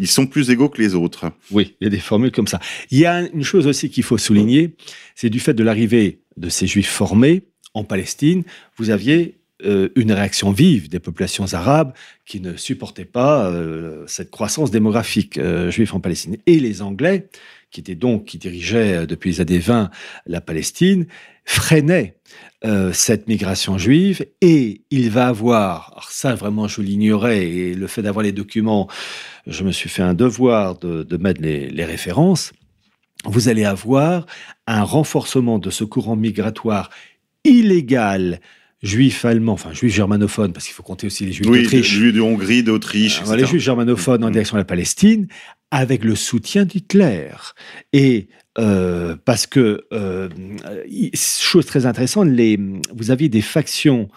ils 0.00 0.08
sont 0.08 0.26
plus 0.26 0.50
égaux 0.50 0.68
que 0.68 0.82
les 0.82 0.96
autres. 0.96 1.30
Oui, 1.52 1.76
il 1.80 1.84
y 1.84 1.86
a 1.86 1.90
des 1.90 2.00
formules 2.00 2.32
comme 2.32 2.48
ça. 2.48 2.58
Il 2.90 2.98
y 2.98 3.06
a 3.06 3.20
une 3.20 3.44
chose 3.44 3.68
aussi 3.68 3.88
qu'il 3.88 4.02
faut 4.02 4.18
souligner, 4.18 4.74
c'est 5.14 5.30
du 5.30 5.38
fait 5.38 5.54
de 5.54 5.62
l'arrivée 5.62 6.22
de 6.36 6.48
ces 6.48 6.66
juifs 6.66 6.90
formés 6.90 7.44
en 7.74 7.84
Palestine, 7.84 8.42
vous 8.76 8.90
aviez 8.90 9.38
euh, 9.64 9.88
une 9.96 10.12
réaction 10.12 10.52
vive 10.52 10.88
des 10.88 11.00
populations 11.00 11.52
arabes 11.52 11.92
qui 12.24 12.40
ne 12.40 12.56
supportaient 12.56 13.04
pas 13.04 13.50
euh, 13.50 14.04
cette 14.06 14.30
croissance 14.30 14.70
démographique 14.70 15.36
euh, 15.36 15.68
juive 15.70 15.96
en 15.96 16.00
Palestine. 16.00 16.36
Et 16.46 16.60
les 16.60 16.80
Anglais, 16.80 17.28
qui 17.72 17.80
étaient 17.80 17.96
donc, 17.96 18.26
qui 18.26 18.38
dirigeaient 18.38 19.04
depuis 19.04 19.30
les 19.30 19.40
années 19.40 19.58
20 19.58 19.90
la 20.26 20.40
Palestine, 20.40 21.06
freinaient 21.44 22.16
cette 22.92 23.28
migration 23.28 23.78
juive 23.78 24.26
et 24.40 24.82
il 24.90 25.10
va 25.10 25.28
avoir, 25.28 25.92
alors 25.92 26.10
ça 26.10 26.34
vraiment 26.34 26.66
je 26.66 26.82
l'ignorais 26.82 27.46
et 27.46 27.74
le 27.74 27.86
fait 27.86 28.02
d'avoir 28.02 28.24
les 28.24 28.32
documents, 28.32 28.88
je 29.46 29.62
me 29.62 29.70
suis 29.70 29.88
fait 29.88 30.02
un 30.02 30.12
devoir 30.12 30.76
de, 30.78 31.04
de 31.04 31.16
mettre 31.16 31.40
les 31.40 31.84
références, 31.84 32.52
vous 33.24 33.48
allez 33.48 33.64
avoir 33.64 34.26
un 34.66 34.82
renforcement 34.82 35.58
de 35.58 35.70
ce 35.70 35.84
courant 35.84 36.16
migratoire 36.16 36.90
illégal 37.44 38.40
juif 38.82 39.24
allemand, 39.24 39.52
enfin 39.54 39.72
juif 39.72 39.92
germanophone, 39.92 40.52
parce 40.52 40.66
qu'il 40.66 40.74
faut 40.74 40.82
compter 40.82 41.06
aussi 41.06 41.24
les 41.26 41.32
juifs 41.32 41.48
Oui, 41.48 41.62
d'Autriche. 41.62 41.98
de, 41.98 42.10
de 42.12 42.20
Hongrie, 42.20 42.62
d'Autriche, 42.62 43.20
les 43.36 43.46
juifs 43.46 43.62
germanophones 43.62 44.22
en 44.22 44.28
Mhm. 44.28 44.32
direction 44.32 44.56
de 44.56 44.60
la 44.60 44.64
Palestine, 44.64 45.26
avec 45.70 46.04
le 46.04 46.14
soutien 46.14 46.64
d'Hitler. 46.64 47.30
Et 47.92 48.28
euh, 48.58 49.16
parce 49.24 49.46
que, 49.46 49.82
euh, 49.92 50.28
chose 51.14 51.66
très 51.66 51.86
intéressante, 51.86 52.28
les, 52.28 52.58
vous 52.94 53.10
aviez 53.10 53.28
des 53.28 53.42
factions 53.42 54.08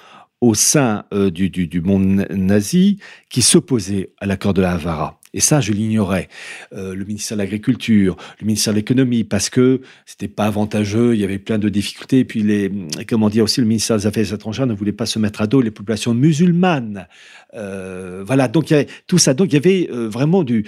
au 0.41 0.53
sein 0.55 1.05
euh, 1.13 1.29
du, 1.29 1.49
du, 1.49 1.67
du 1.67 1.81
monde 1.81 2.25
nazi 2.31 2.97
qui 3.29 3.41
s'opposaient 3.43 4.11
à 4.19 4.25
l'accord 4.25 4.53
de 4.55 4.61
la 4.61 4.71
Havara. 4.73 5.19
Et 5.33 5.39
ça, 5.39 5.61
je 5.61 5.71
l'ignorais. 5.71 6.27
Euh, 6.73 6.93
le 6.93 7.05
ministère 7.05 7.37
de 7.37 7.41
l'Agriculture, 7.41 8.17
le 8.41 8.45
ministère 8.45 8.73
de 8.73 8.79
l'Économie, 8.79 9.23
parce 9.23 9.49
que 9.49 9.81
c'était 10.05 10.27
pas 10.27 10.45
avantageux, 10.45 11.15
il 11.15 11.21
y 11.21 11.23
avait 11.23 11.39
plein 11.39 11.57
de 11.57 11.69
difficultés. 11.69 12.19
Et 12.19 12.25
puis, 12.25 12.43
les, 12.43 12.71
comment 13.07 13.29
dire 13.29 13.45
aussi, 13.45 13.61
le 13.61 13.67
ministère 13.67 13.97
des 13.97 14.07
Affaires 14.07 14.33
étrangères 14.33 14.67
ne 14.67 14.73
voulait 14.73 14.91
pas 14.91 15.05
se 15.05 15.19
mettre 15.19 15.41
à 15.41 15.47
dos 15.47 15.61
les 15.61 15.71
populations 15.71 16.13
musulmanes. 16.13 17.07
Euh, 17.53 18.23
voilà, 18.25 18.47
donc 18.49 18.69
il 18.69 18.73
y 18.73 18.75
avait 18.77 18.87
tout 19.07 19.17
ça. 19.17 19.33
Donc 19.33 19.47
il 19.51 19.53
y 19.53 19.57
avait 19.57 19.89
euh, 19.91 20.07
vraiment 20.09 20.43
du 20.43 20.65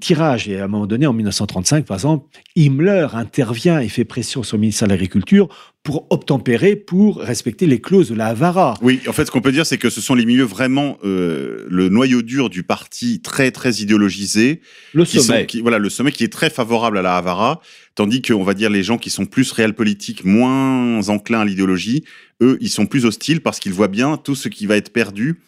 tirage. 0.00 0.48
Et 0.48 0.58
à 0.58 0.64
un 0.64 0.68
moment 0.68 0.86
donné, 0.86 1.06
en 1.06 1.12
1935, 1.12 1.86
par 1.86 1.96
exemple, 1.96 2.26
Himmler 2.56 3.08
intervient 3.12 3.80
et 3.80 3.88
fait 3.88 4.04
pression 4.04 4.42
sur 4.42 4.56
le 4.56 4.62
ministère 4.62 4.88
de 4.88 4.92
l'Agriculture 4.92 5.48
pour 5.82 6.06
obtempérer, 6.10 6.76
pour 6.76 7.18
respecter 7.18 7.66
les 7.66 7.80
clauses 7.80 8.10
de 8.10 8.14
la 8.14 8.26
Havara. 8.26 8.74
Oui, 8.82 9.00
en 9.08 9.12
fait, 9.14 9.24
ce 9.24 9.30
qu'on 9.30 9.40
peut 9.40 9.50
dire, 9.52 9.64
c'est 9.64 9.78
que 9.78 9.88
ce 9.88 10.02
sont 10.02 10.14
les 10.14 10.26
milieux 10.26 10.44
vraiment 10.44 10.98
euh, 11.04 11.66
le 11.70 11.88
noyau 11.88 12.20
dur 12.20 12.50
du 12.50 12.62
parti 12.62 13.22
très 13.22 13.50
très 13.50 13.72
idéologisé, 13.76 14.60
Le 14.92 15.04
qui 15.04 15.20
sommet. 15.20 15.40
sont, 15.40 15.46
qui, 15.46 15.60
voilà, 15.62 15.78
le 15.78 15.88
sommet 15.88 16.12
qui 16.12 16.22
est 16.22 16.32
très 16.32 16.50
favorable 16.50 16.98
à 16.98 17.02
la 17.02 17.16
Havara, 17.16 17.60
tandis 17.94 18.20
que 18.20 18.34
on 18.34 18.42
va 18.42 18.52
dire 18.52 18.68
les 18.68 18.82
gens 18.82 18.98
qui 18.98 19.08
sont 19.08 19.24
plus 19.24 19.50
réels 19.52 19.74
politiques, 19.74 20.24
moins 20.24 21.08
enclins 21.08 21.40
à 21.40 21.44
l'idéologie, 21.46 22.04
eux, 22.42 22.58
ils 22.60 22.68
sont 22.68 22.84
plus 22.86 23.06
hostiles 23.06 23.40
parce 23.40 23.58
qu'ils 23.58 23.72
voient 23.72 23.88
bien 23.88 24.18
tout 24.18 24.34
ce 24.34 24.48
qui 24.50 24.66
va 24.66 24.76
être 24.76 24.92
perdu. 24.92 25.40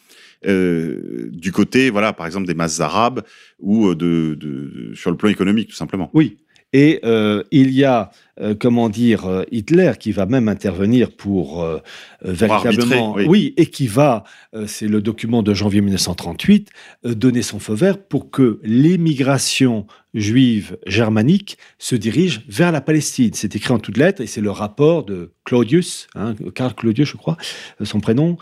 euh, 0.45 1.29
du 1.31 1.51
côté, 1.53 1.89
voilà, 1.89 2.11
par 2.11 2.25
exemple 2.25 2.47
des 2.47 2.53
masses 2.53 2.79
arabes 2.81 3.21
ou 3.59 3.87
euh, 3.87 3.95
de, 3.95 4.35
de- 4.37 4.89
de- 4.89 4.95
sur 4.95 5.09
le 5.09 5.15
plan 5.15 5.29
économique, 5.29 5.69
tout 5.69 5.75
simplement. 5.75 6.09
Oui. 6.13 6.37
Et 6.73 6.99
euh, 7.05 7.43
il 7.51 7.69
y 7.71 7.83
a, 7.83 8.09
euh, 8.41 8.55
comment 8.59 8.89
dire, 8.89 9.25
euh, 9.25 9.43
Hitler 9.51 9.91
qui 9.99 10.11
va 10.11 10.25
même 10.25 10.47
intervenir 10.47 11.11
pour 11.11 11.63
euh, 11.63 11.77
véritablement, 12.23 13.11
arbitrer, 13.11 13.29
oui. 13.29 13.53
et 13.57 13.67
qui 13.67 13.85
va, 13.85 14.23
c'est 14.65 14.87
le 14.87 15.01
document 15.01 15.43
de 15.43 15.53
janvier 15.53 15.81
1938, 15.81 16.71
euh, 17.05 17.13
donner 17.13 17.43
son 17.43 17.59
feu 17.59 17.75
vert 17.75 17.99
pour 17.99 18.31
que 18.31 18.59
l'émigration 18.63 19.85
juive 20.15 20.77
germanique 20.87 21.59
se 21.77 21.95
dirige 21.95 22.41
vers 22.47 22.71
la 22.71 22.81
Palestine. 22.81 23.31
C'est 23.33 23.55
écrit 23.55 23.73
en 23.73 23.79
toutes 23.79 23.97
lettres 23.97 24.21
et 24.21 24.27
c'est 24.27 24.41
le 24.41 24.51
rapport 24.51 25.05
de 25.05 25.31
Claudius, 25.43 26.07
hein, 26.15 26.33
Karl 26.55 26.73
Claudius, 26.73 27.09
je 27.09 27.17
crois, 27.17 27.37
son 27.83 27.99
prénom, 27.99 28.37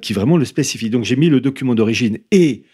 qui 0.00 0.12
vraiment 0.12 0.36
le 0.36 0.44
spécifie. 0.44 0.90
Donc 0.90 1.04
j'ai 1.04 1.16
mis 1.16 1.28
le 1.28 1.40
document 1.40 1.74
d'origine 1.74 2.18
et 2.32 2.64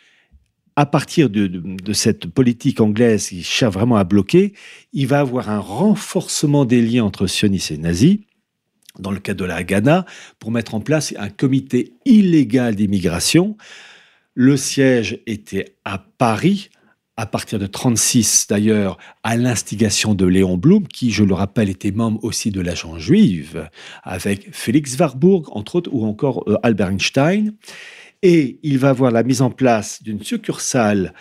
à 0.79 0.87
partir 0.87 1.29
de, 1.29 1.93
cette 1.93 2.29
politique 2.29 2.81
anglaise 2.81 3.31
qui 3.31 3.43
cherche 3.43 3.75
vraiment 3.75 3.97
à 3.97 4.05
bloquer, 4.05 4.53
il 4.93 5.09
va 5.09 5.19
avoir 5.19 5.51
un 5.51 5.59
renforcement 5.59 6.65
des 6.65 6.81
liens 6.81 7.03
entre 7.03 7.27
sionistes 7.27 7.73
et 7.73 7.79
nazis. 7.79 8.19
dans 9.01 9.11
le 9.11 9.19
cadre 9.19 9.41
de 9.41 9.45
la 9.45 9.65
Ghana, 9.65 10.07
pour 10.39 10.53
mettre 10.53 10.77
en 10.77 10.81
place 10.81 11.13
un 11.19 11.31
comité 11.31 11.95
illégal 12.05 12.77
d'immigration. 12.77 13.57
Le 14.35 14.57
siège 14.57 15.19
était 15.27 15.75
à 15.85 15.99
Paris, 15.99 16.71
à 17.17 17.27
partir 17.27 17.59
de 17.59 17.67
36 17.67 18.47
d'ailleurs, 18.49 18.99
à 19.25 19.37
l'instigation 19.37 20.15
de 20.15 20.27
Léon 20.27 20.59
Blum, 20.59 20.87
qui, 20.87 21.11
je 21.11 21.25
le 21.25 21.35
rappelle, 21.35 21.71
était 21.71 21.91
membre 21.91 22.23
aussi 22.23 22.53
de 22.53 22.61
l'agent 22.61 23.01
juive, 23.01 23.69
avec 24.05 24.55
Félix 24.55 24.97
Warburg, 24.97 25.49
entre 25.51 25.75
autres, 25.75 25.91
ou 25.93 26.07
encore 26.07 26.45
euh, 26.47 26.55
Albert 26.63 26.91
Einstein. 26.91 27.55
Et 28.23 28.59
il 28.63 28.79
va 28.79 28.91
avoir 28.91 29.11
la 29.11 29.23
mise 29.23 29.43
en 29.43 29.51
place 29.51 30.03
d'une 30.03 30.23
succursale 30.23 31.15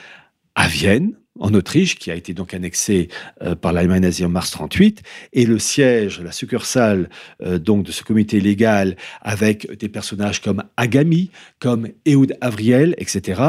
à 0.55 0.67
Vienne, 0.67 1.13
en 1.39 1.53
Autriche, 1.53 1.95
qui 1.95 2.09
a 2.09 2.15
été 2.15 2.33
donc 2.33 2.53
annexée 2.53 3.09
euh, 3.43 3.55
par 3.55 3.73
l'Allemagne 3.73 4.01
nazie 4.01 4.25
en 4.25 4.29
mars 4.29 4.51
38, 4.51 5.03
et 5.33 5.45
le 5.45 5.59
siège, 5.59 6.19
la 6.21 6.31
succursale 6.31 7.09
euh, 7.43 7.59
donc 7.59 7.85
de 7.85 7.91
ce 7.91 8.03
comité 8.03 8.39
légal, 8.39 8.95
avec 9.21 9.71
des 9.77 9.89
personnages 9.89 10.41
comme 10.41 10.63
Agami, 10.77 11.29
comme 11.59 11.89
Ehud 12.05 12.35
Avriel, 12.41 12.95
etc., 12.97 13.41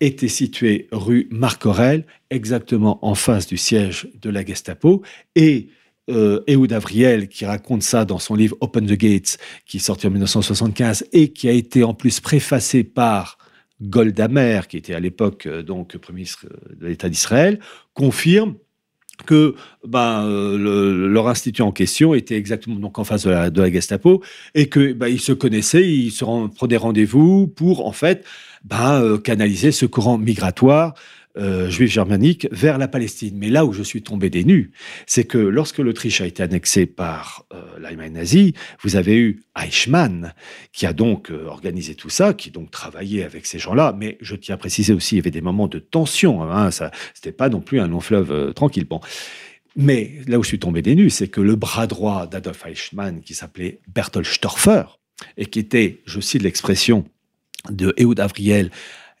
était 0.00 0.28
situé 0.28 0.88
rue 0.92 1.28
Marc 1.30 1.64
Aurel, 1.64 2.04
exactement 2.28 2.98
en 3.06 3.14
face 3.14 3.46
du 3.46 3.56
siège 3.56 4.08
de 4.20 4.28
la 4.28 4.44
Gestapo, 4.44 5.02
et 5.34 5.68
euh, 6.10 6.42
Ehud 6.46 6.72
Avriel, 6.72 7.28
qui 7.28 7.44
raconte 7.46 7.82
ça 7.82 8.04
dans 8.04 8.18
son 8.18 8.34
livre 8.34 8.56
Open 8.60 8.86
the 8.86 8.92
Gates, 8.92 9.38
qui 9.66 9.78
est 9.78 9.80
sorti 9.80 10.06
en 10.06 10.10
1975 10.10 11.06
et 11.12 11.32
qui 11.32 11.48
a 11.48 11.52
été 11.52 11.82
en 11.82 11.94
plus 11.94 12.20
préfacé 12.20 12.84
par 12.84 13.38
Golda 13.80 14.28
Meir, 14.28 14.68
qui 14.68 14.76
était 14.76 14.94
à 14.94 15.00
l'époque 15.00 15.46
euh, 15.46 15.62
donc 15.62 15.96
premier 15.96 16.16
ministre 16.16 16.46
euh, 16.46 16.74
de 16.80 16.86
l'État 16.86 17.08
d'Israël, 17.08 17.58
confirme 17.94 18.54
que 19.26 19.54
ben, 19.86 20.28
leur 20.56 21.28
institut 21.28 21.62
en 21.62 21.70
question 21.70 22.14
était 22.14 22.34
exactement 22.34 22.80
donc 22.80 22.98
en 22.98 23.04
face 23.04 23.22
de 23.22 23.30
la, 23.30 23.70
Gestapo 23.70 24.24
et 24.56 24.68
que 24.68 24.92
ben, 24.92 25.06
ils 25.06 25.20
se 25.20 25.30
connaissaient, 25.32 25.88
ils 25.88 26.10
se 26.10 26.24
prenaient 26.48 26.76
rendez-vous 26.76 27.46
pour 27.46 27.86
en 27.86 27.92
fait 27.92 28.24
ben, 28.64 29.18
canaliser 29.18 29.70
ce 29.70 29.86
courant 29.86 30.18
migratoire 30.18 30.94
euh, 31.36 31.68
juif 31.68 31.90
germanique 31.90 32.46
vers 32.52 32.78
la 32.78 32.86
Palestine. 32.86 33.36
Mais 33.36 33.48
là 33.48 33.64
où 33.64 33.72
je 33.72 33.82
suis 33.82 34.02
tombé 34.02 34.30
des 34.30 34.44
nues, 34.44 34.70
c'est 35.06 35.24
que 35.24 35.38
lorsque 35.38 35.78
l'Autriche 35.78 36.20
a 36.20 36.26
été 36.26 36.42
annexée 36.42 36.86
par 36.86 37.44
euh, 37.52 37.60
l'Allemagne 37.80 38.12
nazie, 38.12 38.54
vous 38.82 38.96
avez 38.96 39.16
eu 39.16 39.42
Eichmann, 39.60 40.32
qui 40.72 40.86
a 40.86 40.92
donc 40.92 41.30
euh, 41.30 41.46
organisé 41.46 41.96
tout 41.96 42.10
ça, 42.10 42.34
qui 42.34 42.50
donc 42.50 42.70
travaillait 42.70 43.24
avec 43.24 43.46
ces 43.46 43.58
gens-là. 43.58 43.94
Mais 43.98 44.16
je 44.20 44.36
tiens 44.36 44.54
à 44.54 44.58
préciser 44.58 44.92
aussi, 44.92 45.16
il 45.16 45.18
y 45.18 45.20
avait 45.20 45.30
des 45.30 45.40
moments 45.40 45.66
de 45.66 45.78
tension. 45.80 46.42
Hein, 46.42 46.70
ça, 46.70 46.90
c'était 47.14 47.32
pas 47.32 47.48
non 47.48 47.60
plus 47.60 47.80
un 47.80 47.88
long 47.88 48.00
fleuve 48.00 48.54
tranquille. 48.54 48.84
Bon. 48.84 49.00
Mais 49.76 50.12
là 50.28 50.38
où 50.38 50.44
je 50.44 50.48
suis 50.48 50.60
tombé 50.60 50.82
des 50.82 50.94
nues, 50.94 51.10
c'est 51.10 51.28
que 51.28 51.40
le 51.40 51.56
bras 51.56 51.88
droit 51.88 52.28
d'Adolf 52.28 52.64
Eichmann, 52.64 53.22
qui 53.22 53.34
s'appelait 53.34 53.80
Bertolt 53.88 54.26
Storfer, 54.26 54.84
et 55.36 55.46
qui 55.46 55.58
était, 55.58 56.00
je 56.06 56.20
cite 56.20 56.42
l'expression 56.42 57.04
de 57.70 57.92
Ehud 57.96 58.20
Avriel, 58.20 58.70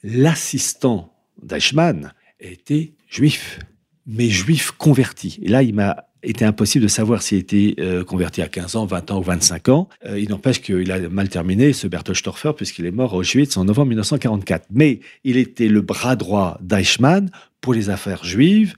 l'assistant 0.02 1.13
d'Eichmann 1.42 2.12
était 2.40 2.94
juif, 3.08 3.58
mais 4.06 4.28
juif 4.28 4.70
converti. 4.72 5.38
Et 5.42 5.48
là, 5.48 5.62
il 5.62 5.74
m'a 5.74 6.06
été 6.24 6.44
impossible 6.44 6.82
de 6.82 6.88
savoir 6.88 7.22
s'il 7.22 7.38
était 7.38 7.74
euh, 7.78 8.04
converti 8.04 8.42
à 8.42 8.48
15 8.48 8.76
ans, 8.76 8.86
20 8.86 9.10
ans 9.10 9.18
ou 9.18 9.22
25 9.22 9.68
ans. 9.68 9.88
Euh, 10.06 10.18
il 10.18 10.30
n'empêche 10.30 10.60
qu'il 10.60 10.90
a 10.90 10.98
mal 11.08 11.28
terminé, 11.28 11.72
ce 11.72 11.86
Bertolt 11.86 12.18
Storfer, 12.18 12.52
puisqu'il 12.56 12.86
est 12.86 12.90
mort 12.90 13.14
au 13.14 13.20
Auschwitz 13.20 13.56
en 13.56 13.64
novembre 13.64 13.88
1944. 13.88 14.66
Mais 14.70 15.00
il 15.22 15.36
était 15.36 15.68
le 15.68 15.82
bras 15.82 16.16
droit 16.16 16.58
d'Eichmann 16.60 17.30
pour 17.60 17.74
les 17.74 17.90
affaires 17.90 18.24
juives, 18.24 18.74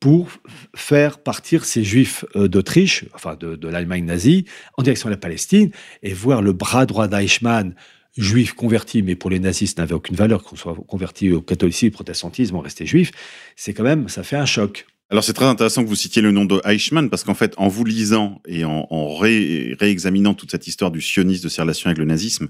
pour 0.00 0.28
faire 0.76 1.18
partir 1.18 1.64
ces 1.64 1.82
juifs 1.82 2.24
euh, 2.36 2.48
d'Autriche, 2.48 3.04
enfin 3.14 3.36
de, 3.38 3.56
de 3.56 3.68
l'Allemagne 3.68 4.04
nazie, 4.04 4.44
en 4.76 4.82
direction 4.82 5.08
de 5.08 5.14
la 5.14 5.18
Palestine, 5.18 5.70
et 6.02 6.12
voir 6.12 6.42
le 6.42 6.52
bras 6.52 6.86
droit 6.86 7.08
d'Eichmann 7.08 7.74
juif 8.18 8.52
converti, 8.52 9.02
mais 9.02 9.14
pour 9.14 9.30
les 9.30 9.38
nazistes 9.38 9.78
n'avait 9.78 9.94
aucune 9.94 10.16
valeur, 10.16 10.42
qu'on 10.42 10.56
soit 10.56 10.76
converti 10.86 11.30
au 11.32 11.40
catholicisme, 11.40 11.94
au 11.94 11.96
protestantisme, 11.96 12.56
on 12.56 12.60
restait 12.60 12.84
juif, 12.84 13.12
c'est 13.56 13.72
quand 13.72 13.84
même, 13.84 14.08
ça 14.08 14.22
fait 14.22 14.36
un 14.36 14.46
choc. 14.46 14.86
Alors 15.10 15.24
c'est 15.24 15.32
très 15.32 15.46
intéressant 15.46 15.82
que 15.82 15.88
vous 15.88 15.94
citiez 15.94 16.20
le 16.20 16.32
nom 16.32 16.44
de 16.44 16.60
Eichmann 16.64 17.08
parce 17.08 17.24
qu'en 17.24 17.34
fait, 17.34 17.54
en 17.56 17.68
vous 17.68 17.84
lisant 17.84 18.42
et 18.46 18.64
en, 18.64 19.16
réexaminant 19.16 20.34
toute 20.34 20.50
cette 20.50 20.66
histoire 20.66 20.90
du 20.90 21.00
sionisme, 21.00 21.44
de 21.44 21.48
ses 21.48 21.62
relations 21.62 21.86
avec 21.86 21.98
le 21.98 22.04
nazisme, 22.04 22.48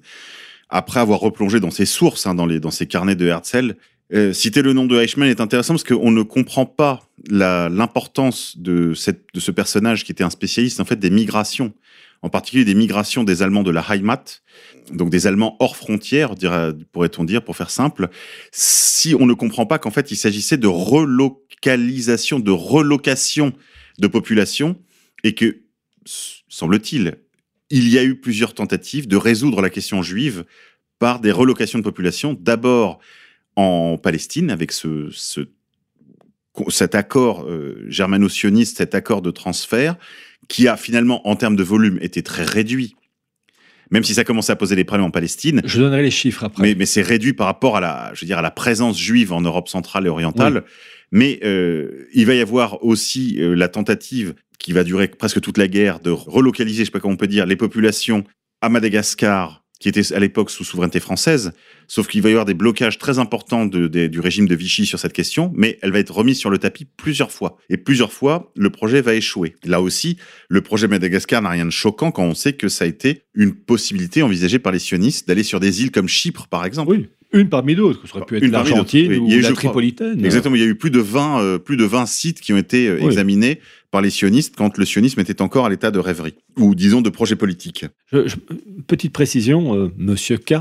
après 0.69 0.99
avoir 0.99 1.21
replongé 1.21 1.61
dans 1.61 1.71
ses 1.71 1.87
sources, 1.87 2.27
hein, 2.27 2.35
dans, 2.35 2.47
les, 2.47 2.59
dans 2.59 2.73
ses 2.73 2.87
carnets 2.87 3.15
de 3.15 3.27
Herzl, 3.27 3.77
euh, 4.13 4.33
citer 4.33 4.63
le 4.63 4.73
nom 4.73 4.87
de 4.87 4.99
Eichmann 4.99 5.29
est 5.29 5.41
intéressant 5.41 5.75
parce 5.75 5.85
qu'on 5.85 6.11
ne 6.11 6.23
comprend 6.23 6.67
pas 6.67 7.03
l'importance 7.29 8.57
de, 8.59 8.95
de 9.35 9.41
ce 9.41 9.51
personnage 9.51 10.05
qui 10.05 10.13
était 10.13 10.25
un 10.25 10.31
spécialiste 10.31 10.81
en 10.81 10.85
fait 10.85 10.97
des 10.97 11.11
migrations 11.11 11.75
en 12.23 12.31
particulier 12.31 12.65
des 12.65 12.75
migrations 12.75 13.25
des 13.25 13.43
Allemands 13.43 13.63
de 13.63 13.71
la 13.71 13.85
Heimat, 13.89 14.25
donc 14.93 15.11
des 15.11 15.27
Allemands 15.27 15.57
hors 15.61 15.77
frontières, 15.77 16.35
pourrait-on 16.93 17.25
dire, 17.25 17.45
pour 17.45 17.57
faire 17.57 17.71
simple, 17.71 18.09
si 18.51 19.15
on 19.19 19.27
ne 19.27 19.35
comprend 19.35 19.67
pas 19.67 19.79
qu'en 19.79 19.91
fait 19.91 20.11
il 20.11 20.17
s'agissait 20.17 20.57
de 20.57 20.67
relocalisation, 20.67 22.41
de 22.41 22.51
relocation 22.51 23.53
de 23.99 24.07
population, 24.07 24.77
et 25.25 25.35
que, 25.35 25.63
semble-t-il, 26.49 27.19
il 27.71 27.89
y 27.89 27.99
a 27.99 28.05
eu 28.05 28.15
plusieurs 28.15 28.55
tentatives 28.55 29.09
de 29.09 29.17
résoudre 29.17 29.61
la 29.61 29.71
question 29.71 30.03
juive 30.03 30.45
par 30.99 31.21
des 31.21 31.33
relocations 31.33 31.79
de 31.79 31.85
population, 31.85 32.37
d'abord 32.39 32.99
en 33.57 33.99
Palestine, 33.99 34.51
avec 34.51 34.73
ce, 34.73 35.11
cet 36.69 36.95
accord 36.95 37.45
euh, 37.45 37.85
germano-sioniste, 37.89 38.79
cet 38.79 38.95
accord 38.95 39.23
de 39.23 39.31
transfert, 39.31 39.97
qui 40.49 40.69
a 40.69 40.77
finalement, 40.77 41.27
en 41.29 41.37
termes 41.37 41.57
de 41.57 41.63
volume, 41.63 41.99
été 42.01 42.23
très 42.23 42.45
réduit. 42.45 42.97
Même 43.91 44.05
si 44.05 44.13
ça 44.13 44.25
commençait 44.25 44.53
à 44.53 44.57
poser 44.57 44.77
des 44.77 44.85
problèmes 44.85 45.07
en 45.07 45.11
Palestine. 45.11 45.63
Je 45.65 45.81
donnerai 45.81 46.03
les 46.03 46.11
chiffres 46.11 46.45
après. 46.45 46.63
Mais, 46.63 46.75
mais 46.75 46.85
c'est 46.85 47.03
réduit 47.03 47.33
par 47.33 47.47
rapport 47.47 47.77
à 47.77 47.81
la, 47.81 48.11
je 48.15 48.21
veux 48.21 48.27
dire, 48.27 48.39
à 48.39 48.43
la 48.43 48.51
présence 48.51 49.01
juive 49.01 49.33
en 49.33 49.41
Europe 49.41 49.69
centrale 49.69 50.07
et 50.07 50.11
orientale. 50.11 50.65
Mais 51.11 51.41
euh, 51.43 52.07
il 52.13 52.27
va 52.27 52.35
y 52.35 52.41
avoir 52.41 52.85
aussi 52.85 53.41
euh, 53.41 53.55
la 53.55 53.69
tentative 53.69 54.35
qui 54.59 54.73
va 54.73 54.85
durer 54.85 55.09
presque 55.09 55.41
toute 55.41 55.57
la 55.57 55.69
guerre 55.69 56.01
de 56.01 56.11
relocaliser, 56.11 56.81
je 56.81 56.85
sais 56.87 56.91
pas 56.91 57.01
comment 57.01 57.15
on 57.15 57.19
peut 57.19 57.29
dire, 57.29 57.47
les 57.47 57.57
populations 57.57 58.25
à 58.61 58.69
Madagascar, 58.69 59.65
qui 59.79 59.89
était 59.89 60.13
à 60.13 60.19
l'époque 60.19 60.51
sous 60.51 60.65
souveraineté 60.65 61.01
française, 61.01 61.53
sauf 61.87 62.09
qu'il 62.09 62.23
va 62.23 62.29
y 62.29 62.33
avoir 62.33 62.45
des 62.45 62.55
blocages 62.55 62.99
très 62.99 63.19
importants 63.19 63.65
de, 63.67 63.87
du 63.87 64.21
régime 64.21 64.47
de 64.47 64.55
Vichy 64.55 64.87
sur 64.87 64.99
cette 64.99 65.13
question, 65.13 65.53
mais 65.55 65.79
elle 65.83 65.93
va 65.93 66.01
être 66.01 66.13
remise 66.13 66.39
sur 66.39 66.51
le 66.51 66.59
tapis 66.59 66.85
plusieurs 66.85 67.31
fois. 67.31 67.59
Et 67.71 67.77
plusieurs 67.77 68.13
fois, 68.13 68.53
le 68.57 68.71
projet 68.71 69.01
va 69.01 69.15
échouer. 69.15 69.55
Là 69.65 69.81
aussi, 69.81 70.17
le 70.49 70.61
projet 70.61 70.89
Madagascar 70.89 71.43
n'a 71.43 71.51
rien 71.51 71.65
de 71.65 71.71
choquant 71.71 72.11
quand 72.11 72.25
on 72.25 72.35
sait 72.35 72.55
que 72.55 72.69
ça 72.69 72.85
a 72.85 72.89
été 72.89 73.23
une 73.35 73.55
possibilité 73.55 74.23
envisagée 74.23 74.59
par 74.59 74.73
les 74.73 74.79
sionistes 74.81 75.29
d'aller 75.29 75.45
sur 75.45 75.61
des 75.61 75.83
îles 75.83 75.91
comme 75.91 76.09
Chypre, 76.09 76.49
par 76.49 76.65
exemple. 76.65 76.91
Oui. 76.91 77.07
Une 77.31 77.51
parmi 77.51 77.75
d'autres, 77.75 78.09
ça 78.09 78.17
aurait 78.17 78.25
pu 78.25 78.39
être 78.39 78.47
l'Argentine 78.47 79.19
ou 79.19 79.29
la 79.29 79.53
Tripolitaine. 79.53 80.25
Exactement, 80.25 80.57
il 80.57 80.63
y 80.63 80.65
a 80.65 80.69
eu 80.69 80.77
plus 80.77 80.91
de 80.91 80.99
20, 80.99 81.43
euh, 81.43 81.59
plus 81.59 81.77
de 81.77 81.85
20 81.85 82.07
sites 82.07 82.41
qui 82.41 82.55
ont 82.55 82.57
été 82.57 82.89
euh, 82.89 83.05
examinés 83.05 83.61
par 83.91 84.03
les 84.03 84.11
sionistes 84.11 84.55
quand 84.57 84.77
le 84.77 84.85
sionisme 84.85 85.21
était 85.21 85.41
encore 85.41 85.67
à 85.67 85.71
l'état 85.71 85.91
de 85.91 85.99
rêverie, 85.99 86.35
ou 86.57 86.75
disons 86.75 87.01
de 87.01 87.11
projet 87.11 87.37
politique. 87.37 87.87
petite 88.87 89.13
précision, 89.13 89.75
euh, 89.75 89.93
monsieur 89.97 90.39
K. 90.39 90.55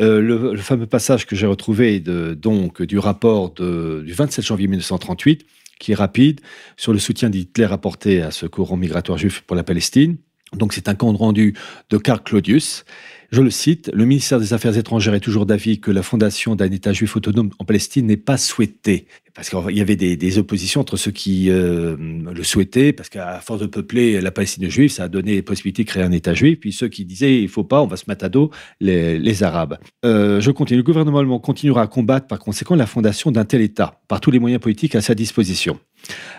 Euh, 0.00 0.20
le, 0.20 0.56
fameux 0.58 0.86
passage 0.86 1.26
que 1.26 1.34
j'ai 1.34 1.46
retrouvé 1.46 2.00
de, 2.00 2.34
donc 2.34 2.82
du 2.82 2.98
rapport 2.98 3.54
de, 3.54 4.02
du 4.04 4.12
27 4.12 4.44
janvier 4.44 4.68
1938, 4.68 5.46
qui 5.78 5.92
est 5.92 5.96
rapide, 5.96 6.40
sur 6.76 6.92
le 6.92 6.98
soutien 6.98 7.30
d'Hitler 7.30 7.68
apporté 7.70 8.22
à 8.22 8.30
ce 8.30 8.46
courant 8.46 8.76
migratoire 8.76 9.18
juif 9.18 9.42
pour 9.46 9.56
la 9.56 9.62
Palestine. 9.62 10.16
Donc 10.54 10.72
c'est 10.72 10.88
un 10.88 10.94
compte 10.94 11.16
rendu 11.16 11.54
de 11.90 11.98
Karl 11.98 12.22
Claudius. 12.22 12.84
Je 13.32 13.42
le 13.42 13.50
cite, 13.50 13.90
le 13.92 14.04
ministère 14.04 14.38
des 14.38 14.52
Affaires 14.52 14.76
étrangères 14.76 15.14
est 15.14 15.20
toujours 15.20 15.46
d'avis 15.46 15.80
que 15.80 15.90
la 15.90 16.02
fondation 16.02 16.54
d'un 16.54 16.70
État 16.70 16.92
juif 16.92 17.16
autonome 17.16 17.50
en 17.58 17.64
Palestine 17.64 18.06
n'est 18.06 18.16
pas 18.16 18.36
souhaitée. 18.36 19.06
Parce 19.34 19.50
qu'il 19.50 19.76
y 19.76 19.80
avait 19.80 19.96
des, 19.96 20.38
oppositions 20.38 20.80
entre 20.80 20.96
ceux 20.96 21.10
qui 21.10 21.50
euh, 21.50 21.96
le 21.98 22.42
souhaitaient, 22.42 22.92
parce 22.92 23.10
qu'à 23.10 23.40
force 23.40 23.60
de 23.60 23.66
peupler 23.66 24.20
la 24.20 24.30
Palestine 24.30 24.70
juive, 24.70 24.90
ça 24.90 25.04
a 25.04 25.08
donné 25.08 25.42
possibilité 25.42 25.84
de 25.84 25.88
créer 25.88 26.02
un 26.02 26.12
État 26.12 26.32
juif, 26.32 26.60
puis 26.60 26.72
ceux 26.72 26.88
qui 26.88 27.04
disaient 27.04 27.42
il 27.42 27.48
faut 27.48 27.64
pas, 27.64 27.82
on 27.82 27.86
va 27.86 27.96
se 27.96 28.04
mettre 28.08 28.24
à 28.24 28.28
dos 28.30 28.50
les, 28.80 29.42
Arabes. 29.42 29.76
Euh, 30.06 30.40
je 30.40 30.50
continue. 30.50 30.78
Le 30.78 30.82
gouvernement 30.82 31.18
allemand 31.18 31.38
continuera 31.38 31.82
à 31.82 31.86
combattre 31.86 32.26
par 32.26 32.38
conséquent 32.38 32.76
la 32.76 32.86
fondation 32.86 33.30
d'un 33.30 33.44
tel 33.44 33.60
État, 33.60 34.00
par 34.08 34.20
tous 34.20 34.30
les 34.30 34.38
moyens 34.38 34.62
politiques 34.62 34.94
à 34.94 35.02
sa 35.02 35.14
disposition. 35.14 35.78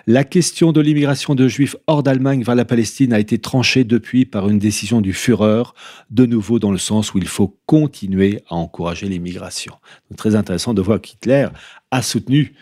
La 0.06 0.24
question 0.24 0.72
de 0.72 0.82
l'immigration 0.82 1.36
de 1.36 1.48
juifs 1.48 1.76
hors 1.88 2.04
d'Allemagne 2.04 2.44
vers 2.44 2.56
la 2.56 2.66
Palestine 2.66 3.14
a 3.14 3.20
été 3.20 3.38
tranchée 3.40 3.84
depuis 3.84 4.26
par 4.26 4.50
une 4.50 4.60
décision 4.60 5.02
du 5.02 5.14
Führer, 5.14 5.64
de 6.10 6.26
nouveau 6.26 6.60
dans 6.60 6.72
le 6.72 6.78
sens 6.78 7.14
où 7.14 7.18
il 7.18 7.28
faut 7.28 7.60
continuer 7.66 8.42
à 8.50 8.56
encourager 8.56 9.08
l'immigration. 9.08 9.74
Très 10.16 10.36
intéressant 10.36 10.74
de 10.74 10.82
voir 10.82 11.02
qu'Hitler 11.02 11.48
a 11.92 12.02
soutenu 12.02 12.54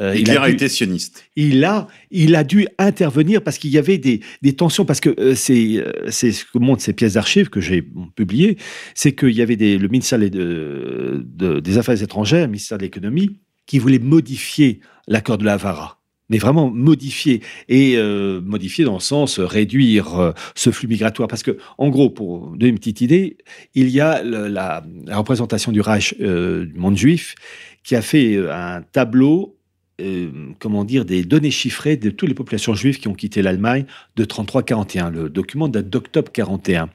euh, 0.00 0.16
Hitler 0.16 0.34
il 0.34 0.38
a, 0.38 0.48
été 0.48 0.68
sioniste. 0.68 1.24
Il 1.36 1.64
a, 1.64 1.86
il 2.10 2.34
a 2.34 2.42
dû 2.42 2.66
intervenir 2.78 3.42
parce 3.42 3.58
qu'il 3.58 3.70
y 3.70 3.78
avait 3.78 3.98
des, 3.98 4.20
tensions, 4.56 4.84
parce 4.84 5.00
que 5.00 5.10
euh, 5.10 5.34
euh, 5.50 6.10
c'est 6.10 6.32
ce 6.32 6.44
que 6.44 6.58
montrent 6.58 6.82
ces 6.82 6.92
pièces 6.92 7.14
d'archives 7.14 7.48
que 7.48 7.60
j'ai 7.60 7.86
publiées, 8.16 8.58
c'est 8.94 9.12
qu'il 9.12 9.30
y 9.30 9.42
avait 9.42 9.56
des, 9.56 9.78
le 9.78 9.88
ministère 9.88 10.18
des 10.18 11.78
Affaires 11.78 12.02
étrangères, 12.02 12.42
le 12.42 12.48
ministère 12.48 12.78
de 12.78 12.82
l'économie, 12.82 13.38
qui 13.66 13.78
voulait 13.78 14.00
modifier 14.00 14.80
l'accord 15.06 15.38
de 15.38 15.44
la 15.44 15.54
Havara 15.54 16.00
mais 16.34 16.38
vraiment 16.38 16.68
modifié 16.68 17.42
et 17.68 17.96
euh, 17.96 18.40
modifié 18.40 18.84
dans 18.84 18.94
le 18.94 18.98
sens 19.00 19.38
réduire 19.38 20.18
euh, 20.18 20.32
ce 20.56 20.70
flux 20.70 20.88
migratoire. 20.88 21.28
Parce 21.28 21.44
que 21.44 21.58
en 21.78 21.90
gros 21.90 22.10
pour 22.10 22.48
donner 22.56 22.70
une 22.70 22.78
petite 22.78 23.00
idée 23.02 23.36
il 23.76 23.88
y 23.88 24.00
a 24.00 24.20
la, 24.24 24.82
représentation 25.12 25.70
du 25.70 25.80
Reich 25.80 26.16
euh, 26.20 26.66
du 26.66 26.74
monde 26.74 26.96
juif 26.96 27.36
qui 27.84 27.94
a 27.94 28.02
fait 28.02 28.34
euh, 28.34 28.52
un 28.52 28.82
tableau 28.82 29.56
euh, 30.00 30.28
comment 30.58 30.82
dire 30.82 31.04
des 31.04 31.22
données 31.22 31.52
chiffrées 31.52 31.96
de 31.96 32.10
toutes 32.10 32.28
les 32.28 32.34
populations 32.34 32.74
juives 32.74 32.98
qui 32.98 33.06
ont 33.06 33.14
quitté 33.14 33.40
l'Allemagne 33.40 33.84
de 34.16 34.24
33-41 34.24 35.12
le 35.12 35.30
document 35.30 35.68
date 35.68 35.88
d'octobre 35.88 36.32
41 36.32 36.88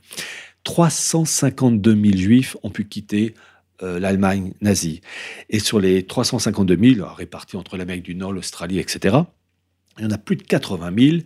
352 0.65 1.95
000 1.95 2.17
juifs 2.17 2.57
ont 2.61 2.71
pu 2.71 2.83
quitter 2.83 3.35
euh, 3.83 3.99
l'Allemagne 3.99 4.53
nazie. 4.61 5.01
Et 5.49 5.59
sur 5.59 5.79
les 5.79 6.03
352 6.03 6.95
000 6.95 7.07
répartis 7.15 7.57
entre 7.57 7.77
l'Amérique 7.77 8.03
du 8.03 8.15
Nord, 8.15 8.33
l'Australie, 8.33 8.79
etc., 8.79 9.17
il 9.97 10.03
y 10.03 10.07
en 10.07 10.11
a 10.11 10.17
plus 10.17 10.37
de 10.37 10.43
80 10.43 10.91
000 10.97 11.17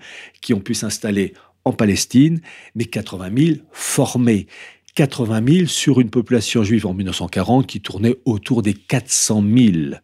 qui 0.42 0.54
ont 0.54 0.60
pu 0.60 0.74
s'installer 0.74 1.34
en 1.66 1.74
Palestine, 1.74 2.42
mais 2.76 2.86
80 2.86 3.30
000 3.36 3.58
formés. 3.72 4.48
80 4.96 5.42
000 5.48 5.68
sur 5.68 6.00
une 6.00 6.10
population 6.10 6.64
juive 6.64 6.86
en 6.86 6.94
1940 6.94 7.68
qui 7.68 7.82
tournait 7.82 8.16
autour 8.26 8.62
des 8.62 8.74
400 8.74 9.44
000 9.44 9.96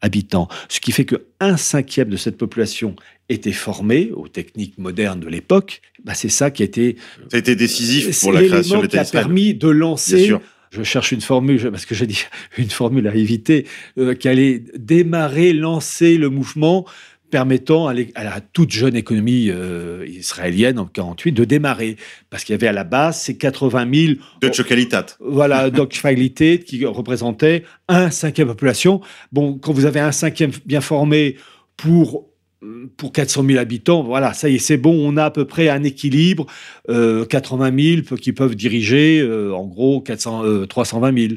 habitants. 0.00 0.48
Ce 0.68 0.80
qui 0.80 0.92
fait 0.92 1.04
que 1.04 1.26
un 1.40 1.56
cinquième 1.56 2.08
de 2.08 2.16
cette 2.16 2.36
population 2.36 2.96
était 3.28 3.52
formée 3.52 4.10
aux 4.12 4.28
techniques 4.28 4.78
modernes 4.78 5.20
de 5.20 5.28
l'époque. 5.28 5.82
Bah, 6.04 6.14
c'est 6.14 6.28
ça 6.28 6.50
qui 6.50 6.62
a 6.62 6.64
été 6.66 6.96
Ça 7.30 7.36
a 7.36 7.38
été 7.38 7.56
décisif 7.56 8.04
pour 8.04 8.12
c'est 8.12 8.32
la 8.32 8.42
création 8.44 8.80
de 8.80 8.86
qui 8.86 8.96
a 8.96 9.02
l'État 9.02 9.10
permis 9.10 9.54
de 9.54 9.68
lancer. 9.68 10.34
Je 10.70 10.82
cherche 10.82 11.12
une 11.12 11.20
formule, 11.20 11.70
parce 11.70 11.86
que 11.86 11.94
j'ai 11.94 12.06
dit 12.06 12.24
une 12.58 12.70
formule 12.70 13.06
à 13.08 13.14
éviter, 13.14 13.66
euh, 13.98 14.14
qui 14.14 14.28
allait 14.28 14.62
démarrer, 14.76 15.52
lancer 15.52 16.16
le 16.18 16.28
mouvement 16.28 16.86
permettant 17.30 17.88
à, 17.88 17.94
la 17.94 18.40
toute 18.40 18.70
jeune 18.70 18.96
économie 18.96 19.48
euh, 19.50 20.06
israélienne 20.08 20.78
en 20.78 20.86
48 20.86 21.32
de 21.32 21.44
démarrer. 21.44 21.96
Parce 22.30 22.44
qu'il 22.44 22.54
y 22.54 22.56
avait 22.56 22.68
à 22.68 22.72
la 22.72 22.84
base 22.84 23.20
ces 23.20 23.36
80 23.36 23.86
000 23.92 24.12
De 24.40 24.52
Chocalitat. 24.52 25.06
voilà, 25.20 25.70
Deutschfeindlichkeit 25.70 26.60
qui 26.60 26.84
représentait 26.86 27.64
un 27.88 28.10
cinquième 28.10 28.48
population. 28.48 29.00
Bon, 29.32 29.58
quand 29.58 29.72
vous 29.72 29.84
avez 29.84 30.00
un 30.00 30.12
cinquième 30.12 30.52
bien 30.64 30.80
formé 30.80 31.36
pour 31.76 32.28
pour 32.96 33.12
400 33.12 33.44
000 33.46 33.58
habitants, 33.58 34.02
voilà, 34.02 34.32
ça 34.32 34.48
y 34.48 34.56
est, 34.56 34.58
c'est 34.58 34.76
bon, 34.76 34.92
on 35.08 35.16
a 35.16 35.26
à 35.26 35.30
peu 35.30 35.44
près 35.44 35.68
un 35.68 35.84
équilibre, 35.84 36.46
euh, 36.90 37.24
80 37.24 37.72
000 37.94 38.02
peu- 38.02 38.16
qui 38.16 38.32
peuvent 38.32 38.56
diriger, 38.56 39.20
euh, 39.20 39.52
en 39.54 39.64
gros, 39.66 40.00
400, 40.00 40.44
euh, 40.44 40.66
320 40.66 41.16
000. 41.16 41.34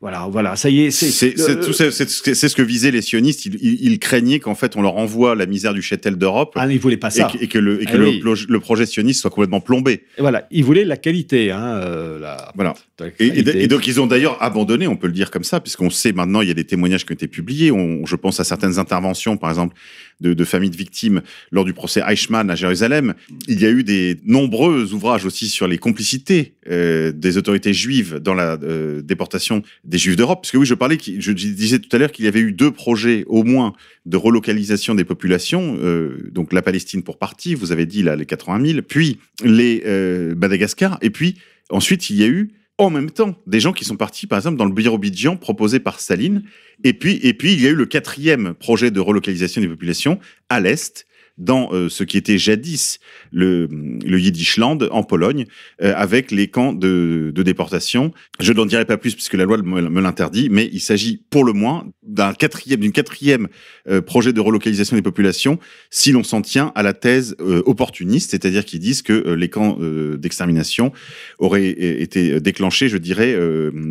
Voilà, 0.00 0.26
voilà, 0.28 0.56
ça 0.56 0.68
y 0.68 0.80
est, 0.80 0.90
c'est... 0.90 1.38
Euh, 1.38 1.62
ce 1.62 2.56
que 2.56 2.62
visaient 2.62 2.90
les 2.90 3.02
sionistes. 3.02 3.46
Ils, 3.46 3.54
ils- 3.62 3.84
ils 3.92 3.98
craignaient 4.00 4.40
qu'en 4.40 4.56
fait 4.56 4.74
on 4.76 4.82
leur 4.82 4.96
envoie 4.96 5.36
la 5.36 5.46
misère 5.46 5.74
du 5.74 5.80
châtel 5.82 6.16
d'Europe 6.16 6.54
ah, 6.56 6.66
ils 6.68 6.80
voulaient 6.80 6.96
pas 6.96 7.10
ça. 7.10 7.30
et 7.40 7.46
que, 7.46 7.58
le, 7.58 7.80
et 7.80 7.84
que 7.84 7.92
Ah 7.94 7.98
le, 7.98 8.08
oui. 8.08 8.18
pro- 8.20 8.34
le 8.48 8.58
projet 8.58 8.84
sioniste 8.84 9.20
soit 9.20 9.30
complètement 9.30 9.60
plombé. 9.60 10.02
Et 10.18 10.20
voilà, 10.20 10.48
ils 10.50 10.64
voulaient 10.64 10.84
la 10.84 10.96
qualité, 10.96 11.52
hein, 11.52 11.62
euh, 11.84 12.18
la, 12.18 12.50
Voilà. 12.56 12.74
la 12.98 13.06
Et, 13.06 13.10
et- 13.10 13.28
qualité. 13.28 13.62
et 13.62 13.68
donc 13.68 13.86
ils 13.86 14.00
ont 14.00 14.08
d'ailleurs 14.08 14.42
abandonné, 14.42 14.88
on 14.88 14.96
peut 14.96 15.06
le 15.06 15.12
dire 15.12 15.30
comme 15.30 15.44
ça, 15.44 15.60
puisqu'on 15.60 15.88
sait 15.90 16.10
maintenant, 16.12 16.40
il 16.40 16.48
y 16.48 16.50
a 16.50 16.54
des 16.54 16.64
témoignages 16.66 17.06
qui 17.06 17.12
ont 17.12 17.14
été 17.14 17.28
publiés. 17.28 17.70
On, 17.70 18.04
je 18.04 18.16
pense 18.16 18.40
à 18.40 18.44
certaines 18.44 18.80
interventions, 18.80 19.36
par 19.36 19.50
exemple, 19.50 19.76
de, 20.22 20.32
de 20.32 20.44
familles 20.44 20.70
de 20.70 20.76
victimes 20.76 21.20
lors 21.50 21.64
du 21.64 21.74
procès 21.74 22.02
Eichmann 22.06 22.48
à 22.50 22.54
Jérusalem. 22.54 23.14
Il 23.48 23.60
y 23.60 23.66
a 23.66 23.70
eu 23.70 23.84
des 23.84 24.16
nombreux 24.24 24.94
ouvrages 24.94 25.26
aussi 25.26 25.48
sur 25.48 25.68
les 25.68 25.78
complicités 25.78 26.54
euh, 26.70 27.12
des 27.12 27.36
autorités 27.36 27.74
juives 27.74 28.18
dans 28.18 28.34
la 28.34 28.58
euh, 28.62 29.02
déportation 29.02 29.62
des 29.84 29.98
juifs 29.98 30.16
d'Europe. 30.16 30.40
Parce 30.42 30.52
que 30.52 30.58
oui, 30.58 30.66
je 30.66 30.74
parlais, 30.74 30.96
je 31.02 31.32
disais 31.32 31.78
tout 31.78 31.94
à 31.94 31.98
l'heure 31.98 32.12
qu'il 32.12 32.24
y 32.24 32.28
avait 32.28 32.40
eu 32.40 32.52
deux 32.52 32.70
projets 32.70 33.24
au 33.26 33.42
moins 33.42 33.74
de 34.06 34.16
relocalisation 34.16 34.94
des 34.94 35.04
populations. 35.04 35.76
euh, 35.82 36.30
donc 36.32 36.52
la 36.52 36.62
Palestine 36.62 37.02
pour 37.02 37.18
partie, 37.18 37.54
vous 37.54 37.72
avez 37.72 37.86
dit 37.86 38.02
là 38.02 38.16
les 38.16 38.26
80 38.26 38.66
000, 38.66 38.82
puis 38.82 39.18
les 39.44 39.82
euh, 39.86 40.34
Madagascar, 40.34 40.98
et 41.02 41.10
puis 41.10 41.36
ensuite 41.70 42.10
il 42.10 42.16
y 42.16 42.24
a 42.24 42.26
eu 42.26 42.50
en 42.86 42.90
même 42.90 43.10
temps 43.10 43.36
des 43.46 43.60
gens 43.60 43.72
qui 43.72 43.84
sont 43.84 43.96
partis, 43.96 44.26
par 44.26 44.38
exemple, 44.38 44.56
dans 44.56 44.64
le 44.64 44.72
Birobidjan 44.72 45.36
proposé 45.36 45.80
par 45.80 46.00
Staline. 46.00 46.44
Et 46.84 46.92
puis, 46.92 47.18
et 47.22 47.34
puis, 47.34 47.52
il 47.52 47.62
y 47.62 47.66
a 47.66 47.70
eu 47.70 47.74
le 47.74 47.86
quatrième 47.86 48.54
projet 48.54 48.90
de 48.90 49.00
relocalisation 49.00 49.60
des 49.60 49.68
populations 49.68 50.18
à 50.48 50.60
l'Est, 50.60 51.06
dans 51.38 51.72
euh, 51.72 51.88
ce 51.88 52.04
qui 52.04 52.16
était 52.16 52.38
jadis 52.38 52.98
le, 53.30 53.66
le 53.66 54.20
Yiddishland 54.20 54.78
en 54.90 55.02
Pologne, 55.02 55.46
euh, 55.82 55.92
avec 55.96 56.30
les 56.30 56.48
camps 56.48 56.72
de, 56.72 57.32
de 57.34 57.42
déportation. 57.42 58.12
Je 58.40 58.52
n'en 58.52 58.66
dirai 58.66 58.84
pas 58.84 58.96
plus 58.96 59.14
puisque 59.14 59.34
la 59.34 59.44
loi 59.44 59.56
me, 59.58 60.00
l'interdit, 60.00 60.48
mais 60.50 60.68
il 60.72 60.80
s'agit 60.80 61.22
pour 61.30 61.44
le 61.44 61.52
moins 61.52 61.86
d'un 62.02 62.34
quatrième, 62.34 62.80
d'une 62.80 62.92
quatrième 62.92 63.48
euh, 63.88 64.00
projet 64.00 64.32
de 64.32 64.40
relocalisation 64.40 64.96
des 64.96 65.02
populations 65.02 65.58
si 65.90 66.12
l'on 66.12 66.24
s'en 66.24 66.42
tient 66.42 66.72
à 66.74 66.82
la 66.82 66.92
thèse 66.92 67.36
opportuniste, 67.38 68.30
c'est-à-dire 68.30 68.64
qu'ils 68.64 68.80
disent 68.80 69.02
que 69.02 69.34
les 69.34 69.48
camps 69.48 69.78
d'extermination 70.16 70.92
auraient 71.38 71.68
été 71.68 72.40
déclenchés, 72.40 72.88
je 72.88 72.96
dirais, 72.96 73.36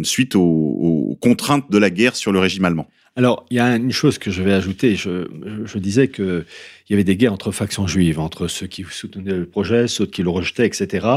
suite 0.03 0.35
aux, 0.35 0.41
aux 0.41 1.15
contraintes 1.15 1.71
de 1.71 1.77
la 1.77 1.89
guerre 1.89 2.15
sur 2.15 2.31
le 2.31 2.39
régime 2.39 2.65
allemand. 2.65 2.87
Alors, 3.17 3.45
il 3.49 3.57
y 3.57 3.59
a 3.59 3.75
une 3.75 3.91
chose 3.91 4.17
que 4.17 4.31
je 4.31 4.41
vais 4.41 4.53
ajouter. 4.53 4.95
Je, 4.95 5.77
disais 5.77 6.07
qu'il 6.07 6.45
y 6.89 6.93
avait 6.93 7.03
des 7.03 7.17
guerres 7.17 7.33
entre 7.33 7.51
factions 7.51 7.85
juives, 7.85 8.19
entre 8.19 8.47
ceux 8.47 8.67
qui 8.67 8.85
soutenaient 8.89 9.37
le 9.37 9.45
projet, 9.45 9.87
ceux 9.87 10.05
qui 10.05 10.23
le 10.23 10.29
rejetaient, 10.29 10.65
etc. 10.65 11.07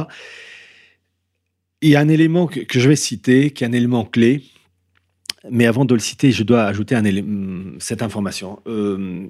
Il 1.83 1.91
y 1.91 1.97
a 1.97 2.01
un 2.01 2.09
élément 2.09 2.47
que, 2.47 2.61
je 2.69 2.89
vais 2.89 2.97
citer, 2.97 3.51
qui 3.51 3.63
est 3.63 3.67
un 3.67 3.73
élément 3.73 4.05
clé. 4.05 4.43
Mais 5.51 5.67
avant 5.67 5.85
de 5.85 5.93
le 5.95 6.01
citer, 6.01 6.33
je 6.33 6.43
dois 6.43 6.65
ajouter 6.65 6.95
un 6.95 7.05
élément, 7.05 7.75
cette 7.79 8.03
information. 8.03 8.61
Euh, 8.67 9.27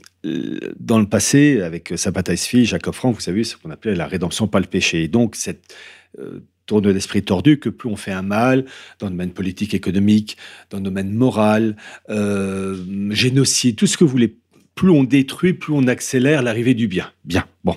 dans 0.78 1.00
le 1.00 1.06
passé, 1.06 1.60
avec 1.60 1.92
Sabata 1.96 2.32
Esfi, 2.32 2.64
Jacob 2.64 2.94
Frank, 2.94 3.14
vous 3.14 3.20
savez, 3.20 3.44
ce 3.44 3.56
qu'on 3.56 3.70
appelait 3.70 3.96
la 3.96 4.06
rédemption 4.06 4.46
par 4.46 4.60
le 4.60 4.68
péché. 4.68 5.08
Donc, 5.08 5.34
cette 5.34 5.74
euh, 6.20 6.40
tourne 6.66 6.92
d'esprit 6.92 7.22
tordu 7.22 7.58
que 7.58 7.68
plus 7.68 7.88
on 7.88 7.96
fait 7.96 8.12
un 8.12 8.22
mal 8.22 8.64
dans 8.98 9.06
le 9.06 9.12
domaine 9.12 9.32
politique, 9.32 9.74
économique, 9.74 10.36
dans 10.70 10.78
le 10.78 10.84
domaine 10.84 11.12
moral, 11.12 11.76
euh, 12.10 12.76
génocide, 13.10 13.76
tout 13.76 13.86
ce 13.86 13.96
que 13.96 14.04
vous 14.04 14.10
voulez, 14.10 14.36
plus 14.74 14.90
on 14.90 15.04
détruit, 15.04 15.54
plus 15.54 15.72
on 15.72 15.86
accélère 15.86 16.42
l'arrivée 16.42 16.74
du 16.74 16.88
bien. 16.88 17.10
Bien, 17.24 17.46
bon. 17.64 17.76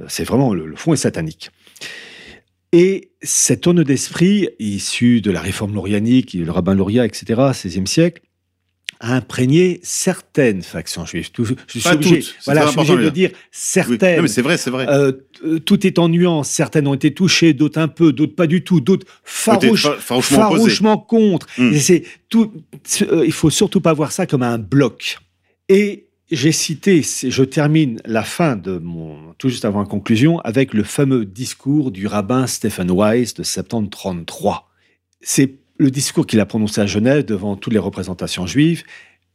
Euh, 0.00 0.04
C'est 0.08 0.24
vraiment, 0.24 0.54
le, 0.54 0.66
le 0.66 0.76
fond 0.76 0.92
est 0.92 0.96
satanique. 0.96 1.50
Et 2.72 3.10
cette 3.20 3.62
tourne 3.62 3.84
d'esprit, 3.84 4.48
issue 4.58 5.20
de 5.20 5.30
la 5.30 5.40
réforme 5.40 5.74
laurianique, 5.74 6.32
le 6.32 6.50
rabbin 6.50 6.74
Lauria, 6.74 7.04
etc., 7.04 7.24
16e 7.52 7.86
siècle, 7.86 8.22
a 9.02 9.14
imprégné 9.16 9.80
certaines 9.82 10.62
factions 10.62 11.04
juives. 11.04 11.30
Tout- 11.32 11.44
je 11.44 11.54
suis 11.68 11.80
Pas 11.80 11.94
obligé, 11.94 12.20
toutes, 12.20 12.24
c'est 12.38 12.44
voilà, 12.46 12.60
très 12.62 12.66
je 12.68 12.70
suis 12.72 12.78
obligé 12.80 12.92
important 12.92 13.04
de 13.04 13.14
dire 13.14 13.30
Oui. 13.32 13.38
certaines. 13.50 14.16
Non, 14.16 14.22
mais 14.22 14.28
c'est 14.28 14.42
vrai, 14.42 14.56
c'est 14.56 14.70
vrai. 14.70 14.86
Euh, 14.88 15.12
tout 15.66 15.86
est 15.86 15.98
en 15.98 16.08
nuance. 16.08 16.48
Certaines 16.48 16.86
ont 16.86 16.94
été 16.94 17.12
touchées, 17.12 17.52
d'autres 17.52 17.80
un 17.80 17.88
peu, 17.88 18.12
d'autres 18.12 18.34
pas 18.36 18.46
du 18.46 18.62
tout, 18.64 18.80
d'autres 18.80 19.06
farouchement 19.24 20.98
contre. 20.98 21.46
Mm. 21.58 21.72
Et 21.74 21.78
c'est 21.78 22.04
tout. 22.28 22.52
euh, 23.02 23.24
il 23.26 23.32
faut 23.32 23.50
surtout 23.50 23.80
pas 23.80 23.92
voir 23.92 24.12
ça 24.12 24.26
comme 24.26 24.42
un 24.42 24.58
bloc. 24.58 25.18
Et 25.68 26.06
j'ai 26.30 26.52
cité, 26.52 27.02
je 27.02 27.42
termine 27.42 28.00
la 28.06 28.22
fin 28.22 28.56
de 28.56 28.78
mon, 28.78 29.34
tout 29.38 29.48
juste 29.48 29.64
avant 29.64 29.80
la 29.80 29.86
conclusion, 29.86 30.38
avec 30.40 30.72
le 30.74 30.82
fameux 30.82 31.24
discours 31.24 31.90
du 31.90 32.06
rabbin 32.06 32.46
Stephen 32.46 32.90
Wise 32.90 33.34
de 33.34 33.42
septembre 33.42 33.90
33. 33.90 34.70
C'est 35.20 35.58
le 35.78 35.90
discours 35.90 36.26
qu'il 36.26 36.40
a 36.40 36.46
prononcé 36.46 36.80
à 36.80 36.86
Genève 36.86 37.24
devant 37.24 37.56
toutes 37.56 37.72
les 37.72 37.78
représentations 37.78 38.46
juives. 38.46 38.84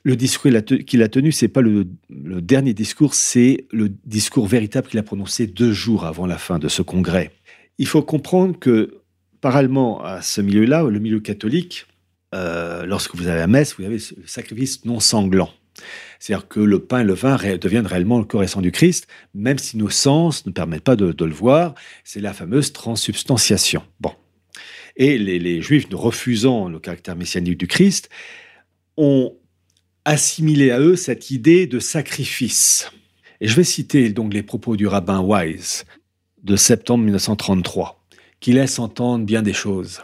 Le 0.03 0.15
discours 0.15 0.51
qu'il 0.85 1.01
a 1.01 1.09
tenu, 1.09 1.31
c'est 1.31 1.47
pas 1.47 1.61
le, 1.61 1.85
dernier 2.09 2.73
discours, 2.73 3.14
c'est 3.14 3.65
le 3.72 3.89
discours 4.05 4.47
véritable 4.47 4.88
qu'il 4.88 4.99
a 4.99 5.03
prononcé 5.03 5.47
deux 5.47 5.73
jours 5.73 6.05
avant 6.05 6.26
la 6.26 6.38
fin 6.38 6.59
de 6.59 6.68
ce 6.68 6.81
congrès. 6.81 7.31
Il 7.77 7.88
faut 7.88 8.01
comprendre 8.01 8.57
que, 8.57 9.01
parallèlement 9.41 10.03
à 10.03 10.22
ce 10.22 10.39
milieu-là, 10.41 10.84
le 10.84 10.99
milieu 10.99 11.19
catholique, 11.19 11.85
euh, 12.34 12.85
lorsque 12.85 13.15
vous 13.15 13.27
avez 13.27 13.39
la 13.39 13.47
messe, 13.47 13.76
vous 13.77 13.84
avez 13.84 13.97
le 13.97 14.27
sacrifice 14.27 14.85
non 14.85 14.99
sanglant. 14.99 15.49
C'est-à-dire 16.19 16.47
que 16.47 16.59
le 16.59 16.80
pain 16.80 17.01
et 17.01 17.03
le 17.03 17.14
vin 17.14 17.38
deviennent 17.57 17.85
réellement 17.85 18.18
le 18.18 18.26
corps 18.26 18.43
et 18.43 18.47
sang 18.47 18.61
du 18.61 18.72
Christ, 18.72 19.07
même 19.35 19.57
si 19.57 19.77
nos 19.77 19.89
sens 19.89 20.45
ne 20.45 20.51
permettent 20.51 20.84
pas 20.84 20.95
de, 20.95 21.11
de 21.11 21.26
le 21.26 21.34
voir. 21.34 21.76
C'est 22.03 22.22
la 22.22 22.34
fameuse 22.34 22.73
transsubstantiation. 22.73 23.84
Bon. 23.99 24.11
Et 24.97 25.19
les, 25.19 25.61
Juifs, 25.61 25.87
refusant 25.91 26.67
le 26.67 26.79
caractère 26.79 27.15
messianique 27.15 27.57
du 27.57 27.67
Christ, 27.67 28.09
ont 28.97 29.35
assimilé 30.05 30.71
à 30.71 30.79
eux 30.79 30.95
cette 30.95 31.29
idée 31.29 31.67
de 31.67 31.79
sacrifice. 31.79 32.91
Et 33.39 33.47
je 33.47 33.55
vais 33.55 33.63
citer 33.63 34.09
donc 34.09 34.33
les 34.33 34.41
propos 34.41 34.75
du 34.75 34.87
rabbin 34.87 35.21
Wise 35.21 35.85
de 36.43 36.55
septembre 36.55 37.03
1933, 37.03 38.03
qui 38.39 38.53
laisse 38.53 38.79
entendre 38.79 39.23
bien 39.23 39.43
des 39.43 39.53
choses. 39.53 40.01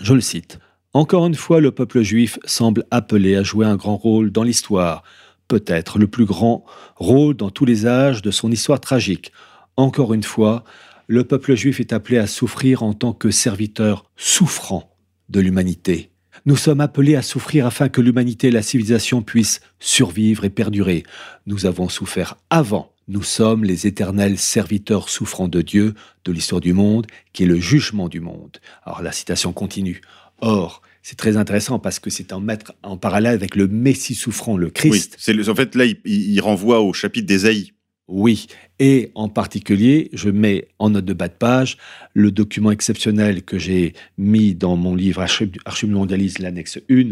Je 0.00 0.14
le 0.14 0.20
cite. 0.20 0.60
Encore 0.92 1.26
une 1.26 1.34
fois, 1.34 1.60
le 1.60 1.72
peuple 1.72 2.02
juif 2.02 2.38
semble 2.44 2.84
appelé 2.92 3.34
à 3.34 3.42
jouer 3.42 3.66
un 3.66 3.76
grand 3.76 3.96
rôle 3.96 4.30
dans 4.30 4.44
l'histoire, 4.44 5.02
peut-être 5.48 5.98
le 5.98 6.06
plus 6.06 6.26
grand 6.26 6.64
rôle 6.94 7.34
dans 7.34 7.50
tous 7.50 7.64
les 7.64 7.86
âges 7.86 8.22
de 8.22 8.30
son 8.30 8.52
histoire 8.52 8.80
tragique. 8.80 9.32
Encore 9.76 10.14
une 10.14 10.22
fois, 10.22 10.62
le 11.08 11.24
peuple 11.24 11.56
juif 11.56 11.80
est 11.80 11.92
appelé 11.92 12.18
à 12.18 12.26
souffrir 12.26 12.82
en 12.82 12.92
tant 12.92 13.14
que 13.14 13.30
serviteur 13.30 14.04
souffrant 14.16 14.94
de 15.30 15.40
l'humanité. 15.40 16.10
Nous 16.44 16.56
sommes 16.56 16.80
appelés 16.80 17.16
à 17.16 17.22
souffrir 17.22 17.66
afin 17.66 17.88
que 17.88 18.00
l'humanité 18.00 18.48
et 18.48 18.52
la 18.52 18.62
civilisation 18.62 19.22
puissent 19.22 19.60
survivre 19.80 20.44
et 20.44 20.50
perdurer. 20.50 21.02
Nous 21.46 21.66
avons 21.66 21.88
souffert 21.88 22.36
avant. 22.50 22.92
Nous 23.08 23.22
sommes 23.22 23.64
les 23.64 23.86
éternels 23.86 24.38
serviteurs 24.38 25.08
souffrants 25.08 25.48
de 25.48 25.62
Dieu, 25.62 25.94
de 26.26 26.32
l'histoire 26.32 26.60
du 26.60 26.74
monde, 26.74 27.06
qui 27.32 27.44
est 27.44 27.46
le 27.46 27.58
jugement 27.58 28.08
du 28.08 28.20
monde. 28.20 28.58
Alors 28.84 29.02
la 29.02 29.12
citation 29.12 29.54
continue. 29.54 30.02
Or, 30.40 30.82
c'est 31.02 31.16
très 31.16 31.38
intéressant 31.38 31.78
parce 31.78 31.98
que 31.98 32.10
c'est 32.10 32.34
en 32.34 32.40
mettre 32.40 32.74
en 32.82 32.98
parallèle 32.98 33.34
avec 33.34 33.56
le 33.56 33.66
Messie 33.66 34.14
souffrant, 34.14 34.58
le 34.58 34.66
Oui, 34.66 34.72
Christ. 34.72 35.16
c'est 35.18 35.48
en 35.48 35.54
fait 35.54 35.74
là, 35.74 35.86
il 36.04 36.40
renvoie 36.42 36.82
au 36.82 36.92
chapitre 36.92 37.26
d'Ésaïe. 37.26 37.72
Oui, 38.08 38.46
et 38.78 39.10
en 39.14 39.28
particulier, 39.28 40.08
je 40.14 40.30
mets 40.30 40.68
en 40.78 40.90
note 40.90 41.04
de 41.04 41.12
bas 41.12 41.28
de 41.28 41.34
page 41.34 41.76
le 42.14 42.30
document 42.30 42.70
exceptionnel 42.70 43.42
que 43.42 43.58
j'ai 43.58 43.92
mis 44.16 44.54
dans 44.54 44.76
mon 44.76 44.94
livre 44.94 45.20
Archive 45.20 45.52
Archive 45.66 45.90
mondialiste, 45.90 46.38
l'annexe 46.38 46.78
1, 46.90 47.10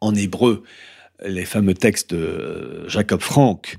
en 0.00 0.14
hébreu, 0.14 0.62
les 1.24 1.44
fameux 1.44 1.74
textes 1.74 2.14
de 2.14 2.16
euh, 2.18 2.88
Jacob 2.88 3.20
Frank, 3.20 3.76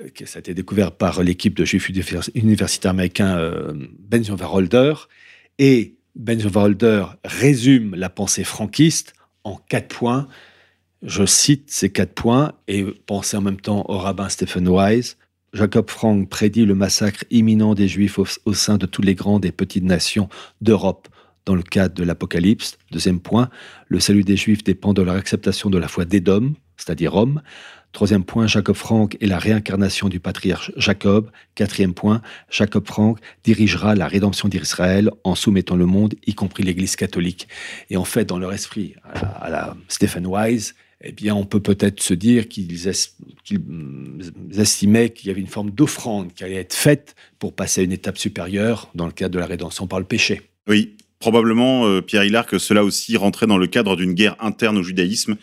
euh, 0.00 0.08
ça 0.26 0.38
a 0.38 0.40
été 0.40 0.52
découvert 0.52 0.92
par 0.92 1.22
l'équipe 1.22 1.54
de 1.56 1.64
juifs 1.64 1.88
univers- 1.88 2.28
universitaires 2.34 2.90
américains 2.90 3.38
euh, 3.38 3.72
Ben 3.98 4.22
Holder, 4.42 4.94
et 5.58 5.94
Ben 6.14 6.40
Holder 6.54 7.04
résume 7.24 7.94
la 7.94 8.10
pensée 8.10 8.44
franquiste 8.44 9.14
en 9.44 9.56
quatre 9.56 9.88
points. 9.88 10.28
Je 11.02 11.24
cite 11.24 11.70
ces 11.70 11.90
quatre 11.90 12.12
points 12.14 12.52
et 12.66 12.84
pensez 13.06 13.36
en 13.36 13.40
même 13.40 13.60
temps 13.60 13.84
au 13.88 13.98
rabbin 13.98 14.28
Stephen 14.28 14.68
Wise. 14.68 15.16
Jacob 15.52 15.88
Frank 15.88 16.28
prédit 16.28 16.66
le 16.66 16.74
massacre 16.74 17.24
imminent 17.30 17.74
des 17.74 17.88
Juifs 17.88 18.18
au, 18.18 18.54
sein 18.54 18.76
de 18.76 18.86
toutes 18.86 19.04
les 19.04 19.14
grandes 19.14 19.44
et 19.44 19.52
petites 19.52 19.84
nations 19.84 20.28
d'Europe 20.60 21.08
dans 21.46 21.54
le 21.54 21.62
cadre 21.62 21.94
de 21.94 22.04
l'Apocalypse. 22.04 22.76
Deuxième 22.90 23.20
point, 23.20 23.48
le 23.88 24.00
salut 24.00 24.24
des 24.24 24.36
Juifs 24.36 24.62
dépend 24.62 24.92
de 24.92 25.00
leur 25.00 25.14
acceptation 25.14 25.70
de 25.70 25.78
la 25.78 25.88
foi 25.88 26.04
d'Édom, 26.04 26.54
c'est-à-dire 26.76 27.12
Rome. 27.12 27.40
Troisième 27.92 28.24
point, 28.24 28.46
Jacob 28.46 28.76
Frank 28.76 29.16
est 29.22 29.26
la 29.26 29.38
réincarnation 29.38 30.10
du 30.10 30.20
patriarche 30.20 30.70
Jacob. 30.76 31.30
Quatrième 31.54 31.94
point, 31.94 32.20
Jacob 32.50 32.86
Frank 32.86 33.18
dirigera 33.44 33.94
la 33.94 34.06
rédemption 34.06 34.48
d'Israël 34.48 35.10
en 35.24 35.34
soumettant 35.34 35.76
le 35.76 35.86
monde, 35.86 36.14
y 36.26 36.34
compris 36.34 36.62
l'Église 36.62 36.96
catholique. 36.96 37.48
Et 37.88 37.96
en 37.96 38.04
fait, 38.04 38.26
dans 38.26 38.38
leur 38.38 38.52
esprit, 38.52 38.94
à 39.40 39.48
la, 39.48 39.74
Stephen 39.88 40.26
Wise, 40.26 40.74
eh 41.00 41.12
bien, 41.12 41.34
on 41.34 41.46
peut 41.46 41.60
peut-être 41.60 42.02
se 42.02 42.12
dire 42.12 42.48
qu'ils 42.48 42.88
qu'ils, 43.48 44.60
estimaient 44.60 45.10
qu'il 45.10 45.28
y 45.28 45.30
avait 45.30 45.40
une 45.40 45.46
forme 45.46 45.70
d'offrande 45.70 46.32
qui 46.34 46.44
allait 46.44 46.56
être 46.56 46.74
faite 46.74 47.14
pour 47.38 47.52
passer 47.54 47.80
à 47.80 47.84
une 47.84 47.92
étape 47.92 48.18
supérieure 48.18 48.90
dans 48.94 49.06
le 49.06 49.12
cadre 49.12 49.34
de 49.34 49.38
la 49.38 49.46
rédemption 49.46 49.86
par 49.86 49.98
le 49.98 50.04
péché. 50.04 50.42
Oui, 50.68 50.96
probablement, 51.18 51.86
euh, 51.86 52.00
Pierre 52.00 52.24
Hillard, 52.24 52.46
que 52.46 52.58
cela 52.58 52.84
aussi 52.84 53.16
rentrait 53.16 53.46
dans 53.46 53.58
le 53.58 53.66
cadre 53.66 53.96
d'une 53.96 54.12
guerre 54.12 54.36
interne 54.40 54.78
au 54.78 54.82
judaïsme 54.82 55.36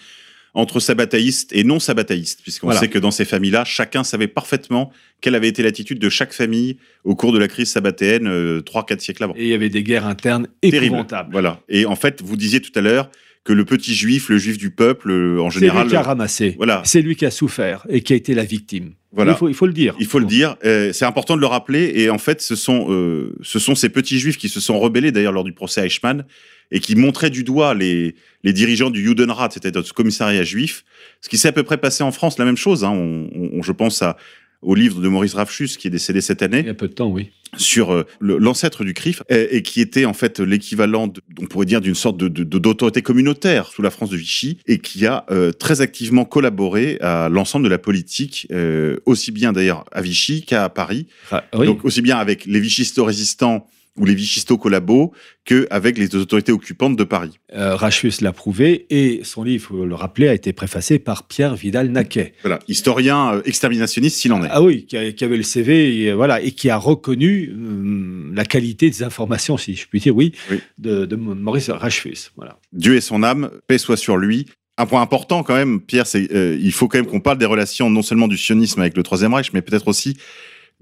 entre 0.54 0.80
sabbataïstes 0.80 1.52
et 1.52 1.66
non 1.66 1.80
sabbataïstes, 1.80 2.42
puisqu'on 2.42 2.68
Voilà. 2.68 2.80
sait 2.80 2.88
que 2.88 2.98
dans 2.98 3.12
ces 3.12 3.26
familles-là, 3.26 3.66
chacun 3.66 4.06
savait 4.06 4.30
parfaitement 4.30 4.90
quelle 5.20 5.36
avait 5.36 5.50
été 5.50 5.62
l'attitude 5.64 6.00
de 6.00 6.08
chaque 6.08 6.32
famille 6.32 6.78
au 7.04 7.14
cours 7.14 7.34
de 7.34 7.40
la 7.40 7.50
crise 7.50 7.70
sabbatéenne, 7.72 8.28
euh, 8.28 8.62
trois, 8.62 8.86
quatre 8.86 9.02
siècles 9.02 9.26
avant. 9.26 9.34
Et 9.36 9.44
il 9.44 9.50
y 9.50 9.54
avait 9.54 9.68
des 9.68 9.84
guerres 9.84 10.06
internes 10.08 10.48
Terrible. 10.62 10.86
épouvantables. 10.86 11.32
Voilà. 11.34 11.60
Et 11.68 11.86
en 11.86 11.98
fait, 11.98 12.22
vous 12.22 12.38
disiez 12.38 12.62
tout 12.62 12.72
à 12.76 12.80
l'heure 12.82 13.10
que 13.46 13.54
le 13.54 13.64
petit 13.64 13.94
juif, 13.96 14.28
le 14.30 14.38
juif 14.38 14.58
du 14.58 14.72
peuple, 14.72 15.12
euh, 15.12 15.40
en 15.40 15.50
C'est 15.50 15.60
général, 15.60 15.84
lui 15.84 15.92
qui 15.92 15.96
a 15.96 16.02
ramassé. 16.02 16.56
voilà. 16.58 16.82
C'est 16.84 17.02
lui 17.02 17.16
qui 17.16 17.26
a 17.26 17.32
souffert 17.32 17.86
et 17.90 18.02
qui 18.02 18.12
a 18.12 18.16
été 18.18 18.34
la 18.34 18.44
victime. 18.44 18.94
Voilà. 19.14 19.32
Il, 19.32 19.38
faut, 19.38 19.48
il 19.48 19.54
faut 19.54 19.68
le 19.68 19.72
dire. 19.74 19.96
Il 20.00 20.08
faut 20.08 20.20
le 20.20 20.26
dire, 20.26 20.58
euh, 20.66 20.92
c'est 20.92 21.06
important 21.06 21.36
de 21.38 21.42
le 21.42 21.48
rappeler. 21.48 21.92
Et 21.96 22.10
en 22.10 22.18
fait, 22.18 22.42
ce 22.42 22.56
sont, 22.56 22.88
euh, 22.92 23.34
ce 23.44 23.60
sont 23.60 23.76
ces 23.76 23.88
petits 23.90 24.20
juifs 24.20 24.38
qui 24.38 24.50
se 24.50 24.60
sont 24.60 24.78
rebellés 24.80 25.12
d'ailleurs 25.14 25.32
lors 25.32 25.44
du 25.46 25.54
procès 25.54 25.86
Eichmann 25.86 26.26
et 26.72 26.80
qui 26.80 26.96
montraient 26.96 27.30
du 27.30 27.44
doigt 27.44 27.76
les, 27.76 28.16
les 28.44 28.52
dirigeants 28.52 28.90
du 28.90 29.02
Judenrat, 29.06 29.50
c'est-à-dire 29.54 29.86
ce 29.86 29.94
commissariat 29.94 30.44
juif. 30.44 30.84
Ce 31.22 31.30
qui 31.30 31.38
s'est 31.38 31.48
à 31.48 31.52
peu 31.54 31.64
près 31.64 31.78
passé 31.78 32.04
en 32.04 32.12
France, 32.12 32.38
la 32.40 32.46
même 32.46 32.58
chose. 32.58 32.84
Hein. 32.84 32.90
On, 32.92 33.30
on- 33.54 33.62
je 33.62 33.72
pense 33.72 34.02
à, 34.02 34.18
au 34.62 34.76
livre 34.76 35.02
de 35.02 35.08
Maurice 35.08 35.34
Rafchus 35.34 35.70
qui 35.78 35.88
est 35.88 35.92
décédé 35.92 36.22
cette 36.22 36.42
année 36.42 36.60
Il 36.62 36.66
y 36.68 36.70
a 36.70 36.74
peu 36.74 36.88
de 36.88 36.94
temps, 36.94 37.12
oui. 37.12 37.30
sur 37.58 37.94
euh, 37.94 38.06
l'ancêtre 38.20 38.84
du 38.84 38.94
CRIF 38.94 39.22
et 39.30 39.62
qui 39.62 39.80
était 39.82 40.06
en 40.06 40.14
fait 40.14 40.40
l'équivalent, 40.40 41.12
on 41.40 41.46
pourrait 41.46 41.66
dire, 41.66 41.82
d'une 41.82 41.96
sorte 41.96 42.18
de- 42.18 42.28
de- 42.28 42.44
de- 42.44 42.60
d'autorité 42.60 43.02
communautaire 43.02 43.68
sous 43.68 43.82
la 43.82 43.92
France 43.92 44.10
de 44.10 44.18
Vichy 44.18 44.58
et 44.68 44.80
qui 44.80 45.06
a 45.06 45.26
euh, 45.32 45.52
très 45.52 45.82
activement 45.82 46.26
collaboré 46.26 46.98
à 47.02 47.30
l'ensemble 47.30 47.66
de 47.66 47.70
la 47.70 47.78
politique, 47.78 48.48
euh, 48.52 48.98
aussi 49.06 49.32
bien 49.32 49.54
d'ailleurs 49.54 49.86
à 49.92 50.02
Vichy 50.02 50.44
qu'à 50.44 50.68
Paris, 50.70 51.08
Ah, 51.32 51.44
oui. 51.58 51.66
donc 51.68 51.86
aussi 51.86 52.02
bien 52.02 52.18
avec 52.18 52.46
les 52.46 52.60
vichisto-résistants 52.60 53.68
ou 53.98 54.06
les 54.06 54.14
vichisto-collabos 54.16 55.14
qu'avec 55.46 55.98
les 55.98 56.14
autorités 56.16 56.52
occupantes 56.52 56.96
de 56.98 57.04
Paris. 57.04 57.40
Euh, 57.54 57.76
Rachus 57.76 58.22
l'a 58.22 58.34
prouvé 58.34 58.86
et 58.90 59.22
son 59.24 59.44
livre, 59.44 59.68
faut 59.68 59.86
le 59.86 59.96
rappeler, 59.96 60.28
a 60.28 60.34
été 60.34 60.52
préfacé 60.54 61.00
par 61.00 61.28
Pierre 61.28 61.56
Vidal-Naquet. 61.56 62.34
Voilà, 62.42 62.60
historien 62.68 63.36
euh, 63.36 63.42
exterminationniste 63.46 64.18
s'il 64.18 64.34
en 64.34 64.44
est. 64.44 64.50
Ah 64.52 64.62
oui, 64.62 64.86
qui, 64.86 64.98
a- 64.98 65.12
qui 65.12 65.24
avait 65.24 65.38
le 65.38 65.44
CV 65.44 66.02
et, 66.04 66.12
euh, 66.12 66.16
voilà, 66.16 66.42
et 66.42 66.52
qui 66.52 66.70
a 66.70 66.78
reconnu 66.78 67.52
hum, 67.54 68.34
la 68.36 68.44
qualité 68.46 68.90
des 68.90 69.04
informations, 69.04 69.58
si 69.58 69.76
je 69.76 69.88
puis 69.88 70.00
dire, 70.00 70.16
oui, 70.16 70.34
Oui. 70.52 70.60
De, 70.78 71.06
de 71.06 71.16
Maurice 71.16 71.70
Rachus. 71.70 72.32
Voilà. 72.36 72.60
Dieu 72.74 72.96
et 72.96 73.02
son 73.02 73.24
âme, 73.24 73.50
paix 73.68 73.78
soit 73.78 73.98
sur 73.98 74.18
lui. 74.18 74.46
Un 74.78 74.86
point 74.88 75.02
important 75.02 75.42
quand 75.44 75.56
même, 75.56 75.80
Pierre, 75.80 76.06
c'est 76.06 76.30
euh, 76.34 76.58
il 76.60 76.74
faut 76.74 76.90
quand 76.90 76.98
même 76.98 77.08
qu'on 77.08 77.22
parle 77.22 77.38
des 77.38 77.46
relations 77.46 77.90
non 77.90 78.02
seulement 78.02 78.28
du 78.28 78.36
sionisme 78.38 78.82
avec 78.82 78.98
le 78.98 79.04
Troisième 79.04 79.34
Reich, 79.34 79.54
mais 79.54 79.62
peut-être 79.62 79.88
aussi 79.88 80.18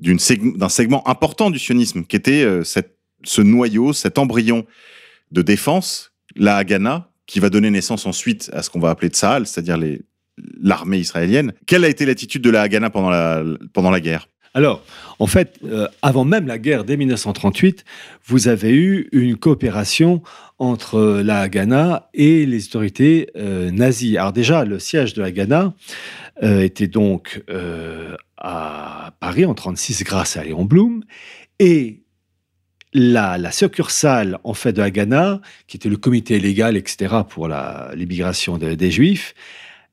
seg- 0.02 0.58
d'un 0.58 0.70
segment 0.70 1.08
important 1.08 1.52
du 1.52 1.60
sionisme, 1.60 2.04
qui 2.04 2.16
était 2.16 2.44
euh, 2.44 2.64
cette, 2.64 2.98
ce 3.24 3.42
noyau, 3.42 3.94
cet 3.94 4.18
embryon 4.18 4.66
de 5.32 5.42
défense, 5.42 6.12
la 6.36 6.58
Haganah, 6.58 7.10
qui 7.26 7.40
va 7.40 7.50
donner 7.50 7.70
naissance 7.70 8.06
ensuite 8.06 8.50
à 8.54 8.64
ce 8.64 8.70
qu'on 8.70 8.80
va 8.80 8.90
appeler 8.90 9.10
Tsahal, 9.10 9.48
c'est-à-dire 9.48 9.78
l'armée 10.62 10.98
israélienne. 10.98 11.54
Quelle 11.66 11.86
a 11.86 11.90
été 11.90 12.06
l'attitude 12.06 12.42
de 12.42 12.50
la 12.50 12.62
Haganah 12.62 12.90
pendant 12.90 13.10
la, 13.10 14.00
guerre? 14.00 14.28
Alors, 14.56 14.84
en 15.18 15.26
fait, 15.26 15.58
euh, 15.64 15.88
avant 16.04 16.26
même 16.26 16.46
la 16.46 16.60
guerre 16.60 16.84
dès 16.84 16.96
1938, 16.96 17.86
vous 18.26 18.48
avez 18.48 18.72
eu 18.72 19.10
une 19.12 19.36
coopération 19.36 20.22
entre 20.60 21.22
la 21.24 21.42
Haganah 21.42 22.10
et 22.14 22.46
les 22.46 22.68
autorités 22.68 23.30
euh, 23.36 23.72
nazies. 23.72 24.18
Alors 24.18 24.32
déjà, 24.32 24.64
le 24.64 24.78
siège 24.78 25.14
de 25.14 25.22
la 25.22 25.28
Haganah 25.28 25.74
euh, 26.42 26.62
était 26.62 26.88
donc 26.88 27.44
euh, 27.50 28.16
à 28.38 29.14
Paris 29.20 29.46
en 29.46 29.54
36 29.54 30.04
grâce 30.04 30.38
à 30.38 30.44
Léon 30.44 30.66
Blum 30.66 31.04
et 31.60 32.03
la, 32.94 33.38
la 33.38 33.52
succursale 33.52 34.40
en 34.44 34.54
fait 34.54 34.74
de 34.74 34.82
Haganah, 34.82 35.42
qui 35.68 35.78
était 35.78 35.90
le 35.90 35.98
comité 35.98 36.40
légal, 36.40 36.78
etc., 36.78 37.16
pour 37.28 37.48
l'immigration 37.48 38.58
de- 38.58 38.76
des 38.76 38.92
Juifs, 38.92 39.34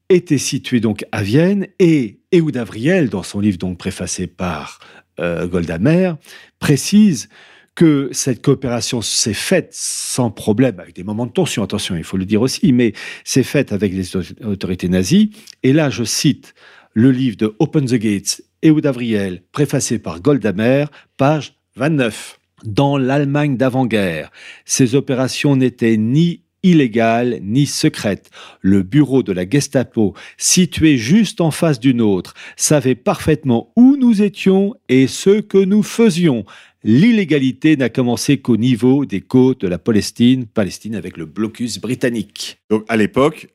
était 0.09 0.39
située 0.39 0.81
donc 0.81 1.05
à 1.13 1.23
Vienne 1.23 1.67
et 1.79 2.19
Ehud 2.33 2.57
Avriel, 2.57 3.09
dans 3.09 3.23
son 3.23 3.41
livre 3.41 3.59
donc 3.59 3.79
préfacé 3.79 4.27
par 4.27 4.81
euh, 5.21 5.47
Golda 5.47 5.79
Meir, 5.79 6.17
précise 6.59 7.29
que 7.77 8.09
cette 8.13 8.43
coopération 8.43 9.01
s'est 9.01 9.33
faite 9.35 9.71
sans 9.73 10.31
problème, 10.31 10.81
avec 10.81 10.95
des 10.97 11.05
moments 11.05 11.27
de 11.27 11.33
tension, 11.33 11.63
attention, 11.63 11.97
il 11.97 12.05
faut 12.05 12.17
le 12.17 12.27
dire 12.27 12.43
aussi, 12.43 12.73
mais 12.73 12.93
s'est 13.25 13.45
faite 13.45 13.73
avec 13.73 13.93
les 13.93 14.17
autor- 14.17 14.35
autorités 14.45 14.89
nazies. 14.89 15.31
Et 15.63 15.73
là, 15.73 15.89
je 15.91 16.03
cite 16.05 16.55
le 16.93 17.13
livre 17.13 17.37
de 17.37 17.55
Open 17.61 17.87
the 17.87 17.95
Gates, 17.95 18.43
Ehud 18.63 18.85
Avriel, 18.85 19.43
préfacé 19.53 19.99
par 20.01 20.21
Golda 20.21 20.53
Meir, 20.53 20.91
page 21.17 21.55
29. 21.77 22.40
Dans 22.65 22.99
l'Allemagne 22.99 23.57
d'avant-guerre, 23.57 24.31
ces 24.65 24.95
opérations 24.95 25.57
n'étaient 25.57 25.97
ni 25.97 26.43
illégales 26.63 27.41
ni 27.43 27.67
secrètes. 27.67 28.31
Le 28.61 28.83
bureau 28.83 29.23
de 29.23 29.33
la 29.33 29.49
Gestapo, 29.49 30.15
situé 30.37 30.97
juste 30.97 31.41
en 31.41 31.51
face 31.51 31.81
du 31.81 31.95
nôtre, 31.95 32.35
savait 32.57 32.95
parfaitement 32.95 33.73
où 33.77 33.97
nous 33.97 34.23
étions 34.23 34.75
et 34.89 35.07
ce 35.07 35.41
que 35.41 35.59
nous 35.59 35.83
faisions. 35.83 36.45
L'illégalité 36.83 37.77
n'a 37.77 37.89
commencé 37.89 38.39
qu'au 38.39 38.57
niveau 38.57 39.05
des 39.05 39.21
côtes 39.21 39.61
de 39.61 39.69
la 39.69 39.79
Palestine, 39.79 40.47
Palestine 40.47 40.95
avec 40.95 41.17
le 41.17 41.27
blocus 41.27 41.79
britannique. 41.79 42.59
Donc 42.71 42.85
à 42.89 42.97
l'époque, 42.97 43.49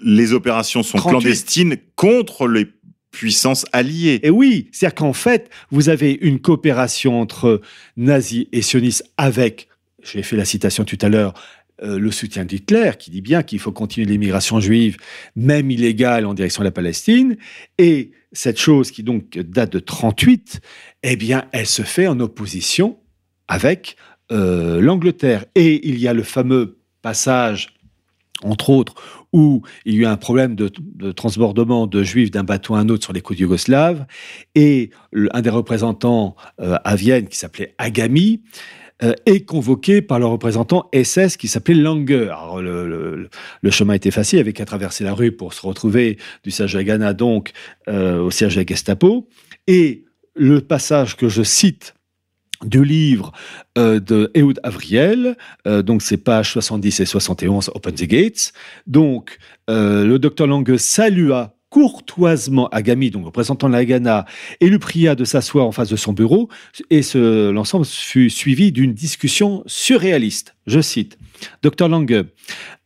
les 0.00 0.32
opérations 0.32 0.82
sont 0.82 0.98
38. 0.98 1.10
clandestines 1.10 1.76
contre 1.96 2.48
les 2.48 2.66
puissances 3.12 3.64
alliées. 3.72 4.18
Et 4.24 4.30
oui, 4.30 4.68
c'est-à-dire 4.72 4.96
qu'en 4.96 5.12
fait, 5.12 5.48
vous 5.70 5.88
avez 5.88 6.18
une 6.20 6.40
coopération 6.40 7.20
entre 7.20 7.60
nazis 7.96 8.46
et 8.50 8.62
sionistes 8.62 9.04
avec, 9.16 9.68
j'ai 10.02 10.24
fait 10.24 10.36
la 10.36 10.44
citation 10.44 10.84
tout 10.84 10.98
à 11.00 11.08
l'heure, 11.08 11.34
euh, 11.82 11.98
le 11.98 12.10
soutien 12.10 12.44
d'Hitler, 12.44 12.92
qui 12.98 13.10
dit 13.10 13.20
bien 13.20 13.42
qu'il 13.42 13.58
faut 13.58 13.72
continuer 13.72 14.06
l'immigration 14.06 14.60
juive, 14.60 14.96
même 15.36 15.70
illégale, 15.70 16.26
en 16.26 16.34
direction 16.34 16.62
de 16.62 16.66
la 16.66 16.72
Palestine. 16.72 17.36
Et 17.78 18.12
cette 18.32 18.58
chose 18.58 18.90
qui 18.90 19.02
donc 19.02 19.38
date 19.38 19.72
de 19.72 19.78
38, 19.78 20.60
eh 21.02 21.16
bien, 21.16 21.44
elle 21.52 21.66
se 21.66 21.82
fait 21.82 22.06
en 22.06 22.18
opposition 22.18 22.98
avec 23.46 23.96
euh, 24.30 24.80
l'Angleterre. 24.80 25.44
Et 25.54 25.86
il 25.86 25.98
y 25.98 26.08
a 26.08 26.14
le 26.14 26.22
fameux 26.22 26.78
passage, 27.02 27.74
entre 28.44 28.70
autres, 28.70 28.94
où 29.32 29.62
il 29.84 29.94
y 29.94 29.98
a 29.98 30.00
eu 30.02 30.06
un 30.06 30.16
problème 30.16 30.54
de, 30.54 30.70
de 30.94 31.12
transbordement 31.12 31.86
de 31.86 32.02
juifs 32.02 32.30
d'un 32.30 32.44
bateau 32.44 32.74
à 32.74 32.80
un 32.80 32.88
autre 32.88 33.04
sur 33.04 33.12
les 33.12 33.20
côtes 33.20 33.38
yougoslaves. 33.38 34.06
Et 34.54 34.90
un 35.32 35.40
des 35.40 35.50
représentants 35.50 36.36
euh, 36.60 36.76
à 36.84 36.96
Vienne, 36.96 37.28
qui 37.28 37.38
s'appelait 37.38 37.74
Agami, 37.78 38.42
euh, 39.02 39.14
est 39.26 39.44
convoqué 39.44 40.00
par 40.00 40.20
le 40.20 40.26
représentant 40.26 40.88
SS 40.94 41.36
qui 41.36 41.48
s'appelait 41.48 41.74
Lange. 41.74 42.12
Alors, 42.12 42.62
le, 42.62 43.28
chemin 43.70 43.94
était 43.94 44.12
facile, 44.12 44.38
il 44.38 44.40
avait 44.40 44.52
qu'à 44.52 44.64
traverser 44.64 45.02
la 45.02 45.12
rue 45.12 45.32
pour 45.32 45.54
se 45.54 45.66
retrouver 45.66 46.18
du 46.44 46.52
siège 46.52 46.74
de 46.74 46.82
Ghana, 46.82 47.12
donc 47.12 47.50
euh, 47.88 48.20
au 48.20 48.30
siège 48.30 48.54
de 48.54 48.60
la 48.60 48.66
Gestapo. 48.66 49.28
Et 49.66 50.04
le 50.34 50.60
passage 50.60 51.16
que 51.16 51.28
je 51.28 51.42
cite 51.42 51.94
du 52.64 52.84
livre 52.84 53.32
euh, 53.78 54.00
de 54.00 54.30
Ehud 54.34 54.60
Avriel, 54.62 55.36
euh, 55.66 55.82
donc 55.82 56.02
c'est 56.02 56.16
pages 56.16 56.52
70 56.52 57.00
et 57.00 57.06
71, 57.06 57.70
Open 57.74 57.94
the 57.94 58.04
Gates. 58.04 58.52
Donc, 58.86 59.38
euh, 59.70 60.04
le 60.04 60.18
docteur 60.18 60.46
Lange 60.46 60.76
salua 60.76 61.54
courtoisement 61.70 62.68
Agami, 62.68 63.10
donc 63.10 63.24
représentant 63.24 63.66
la 63.68 63.82
Ghana, 63.84 64.26
et 64.60 64.68
lui 64.68 64.78
pria 64.78 65.14
de 65.14 65.24
s'asseoir 65.24 65.66
en 65.66 65.72
face 65.72 65.88
de 65.88 65.96
son 65.96 66.12
bureau, 66.12 66.50
et 66.90 67.00
l'ensemble 67.14 67.86
fut 67.86 68.28
suivi 68.28 68.72
d'une 68.72 68.92
discussion 68.92 69.62
surréaliste. 69.66 70.54
Je 70.66 70.82
cite, 70.82 71.16
Docteur 71.62 71.88
Lange, 71.88 72.24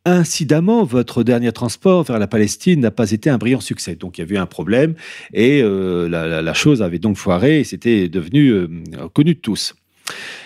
Incidemment, 0.09 0.85
votre 0.85 1.25
dernier 1.25 1.51
transport 1.51 2.05
vers 2.05 2.21
la 2.21 2.29
Palestine 2.29 2.79
n'a 2.79 2.93
pas 2.93 3.11
été 3.11 3.29
un 3.29 3.39
brillant 3.39 3.59
succès. 3.59 3.97
Donc 3.97 4.17
il 4.17 4.21
y 4.21 4.23
avait 4.23 4.37
eu 4.37 4.39
un 4.39 4.47
problème 4.47 4.95
et 5.35 5.61
euh, 5.63 6.09
la, 6.09 6.55
chose 6.55 6.81
avait 6.81 7.01
donc 7.01 7.17
foiré 7.17 7.59
et 7.59 7.65
c'était 7.65 8.09
devenu 8.09 8.51
euh, 8.51 8.69
connu 9.13 9.35
de 9.35 9.41
tous. 9.41 9.75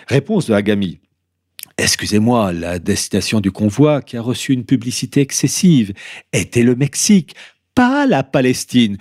Réponse 0.08 0.46
de 0.46 0.54
Agami. 0.54 0.98
Excusez-moi, 1.76 2.54
la 2.54 2.78
destination 2.78 3.42
du 3.42 3.52
convoi 3.52 4.00
qui 4.00 4.16
a 4.16 4.22
reçu 4.22 4.54
une 4.54 4.64
publicité 4.64 5.20
excessive 5.20 5.92
était 6.32 6.62
le 6.62 6.74
Mexique, 6.74 7.34
pas 7.74 8.06
la 8.06 8.22
Palestine. 8.22 8.96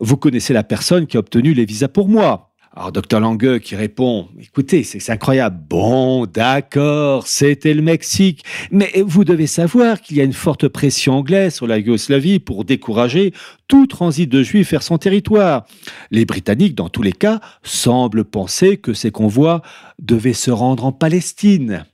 Vous 0.00 0.18
connaissez 0.18 0.52
la 0.52 0.62
personne 0.62 1.06
qui 1.06 1.16
a 1.16 1.20
obtenu 1.20 1.54
les 1.54 1.64
visas 1.64 1.88
pour 1.88 2.10
moi. 2.10 2.45
Alors, 2.78 2.92
docteur 2.92 3.20
Lange 3.20 3.58
qui 3.60 3.74
répond, 3.74 4.28
écoutez, 4.38 4.84
c'est 4.84 5.00
c'est 5.00 5.10
incroyable. 5.10 5.58
Bon, 5.66 6.26
d'accord, 6.26 7.26
c'était 7.26 7.72
le 7.72 7.80
Mexique. 7.80 8.44
Mais 8.70 8.92
vous 9.02 9.24
devez 9.24 9.46
savoir 9.46 10.02
qu'il 10.02 10.18
y 10.18 10.20
a 10.20 10.24
une 10.24 10.34
forte 10.34 10.68
pression 10.68 11.14
anglaise 11.14 11.54
sur 11.54 11.66
la 11.66 11.78
Yougoslavie 11.78 12.38
pour 12.38 12.66
décourager 12.66 13.32
tout 13.66 13.86
transit 13.86 14.28
de 14.28 14.42
juifs 14.42 14.72
vers 14.72 14.82
son 14.82 14.98
territoire. 14.98 15.66
Les 16.10 16.26
Britanniques, 16.26 16.74
dans 16.74 16.90
tous 16.90 17.00
les 17.00 17.14
cas, 17.14 17.40
semblent 17.62 18.26
penser 18.26 18.76
que 18.76 18.92
ces 18.92 19.10
convois 19.10 19.62
devaient 19.98 20.34
se 20.34 20.50
rendre 20.50 20.84
en 20.84 20.92
Palestine. 20.92 21.86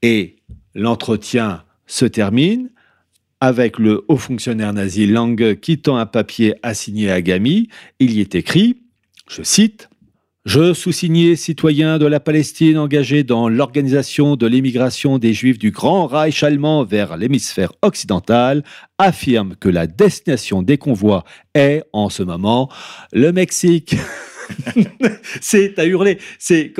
Et 0.00 0.36
l'entretien 0.74 1.62
se 1.86 2.06
termine 2.06 2.70
avec 3.40 3.78
le 3.78 4.06
haut 4.08 4.16
fonctionnaire 4.16 4.72
nazi 4.72 5.06
Lange 5.06 5.56
quittant 5.56 5.98
un 5.98 6.06
papier 6.06 6.54
assigné 6.62 7.10
à 7.10 7.20
Gami. 7.20 7.68
Il 7.98 8.12
y 8.14 8.22
est 8.22 8.34
écrit, 8.34 8.78
je 9.28 9.42
cite, 9.42 9.90
je, 10.46 10.74
sous-signé 10.74 11.34
citoyen 11.34 11.98
de 11.98 12.06
la 12.06 12.20
Palestine 12.20 12.78
engagé 12.78 13.24
dans 13.24 13.48
l'organisation 13.48 14.36
de 14.36 14.46
l'émigration 14.46 15.18
des 15.18 15.32
Juifs 15.32 15.58
du 15.58 15.72
Grand 15.72 16.06
Reich 16.06 16.44
allemand 16.44 16.84
vers 16.84 17.16
l'hémisphère 17.16 17.72
occidental, 17.82 18.62
affirme 18.96 19.56
que 19.56 19.68
la 19.68 19.88
destination 19.88 20.62
des 20.62 20.78
convois 20.78 21.24
est, 21.54 21.82
en 21.92 22.10
ce 22.10 22.22
moment, 22.22 22.70
le 23.12 23.32
Mexique. 23.32 23.96
c'est 25.40 25.78
à 25.78 25.86
hurler. 25.86 26.18
C'est, 26.38 26.72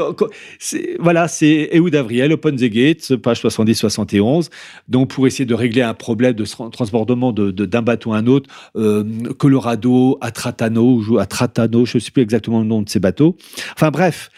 voilà, 0.99 1.29
c'est 1.29 1.69
Ehud 1.73 1.95
Avriel, 1.95 2.33
Open 2.33 2.57
the 2.57 2.65
Gate, 2.65 3.17
page 3.17 3.43
70-71. 3.43 4.49
Donc, 4.89 5.11
pour 5.11 5.27
essayer 5.27 5.45
de 5.47 5.55
régler 5.55 5.83
un 5.83 5.95
problème 5.95 6.33
de 6.35 6.45
tra- 6.45 6.71
transportement 6.71 7.33
de- 7.33 7.51
de- 7.51 7.67
d'un 7.67 7.83
bateau 7.83 8.13
à 8.13 8.19
un 8.19 8.27
autre, 8.27 8.49
euh, 8.77 9.05
Colorado, 9.39 10.19
à 10.21 10.31
Tratano, 10.31 10.97
ou 10.97 11.03
je 11.03 11.97
ne 11.97 12.01
sais 12.01 12.11
plus 12.11 12.23
exactement 12.23 12.61
le 12.61 12.67
nom 12.67 12.83
de 12.83 12.89
ces 12.89 13.01
bateaux. 13.01 13.37
Enfin, 13.75 13.91
bref, 13.91 14.31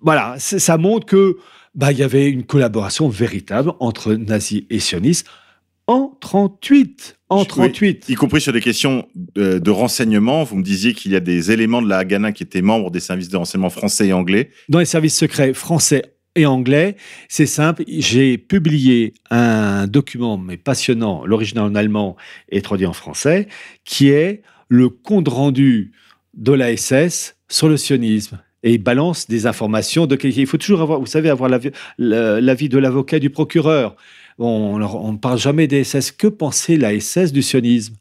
voilà, 0.00 0.36
ça 0.38 0.76
montre 0.78 1.06
que 1.06 1.36
bah, 1.74 1.90
il 1.92 1.98
y 1.98 2.02
avait 2.02 2.28
une 2.30 2.44
collaboration 2.44 3.08
véritable 3.08 3.72
entre 3.80 4.14
nazis 4.14 4.62
et 4.70 4.78
sionistes 4.78 5.26
en 5.86 6.16
38. 6.20 7.18
En 7.28 7.40
Oui. 7.40 7.46
38. 7.46 8.06
Y 8.08 8.14
compris 8.14 8.40
sur 8.40 8.52
des 8.52 8.60
questions 8.60 9.06
de, 9.14 9.58
de 9.58 9.70
renseignement. 9.70 10.44
Vous 10.44 10.56
me 10.56 10.62
disiez 10.62 10.94
qu'il 10.94 11.12
y 11.12 11.16
a 11.16 11.20
des 11.20 11.50
éléments 11.50 11.82
de 11.82 11.88
la 11.88 11.98
Haganah 11.98 12.32
qui 12.32 12.42
étaient 12.42 12.62
membres 12.62 12.90
des 12.90 13.00
services 13.00 13.28
de 13.28 13.36
renseignement 13.36 13.70
français 13.70 14.08
et 14.08 14.12
anglais. 14.12 14.50
dans 14.68 14.78
les 14.78 14.84
services 14.86 15.16
secrets 15.18 15.52
français 15.54 16.14
et 16.36 16.46
anglais. 16.46 16.96
C'est 17.28 17.46
simple, 17.46 17.84
j'ai 17.86 18.38
publié 18.38 19.14
un 19.30 19.86
document, 19.86 20.36
mais 20.38 20.56
passionnant, 20.56 21.24
l'original 21.26 21.64
en 21.64 21.74
allemand 21.74 22.16
et 22.48 22.60
traduit 22.62 22.86
en 22.86 22.92
français, 22.92 23.46
qui 23.84 24.08
est 24.08 24.42
le 24.68 24.88
compte-rendu 24.88 25.92
de 26.34 26.52
la 26.52 26.76
SS 26.76 27.36
sur 27.48 27.68
le 27.68 27.76
sionisme. 27.76 28.40
Et 28.64 28.72
il 28.72 28.78
balance 28.82 29.28
des 29.28 29.46
informations 29.46 30.06
de 30.06 30.16
qualité. 30.16 30.40
Il 30.40 30.46
faut 30.46 30.56
toujours 30.56 30.80
avoir, 30.80 30.98
vous 30.98 31.06
savez, 31.06 31.28
avoir 31.28 31.50
l'avis 31.50 31.70
la- 31.98 32.40
l'avis 32.40 32.68
de 32.70 32.78
l'avocat 32.78 33.18
et 33.18 33.20
du 33.20 33.28
procureur. 33.30 33.94
On 34.38 35.12
ne 35.12 35.16
parle 35.18 35.38
jamais 35.38 35.66
des 35.66 35.84
SS. 35.84 36.12
Que 36.12 36.26
pensait 36.26 36.76
la 36.76 36.98
SS 36.98 37.32
du 37.32 37.42
sionisme? 37.42 37.94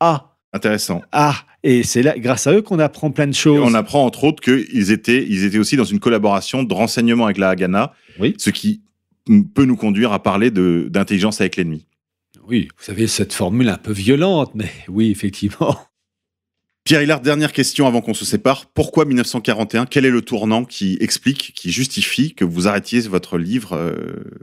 Ah, 0.00 0.26
Intéressant. 0.52 1.02
ah 1.12 1.34
Et 1.62 1.82
c'est 1.84 2.02
là, 2.02 2.18
grâce 2.18 2.46
à 2.48 2.52
eux 2.52 2.62
qu'on 2.62 2.78
apprend 2.80 3.10
plein 3.12 3.26
de 3.26 3.30
Et 3.30 3.34
choses. 3.34 3.60
on 3.62 3.74
apprend 3.74 4.04
entre 4.04 4.24
autres 4.24 4.42
qu'ils 4.42 4.90
étaient, 4.90 5.24
ils 5.28 5.44
étaient 5.44 5.58
aussi 5.58 5.76
dans 5.76 5.84
une 5.84 6.00
collaboration 6.00 6.62
de 6.64 6.74
renseignement 6.74 7.26
avec 7.26 7.38
la 7.38 7.50
Haganah, 7.50 7.92
Oui. 8.18 8.34
ce 8.38 8.50
qui 8.50 8.80
peut 9.54 9.64
nous 9.64 9.76
conduire 9.76 10.12
à 10.12 10.22
parler 10.22 10.50
de- 10.50 10.88
d'intelligence 10.90 11.40
avec 11.40 11.56
l'ennemi. 11.56 11.86
Oui, 12.48 12.68
vous 12.78 12.84
savez, 12.84 13.06
cette 13.06 13.32
formule 13.32 13.68
un 13.68 13.76
peu 13.76 13.92
violente, 13.92 14.52
mais 14.54 14.70
oui, 14.88 15.10
effectivement. 15.10 15.76
Pierre 16.84 17.02
Hillard, 17.02 17.20
dernière 17.20 17.52
question 17.52 17.86
avant 17.86 18.00
qu'on 18.00 18.14
se 18.14 18.24
sépare. 18.24 18.66
Pourquoi 18.66 19.04
1941 19.04 19.86
Quel 19.86 20.06
est 20.06 20.10
le 20.10 20.22
tournant 20.22 20.64
qui 20.64 20.96
explique, 21.00 21.52
qui 21.54 21.70
justifie 21.70 22.34
que 22.34 22.44
vous 22.44 22.68
arrêtiez 22.68 23.00
votre 23.00 23.38
livre, 23.38 23.74
euh, 23.74 23.92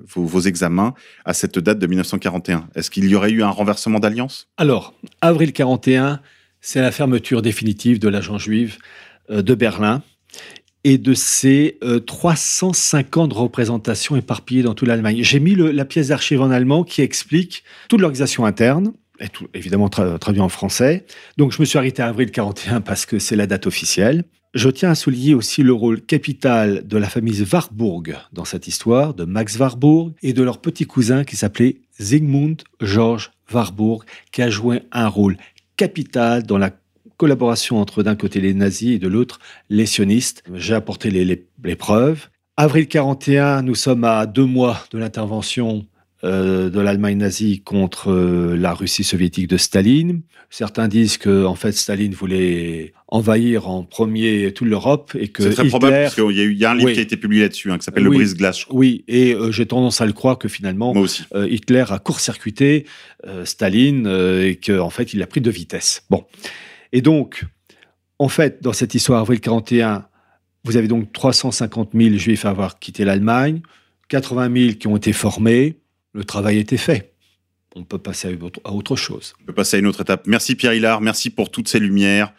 vos, 0.08 0.42
examens, 0.42 0.94
à 1.26 1.34
cette 1.34 1.58
date 1.58 1.80
de 1.80 1.88
1941 1.88 2.70
Est-ce 2.76 2.92
qu'il 2.92 3.06
y 3.10 3.16
aurait 3.16 3.32
eu 3.32 3.44
un 3.44 3.50
renversement 3.50 4.00
d'alliance? 4.00 4.48
Alors, 4.58 4.94
avril 5.22 5.52
41, 5.52 6.22
c'est 6.62 6.82
la 6.82 6.92
fermeture 6.92 7.42
définitive 7.42 8.00
de 8.00 8.08
l'agent 8.08 8.38
juive 8.38 8.78
euh, 9.32 9.42
de 9.42 9.56
Berlin. 9.56 10.04
Et 10.84 10.98
de 10.98 11.14
ses 11.14 11.78
euh, 11.84 12.00
350 12.00 13.34
représentations 13.34 14.16
éparpillées 14.16 14.62
dans 14.64 14.74
toute 14.74 14.88
l'Allemagne. 14.88 15.22
J'ai 15.22 15.42
mis 15.42 15.56
la 15.56 15.84
pièce 15.84 16.10
d'archive 16.10 16.42
en 16.42 16.50
allemand 16.50 16.86
qui 16.86 17.02
explique 17.02 17.64
toute 17.90 18.00
l'organisation 18.00 18.46
interne, 18.46 18.94
évidemment 19.54 19.88
tra- 19.88 20.18
traduit 20.20 20.42
en 20.42 20.50
français. 20.50 21.06
Donc 21.38 21.52
je 21.52 21.60
me 21.60 21.66
suis 21.66 21.78
arrêté 21.78 22.02
à 22.02 22.08
avril 22.08 22.32
41 22.32 22.82
parce 22.82 23.06
que 23.06 23.20
c'est 23.20 23.36
la 23.36 23.48
date 23.48 23.68
officielle. 23.68 24.24
Je 24.54 24.70
tiens 24.70 24.92
à 24.92 24.96
souligner 24.96 25.34
aussi 25.34 25.62
le 25.62 25.74
rôle 25.74 26.02
capital 26.02 26.88
de 26.88 26.98
la 26.98 27.08
famille 27.10 27.44
Warburg 27.52 28.16
dans 28.34 28.46
cette 28.46 28.68
histoire, 28.68 29.14
de 29.14 29.26
Max 29.26 29.58
Warburg 29.60 30.14
et 30.24 30.34
de 30.34 30.42
leur 30.42 30.60
petit 30.60 30.86
cousin 30.86 31.24
qui 31.24 31.36
s'appelait 31.36 31.78
Zygmunt 32.02 32.56
George 32.82 33.32
Warburg, 33.54 34.04
qui 34.32 34.42
a 34.42 34.50
joué 34.50 34.82
un 34.92 35.08
rôle 35.08 35.38
capital 35.76 36.44
dans 36.44 36.58
la 36.58 36.72
collaboration 37.18 37.80
entre 37.80 38.04
d'un 38.04 38.16
côté 38.16 38.40
les 38.42 38.54
nazis 38.54 38.96
et 38.96 39.00
de 39.00 39.08
l'autre 39.08 39.40
les 39.70 39.86
sionistes. 39.86 40.44
J'ai 40.56 40.74
apporté 40.76 41.10
les, 41.12 41.26
les- 41.26 41.46
les 41.64 41.76
preuves. 41.76 42.28
Avril 42.56 42.88
41, 42.88 43.62
nous 43.64 43.76
sommes 43.76 44.04
à 44.04 44.26
deux 44.26 44.46
mois 44.46 44.84
de 44.92 44.98
l'intervention 44.98 45.86
euh, 46.24 46.70
de 46.70 46.80
l'Allemagne 46.80 47.18
nazie 47.18 47.62
contre 47.62 48.12
euh, 48.12 48.56
la 48.58 48.74
Russie 48.74 49.04
soviétique 49.04 49.48
de 49.48 49.58
Staline. 49.58 50.22
Certains 50.50 50.88
disent 50.88 51.18
que 51.18 51.46
en 51.46 51.56
fait 51.56 51.74
Staline 51.74 52.14
voulait 52.14 52.94
envahir 53.08 53.70
en 53.70 53.84
premier 53.84 54.52
toute 54.54 54.68
l'Europe 54.68 55.16
et 55.20 55.28
que 55.28 55.44
C'est 55.44 55.50
très 55.50 55.64
Hitler, 55.64 55.70
probable, 55.70 55.94
parce 56.04 56.16
qu'il 56.16 56.32
y, 56.36 56.40
a 56.40 56.44
eu- 56.44 56.52
il 56.54 56.58
y 56.58 56.66
a 56.66 56.72
un 56.72 56.76
livre 56.76 56.88
Oui. 56.88 56.94
qui 56.94 57.00
a 57.00 57.04
été 57.04 57.18
publié 57.18 57.42
là-dessus, 57.44 57.72
hein, 57.72 57.78
qui 57.78 57.84
s'appelle 57.86 58.08
Oui. 58.08 58.16
Le 58.16 58.18
brise-glace. 58.24 58.66
Oui, 58.72 59.04
et 59.08 59.34
euh, 59.36 59.52
j'ai 59.52 59.66
tendance 59.68 60.02
à 60.02 60.06
le 60.06 60.14
croire 60.14 60.38
que 60.40 60.48
finalement 60.48 60.94
Hitler 61.36 61.86
a 61.90 62.00
court-circuité 62.00 62.86
Staline 63.44 64.08
et 64.08 64.56
qu'en 64.56 64.90
fait, 64.90 65.14
il 65.14 65.22
a 65.22 65.28
pris 65.28 65.42
de 65.42 65.50
vitesse. 65.52 66.04
Bon. 66.10 66.24
Et 66.94 67.02
donc, 67.02 67.44
en 68.20 68.30
fait, 68.30 68.62
dans 68.64 68.74
cette 68.74 68.96
histoire, 68.96 69.22
avril 69.22 69.40
41, 69.40 70.06
vous 70.64 70.78
avez 70.78 70.88
donc 70.88 71.12
350 71.14 71.92
000 71.94 72.16
juifs 72.18 72.46
à 72.46 72.50
avoir 72.50 72.80
quitté 72.80 73.06
l'Allemagne, 73.06 73.62
80 74.10 74.52
000 74.54 74.74
qui 74.76 74.88
ont 74.88 74.98
été 74.98 75.14
formés, 75.14 75.78
le 76.14 76.24
travail 76.24 76.58
était 76.60 76.78
fait. 76.78 77.14
On 77.76 77.84
peut 77.84 78.00
passer 78.00 78.36
à 78.64 78.72
autre, 78.72 78.96
chose. 78.96 79.34
On 79.42 79.46
peut 79.46 79.54
passer 79.54 79.78
à 79.78 79.80
une 79.80 79.88
autre 79.88 80.02
étape. 80.02 80.26
Merci 80.26 80.56
Pierre 80.56 80.74
Hillard, 80.74 81.02
merci 81.02 81.30
pour 81.30 81.52
toutes 81.52 81.68
ces 81.68 81.80
lumières, 81.80 82.34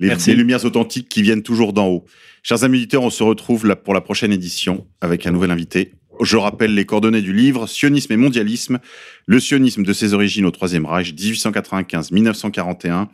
les 0.00 0.14
lumières 0.34 0.64
authentiques 0.64 1.08
qui 1.08 1.22
viennent 1.22 1.42
toujours 1.42 1.72
d'en 1.72 1.88
haut. 1.88 2.04
Chers 2.42 2.64
amis 2.64 2.78
auditeurs, 2.78 3.02
on 3.02 3.10
se 3.10 3.22
retrouve 3.22 3.66
là 3.66 3.76
pour 3.76 3.92
la 3.92 4.00
prochaine 4.00 4.32
édition 4.32 4.86
avec 5.00 5.26
un 5.26 5.32
nouvel 5.32 5.50
invité. 5.50 5.92
Je 6.22 6.36
rappelle 6.36 6.74
les 6.74 6.84
coordonnées 6.84 7.22
du 7.22 7.32
livre 7.32 7.66
Sionisme 7.66 8.12
et 8.12 8.16
mondialisme, 8.16 8.78
le 9.26 9.40
sionisme 9.40 9.82
de 9.82 9.92
ses 9.92 10.14
origines 10.14 10.46
au 10.46 10.50
Troisième 10.50 10.86
Reich, 10.86 11.14
1895-1941, 11.14 13.08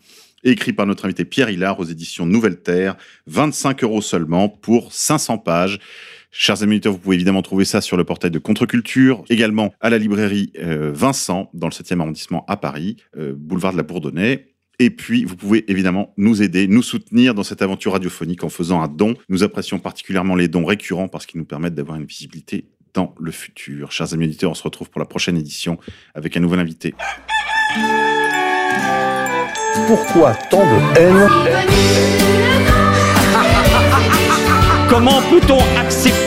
écrit 0.44 0.72
par 0.72 0.86
notre 0.86 1.04
invité 1.04 1.24
Pierre 1.24 1.50
Hillard 1.50 1.80
aux 1.80 1.84
éditions 1.84 2.26
Nouvelle 2.26 2.60
Terre, 2.60 2.96
25 3.26 3.82
euros 3.84 4.00
seulement 4.02 4.48
pour 4.48 4.92
500 4.92 5.38
pages. 5.38 5.80
Chers 6.36 6.64
amis 6.64 6.74
auditeurs, 6.74 6.92
vous 6.92 6.98
pouvez 6.98 7.14
évidemment 7.14 7.42
trouver 7.42 7.64
ça 7.64 7.80
sur 7.80 7.96
le 7.96 8.02
portail 8.02 8.32
de 8.32 8.40
Contre-Culture, 8.40 9.22
également 9.28 9.72
à 9.80 9.88
la 9.88 9.98
librairie 9.98 10.52
euh, 10.58 10.90
Vincent, 10.92 11.48
dans 11.54 11.68
le 11.68 11.72
7e 11.72 12.00
arrondissement 12.00 12.44
à 12.48 12.56
Paris, 12.56 12.96
euh, 13.16 13.34
boulevard 13.36 13.70
de 13.70 13.76
la 13.76 13.84
Bourdonnais. 13.84 14.48
Et 14.80 14.90
puis, 14.90 15.24
vous 15.24 15.36
pouvez 15.36 15.70
évidemment 15.70 16.12
nous 16.16 16.42
aider, 16.42 16.66
nous 16.66 16.82
soutenir 16.82 17.34
dans 17.34 17.44
cette 17.44 17.62
aventure 17.62 17.92
radiophonique 17.92 18.42
en 18.42 18.48
faisant 18.48 18.82
un 18.82 18.88
don. 18.88 19.14
Nous 19.28 19.44
apprécions 19.44 19.78
particulièrement 19.78 20.34
les 20.34 20.48
dons 20.48 20.64
récurrents 20.64 21.06
parce 21.06 21.24
qu'ils 21.24 21.38
nous 21.38 21.46
permettent 21.46 21.76
d'avoir 21.76 21.98
une 21.98 22.04
visibilité 22.04 22.66
dans 22.94 23.14
le 23.20 23.30
futur. 23.30 23.92
Chers 23.92 24.12
amis 24.12 24.24
auditeurs, 24.24 24.50
on 24.50 24.54
se 24.54 24.64
retrouve 24.64 24.90
pour 24.90 24.98
la 24.98 25.06
prochaine 25.06 25.36
édition 25.36 25.78
avec 26.16 26.36
un 26.36 26.40
nouvel 26.40 26.58
invité. 26.58 26.94
Pourquoi 29.86 30.34
tant 30.50 30.66
de 30.66 30.98
haine 30.98 31.28
Comment 34.88 35.22
peut-on 35.22 35.60
accepter 35.78 36.23